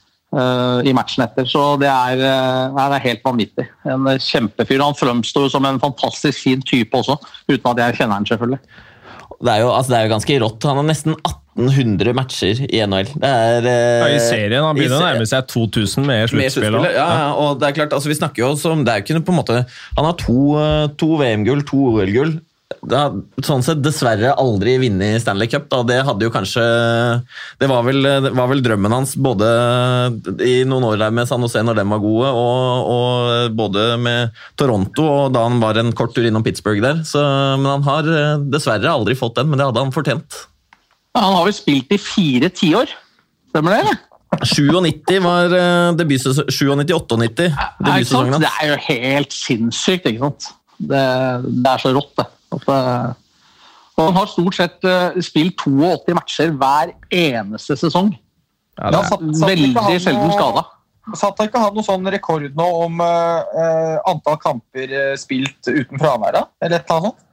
i 0.87 0.93
matchen 0.95 1.23
etter. 1.27 1.45
Så 1.49 1.61
det 1.81 1.89
er, 1.91 2.17
eh, 2.17 2.71
det 2.73 2.97
er 2.97 3.05
helt 3.09 3.23
vanvittig. 3.25 3.67
En 3.85 4.07
eh, 4.07 4.17
kjempefyr. 4.17 4.81
Han 4.81 4.97
fremstår 4.97 5.51
som 5.53 5.65
en 5.69 5.79
fantastisk 5.83 6.41
fin 6.47 6.61
type 6.61 6.97
også, 6.97 7.19
uten 7.51 7.69
at 7.73 7.83
jeg 7.85 8.01
kjenner 8.01 8.19
han 8.19 8.25
selvfølgelig. 8.25 8.59
Det 9.43 9.51
er, 9.51 9.59
jo, 9.63 9.71
altså, 9.75 9.91
det 9.91 9.97
er 9.97 10.05
jo 10.07 10.13
ganske 10.13 10.35
rått. 10.39 10.65
Han 10.69 10.79
har 10.79 10.85
nesten 10.87 11.15
1800 11.17 12.13
matcher 12.15 12.61
i 12.69 12.79
NHL. 12.87 13.09
Det 13.19 13.29
er, 13.29 13.67
eh, 13.67 13.99
Ja, 13.99 14.07
I 14.15 14.21
serien 14.23 14.63
han 14.63 14.77
begynner 14.77 15.01
å 15.01 15.07
nærme 15.09 15.27
seg 15.27 15.49
2000 15.51 16.05
med 16.05 16.07
med 16.07 16.29
sluttspill. 16.31 16.55
sluttspillet. 16.55 16.95
Ja, 16.95 17.07
ja, 17.19 17.27
og 17.33 17.59
det 17.59 17.69
er 17.69 17.77
klart, 17.81 17.93
altså, 17.97 18.09
vi 18.09 18.17
snakker 18.17 18.43
jo 18.45 18.51
også 18.53 18.71
om 18.71 18.83
Det 18.85 18.93
er 18.93 19.03
ikke 19.03 19.17
noe 19.17 19.27
på 19.27 19.33
en 19.33 19.39
måte 19.41 19.59
Han 19.97 20.05
har 20.07 20.15
to, 20.21 20.37
eh, 20.61 20.87
to 20.97 21.09
VM-gull, 21.19 21.61
to 21.67 21.77
OL-gull. 21.91 22.39
Det 22.83 22.97
har 22.97 23.15
sånn 23.45 23.63
sett 23.63 23.81
dessverre 23.83 24.33
aldri 24.39 24.75
vunnet 24.81 25.21
Stanley 25.21 25.49
Cup. 25.51 25.67
Da. 25.71 25.81
Det 25.87 25.99
hadde 26.07 26.25
jo 26.25 26.31
kanskje 26.33 26.63
Det 27.61 27.69
var 27.69 27.83
vel, 27.85 28.01
det 28.25 28.31
var 28.35 28.49
vel 28.51 28.63
drømmen 28.65 28.95
hans 28.95 29.13
både 29.15 29.49
i 30.43 30.55
noen 30.67 30.87
år 30.89 30.97
der 31.03 31.13
med 31.15 31.29
San 31.29 31.43
Jose 31.45 31.61
når 31.63 31.79
de 31.79 31.85
var 31.91 32.01
gode, 32.03 32.31
og, 32.31 32.89
og 32.93 33.57
både 33.57 33.85
med 34.01 34.39
Toronto 34.59 35.05
og 35.05 35.35
da 35.35 35.45
han 35.47 35.61
var 35.63 35.79
en 35.79 35.93
kort 35.95 36.15
tur 36.15 36.27
innom 36.27 36.43
Pittsburgh 36.45 36.83
der. 36.83 37.03
Så, 37.07 37.21
men 37.59 37.69
han 37.69 37.85
har 37.87 38.09
eh, 38.09 38.47
dessverre 38.53 38.91
aldri 38.91 39.15
fått 39.19 39.37
den, 39.39 39.51
men 39.51 39.61
det 39.61 39.69
hadde 39.69 39.85
han 39.85 39.93
fortjent. 39.95 40.41
Han 41.17 41.37
har 41.37 41.45
vel 41.47 41.55
spilt 41.55 41.93
i 41.93 42.01
fire 42.01 42.49
tiår, 42.53 42.91
stemmer 43.53 43.77
det? 43.77 43.83
eller? 43.85 44.01
97 44.41 45.19
var 45.21 45.53
eh, 45.53 45.91
debutsesong 45.99 46.47
97-98 46.49 46.79
Nei, 47.13 47.27
ikke 47.29 47.53
sant? 47.53 47.83
debutsesongen 47.85 48.41
Det 48.41 48.53
er 48.57 48.71
jo 48.71 48.77
helt 48.87 49.35
sinnssykt, 49.35 50.09
ikke 50.09 50.25
sant? 50.25 50.47
Det, 50.83 51.03
det 51.45 51.69
er 51.69 51.83
så 51.83 51.93
rått, 51.93 52.15
det. 52.17 52.25
Og 52.53 54.07
han 54.07 54.15
har 54.17 54.29
stort 54.31 54.55
sett 54.57 54.85
eh, 54.89 55.19
spilt 55.21 55.59
82 55.61 56.15
matcher 56.17 56.53
hver 56.57 56.93
eneste 57.13 57.75
sesong. 57.77 58.13
Ja, 58.79 58.89
det 58.89 58.97
Ja, 58.97 59.01
er, 59.03 59.09
satt- 59.11 59.35
satt 59.37 59.49
Veldig 59.51 59.99
sjelden 60.01 60.31
skada. 60.33 60.63
Satt 61.19 61.37
han 61.41 61.49
ikke 61.49 61.59
han 61.59 61.73
noen 61.75 61.83
sånn 61.85 62.07
rekord 62.13 62.45
nå 62.55 62.65
om 62.85 63.01
uh, 63.03 63.97
antall 64.07 64.37
kamper 64.39 64.93
spilt 65.19 65.67
uten 65.67 65.99
fravær? 65.99 66.31
da? 66.37 66.43
Eller 66.63 66.79
et 66.79 66.85
eller 66.87 66.95
annet 66.95 67.09
sånt? 67.11 67.29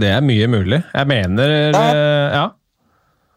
det 0.00 0.08
er 0.16 0.22
mye 0.24 0.46
mulig. 0.48 0.78
Jeg 0.94 1.06
mener 1.10 1.50
eh, 1.68 2.34
Ja. 2.38 2.44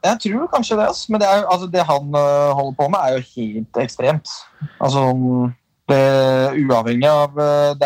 Jeg 0.08 0.20
tror 0.24 0.46
kanskje 0.54 0.78
det, 0.80 0.86
men 1.12 1.20
det, 1.20 1.28
er, 1.28 1.42
altså, 1.52 1.68
det 1.68 1.84
han 1.84 2.14
holder 2.16 2.76
på 2.78 2.86
med, 2.94 3.00
er 3.04 3.18
jo 3.18 3.24
helt 3.36 3.80
ekstremt. 3.82 4.30
Altså, 4.80 5.02
det, 5.88 6.00
uavhengig 6.66 7.08
av 7.10 7.38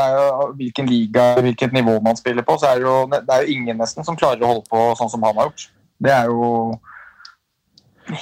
er 0.02 0.16
jo 0.18 0.48
hvilken 0.58 0.90
liga 0.90 1.26
hvilket 1.38 1.76
nivå 1.76 2.00
man 2.04 2.18
spiller 2.18 2.46
på, 2.46 2.58
så 2.58 2.72
er 2.72 2.82
det, 2.82 2.88
jo, 2.88 2.96
det 3.12 3.36
er 3.36 3.46
jo 3.46 3.58
ingen 3.58 3.78
nesten 3.82 4.08
som 4.08 4.18
klarer 4.18 4.42
å 4.42 4.54
holde 4.56 4.68
på 4.72 4.86
sånn 5.00 5.12
som 5.14 5.28
han 5.28 5.38
har 5.38 5.52
gjort. 5.52 5.68
Det 6.02 6.14
er 6.16 6.32
jo 6.32 6.48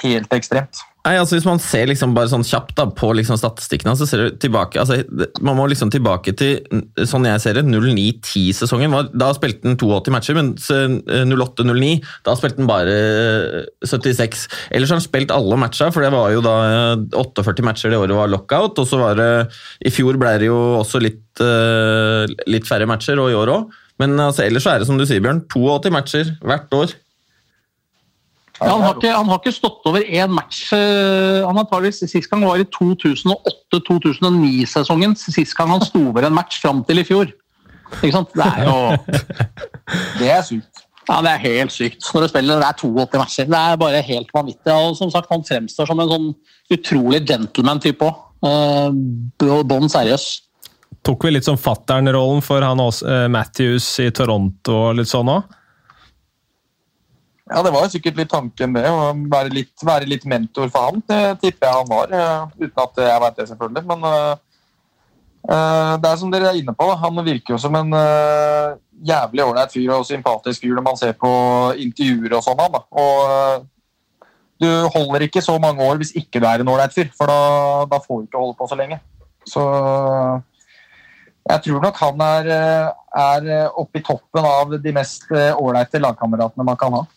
helt 0.02 0.36
ekstremt. 0.36 0.82
Nei, 1.00 1.14
altså 1.16 1.38
Hvis 1.38 1.46
man 1.48 1.58
ser 1.64 1.86
liksom 1.88 2.12
bare 2.12 2.28
sånn 2.28 2.44
kjapt 2.44 2.74
da, 2.76 2.84
på 2.92 3.08
liksom 3.16 3.38
statistikkene, 3.40 3.94
så 3.96 4.04
ser 4.08 4.20
du 4.26 4.34
tilbake 4.42 4.76
altså, 4.82 4.98
Man 5.40 5.56
må 5.56 5.64
liksom 5.70 5.88
tilbake 5.92 6.34
til 6.36 6.60
sånn 7.08 7.24
jeg 7.24 7.40
ser 7.40 7.56
det, 7.56 7.64
09-10-sesongen. 7.64 8.92
var- 8.92 9.08
Da 9.16 9.30
spilte 9.32 9.64
han 9.64 9.78
82 9.80 10.12
matcher, 10.12 10.36
men 10.36 10.52
08-09 10.60 12.02
da 12.26 12.34
spilte 12.36 12.60
han 12.60 12.68
bare 12.68 12.94
eh, 13.00 13.88
76. 13.88 14.46
Ellers 14.76 14.92
har 14.92 15.00
han 15.00 15.06
spilt 15.06 15.32
alle 15.34 15.56
matcha, 15.60 15.90
for 15.94 16.04
det 16.04 16.12
var 16.12 16.32
jo 16.34 16.42
da 16.44 16.54
eh, 16.68 17.04
48 17.16 17.64
matcher 17.64 17.90
det 17.94 18.00
året 18.00 18.16
var 18.20 18.28
lockout. 18.32 18.78
Og 18.78 18.86
så 18.88 19.00
var 19.00 19.16
det 19.16 19.30
I 19.86 19.92
fjor 19.94 20.18
ble 20.20 20.36
det 20.42 20.50
jo 20.50 20.58
også 20.82 21.00
litt, 21.02 21.40
eh, 21.40 22.28
litt 22.50 22.68
færre 22.68 22.88
matcher, 22.90 23.18
og 23.20 23.30
i 23.32 23.38
år 23.40 23.54
òg. 23.56 23.70
Men 24.00 24.16
altså, 24.20 24.44
ellers 24.46 24.64
så 24.64 24.74
er 24.74 24.78
det 24.80 24.86
som 24.88 24.96
du 25.00 25.04
sier, 25.08 25.20
Bjørn, 25.24 25.42
82 25.48 25.90
matcher 25.92 26.34
hvert 26.44 26.72
år. 26.76 26.92
Ja, 28.60 28.74
han, 28.74 28.82
har 28.84 28.94
ikke, 28.98 29.12
han, 29.14 29.28
har 29.30 29.38
ikke, 29.40 29.54
stått 29.56 29.86
over 29.88 30.02
én 30.04 30.28
match. 30.36 30.58
Eh, 30.76 31.40
han 31.46 31.60
antageligvis 31.62 32.12
Sist 32.12 32.28
gang 32.28 32.42
var 32.44 32.60
i 32.60 32.68
2008-2009-sesongen. 32.76 35.16
Sist 35.16 35.56
gang 35.56 35.72
han 35.72 35.80
sto 35.86 36.00
over 36.10 36.22
en 36.28 36.36
match 36.36 36.60
fram 36.60 36.84
til 36.84 37.00
i 37.00 37.08
fjor. 37.08 37.26
Ikke 37.98 38.14
sant? 38.18 38.30
Det 38.36 38.44
er 38.44 38.68
jo 38.68 38.76
Det 40.20 40.28
er 40.28 40.42
sykt. 40.46 40.74
Ja, 41.08 41.20
Det 41.24 41.30
er 41.30 41.40
helt 41.42 41.72
sykt 41.74 42.10
når 42.14 42.22
du 42.22 42.28
spiller 42.30 42.60
det 42.60 42.68
er 42.68 42.76
82 42.82 43.18
matcher. 43.22 43.46
Det 43.48 43.60
er 43.60 43.80
bare 43.80 44.02
helt 44.10 44.30
vanvittig. 44.34 44.74
Og 44.74 44.96
som 44.98 45.10
sagt, 45.10 45.32
Han 45.32 45.46
fremstår 45.46 45.84
som 45.88 46.00
en 46.02 46.12
sånn 46.12 46.28
utrolig 46.76 47.20
gentleman-type 47.26 48.02
òg. 48.04 48.14
Uh, 48.44 48.90
Bånn 49.68 49.88
seriøs. 49.92 50.26
Tok 51.04 51.24
vi 51.24 51.30
litt 51.32 51.48
sånn 51.48 51.60
fattern-rollen 51.60 52.42
for 52.44 52.60
han 52.64 52.80
også, 52.80 53.06
uh, 53.08 53.26
Matthews 53.32 53.86
i 54.04 54.10
Toronto 54.12 54.72
og 54.90 54.96
litt 55.00 55.10
sånn 55.10 55.28
òg? 55.32 55.42
Ja, 57.50 57.64
det 57.66 57.72
var 57.74 57.88
sikkert 57.90 58.18
litt 58.20 58.30
tanken, 58.30 58.76
det. 58.76 58.84
Å 58.86 59.10
være 59.32 59.50
litt, 59.50 59.72
være 59.82 60.06
litt 60.06 60.26
mentor 60.30 60.70
for 60.70 60.86
han, 60.86 61.02
det 61.10 61.40
tipper 61.42 61.66
jeg 61.66 61.78
han 61.80 61.90
var. 61.90 62.14
Uh, 62.14 62.52
uten 62.60 62.84
at 62.84 63.02
jeg 63.02 63.22
vet 63.24 63.40
det, 63.40 63.46
selvfølgelig. 63.50 63.82
Men 63.90 64.06
uh, 64.06 64.36
det 65.98 66.12
er 66.12 66.20
som 66.20 66.30
dere 66.30 66.52
er 66.52 66.60
inne 66.60 66.76
på, 66.78 66.86
han 67.02 67.24
virker 67.26 67.56
jo 67.56 67.58
som 67.58 67.74
en 67.80 67.90
uh, 67.96 68.78
jævlig 69.02 69.42
ålreit 69.48 69.74
fyr 69.74 69.96
og 69.96 70.06
sympatisk 70.06 70.62
fyr 70.62 70.78
når 70.78 70.86
man 70.92 71.02
ser 71.02 71.18
på 71.18 71.32
intervjuer 71.88 72.38
og 72.38 72.46
sånn. 72.46 72.80
Og 73.02 73.68
du 74.62 74.70
holder 74.94 75.26
ikke 75.26 75.42
så 75.42 75.58
mange 75.58 75.82
år 75.82 75.98
hvis 75.98 76.14
ikke 76.20 76.38
du 76.38 76.46
er 76.46 76.62
en 76.62 76.70
ålreit 76.70 76.94
fyr, 76.94 77.10
for 77.16 77.32
da, 77.32 77.40
da, 77.90 77.98
får 78.04 78.20
du 78.20 78.30
ikke 78.30 78.44
holde 78.44 78.58
på 78.60 78.70
så 78.70 78.78
lenge. 78.78 79.00
Så 79.48 79.62
jeg 81.50 81.64
tror 81.64 81.82
nok 81.82 82.04
han 82.04 82.28
er, 82.28 82.50
er 83.26 83.54
oppe 83.80 83.98
i 83.98 84.04
toppen 84.06 84.44
av 84.46 84.76
de 84.84 84.92
mest 84.94 85.32
ålreite 85.32 85.98
lagkameratene 85.98 86.68
man 86.68 86.78
kan 86.78 86.94
ha. 87.00 87.08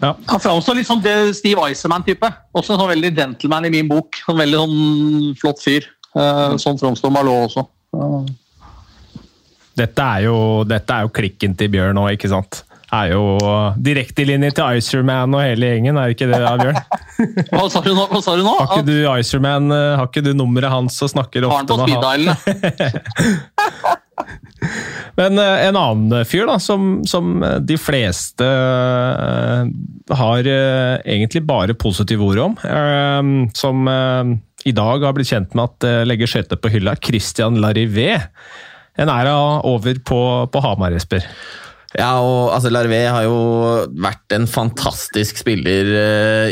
Ja. 0.00 0.14
Han 0.32 0.40
framstår 0.40 0.74
litt 0.78 0.88
sånn 0.88 1.02
Steve 1.36 1.60
Iceman-type. 1.72 2.28
Også 2.56 2.72
en 2.74 2.80
sånn 2.80 2.92
veldig 2.94 3.10
gentleman 3.16 3.66
i 3.68 3.72
min 3.74 3.88
bok. 3.90 4.08
En 4.30 4.38
veldig 4.40 4.58
sånn 4.62 4.78
flott 5.40 5.60
fyr. 5.62 5.82
Uh, 6.16 6.56
sånn 6.58 6.78
framstår 6.80 7.10
Malot 7.14 7.50
også. 7.50 7.62
Dette, 9.78 10.02
er 10.02 10.20
jo, 10.26 10.36
dette 10.68 10.92
er 10.96 11.02
jo 11.06 11.10
klikken 11.14 11.54
til 11.58 11.68
Bjørn 11.72 11.96
nå, 11.98 12.04
ikke 12.16 12.30
sant? 12.32 12.54
er 12.90 13.12
jo 13.12 13.38
direktelinje 13.78 14.50
til 14.56 14.78
Icerman 14.80 15.34
og 15.36 15.42
hele 15.44 15.66
gjengen, 15.70 15.96
er 16.00 16.08
ikke 16.14 16.26
det, 16.30 16.40
Bjørn? 16.42 16.78
Hva 17.52 17.64
sa 17.70 17.78
du 17.84 17.92
nå? 17.94 18.04
Hva 18.10 18.20
sa 18.24 18.34
du 18.34 18.42
nå? 18.42 18.54
Har 18.58 18.66
ikke 18.74 18.88
du 18.88 18.96
Icerman, 19.06 19.70
eh, 19.74 19.96
har 20.00 20.06
ikke 20.10 20.24
du 20.26 20.32
nummeret 20.34 20.70
hans 20.72 21.02
og 21.06 21.10
snakker 21.12 21.46
ofte 21.46 21.76
med 21.78 21.86
han? 21.86 21.94
Har 21.94 22.10
han 22.10 22.26
på 22.26 22.42
speeddialen? 22.42 24.49
Men 25.18 25.38
eh, 25.40 25.66
en 25.68 25.78
annen 25.78 26.26
fyr 26.28 26.46
da, 26.48 26.58
som, 26.62 27.00
som 27.08 27.40
de 27.66 27.76
fleste 27.80 28.46
uh, 28.46 29.64
har 30.16 30.48
uh, 30.48 30.96
egentlig 31.04 31.42
bare 31.48 31.76
positive 31.78 32.24
ord 32.30 32.42
om, 32.44 32.58
uh, 32.64 33.50
som 33.56 33.90
i 34.60 34.74
dag 34.76 35.06
har 35.06 35.16
blitt 35.16 35.30
kjent 35.30 35.56
med 35.56 35.70
at 35.70 36.08
legger 36.08 36.28
skøyter 36.28 36.60
på 36.60 36.72
hylla, 36.74 36.92
Christian 37.00 37.56
Larivé. 37.62 38.18
En 39.00 39.08
æra 39.08 39.32
over 39.64 39.96
på, 40.04 40.20
på 40.52 40.60
Hamar, 40.60 40.92
Jesper. 40.92 41.24
Ja, 41.96 42.20
og 42.22 42.52
altså, 42.54 42.70
Larvé 42.70 43.00
har 43.08 43.24
jo 43.24 43.38
vært 43.98 44.36
en 44.36 44.44
fantastisk 44.46 45.40
spiller 45.40 45.88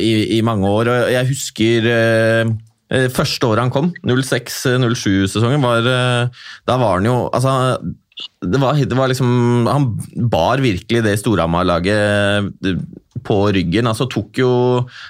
i, 0.01 0.15
i, 0.35 0.41
mange 0.43 0.67
år. 0.67 0.89
og 0.91 1.13
Jeg 1.13 1.29
husker 1.29 1.91
Eh, 1.93 2.55
første 3.13 3.49
året 3.51 3.67
han 3.67 3.73
kom, 3.75 3.91
06-07-sesongen, 4.07 5.65
var 5.65 5.89
eh, 5.89 6.45
Da 6.69 6.79
var 6.81 6.99
han 6.99 7.09
jo 7.09 7.17
Altså, 7.29 7.53
det 8.43 8.61
var, 8.63 8.79
det 8.81 8.97
var 8.97 9.11
liksom 9.13 9.69
Han 9.69 9.91
bar 10.31 10.63
virkelig 10.65 11.05
det 11.05 11.19
Storhamar-laget 11.21 12.65
eh, 12.65 12.81
på 13.25 13.39
ryggen. 13.55 13.89
altså 13.91 14.09
Tok 14.11 14.41
jo 14.41 14.51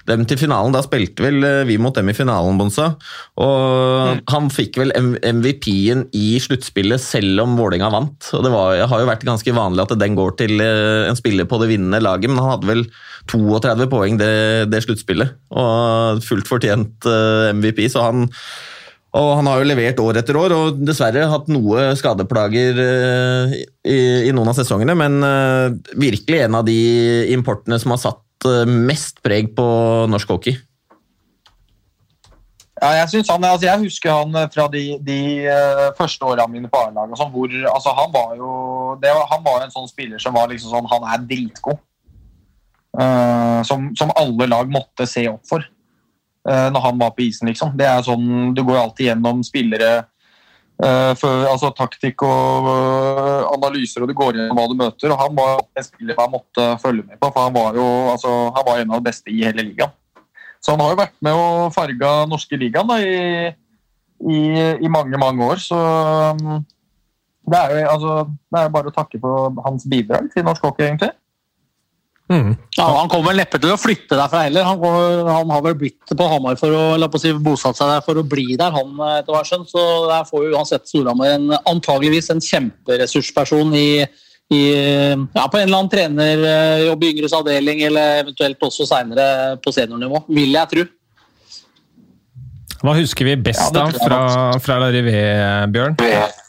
dem 0.08 0.24
til 0.28 0.40
finalen. 0.40 0.74
Da 0.74 0.82
spilte 0.84 1.24
vel 1.26 1.44
vi 1.68 1.78
mot 1.80 1.94
dem 1.96 2.10
i 2.10 2.16
finalen, 2.16 2.58
Bonsa. 2.60 2.90
Og 3.40 4.18
mm. 4.18 4.22
han 4.32 4.50
fikk 4.52 4.80
vel 4.82 4.94
MVP-en 4.94 6.06
i 6.16 6.38
sluttspillet 6.42 7.02
selv 7.02 7.44
om 7.44 7.58
Vålerenga 7.58 7.90
vant. 7.94 8.30
Og 8.34 8.46
Det 8.46 8.54
var, 8.54 8.86
har 8.90 9.04
jo 9.04 9.10
vært 9.10 9.26
ganske 9.28 9.56
vanlig 9.56 9.84
at 9.84 9.98
den 10.00 10.18
går 10.18 10.36
til 10.40 10.62
en 10.62 11.18
spiller 11.18 11.48
på 11.48 11.60
det 11.62 11.70
vinnende 11.72 12.02
laget, 12.04 12.30
men 12.30 12.42
han 12.42 12.56
hadde 12.56 12.70
vel 12.70 12.84
32 13.28 13.88
poeng 13.92 14.18
det, 14.20 14.32
det 14.72 14.82
sluttspillet. 14.84 15.36
Og 15.52 16.24
fullt 16.24 16.48
fortjent 16.48 17.08
eh, 17.08 17.52
MVP, 17.56 17.84
så 17.92 18.08
han 18.08 18.26
og 19.16 19.28
han 19.38 19.48
har 19.48 19.60
jo 19.60 19.68
levert 19.70 20.00
år 20.04 20.20
etter 20.20 20.36
år, 20.36 20.52
og 20.52 20.80
dessverre 20.84 21.28
hatt 21.30 21.48
noe 21.48 21.90
skadeplager 21.96 22.76
uh, 22.76 23.54
i, 23.56 23.98
i, 24.28 24.32
noen 24.36 24.52
av 24.52 24.58
sesongene, 24.58 24.96
men 24.98 25.20
uh, 25.24 25.72
virkelig 25.96 26.42
en 26.44 26.58
av 26.60 26.66
de 26.68 26.78
importene 27.32 27.80
som 27.80 27.94
har 27.94 28.02
satt 28.04 28.24
mest 28.68 29.18
preg 29.24 29.48
på 29.56 29.64
norsk 30.12 30.30
hockey. 30.30 30.58
Ja, 32.78 32.92
jeg, 33.00 33.24
han, 33.26 33.42
altså 33.42 33.66
jeg 33.66 33.82
husker 33.88 34.12
han 34.14 34.36
fra 34.54 34.68
de, 34.70 34.82
de 35.02 35.18
første 35.98 36.22
årene 36.22 36.52
mine 36.52 36.70
på 36.70 36.78
A-laget. 36.78 37.16
Altså, 37.16 37.26
altså, 37.72 37.94
han 37.98 38.12
var 38.14 38.36
jo 38.38 38.52
det, 39.02 39.10
han 39.32 39.42
var 39.42 39.64
en 39.64 39.74
sånn 39.74 39.90
spiller 39.90 40.22
som 40.22 40.36
var 40.38 40.46
liksom 40.52 40.70
sånn 40.70 40.86
Han 40.92 41.08
er 41.10 41.24
dritgod. 41.26 41.80
Uh, 42.98 43.60
som, 43.68 43.90
som, 43.98 44.10
alle 44.16 44.46
lag 44.48 44.70
måtte 44.72 45.04
se 45.06 45.26
opp 45.30 45.44
for 45.46 45.66
når 46.48 46.80
han 46.80 47.00
var 47.00 47.10
på 47.16 47.26
isen. 47.26 47.50
liksom. 47.50 47.74
Det 47.76 47.84
er 47.84 48.06
sånn, 48.06 48.54
Du 48.56 48.62
går 48.64 48.78
alltid 48.80 49.10
gjennom 49.10 49.42
spillere 49.44 49.90
uh, 50.84 51.12
for, 51.18 51.44
altså 51.50 51.70
taktikk 51.76 52.24
og 52.26 52.68
analyser, 53.52 54.02
og 54.02 54.10
du 54.10 54.16
går 54.18 54.38
gjennom 54.38 54.58
hva 54.58 54.66
du 54.70 54.76
møter. 54.78 55.12
og 55.12 55.22
Han 55.22 55.38
var 55.38 55.62
en 55.62 55.86
spiller 55.86 56.18
jeg 56.18 56.34
måtte 56.34 56.68
følge 56.82 57.06
med 57.06 57.20
på, 57.20 57.30
for 57.30 57.48
han 57.48 57.56
var 57.56 57.78
jo 57.78 57.86
altså, 58.14 58.34
han 58.56 58.68
var 58.68 58.82
en 58.82 58.92
av 58.92 59.02
de 59.02 59.10
beste 59.10 59.32
i 59.32 59.44
hele 59.44 59.66
ligaen. 59.70 59.94
Så 60.58 60.74
han 60.74 60.82
har 60.82 60.94
jo 60.94 61.02
vært 61.02 61.14
med 61.22 61.38
og 61.38 61.70
farga 61.74 62.10
norske 62.26 62.58
ligaen 62.58 62.88
da, 62.90 62.98
i, 62.98 63.52
i, 64.26 64.38
i, 64.82 64.90
mange, 64.90 65.18
mange 65.20 65.46
år. 65.46 65.62
Så 65.62 65.78
um, 65.78 66.58
det 67.48 67.60
er 67.60 67.74
jo 67.76 67.92
altså, 67.94 68.16
det 68.50 68.62
er 68.62 68.74
bare 68.74 68.90
å 68.90 68.96
takke 68.96 69.20
for 69.22 69.54
hans 69.64 69.86
bidrag 69.88 70.26
til 70.32 70.46
norsk 70.46 70.66
hockey, 70.66 70.88
egentlig. 70.88 71.12
Mm. 72.28 72.52
Ja, 72.76 72.84
han 72.84 73.08
kommer 73.08 73.30
vel 73.30 73.40
neppe 73.40 73.56
til 73.60 73.72
å 73.72 73.78
flytte 73.80 74.16
derfra 74.18 74.42
heller. 74.44 74.66
Han, 74.68 74.80
går, 74.82 75.22
han, 75.30 75.52
har 75.54 75.62
vel 75.64 75.76
blitt 75.80 76.12
på 76.12 76.28
Hamar 76.28 76.58
for 76.60 76.74
å 76.76 77.20
si, 77.20 77.32
bosatt 77.32 77.78
seg 77.78 77.88
der 77.88 78.04
for 78.04 78.20
å 78.20 78.24
bli 78.26 78.52
der, 78.60 78.74
han 78.74 78.92
etter 79.14 79.32
hva 79.32 79.40
skjønt. 79.48 79.70
Så 79.72 79.84
der 80.10 80.26
får 80.28 80.44
jo 80.44 80.56
uansett 80.56 80.90
Storhamar 80.90 81.38
en, 81.38 81.54
antageligvis 81.62 82.28
en 82.34 82.42
kjemperessursperson 82.44 83.72
i, 83.78 83.88
i, 84.52 84.62
ja, 84.68 85.46
på 85.48 85.56
en 85.56 85.64
eller 85.64 85.78
annen 85.78 85.92
trenerjobb 85.94 87.06
i 87.06 87.12
yngres 87.14 87.36
avdeling, 87.38 87.80
eller 87.88 88.22
eventuelt 88.26 88.68
også 88.68 88.88
seinere 88.90 89.56
på 89.64 89.72
seniornivå, 89.72 90.26
vil 90.28 90.52
jeg 90.60 90.72
tro. 90.74 90.88
Hva 92.78 92.92
husker 92.94 93.26
vi 93.26 93.38
best 93.48 93.72
ja, 93.72 93.72
da 93.74 93.88
fra, 94.04 94.20
fra 94.62 94.76
Larivé, 94.84 95.16
Bjørn? 95.72 95.96
Uh, 95.98 96.44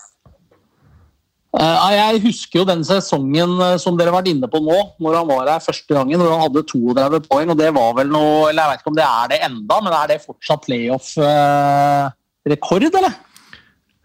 jeg 1.58 2.22
husker 2.22 2.60
jo 2.60 2.66
den 2.70 2.84
sesongen 2.86 3.58
uh, 3.58 3.74
som 3.82 3.98
dere 3.98 4.12
har 4.12 4.20
vært 4.20 4.30
inne 4.30 4.46
på 4.52 4.60
nå, 4.62 4.76
når 5.02 5.16
han 5.18 5.30
var 5.32 5.50
her 5.50 5.66
første 5.66 5.94
gangen. 5.96 6.22
hvor 6.22 6.30
Han 6.36 6.46
hadde 6.46 6.70
32 6.70 7.26
poeng, 7.26 7.50
og 7.50 7.58
det 7.58 7.74
var 7.74 7.98
vel 7.98 8.10
noe 8.14 8.52
eller 8.52 8.62
Jeg 8.62 8.70
vet 8.70 8.80
ikke 8.84 8.94
om 8.94 9.00
det 9.00 9.08
er 9.08 9.26
det 9.32 9.40
enda, 9.48 9.76
men 9.82 9.94
er 9.98 10.06
det 10.12 10.26
fortsatt 10.26 10.62
playoff-rekord, 10.68 12.84
uh, 12.86 12.90
eller? 13.02 13.14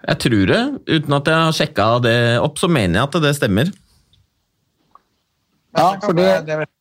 Jeg 0.05 0.21
tror 0.25 0.47
det. 0.53 0.63
Uten 0.89 1.13
at 1.17 1.29
jeg 1.29 1.37
har 1.41 1.53
sjekka 1.57 1.99
det 2.05 2.39
opp, 2.41 2.59
så 2.61 2.69
mener 2.69 3.01
jeg 3.01 3.09
at 3.09 3.23
det 3.25 3.35
stemmer. 3.37 3.67
Ja, 5.75 5.89
for 6.01 6.13
det, 6.17 6.47
det 6.47 6.59
vet 6.63 6.73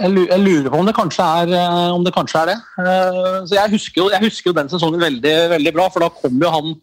jeg. 0.00 0.26
Jeg 0.28 0.40
lurer 0.42 0.70
på 0.72 0.78
om 0.80 0.86
det 0.88 0.94
kanskje 0.96 1.24
er, 1.42 1.52
eh, 1.58 1.96
det, 2.04 2.12
kanskje 2.14 2.40
er 2.40 2.50
det. 2.50 2.56
Eh, 2.80 3.38
så 3.48 3.56
jeg 3.56 3.72
husker, 3.74 4.00
jo, 4.02 4.08
jeg 4.10 4.22
husker, 4.24 4.50
jo, 4.50 4.54
den 4.56 4.70
sesongen 4.72 5.00
veldig, 5.00 5.34
veldig, 5.54 5.72
bra, 5.76 5.88
for 5.92 6.04
da 6.04 6.08
kom 6.08 6.42
jo 6.42 6.52
han 6.54 6.74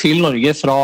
til 0.00 0.22
Norge 0.22 0.54
fra, 0.58 0.76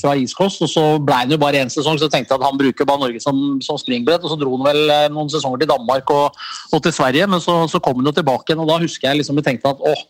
fra 0.00 0.14
East 0.16 0.40
og 0.40 0.68
Så 0.70 0.84
ble 1.04 1.20
han 1.22 1.30
jo 1.30 1.40
bare 1.40 1.62
én 1.64 1.72
sesong, 1.72 1.98
så 1.98 2.08
tenkte 2.08 2.34
jeg 2.34 2.40
at 2.40 2.46
han 2.46 2.58
bruker 2.60 2.88
bare 2.88 3.04
Norge 3.06 3.20
som, 3.20 3.60
som 3.64 3.78
springbrett. 3.80 4.24
og 4.24 4.34
Så 4.34 4.40
dro 4.40 4.56
han 4.56 4.66
vel 4.66 4.90
eh, 4.90 5.08
noen 5.12 5.30
sesonger 5.32 5.64
til 5.64 5.72
Danmark 5.74 6.10
og, 6.10 6.42
og 6.72 6.82
til 6.82 6.92
Sverige, 6.92 7.26
men 7.26 7.40
så, 7.40 7.64
så, 7.68 7.80
kom 7.80 8.00
han 8.00 8.10
jo 8.10 8.16
tilbake 8.16 8.52
igjen. 8.52 8.64
og 8.64 8.68
Da 8.72 8.80
husker 8.82 9.10
jeg 9.10 9.22
liksom 9.22 9.40
vi 9.40 9.46
tenkte 9.46 9.74
at 9.74 9.80
åh, 9.80 10.04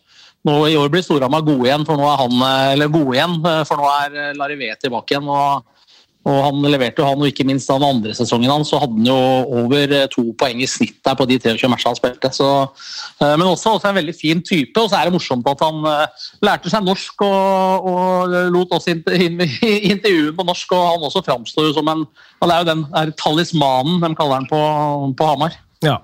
nå 0.45 0.59
i 0.69 0.75
år 0.77 0.91
blir 0.93 1.01
Storhamar 1.01 1.45
gode 1.45 1.69
igjen, 1.69 1.85
for 1.87 1.97
nå 1.97 2.05
er 2.05 2.19
han, 2.21 2.41
eller 2.75 2.91
gode 2.93 3.15
igjen, 3.17 3.39
for 3.65 3.81
nå 3.81 3.87
er 4.03 4.35
Larivé 4.37 4.75
tilbake 4.77 5.15
igjen. 5.15 5.31
og 5.31 5.63
og 6.25 6.37
Han 6.41 6.63
leverte 6.65 7.03
jo 7.03 7.05
han, 7.05 7.21
og 7.21 7.29
ikke 7.29 7.45
minst 7.45 7.69
den 7.69 7.83
andre 7.85 8.13
sesongen 8.17 8.49
hans, 8.49 8.71
så 8.71 8.79
hadde 8.81 8.97
han 8.97 9.09
jo 9.09 9.17
over 9.61 9.91
eh, 9.93 10.07
to 10.09 10.23
poeng 10.39 10.63
i 10.63 10.69
snitt 10.69 10.97
der 11.05 11.17
på 11.17 11.27
de 11.29 11.37
23 11.37 11.69
matchene 11.69 11.93
han 11.93 11.99
spilte. 11.99 12.31
Så, 12.33 12.47
eh, 13.21 13.35
men 13.37 13.45
også, 13.45 13.75
også, 13.75 13.91
en 13.91 13.99
veldig 13.99 14.15
fin 14.17 14.41
type, 14.41 14.73
og 14.81 14.89
så 14.89 14.97
er 14.97 15.05
det 15.05 15.13
morsomt 15.13 15.45
at 15.51 15.61
han 15.61 15.85
uh, 15.85 16.25
lærte 16.45 16.73
seg 16.73 16.81
norsk 16.85 17.21
og, 17.27 17.85
og 17.91 18.35
lot 18.55 18.73
oss 18.73 18.89
intervjue 18.95 20.33
på 20.33 20.49
norsk. 20.49 20.73
og 20.73 20.89
Han 20.95 21.07
også 21.11 21.21
framstår 21.29 21.71
som 21.77 21.93
en 21.93 22.05
Han 22.41 22.51
er 22.51 22.61
jo 22.61 22.69
den 22.73 22.85
er 22.97 23.13
talismanen 23.21 24.01
de 24.01 24.13
kaller 24.17 24.41
han 24.41 24.49
på, 24.49 24.61
på 25.17 25.29
Hamar. 25.29 25.53
Ja, 25.85 25.99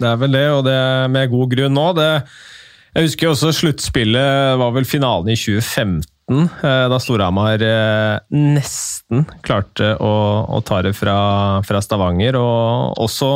det 0.00 0.08
er 0.08 0.20
vel 0.20 0.32
det, 0.32 0.46
og 0.56 0.64
det 0.64 0.78
med 1.12 1.28
god 1.32 1.52
grunn 1.52 1.76
nå. 1.76 1.88
Jeg 1.98 3.04
husker 3.04 3.34
også 3.34 3.52
sluttspillet 3.52 4.56
var 4.58 4.72
vel 4.72 4.88
finalen 4.88 5.34
i 5.34 5.36
2015 5.36 6.06
Eh, 6.28 6.86
da 6.92 6.98
Storhamar 7.00 7.62
eh, 7.64 8.18
nesten 8.36 9.24
klarte 9.46 9.94
å, 9.96 10.12
å 10.52 10.60
ta 10.66 10.82
det 10.84 10.92
fra, 10.98 11.16
fra, 11.64 11.80
Stavanger. 11.84 12.36
Og 12.36 13.00
også 13.06 13.30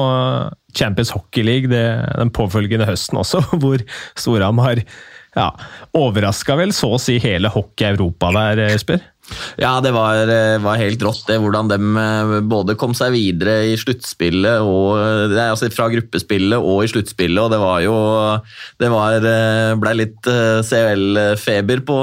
Champions 0.77 1.14
Hockey 1.16 1.47
League 1.47 1.73
det, 1.73 1.86
den 2.19 2.32
påfølgende 2.35 2.89
høsten 2.89 3.23
også, 3.23 3.40
hvor 3.62 3.85
Storhamar 4.19 4.85
ja, 5.37 5.49
overraska 5.97 6.59
vel 6.61 6.75
så 6.77 6.95
å 6.97 7.01
si 7.01 7.17
hele 7.23 7.49
hockey-Europa 7.53 8.33
der, 8.37 8.67
Esper? 8.75 9.01
Ja, 9.57 9.77
det 9.81 9.93
var, 9.95 10.29
eh, 10.29 10.59
var, 10.61 10.81
helt 10.81 11.03
rått 11.05 11.23
det, 11.29 11.39
hvordan 11.41 11.71
de 11.71 11.79
eh, 12.03 12.33
både 12.51 12.75
kom 12.77 12.93
seg 12.97 13.15
videre 13.15 13.61
i 13.71 13.77
sluttspillet 13.79 14.65
og 14.67 14.99
eh, 14.99 15.37
altså 15.47 15.71
fra 15.73 15.87
gruppespillet 15.93 16.59
og 16.59 16.83
i 16.85 16.91
sluttspillet. 16.91 17.41
og 17.41 17.53
Det 17.55 17.61
var 17.63 17.79
jo 17.85 17.95
Det 18.83 18.91
var, 18.91 19.29
ble 19.81 19.95
litt 19.97 20.29
CL-feber 20.69 21.85
på 21.87 21.99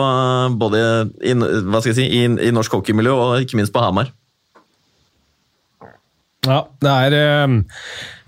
både 0.62 0.82
i, 1.22 1.36
hva 1.36 1.84
skal 1.84 1.92
jeg 1.92 2.00
si, 2.00 2.08
i, 2.08 2.24
i 2.50 2.56
norsk 2.56 2.80
hockeymiljø 2.80 3.14
og 3.14 3.44
ikke 3.44 3.60
minst 3.60 3.76
på 3.76 3.84
Hamar. 3.84 4.14
Ja, 6.48 6.64
det 6.80 6.92
er 7.06 7.44
um, 7.44 7.62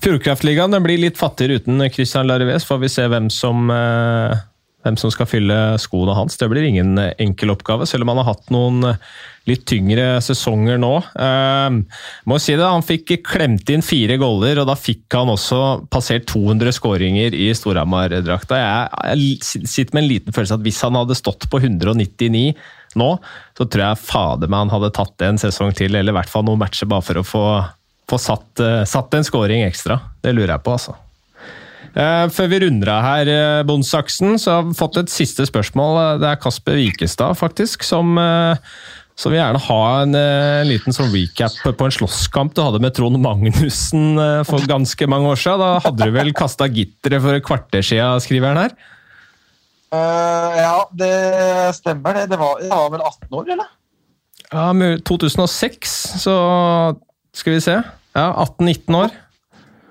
Fjordkraftligaen 0.04 0.76
blir 0.84 1.00
litt 1.00 1.18
fattigere 1.18 1.62
uten 1.62 1.80
Christian 1.94 2.28
Larives. 2.28 2.68
Får 2.68 2.82
vi 2.84 2.90
se 2.92 3.06
hvem 3.08 3.30
som 3.32 3.72
uh, 3.72 4.36
hvem 4.82 4.98
som 5.00 5.12
skal 5.14 5.30
fylle 5.30 5.58
skoene 5.82 6.16
hans, 6.18 6.40
det 6.40 6.50
blir 6.52 6.66
ingen 6.68 6.98
enkel 6.98 7.54
oppgave, 7.54 7.86
selv 7.90 8.06
om 8.06 8.14
han 8.14 8.24
har 8.24 8.34
hatt 8.34 8.50
noen 8.54 8.96
litt 9.50 9.64
tyngre 9.70 10.20
sesonger 10.22 10.78
nå. 10.82 10.92
Eh, 11.18 11.78
må 12.30 12.38
si 12.42 12.54
det, 12.58 12.66
Han 12.68 12.86
fikk 12.86 13.16
klemt 13.26 13.70
inn 13.74 13.84
fire 13.86 14.18
goller, 14.22 14.62
og 14.62 14.70
da 14.70 14.78
fikk 14.78 15.18
han 15.18 15.34
også 15.34 15.88
passert 15.92 16.28
200 16.30 16.76
skåringer 16.78 17.36
i 17.38 17.50
Storhamar-drakta. 17.58 18.60
Jeg, 18.62 19.18
jeg, 19.18 19.66
sitter 19.68 19.98
med 19.98 20.04
en 20.04 20.12
liten 20.12 20.36
følelse 20.36 20.60
at 20.60 20.66
hvis 20.66 20.82
han 20.86 21.00
hadde 21.00 21.18
stått 21.18 21.50
på 21.50 21.62
199 21.62 22.52
nå, 23.00 23.12
så 23.58 23.66
tror 23.66 23.86
jeg 23.86 24.04
fader 24.04 24.52
meg 24.52 24.66
han 24.66 24.74
hadde 24.74 24.94
tatt 24.96 25.24
en 25.26 25.40
sesong 25.42 25.72
til, 25.78 25.96
eller 25.96 26.12
i 26.12 26.18
hvert 26.20 26.32
fall 26.32 26.44
noen 26.48 26.60
matcher 26.62 26.90
bare 26.92 27.06
for 27.08 27.22
å 27.22 27.26
få, 27.26 27.46
få 28.12 28.20
satt, 28.20 28.50
uh, 28.60 28.82
satt 28.90 29.16
en 29.16 29.26
skåring 29.26 29.64
ekstra. 29.64 29.98
Det 30.22 30.36
lurer 30.36 30.58
jeg 30.58 30.66
på, 30.66 30.76
altså. 30.76 30.98
Eh, 31.92 32.26
før 32.32 32.48
vi 32.48 32.62
runder 32.64 32.88
av 32.94 33.04
her, 33.04 33.28
eh, 33.28 33.64
Bondsaksen, 33.68 34.38
så 34.40 34.58
har 34.58 34.64
vi 34.70 34.78
fått 34.78 34.98
et 35.02 35.12
siste 35.12 35.44
spørsmål. 35.44 36.20
Det 36.22 36.30
er 36.30 36.40
Kasper 36.40 36.80
Wikestad, 36.80 37.36
faktisk, 37.36 37.84
som, 37.84 38.18
eh, 38.18 38.56
som 39.16 39.32
vil 39.32 39.42
gjerne 39.42 39.60
ha 39.60 39.82
en, 40.02 40.16
en, 40.16 40.68
liten 40.70 40.96
sånn 40.96 41.12
recap 41.12 41.52
på 41.52 41.86
en 41.86 41.92
slåsskamp 41.92 42.56
du 42.56 42.62
hadde 42.64 42.80
med 42.80 42.96
Trond 42.96 43.20
Magnussen 43.20 44.16
for 44.48 44.64
ganske 44.66 45.08
mange 45.08 45.28
år 45.28 45.36
siden. 45.36 45.60
Da 45.60 45.80
hadde 45.84 46.08
du 46.08 46.16
vel 46.16 46.32
kasta 46.34 46.70
gitteret 46.72 47.22
for 47.22 47.36
et 47.36 47.46
kvarter 47.46 47.84
siden, 47.84 48.24
skriver 48.24 48.54
han 48.54 48.64
her? 48.64 48.76
Uh, 49.92 50.56
ja, 50.56 50.76
det 50.96 51.76
stemmer 51.76 52.16
det. 52.16 52.30
det 52.32 52.40
var, 52.40 52.62
jeg 52.64 52.72
var 52.72 52.92
vel 52.94 53.02
18 53.04 53.36
år, 53.36 53.50
eller? 53.52 53.72
Ja, 54.52 54.96
2006, 55.04 55.98
så 56.24 56.36
skal 57.36 57.58
vi 57.58 57.60
se. 57.68 57.76
Ja, 58.16 58.32
18-19 58.46 58.96
år. 58.96 59.12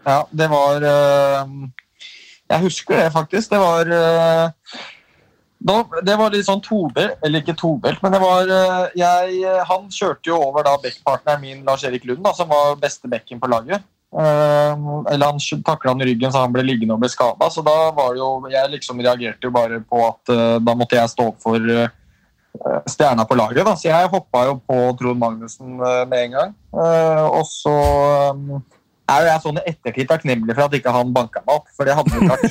Ja, 0.08 0.22
det 0.32 0.48
var 0.48 0.80
uh, 0.80 1.44
jeg 2.50 2.64
husker 2.64 2.98
det, 2.98 3.10
faktisk. 3.14 3.52
Det 3.52 3.60
var 3.60 3.90
uh, 3.90 4.80
da, 5.60 5.76
det 6.06 6.16
var 6.18 6.32
litt 6.34 6.48
sånn 6.48 6.62
tobelt, 6.64 7.18
eller 7.22 7.42
ikke 7.42 7.58
tobelt, 7.58 8.00
men 8.02 8.14
det 8.14 8.20
var 8.22 8.50
uh, 8.50 8.84
jeg, 8.96 9.44
Han 9.68 9.88
kjørte 9.92 10.32
jo 10.32 10.40
over 10.48 10.66
da 10.66 10.76
backpartneren 10.80 11.42
min, 11.44 11.64
Lars-Erik 11.66 12.06
Lund, 12.08 12.24
da, 12.24 12.34
som 12.36 12.50
var 12.50 12.78
beste 12.80 13.10
bekken 13.10 13.42
på 13.42 13.50
laget. 13.52 13.84
Uh, 14.10 15.04
eller 15.12 15.28
Han 15.28 15.38
takla 15.62 15.92
han 15.92 16.02
i 16.02 16.08
ryggen 16.08 16.32
så 16.34 16.42
han 16.42 16.54
ble 16.54 16.64
liggende 16.66 16.96
og 16.96 17.04
ble 17.04 17.12
skada. 17.12 17.50
Så 17.52 17.62
da 17.62 17.92
var 17.94 18.16
jo 18.18 18.32
Jeg 18.50 18.72
liksom 18.72 18.98
reagerte 18.98 19.46
jo 19.46 19.54
bare 19.54 19.78
på 19.86 20.02
at 20.08 20.34
da 20.64 20.74
måtte 20.74 20.98
jeg 20.98 21.12
stå 21.12 21.28
opp 21.30 21.38
for 21.44 21.70
stjerna 22.90 23.22
på 23.30 23.36
laget. 23.38 23.62
Da. 23.62 23.76
Så 23.78 23.86
jeg 23.92 24.10
hoppa 24.10 24.42
jo 24.48 24.56
på 24.66 24.80
Trond 24.98 25.22
Magnussen 25.22 25.78
med 25.78 26.18
en 26.24 26.34
gang. 26.34 26.56
og 27.30 27.44
så 27.46 27.76
er 29.10 29.24
jo 29.24 29.30
jeg 29.30 29.42
sånn 29.44 29.60
i 29.60 29.68
ettertid 29.70 30.10
takknemlig 30.10 30.56
for 30.56 30.66
at 30.66 30.76
ikke 30.78 30.94
han 30.94 31.14
banka 31.14 31.42
meg 31.44 31.60
opp, 31.60 31.70
for 31.76 31.88
det 31.88 31.96
hadde 31.98 32.16
jo 32.16 32.28
klart. 32.28 32.44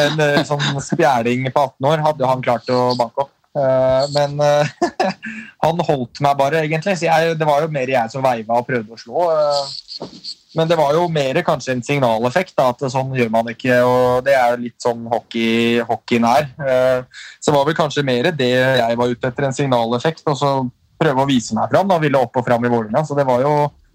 en 0.00 0.22
eh, 0.24 0.42
sånn 0.48 0.82
spjæling 0.84 1.48
på 1.50 1.64
18 1.64 1.88
år 1.90 2.04
hadde 2.04 2.30
han 2.30 2.44
klart 2.44 2.70
å 2.72 2.82
banke 2.98 3.26
opp. 3.26 3.32
Eh, 3.56 4.08
men 4.12 4.40
eh, 4.44 4.72
han 5.64 5.84
holdt 5.88 6.20
meg 6.24 6.38
bare, 6.38 6.64
egentlig. 6.64 6.96
Så 7.00 7.08
jeg, 7.08 7.36
det 7.40 7.48
var 7.48 7.64
jo 7.64 7.70
mer 7.72 7.92
jeg 7.92 8.12
som 8.12 8.24
veiva 8.24 8.60
og 8.60 8.68
prøvde 8.68 8.96
å 8.96 9.00
slå. 9.00 9.28
Men 10.56 10.70
det 10.70 10.78
var 10.78 10.94
jo 10.96 11.06
mer 11.12 11.40
kanskje 11.44 11.74
en 11.76 11.84
signaleffekt, 11.84 12.54
da, 12.56 12.70
at 12.72 12.84
sånn 12.92 13.14
gjør 13.16 13.32
man 13.32 13.50
ikke. 13.52 13.80
og 13.84 14.24
Det 14.26 14.36
er 14.36 14.54
jo 14.54 14.62
litt 14.64 14.78
sånn 14.82 15.04
hockey, 15.12 15.80
hockeyen 15.88 16.28
er. 16.28 16.48
Så 17.44 17.52
var 17.52 17.66
vel 17.68 17.76
kanskje 17.76 18.04
mer 18.06 18.30
det 18.32 18.52
jeg 18.54 19.00
var 19.00 19.12
ute 19.12 19.32
etter, 19.32 19.48
en 19.48 19.56
signaleffekt. 19.56 20.24
Og 20.32 20.38
så 20.40 20.52
prøve 20.96 21.24
å 21.24 21.28
vise 21.28 21.56
meg 21.56 21.68
fram. 21.72 21.88
da, 21.90 22.00
Ville 22.00 22.20
opp 22.20 22.40
og 22.40 22.46
fram 22.46 22.64
i 22.64 22.72
Vålerenga. 22.72 23.04
Så 23.04 23.18
det 23.18 23.28
var 23.28 23.44
jo 23.44 23.56
Eh, 23.60 23.85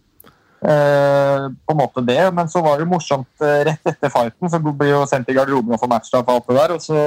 på 0.61 1.73
en 1.73 1.79
måte 1.79 2.03
det, 2.05 2.19
Men 2.33 2.49
så 2.49 2.61
var 2.61 2.79
det 2.79 2.89
morsomt 2.89 3.41
eh, 3.41 3.63
rett 3.65 3.87
etter 3.93 4.11
fighten, 4.13 4.49
så 4.49 4.59
blir 4.61 4.91
jo 4.93 5.05
sendt 5.09 5.29
i 5.29 5.35
garderoben 5.37 5.73
og 5.73 5.81
får 5.81 5.89
matchstraff 5.89 6.27
og 6.27 6.35
alt 6.35 6.49
det 6.49 6.57
der. 6.59 6.73
Og 6.75 6.81
så 6.81 7.05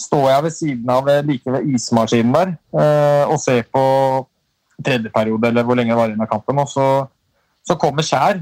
står 0.00 0.28
jeg 0.30 0.44
ved 0.46 0.54
siden 0.56 0.92
av 0.92 1.10
eh, 1.12 1.24
like 1.28 1.52
ved 1.52 1.74
ismaskinen 1.74 2.32
der 2.32 2.54
og 3.28 3.36
ser 3.40 3.66
på 3.68 3.82
tredje 4.82 5.12
periode, 5.14 5.48
eller 5.48 5.66
hvor 5.68 5.76
lenge 5.78 5.92
det 5.92 5.98
var 6.00 6.08
igjen 6.10 6.24
av 6.24 6.30
kampen. 6.32 6.58
og 6.58 6.70
så 6.70 6.86
så 7.62 7.76
kommer 7.78 8.02
Skjær 8.02 8.40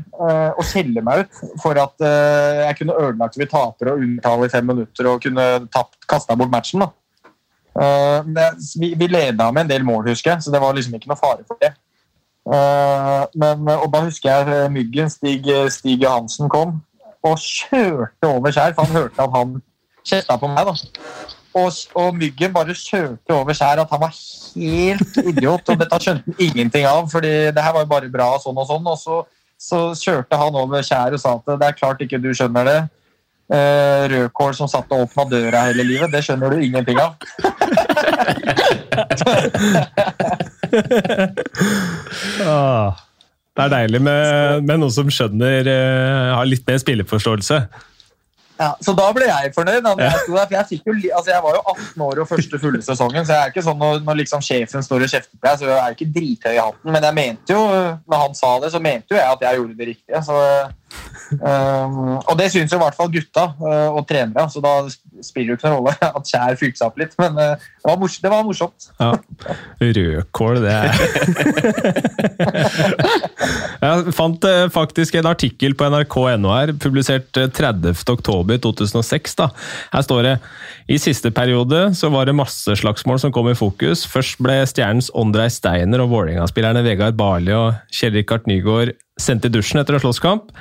og 0.57 0.63
skjeller 0.65 1.05
meg 1.05 1.27
ut 1.27 1.59
for 1.61 1.77
at 1.77 2.01
jeg 2.01 2.79
kunne 2.79 2.95
ødelagt 2.97 3.37
vi 3.37 3.45
taper 3.45 3.91
og 3.93 4.01
undertale 4.01 4.47
i 4.49 4.53
fem 4.55 4.65
minutter 4.65 5.11
og 5.11 5.21
kunne 5.21 5.45
kasta 6.09 6.39
bort 6.41 6.49
matchen. 6.49 6.87
Uh, 7.71 8.27
det, 8.27 8.49
vi, 8.81 8.95
vi 8.99 9.07
leda 9.07 9.51
med 9.53 9.63
en 9.63 9.71
del 9.71 9.85
mål, 9.87 10.09
husker 10.11 10.33
jeg, 10.33 10.43
så 10.43 10.53
det 10.53 10.61
var 10.63 10.75
liksom 10.75 10.97
ikke 10.97 11.11
noe 11.11 11.21
fare 11.21 11.47
for 11.47 11.61
det. 11.63 11.71
Eh, 12.51 13.25
men, 13.39 13.69
og 13.79 13.91
da 13.93 14.05
husker 14.07 14.31
jeg 14.31 14.55
eh, 14.55 14.71
Myggen, 14.75 15.11
Stig, 15.13 15.47
eh, 15.47 15.69
Stig 15.71 16.03
Johansen, 16.03 16.51
kom 16.51 16.81
og 17.23 17.37
kjørte 17.39 18.27
over 18.27 18.51
Skjær, 18.51 18.73
for 18.75 18.89
han 18.89 18.97
hørte 18.97 19.23
at 19.23 19.35
han 19.35 19.59
kjefta 20.09 20.39
på 20.41 20.49
meg. 20.51 20.71
da. 20.71 20.75
Og, 21.61 21.75
og, 21.95 22.15
Myggen 22.17 22.55
bare 22.55 22.75
kjørte 22.75 23.37
over 23.37 23.55
Skjær 23.55 23.83
at 23.83 23.93
han 23.93 24.01
var 24.03 24.15
helt 24.55 25.21
idiot, 25.21 25.69
og 25.69 25.83
dette 25.83 26.01
skjønte 26.01 26.33
han 26.33 26.47
ingenting 26.49 26.89
av, 26.89 27.11
fordi 27.13 27.35
det 27.53 27.67
her 27.67 27.77
var 27.77 27.85
jo 27.85 27.93
bare 27.93 28.11
bra 28.11 28.31
sånn 28.43 28.59
og 28.59 28.67
sånn. 28.71 28.89
Og 28.89 28.99
så, 28.99 29.21
så 29.61 29.83
kjørte 30.01 30.41
han 30.41 30.59
over 30.59 30.83
Skjær 30.87 31.15
og 31.15 31.23
sa 31.23 31.37
at 31.37 31.53
det 31.53 31.69
er 31.69 31.79
klart 31.79 32.03
ikke 32.03 32.23
du 32.23 32.33
skjønner 32.33 32.73
det. 32.73 32.81
Rødkål 34.11 34.55
som 34.55 34.71
satt 34.71 34.91
og 34.95 35.09
åpna 35.09 35.27
døra 35.27 35.67
hele 35.69 35.85
livet, 35.85 36.11
det 36.15 36.23
skjønner 36.25 36.55
du 36.55 36.65
ingenting 36.65 37.03
av. 37.03 37.19
ah, 42.47 42.97
det 43.57 43.65
er 43.67 43.71
deilig 43.75 44.01
med, 44.03 44.65
med 44.65 44.77
noen 44.81 44.95
som 44.95 45.11
skjønner, 45.13 45.69
uh, 45.69 46.37
har 46.39 46.47
litt 46.49 46.67
mer 46.69 46.79
spilleforståelse. 46.83 47.57
Ja, 48.61 48.75
så 48.85 48.93
da 48.93 49.07
ble 49.17 49.25
jeg 49.25 49.55
fornøyd. 49.57 49.79
Jeg, 49.81 49.97
der, 49.97 50.19
for 50.27 50.53
jeg, 50.53 50.81
jo, 50.85 50.95
altså 51.17 51.31
jeg, 51.33 51.41
var 51.47 51.55
jo 51.57 51.63
18 51.73 52.03
år 52.05 52.19
og 52.21 52.29
første 52.29 52.59
fulle 52.61 52.83
sesongen, 52.85 53.25
så 53.25 53.33
jeg 53.33 53.41
er 53.47 53.55
ikke 53.55 53.65
sånn 53.65 53.81
når, 53.81 54.03
når 54.05 54.19
liksom 54.21 54.45
sjefen 54.45 54.85
står 54.85 55.07
og 55.07 55.13
kjefter 55.15 55.33
på 55.39 55.47
deg, 55.47 55.55
så 55.57 55.71
jeg 55.71 55.79
er 55.79 55.97
ikke 55.97 56.11
drithøy 56.19 56.53
i 56.53 56.61
hatten. 56.61 56.93
Men 56.93 57.07
jeg 57.09 57.17
mente 57.17 57.57
jo, 57.57 57.63
når 58.05 58.27
han 58.27 58.37
sa 58.37 58.51
det, 58.61 58.73
så 58.75 58.83
mente 58.85 59.15
jo 59.15 59.21
jeg 59.21 59.33
at 59.33 59.47
jeg 59.47 59.61
gjorde 59.61 59.79
det 59.79 59.89
riktige. 59.95 60.21
Så 60.27 60.37
Um, 61.31 62.19
og 62.19 62.35
det 62.41 62.49
syns 62.51 62.73
jo 62.73 62.79
i 62.81 62.83
hvert 62.83 62.97
fall 62.99 63.11
gutta 63.13 63.45
uh, 63.61 63.95
og 63.95 64.09
trenere, 64.09 64.51
så 64.51 64.61
da 64.65 64.73
spiller 65.23 65.55
det 65.55 65.61
ikke 65.61 65.71
noen 65.71 65.79
rolle 65.79 65.93
at 66.19 66.25
Kjær 66.27 66.59
fylte 66.59 66.79
seg 66.81 66.89
opp 66.89 66.99
litt. 67.01 67.13
Men 67.21 67.33
uh, 67.39 67.43
det, 67.55 67.87
var 67.87 67.99
morsomt, 68.01 68.23
det, 68.25 68.31
var 68.33 68.45
morsomt. 68.49 68.81
Ja. 68.99 69.11
Rødkål, 69.81 70.57
det 70.65 70.73
er 70.75 70.91
Jeg 73.81 74.13
fant 74.17 74.45
uh, 74.49 74.71
faktisk 74.75 75.15
en 75.21 75.31
artikkel 75.31 75.73
på 75.79 75.85
nrk.no 75.93 76.51
her, 76.55 76.69
publisert 76.83 77.29
30.10.2006. 77.37 79.41
Her 79.95 80.03
står 80.07 80.21
det 80.27 80.35
i 80.91 80.99
siste 80.99 81.31
periode 81.31 81.95
så 81.95 82.11
var 82.11 82.27
det 82.27 82.35
masse 82.35 82.75
slagsmål 82.81 83.21
som 83.23 83.33
kom 83.35 83.49
i 83.53 83.59
fokus. 83.59 84.03
Først 84.11 84.41
ble 84.43 84.67
Stjernens 84.67 85.11
Ondrej 85.15 85.51
Steiner 85.55 86.03
og 86.03 86.11
Vålerenga-spillerne 86.11 86.83
Vegard 86.87 87.15
Barli 87.19 87.53
og 87.55 87.75
Kjell 87.95 88.15
Rikard 88.19 88.45
Nygaard 88.51 88.91
sendt 89.23 89.47
i 89.47 89.53
dusjen 89.53 89.81
etter 89.81 89.97
en 89.97 90.03
slåsskamp. 90.03 90.53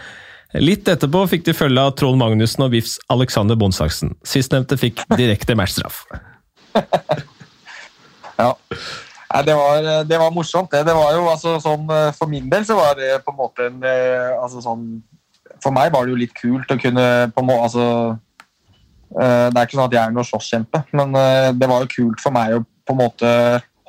Litt 0.57 0.87
etterpå 0.89 1.25
fikk 1.29 1.45
de 1.45 1.53
følge 1.53 1.81
av 1.81 1.93
Trond 1.99 2.17
Magnussen 2.17 2.65
og 2.65 2.71
VIFs 2.73 2.97
Alexander 3.13 3.57
Bondsaksen. 3.59 4.15
Sistnevnte 4.25 4.79
fikk 4.81 5.03
direkte 5.13 5.53
matchstraff. 5.57 6.01
ja. 8.41 8.49
Det, 9.45 9.53
var, 9.53 9.85
det 10.09 10.17
var, 10.17 10.33
morsomt. 10.33 10.71
Det, 10.73 10.81
det 10.87 10.95
var 10.97 11.13
jo 11.13 11.27
altså, 11.29 11.59
sånn, 11.61 11.85
For 12.17 12.31
min 12.31 12.47
del 12.49 12.65
så 12.65 12.79
var 12.79 12.97
det 12.97 13.19
på 13.21 13.33
en 13.33 13.37
måte 13.37 13.67
en 13.69 13.85
altså, 13.85 14.63
sånn, 14.65 14.87
For 15.61 15.75
meg 15.75 15.93
var 15.93 16.07
det 16.07 16.15
jo 16.15 16.21
litt 16.23 16.33
kult 16.33 16.73
å 16.73 16.79
kunne 16.81 17.05
på 17.35 17.43
en 17.45 17.53
altså, 17.53 17.85
Det 19.13 19.53
er 19.53 19.61
ikke 19.67 19.77
sånn 19.77 19.85
at 19.85 19.97
jeg 19.99 20.01
er 20.01 20.15
noen 20.17 20.29
slåsskjempe, 20.31 20.81
men 20.97 21.13
det 21.61 21.69
var 21.69 21.85
jo 21.85 21.93
kult 21.93 22.25
for 22.25 22.33
meg 22.33 22.57
å 22.57 22.65
på 22.89 22.95
en 22.95 23.03
måte 23.03 23.29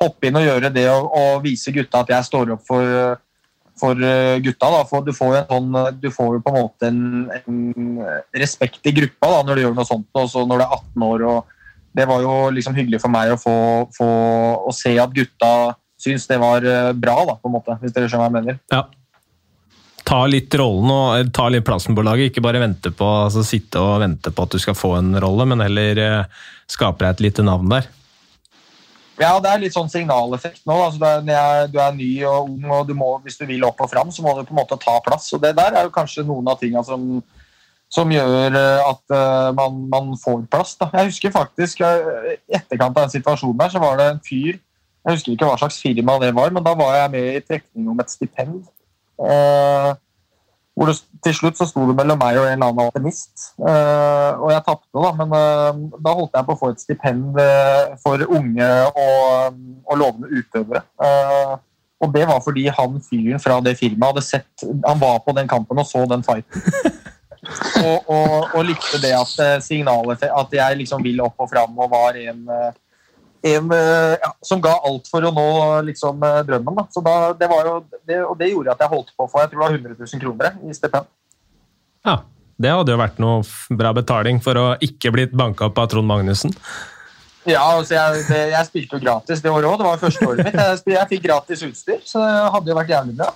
hoppe 0.01 0.29
inn 0.29 0.37
og 0.37 0.45
gjøre 0.45 0.69
det 0.73 0.85
og, 0.91 1.09
og 1.09 1.43
vise 1.45 1.73
gutta 1.73 2.03
at 2.03 2.13
jeg 2.13 2.27
står 2.27 2.55
opp 2.55 2.65
for 2.67 3.17
for 3.79 4.03
eh, 4.03 4.37
gutta. 4.43 4.69
Da. 4.73 4.83
For 4.89 5.05
du 5.05 5.13
får 5.15 5.35
jo, 5.35 5.41
sånn, 5.49 5.75
jo 6.03 6.11
på 6.13 6.53
en 6.53 6.57
måte 6.57 6.91
en, 6.91 7.01
en 7.35 8.01
respekt 8.37 8.87
i 8.89 8.95
gruppa 8.95 9.33
da, 9.35 9.41
når 9.47 9.57
du 9.57 9.65
gjør 9.65 9.75
noe 9.77 9.89
sånt. 9.89 10.09
Også 10.17 10.45
når 10.47 10.61
du 10.61 10.65
er 10.65 10.77
18 10.79 11.05
år. 11.09 11.27
og 11.33 11.91
Det 11.97 12.07
var 12.09 12.25
jo 12.25 12.33
liksom 12.55 12.77
hyggelig 12.77 13.01
for 13.03 13.13
meg 13.13 13.33
å 13.33 13.39
få, 13.41 13.57
få 13.95 14.09
å 14.67 14.73
se 14.75 14.95
at 15.01 15.13
gutta 15.15 15.53
syns 16.01 16.25
det 16.29 16.39
var 16.41 16.65
eh, 16.65 16.91
bra, 16.97 17.19
da, 17.29 17.37
på 17.37 17.49
en 17.49 17.59
måte, 17.59 17.77
hvis 17.81 17.93
dere 17.93 18.09
skjønner 18.09 18.25
hva 18.25 18.31
jeg 18.31 18.37
mener. 18.39 18.59
Ja. 18.73 18.83
ta 20.07 20.23
litt 20.25 20.53
rollen 20.57 20.89
og 20.91 21.33
ta 21.35 21.45
litt 21.53 21.65
plassen 21.67 21.97
på 21.97 22.05
laget. 22.05 22.31
Ikke 22.31 22.43
bare 22.43 22.63
vente 22.63 22.93
på, 22.93 23.07
altså 23.27 23.45
sitte 23.45 23.81
og 23.81 24.01
vente 24.01 24.33
på 24.33 24.47
at 24.47 24.55
du 24.55 24.61
skal 24.61 24.77
få 24.77 24.95
en 24.97 25.13
rolle, 25.21 25.45
men 25.49 25.61
heller 25.63 26.25
skape 26.71 27.03
deg 27.03 27.13
et 27.13 27.25
lite 27.29 27.45
navn 27.45 27.69
der. 27.71 27.89
Ja, 29.21 29.35
det 29.41 29.51
er 29.51 29.61
litt 29.61 29.75
sånn 29.75 29.89
signaleffekt 29.91 30.63
nå. 30.65 30.75
Altså, 30.87 31.11
er, 31.21 31.67
du 31.69 31.77
er 31.81 31.93
ny 31.93 32.09
og 32.25 32.49
ung, 32.49 32.65
og 32.73 32.87
du 32.89 32.95
må, 32.97 33.11
hvis 33.25 33.37
du 33.37 33.45
vil 33.49 33.65
opp 33.67 33.83
og 33.83 33.91
fram, 33.91 34.09
så 34.13 34.23
må 34.25 34.33
du 34.37 34.43
på 34.47 34.55
en 34.55 34.61
måte 34.63 34.79
ta 34.81 34.97
plass. 35.05 35.29
Og 35.35 35.43
det 35.43 35.53
der 35.59 35.77
er 35.77 35.85
jo 35.85 35.93
kanskje 35.93 36.25
noen 36.25 36.49
av 36.49 36.57
tingene 36.61 36.81
som, 36.87 37.05
som 37.91 38.13
gjør 38.13 38.57
eh, 38.57 38.87
at 38.87 39.13
uh, 39.13 39.51
man, 39.57 39.77
man, 39.91 40.11
får 40.21 40.45
plass. 40.51 40.73
Da. 40.79 40.89
Jeg 40.97 41.11
husker 41.11 41.35
faktisk 41.35 41.83
uh, 41.85 42.31
i 42.33 42.57
etterkant 42.57 42.95
av 42.95 43.05
den 43.05 43.15
situasjonen 43.19 43.61
der, 43.61 43.73
så 43.73 43.83
var 43.83 43.99
det 43.99 44.09
en 44.09 44.23
fyr 44.25 44.55
Jeg 44.55 45.15
husker 45.15 45.33
ikke 45.33 45.49
hva 45.49 45.57
slags 45.57 45.81
firma 45.81 46.17
det 46.21 46.31
var, 46.37 46.53
men 46.53 46.65
da 46.65 46.73
var 46.77 46.97
jeg 46.97 47.13
med 47.13 47.35
i 47.35 47.43
trekning 47.45 47.91
om 47.93 48.01
et 48.01 48.13
stipend. 48.13 48.63
Uh, 49.21 49.93
hvor 50.81 50.89
det, 50.89 50.95
til 51.21 51.35
slutt 51.37 51.59
så 51.59 51.67
sto 51.69 51.83
det 51.85 51.93
mellom 51.93 52.17
meg 52.17 52.39
og 52.41 52.47
en 52.47 52.55
eller 52.55 52.71
annen 52.71 52.87
alpinist. 52.87 53.51
Uh, 53.61 54.33
og 54.41 54.47
jeg 54.49 54.63
tapte, 54.65 54.89
da, 54.95 55.11
men 55.19 55.35
uh, 55.35 55.99
da 56.01 56.13
holdt 56.17 56.33
jeg 56.33 56.47
på 56.47 56.55
å 56.55 56.57
få 56.57 56.71
et 56.73 56.81
stipend 56.81 57.37
uh, 57.37 57.91
for 58.01 58.23
unge 58.25 58.69
og, 58.89 59.59
og 59.85 59.99
lovende 60.01 60.31
utøvere. 60.33 60.81
og 62.01 62.13
det 62.15 62.23
var 62.25 62.41
fordi 62.41 62.65
han 62.73 62.97
fyren 63.05 63.43
fra 63.43 63.59
det 63.61 63.75
firmaet 63.77 64.15
hadde 64.15 64.23
sett 64.25 64.63
Han 64.87 64.97
var 64.97 65.19
på 65.21 65.35
den 65.37 65.47
kampen 65.47 65.77
og 65.77 65.85
så 65.85 66.01
den 66.09 66.25
fighten. 66.25 66.63
og, 67.85 68.09
og, 68.09 68.33
og, 68.55 68.63
likte 68.65 68.97
det 69.03 69.13
at 69.17 69.61
signalet 69.61 70.25
At 70.25 70.53
jeg 70.53 70.79
liksom 70.81 71.03
vil 71.05 71.21
opp 71.21 71.41
og 71.41 71.49
fram 71.49 71.77
og 71.77 71.93
var 71.93 72.17
en 72.17 72.41
en 73.41 73.71
eh, 73.73 74.15
ja, 74.21 74.29
som 74.45 74.61
ga 74.61 74.73
alt 74.85 75.09
for 75.09 75.25
å 75.25 75.31
nå 75.33 75.47
liksom, 75.87 76.21
eh, 76.23 76.41
drømmen. 76.47 76.77
Da. 76.77 76.85
Så 76.93 77.03
da, 77.05 77.15
det 77.37 77.49
var 77.49 77.67
jo, 77.67 77.75
det, 78.05 78.19
og 78.25 78.37
det 78.39 78.51
gjorde 78.51 78.75
at 78.75 78.85
jeg 78.85 78.93
holdt 78.93 79.11
på 79.17 79.27
få 79.31 79.43
jeg 79.43 79.51
tror 79.51 79.63
det 79.63 79.65
var 79.65 79.77
100 79.79 79.97
000 79.97 80.23
kroner 80.23 80.61
i 80.61 80.77
stipend. 80.77 81.09
Ja, 82.05 82.15
det 82.61 82.73
hadde 82.73 82.93
jo 82.93 83.01
vært 83.01 83.21
noe 83.21 83.75
bra 83.77 83.93
betaling 83.97 84.41
for 84.43 84.57
å 84.59 84.65
ikke 84.83 85.13
blitt 85.13 85.35
banka 85.37 85.69
opp 85.69 85.81
av 85.81 85.89
Trond 85.91 86.09
Magnussen. 86.09 86.53
Ja, 87.49 87.63
altså 87.79 87.95
jeg, 87.95 88.25
det, 88.27 88.41
jeg, 88.51 88.65
spilte 88.67 88.97
jo 88.97 89.01
gratis 89.01 89.41
det 89.41 89.49
året 89.49 89.65
òg. 89.65 89.79
Det 89.79 89.87
var 89.87 90.01
første 90.03 90.27
året 90.29 90.45
mitt. 90.45 90.59
Jeg, 90.61 90.81
jeg, 90.93 91.07
fikk 91.09 91.23
gratis 91.25 91.63
utstyr, 91.65 92.03
så 92.05 92.21
det 92.21 92.35
hadde 92.53 92.69
jo 92.69 92.77
vært 92.77 92.93
jævlig 92.93 93.15
bra. 93.17 93.31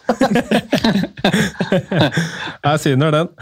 jeg 2.69 2.83
syner 2.85 3.17
den. 3.17 3.33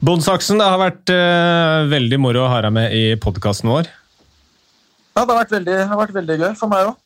Bondsaksen, 0.00 0.56
det 0.56 0.68
har 0.72 0.80
vært 0.80 1.12
uh, 1.12 1.90
veldig 1.92 2.20
moro 2.24 2.46
å 2.46 2.48
ha 2.48 2.62
deg 2.64 2.72
med 2.72 2.96
i 2.96 3.04
podkasten 3.20 3.68
vår. 3.68 3.90
Ja, 5.16 5.24
det 5.24 5.30
har 5.32 5.40
vært 5.42 5.54
veldig, 5.58 5.78
har 5.90 6.02
vært 6.04 6.18
veldig 6.20 6.36
gøy 6.40 6.52
for 6.58 6.72
meg 6.72 6.90
òg. 6.90 6.98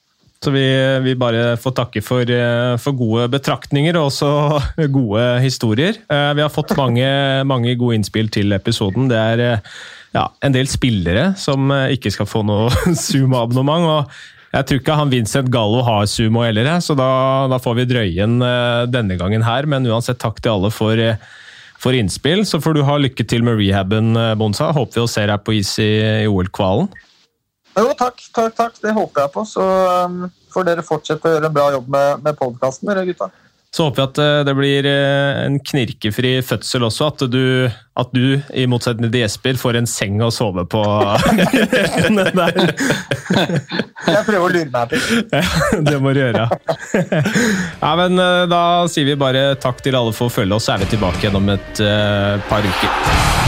Så 0.44 0.52
vi, 0.52 0.64
vi, 1.06 1.14
bare 1.16 1.55
får 1.60 1.72
takke 1.78 2.02
for, 2.05 2.28
eh, 2.28 2.74
for, 2.82 2.97
gode 2.98 3.31
betraktninger 3.32 3.97
og 3.97 4.10
også 4.10 4.31
gode 4.98 5.24
historier. 5.44 5.97
Eh, 6.05 6.31
vi 6.36 6.44
har 6.44 6.52
fått 6.52 6.74
mange, 6.76 7.06
mange 7.52 7.72
gode 7.81 8.01
innspill 8.01 8.28
til 8.32 8.52
episoden. 8.56 9.09
Det 9.09 9.20
er 9.20 9.44
eh, 9.44 9.72
ja, 10.14 10.28
en 10.44 10.55
del 10.55 10.68
spillere 10.70 11.31
som 11.40 11.72
ikke 11.72 12.12
skal 12.12 12.28
få 12.28 12.44
noe 12.47 12.68
Zoom-abonnement. 13.06 13.89
og 13.89 14.52
Jeg 14.52 14.68
tror 14.68 14.82
ikke 14.82 14.98
han 15.01 15.14
Vincent 15.14 15.48
Gallo 15.55 15.81
har 15.86 16.05
Sumo 16.12 16.44
heller, 16.44 16.68
så 16.85 16.98
da, 16.98 17.09
da 17.51 17.59
får 17.62 17.81
vi 17.81 17.89
drøye 17.94 18.28
den 18.28 18.36
denne 18.93 19.16
gangen 19.18 19.47
her. 19.48 19.66
Men 19.70 19.89
uansett, 19.89 20.20
takk 20.20 20.44
til 20.44 20.59
alle 20.59 20.70
for, 20.74 21.01
for 21.81 21.97
innspill. 21.97 22.44
Så 22.44 22.60
får 22.60 22.76
du 22.76 22.85
ha 22.85 23.01
lykke 23.01 23.26
til 23.26 23.48
med 23.48 23.56
rehaben, 23.62 24.12
Bonsa. 24.39 24.74
Håper 24.76 25.01
vi 25.01 25.06
å 25.06 25.10
se 25.10 25.24
deg 25.32 25.43
på 25.43 25.56
is 25.56 25.72
i, 25.81 25.90
i 26.26 26.31
OL-kvalen. 26.31 26.93
Jo, 27.74 27.90
takk, 27.98 28.20
takk, 28.34 28.55
takk. 28.56 28.76
Det 28.82 28.92
håper 28.94 29.24
jeg 29.24 29.34
på. 29.34 29.46
Så 29.48 29.62
um, 30.06 30.28
får 30.55 30.68
dere 30.68 30.84
fortsette 30.86 31.26
å 31.26 31.34
gjøre 31.36 31.51
en 31.51 31.56
bra 31.56 31.70
jobb 31.74 31.88
med, 31.90 32.22
med 32.26 32.38
podkasten, 32.38 32.90
dere 32.90 33.06
gutta. 33.09 33.30
Så 33.74 33.88
håper 33.88 33.98
vi 33.98 34.05
at 34.05 34.18
uh, 34.22 34.44
det 34.46 34.52
blir 34.55 34.86
uh, 34.86 35.40
en 35.48 35.56
knirkefri 35.59 36.36
fødsel 36.46 36.86
også. 36.86 37.09
At 37.10 37.24
du, 37.32 37.66
at 37.98 38.12
du 38.14 38.38
i 38.55 38.68
motsetning 38.70 39.10
til 39.10 39.24
Jesper, 39.24 39.59
får 39.59 39.80
en 39.80 39.88
seng 39.90 40.22
å 40.22 40.30
sove 40.34 40.62
på. 40.70 40.78
jeg 44.06 44.22
prøver 44.28 44.44
å 44.44 44.52
lure 44.55 44.70
meg 44.70 44.94
til. 44.94 45.01
Ja, 45.34 45.42
det 45.90 45.98
må 45.98 46.14
du 46.14 46.22
gjøre. 46.22 46.46
ja, 47.82 47.92
men 47.98 48.14
uh, 48.22 48.46
Da 48.51 48.62
sier 48.92 49.10
vi 49.10 49.18
bare 49.18 49.59
takk 49.59 49.82
til 49.82 49.98
alle 49.98 50.14
for 50.14 50.30
å 50.30 50.36
følge 50.36 50.55
oss, 50.55 50.70
så 50.70 50.76
er 50.76 50.84
vi 50.84 50.92
tilbake 50.94 51.18
igjen 51.24 51.42
om 51.42 51.51
et 51.56 51.82
par 52.46 52.62
uker. 52.62 53.44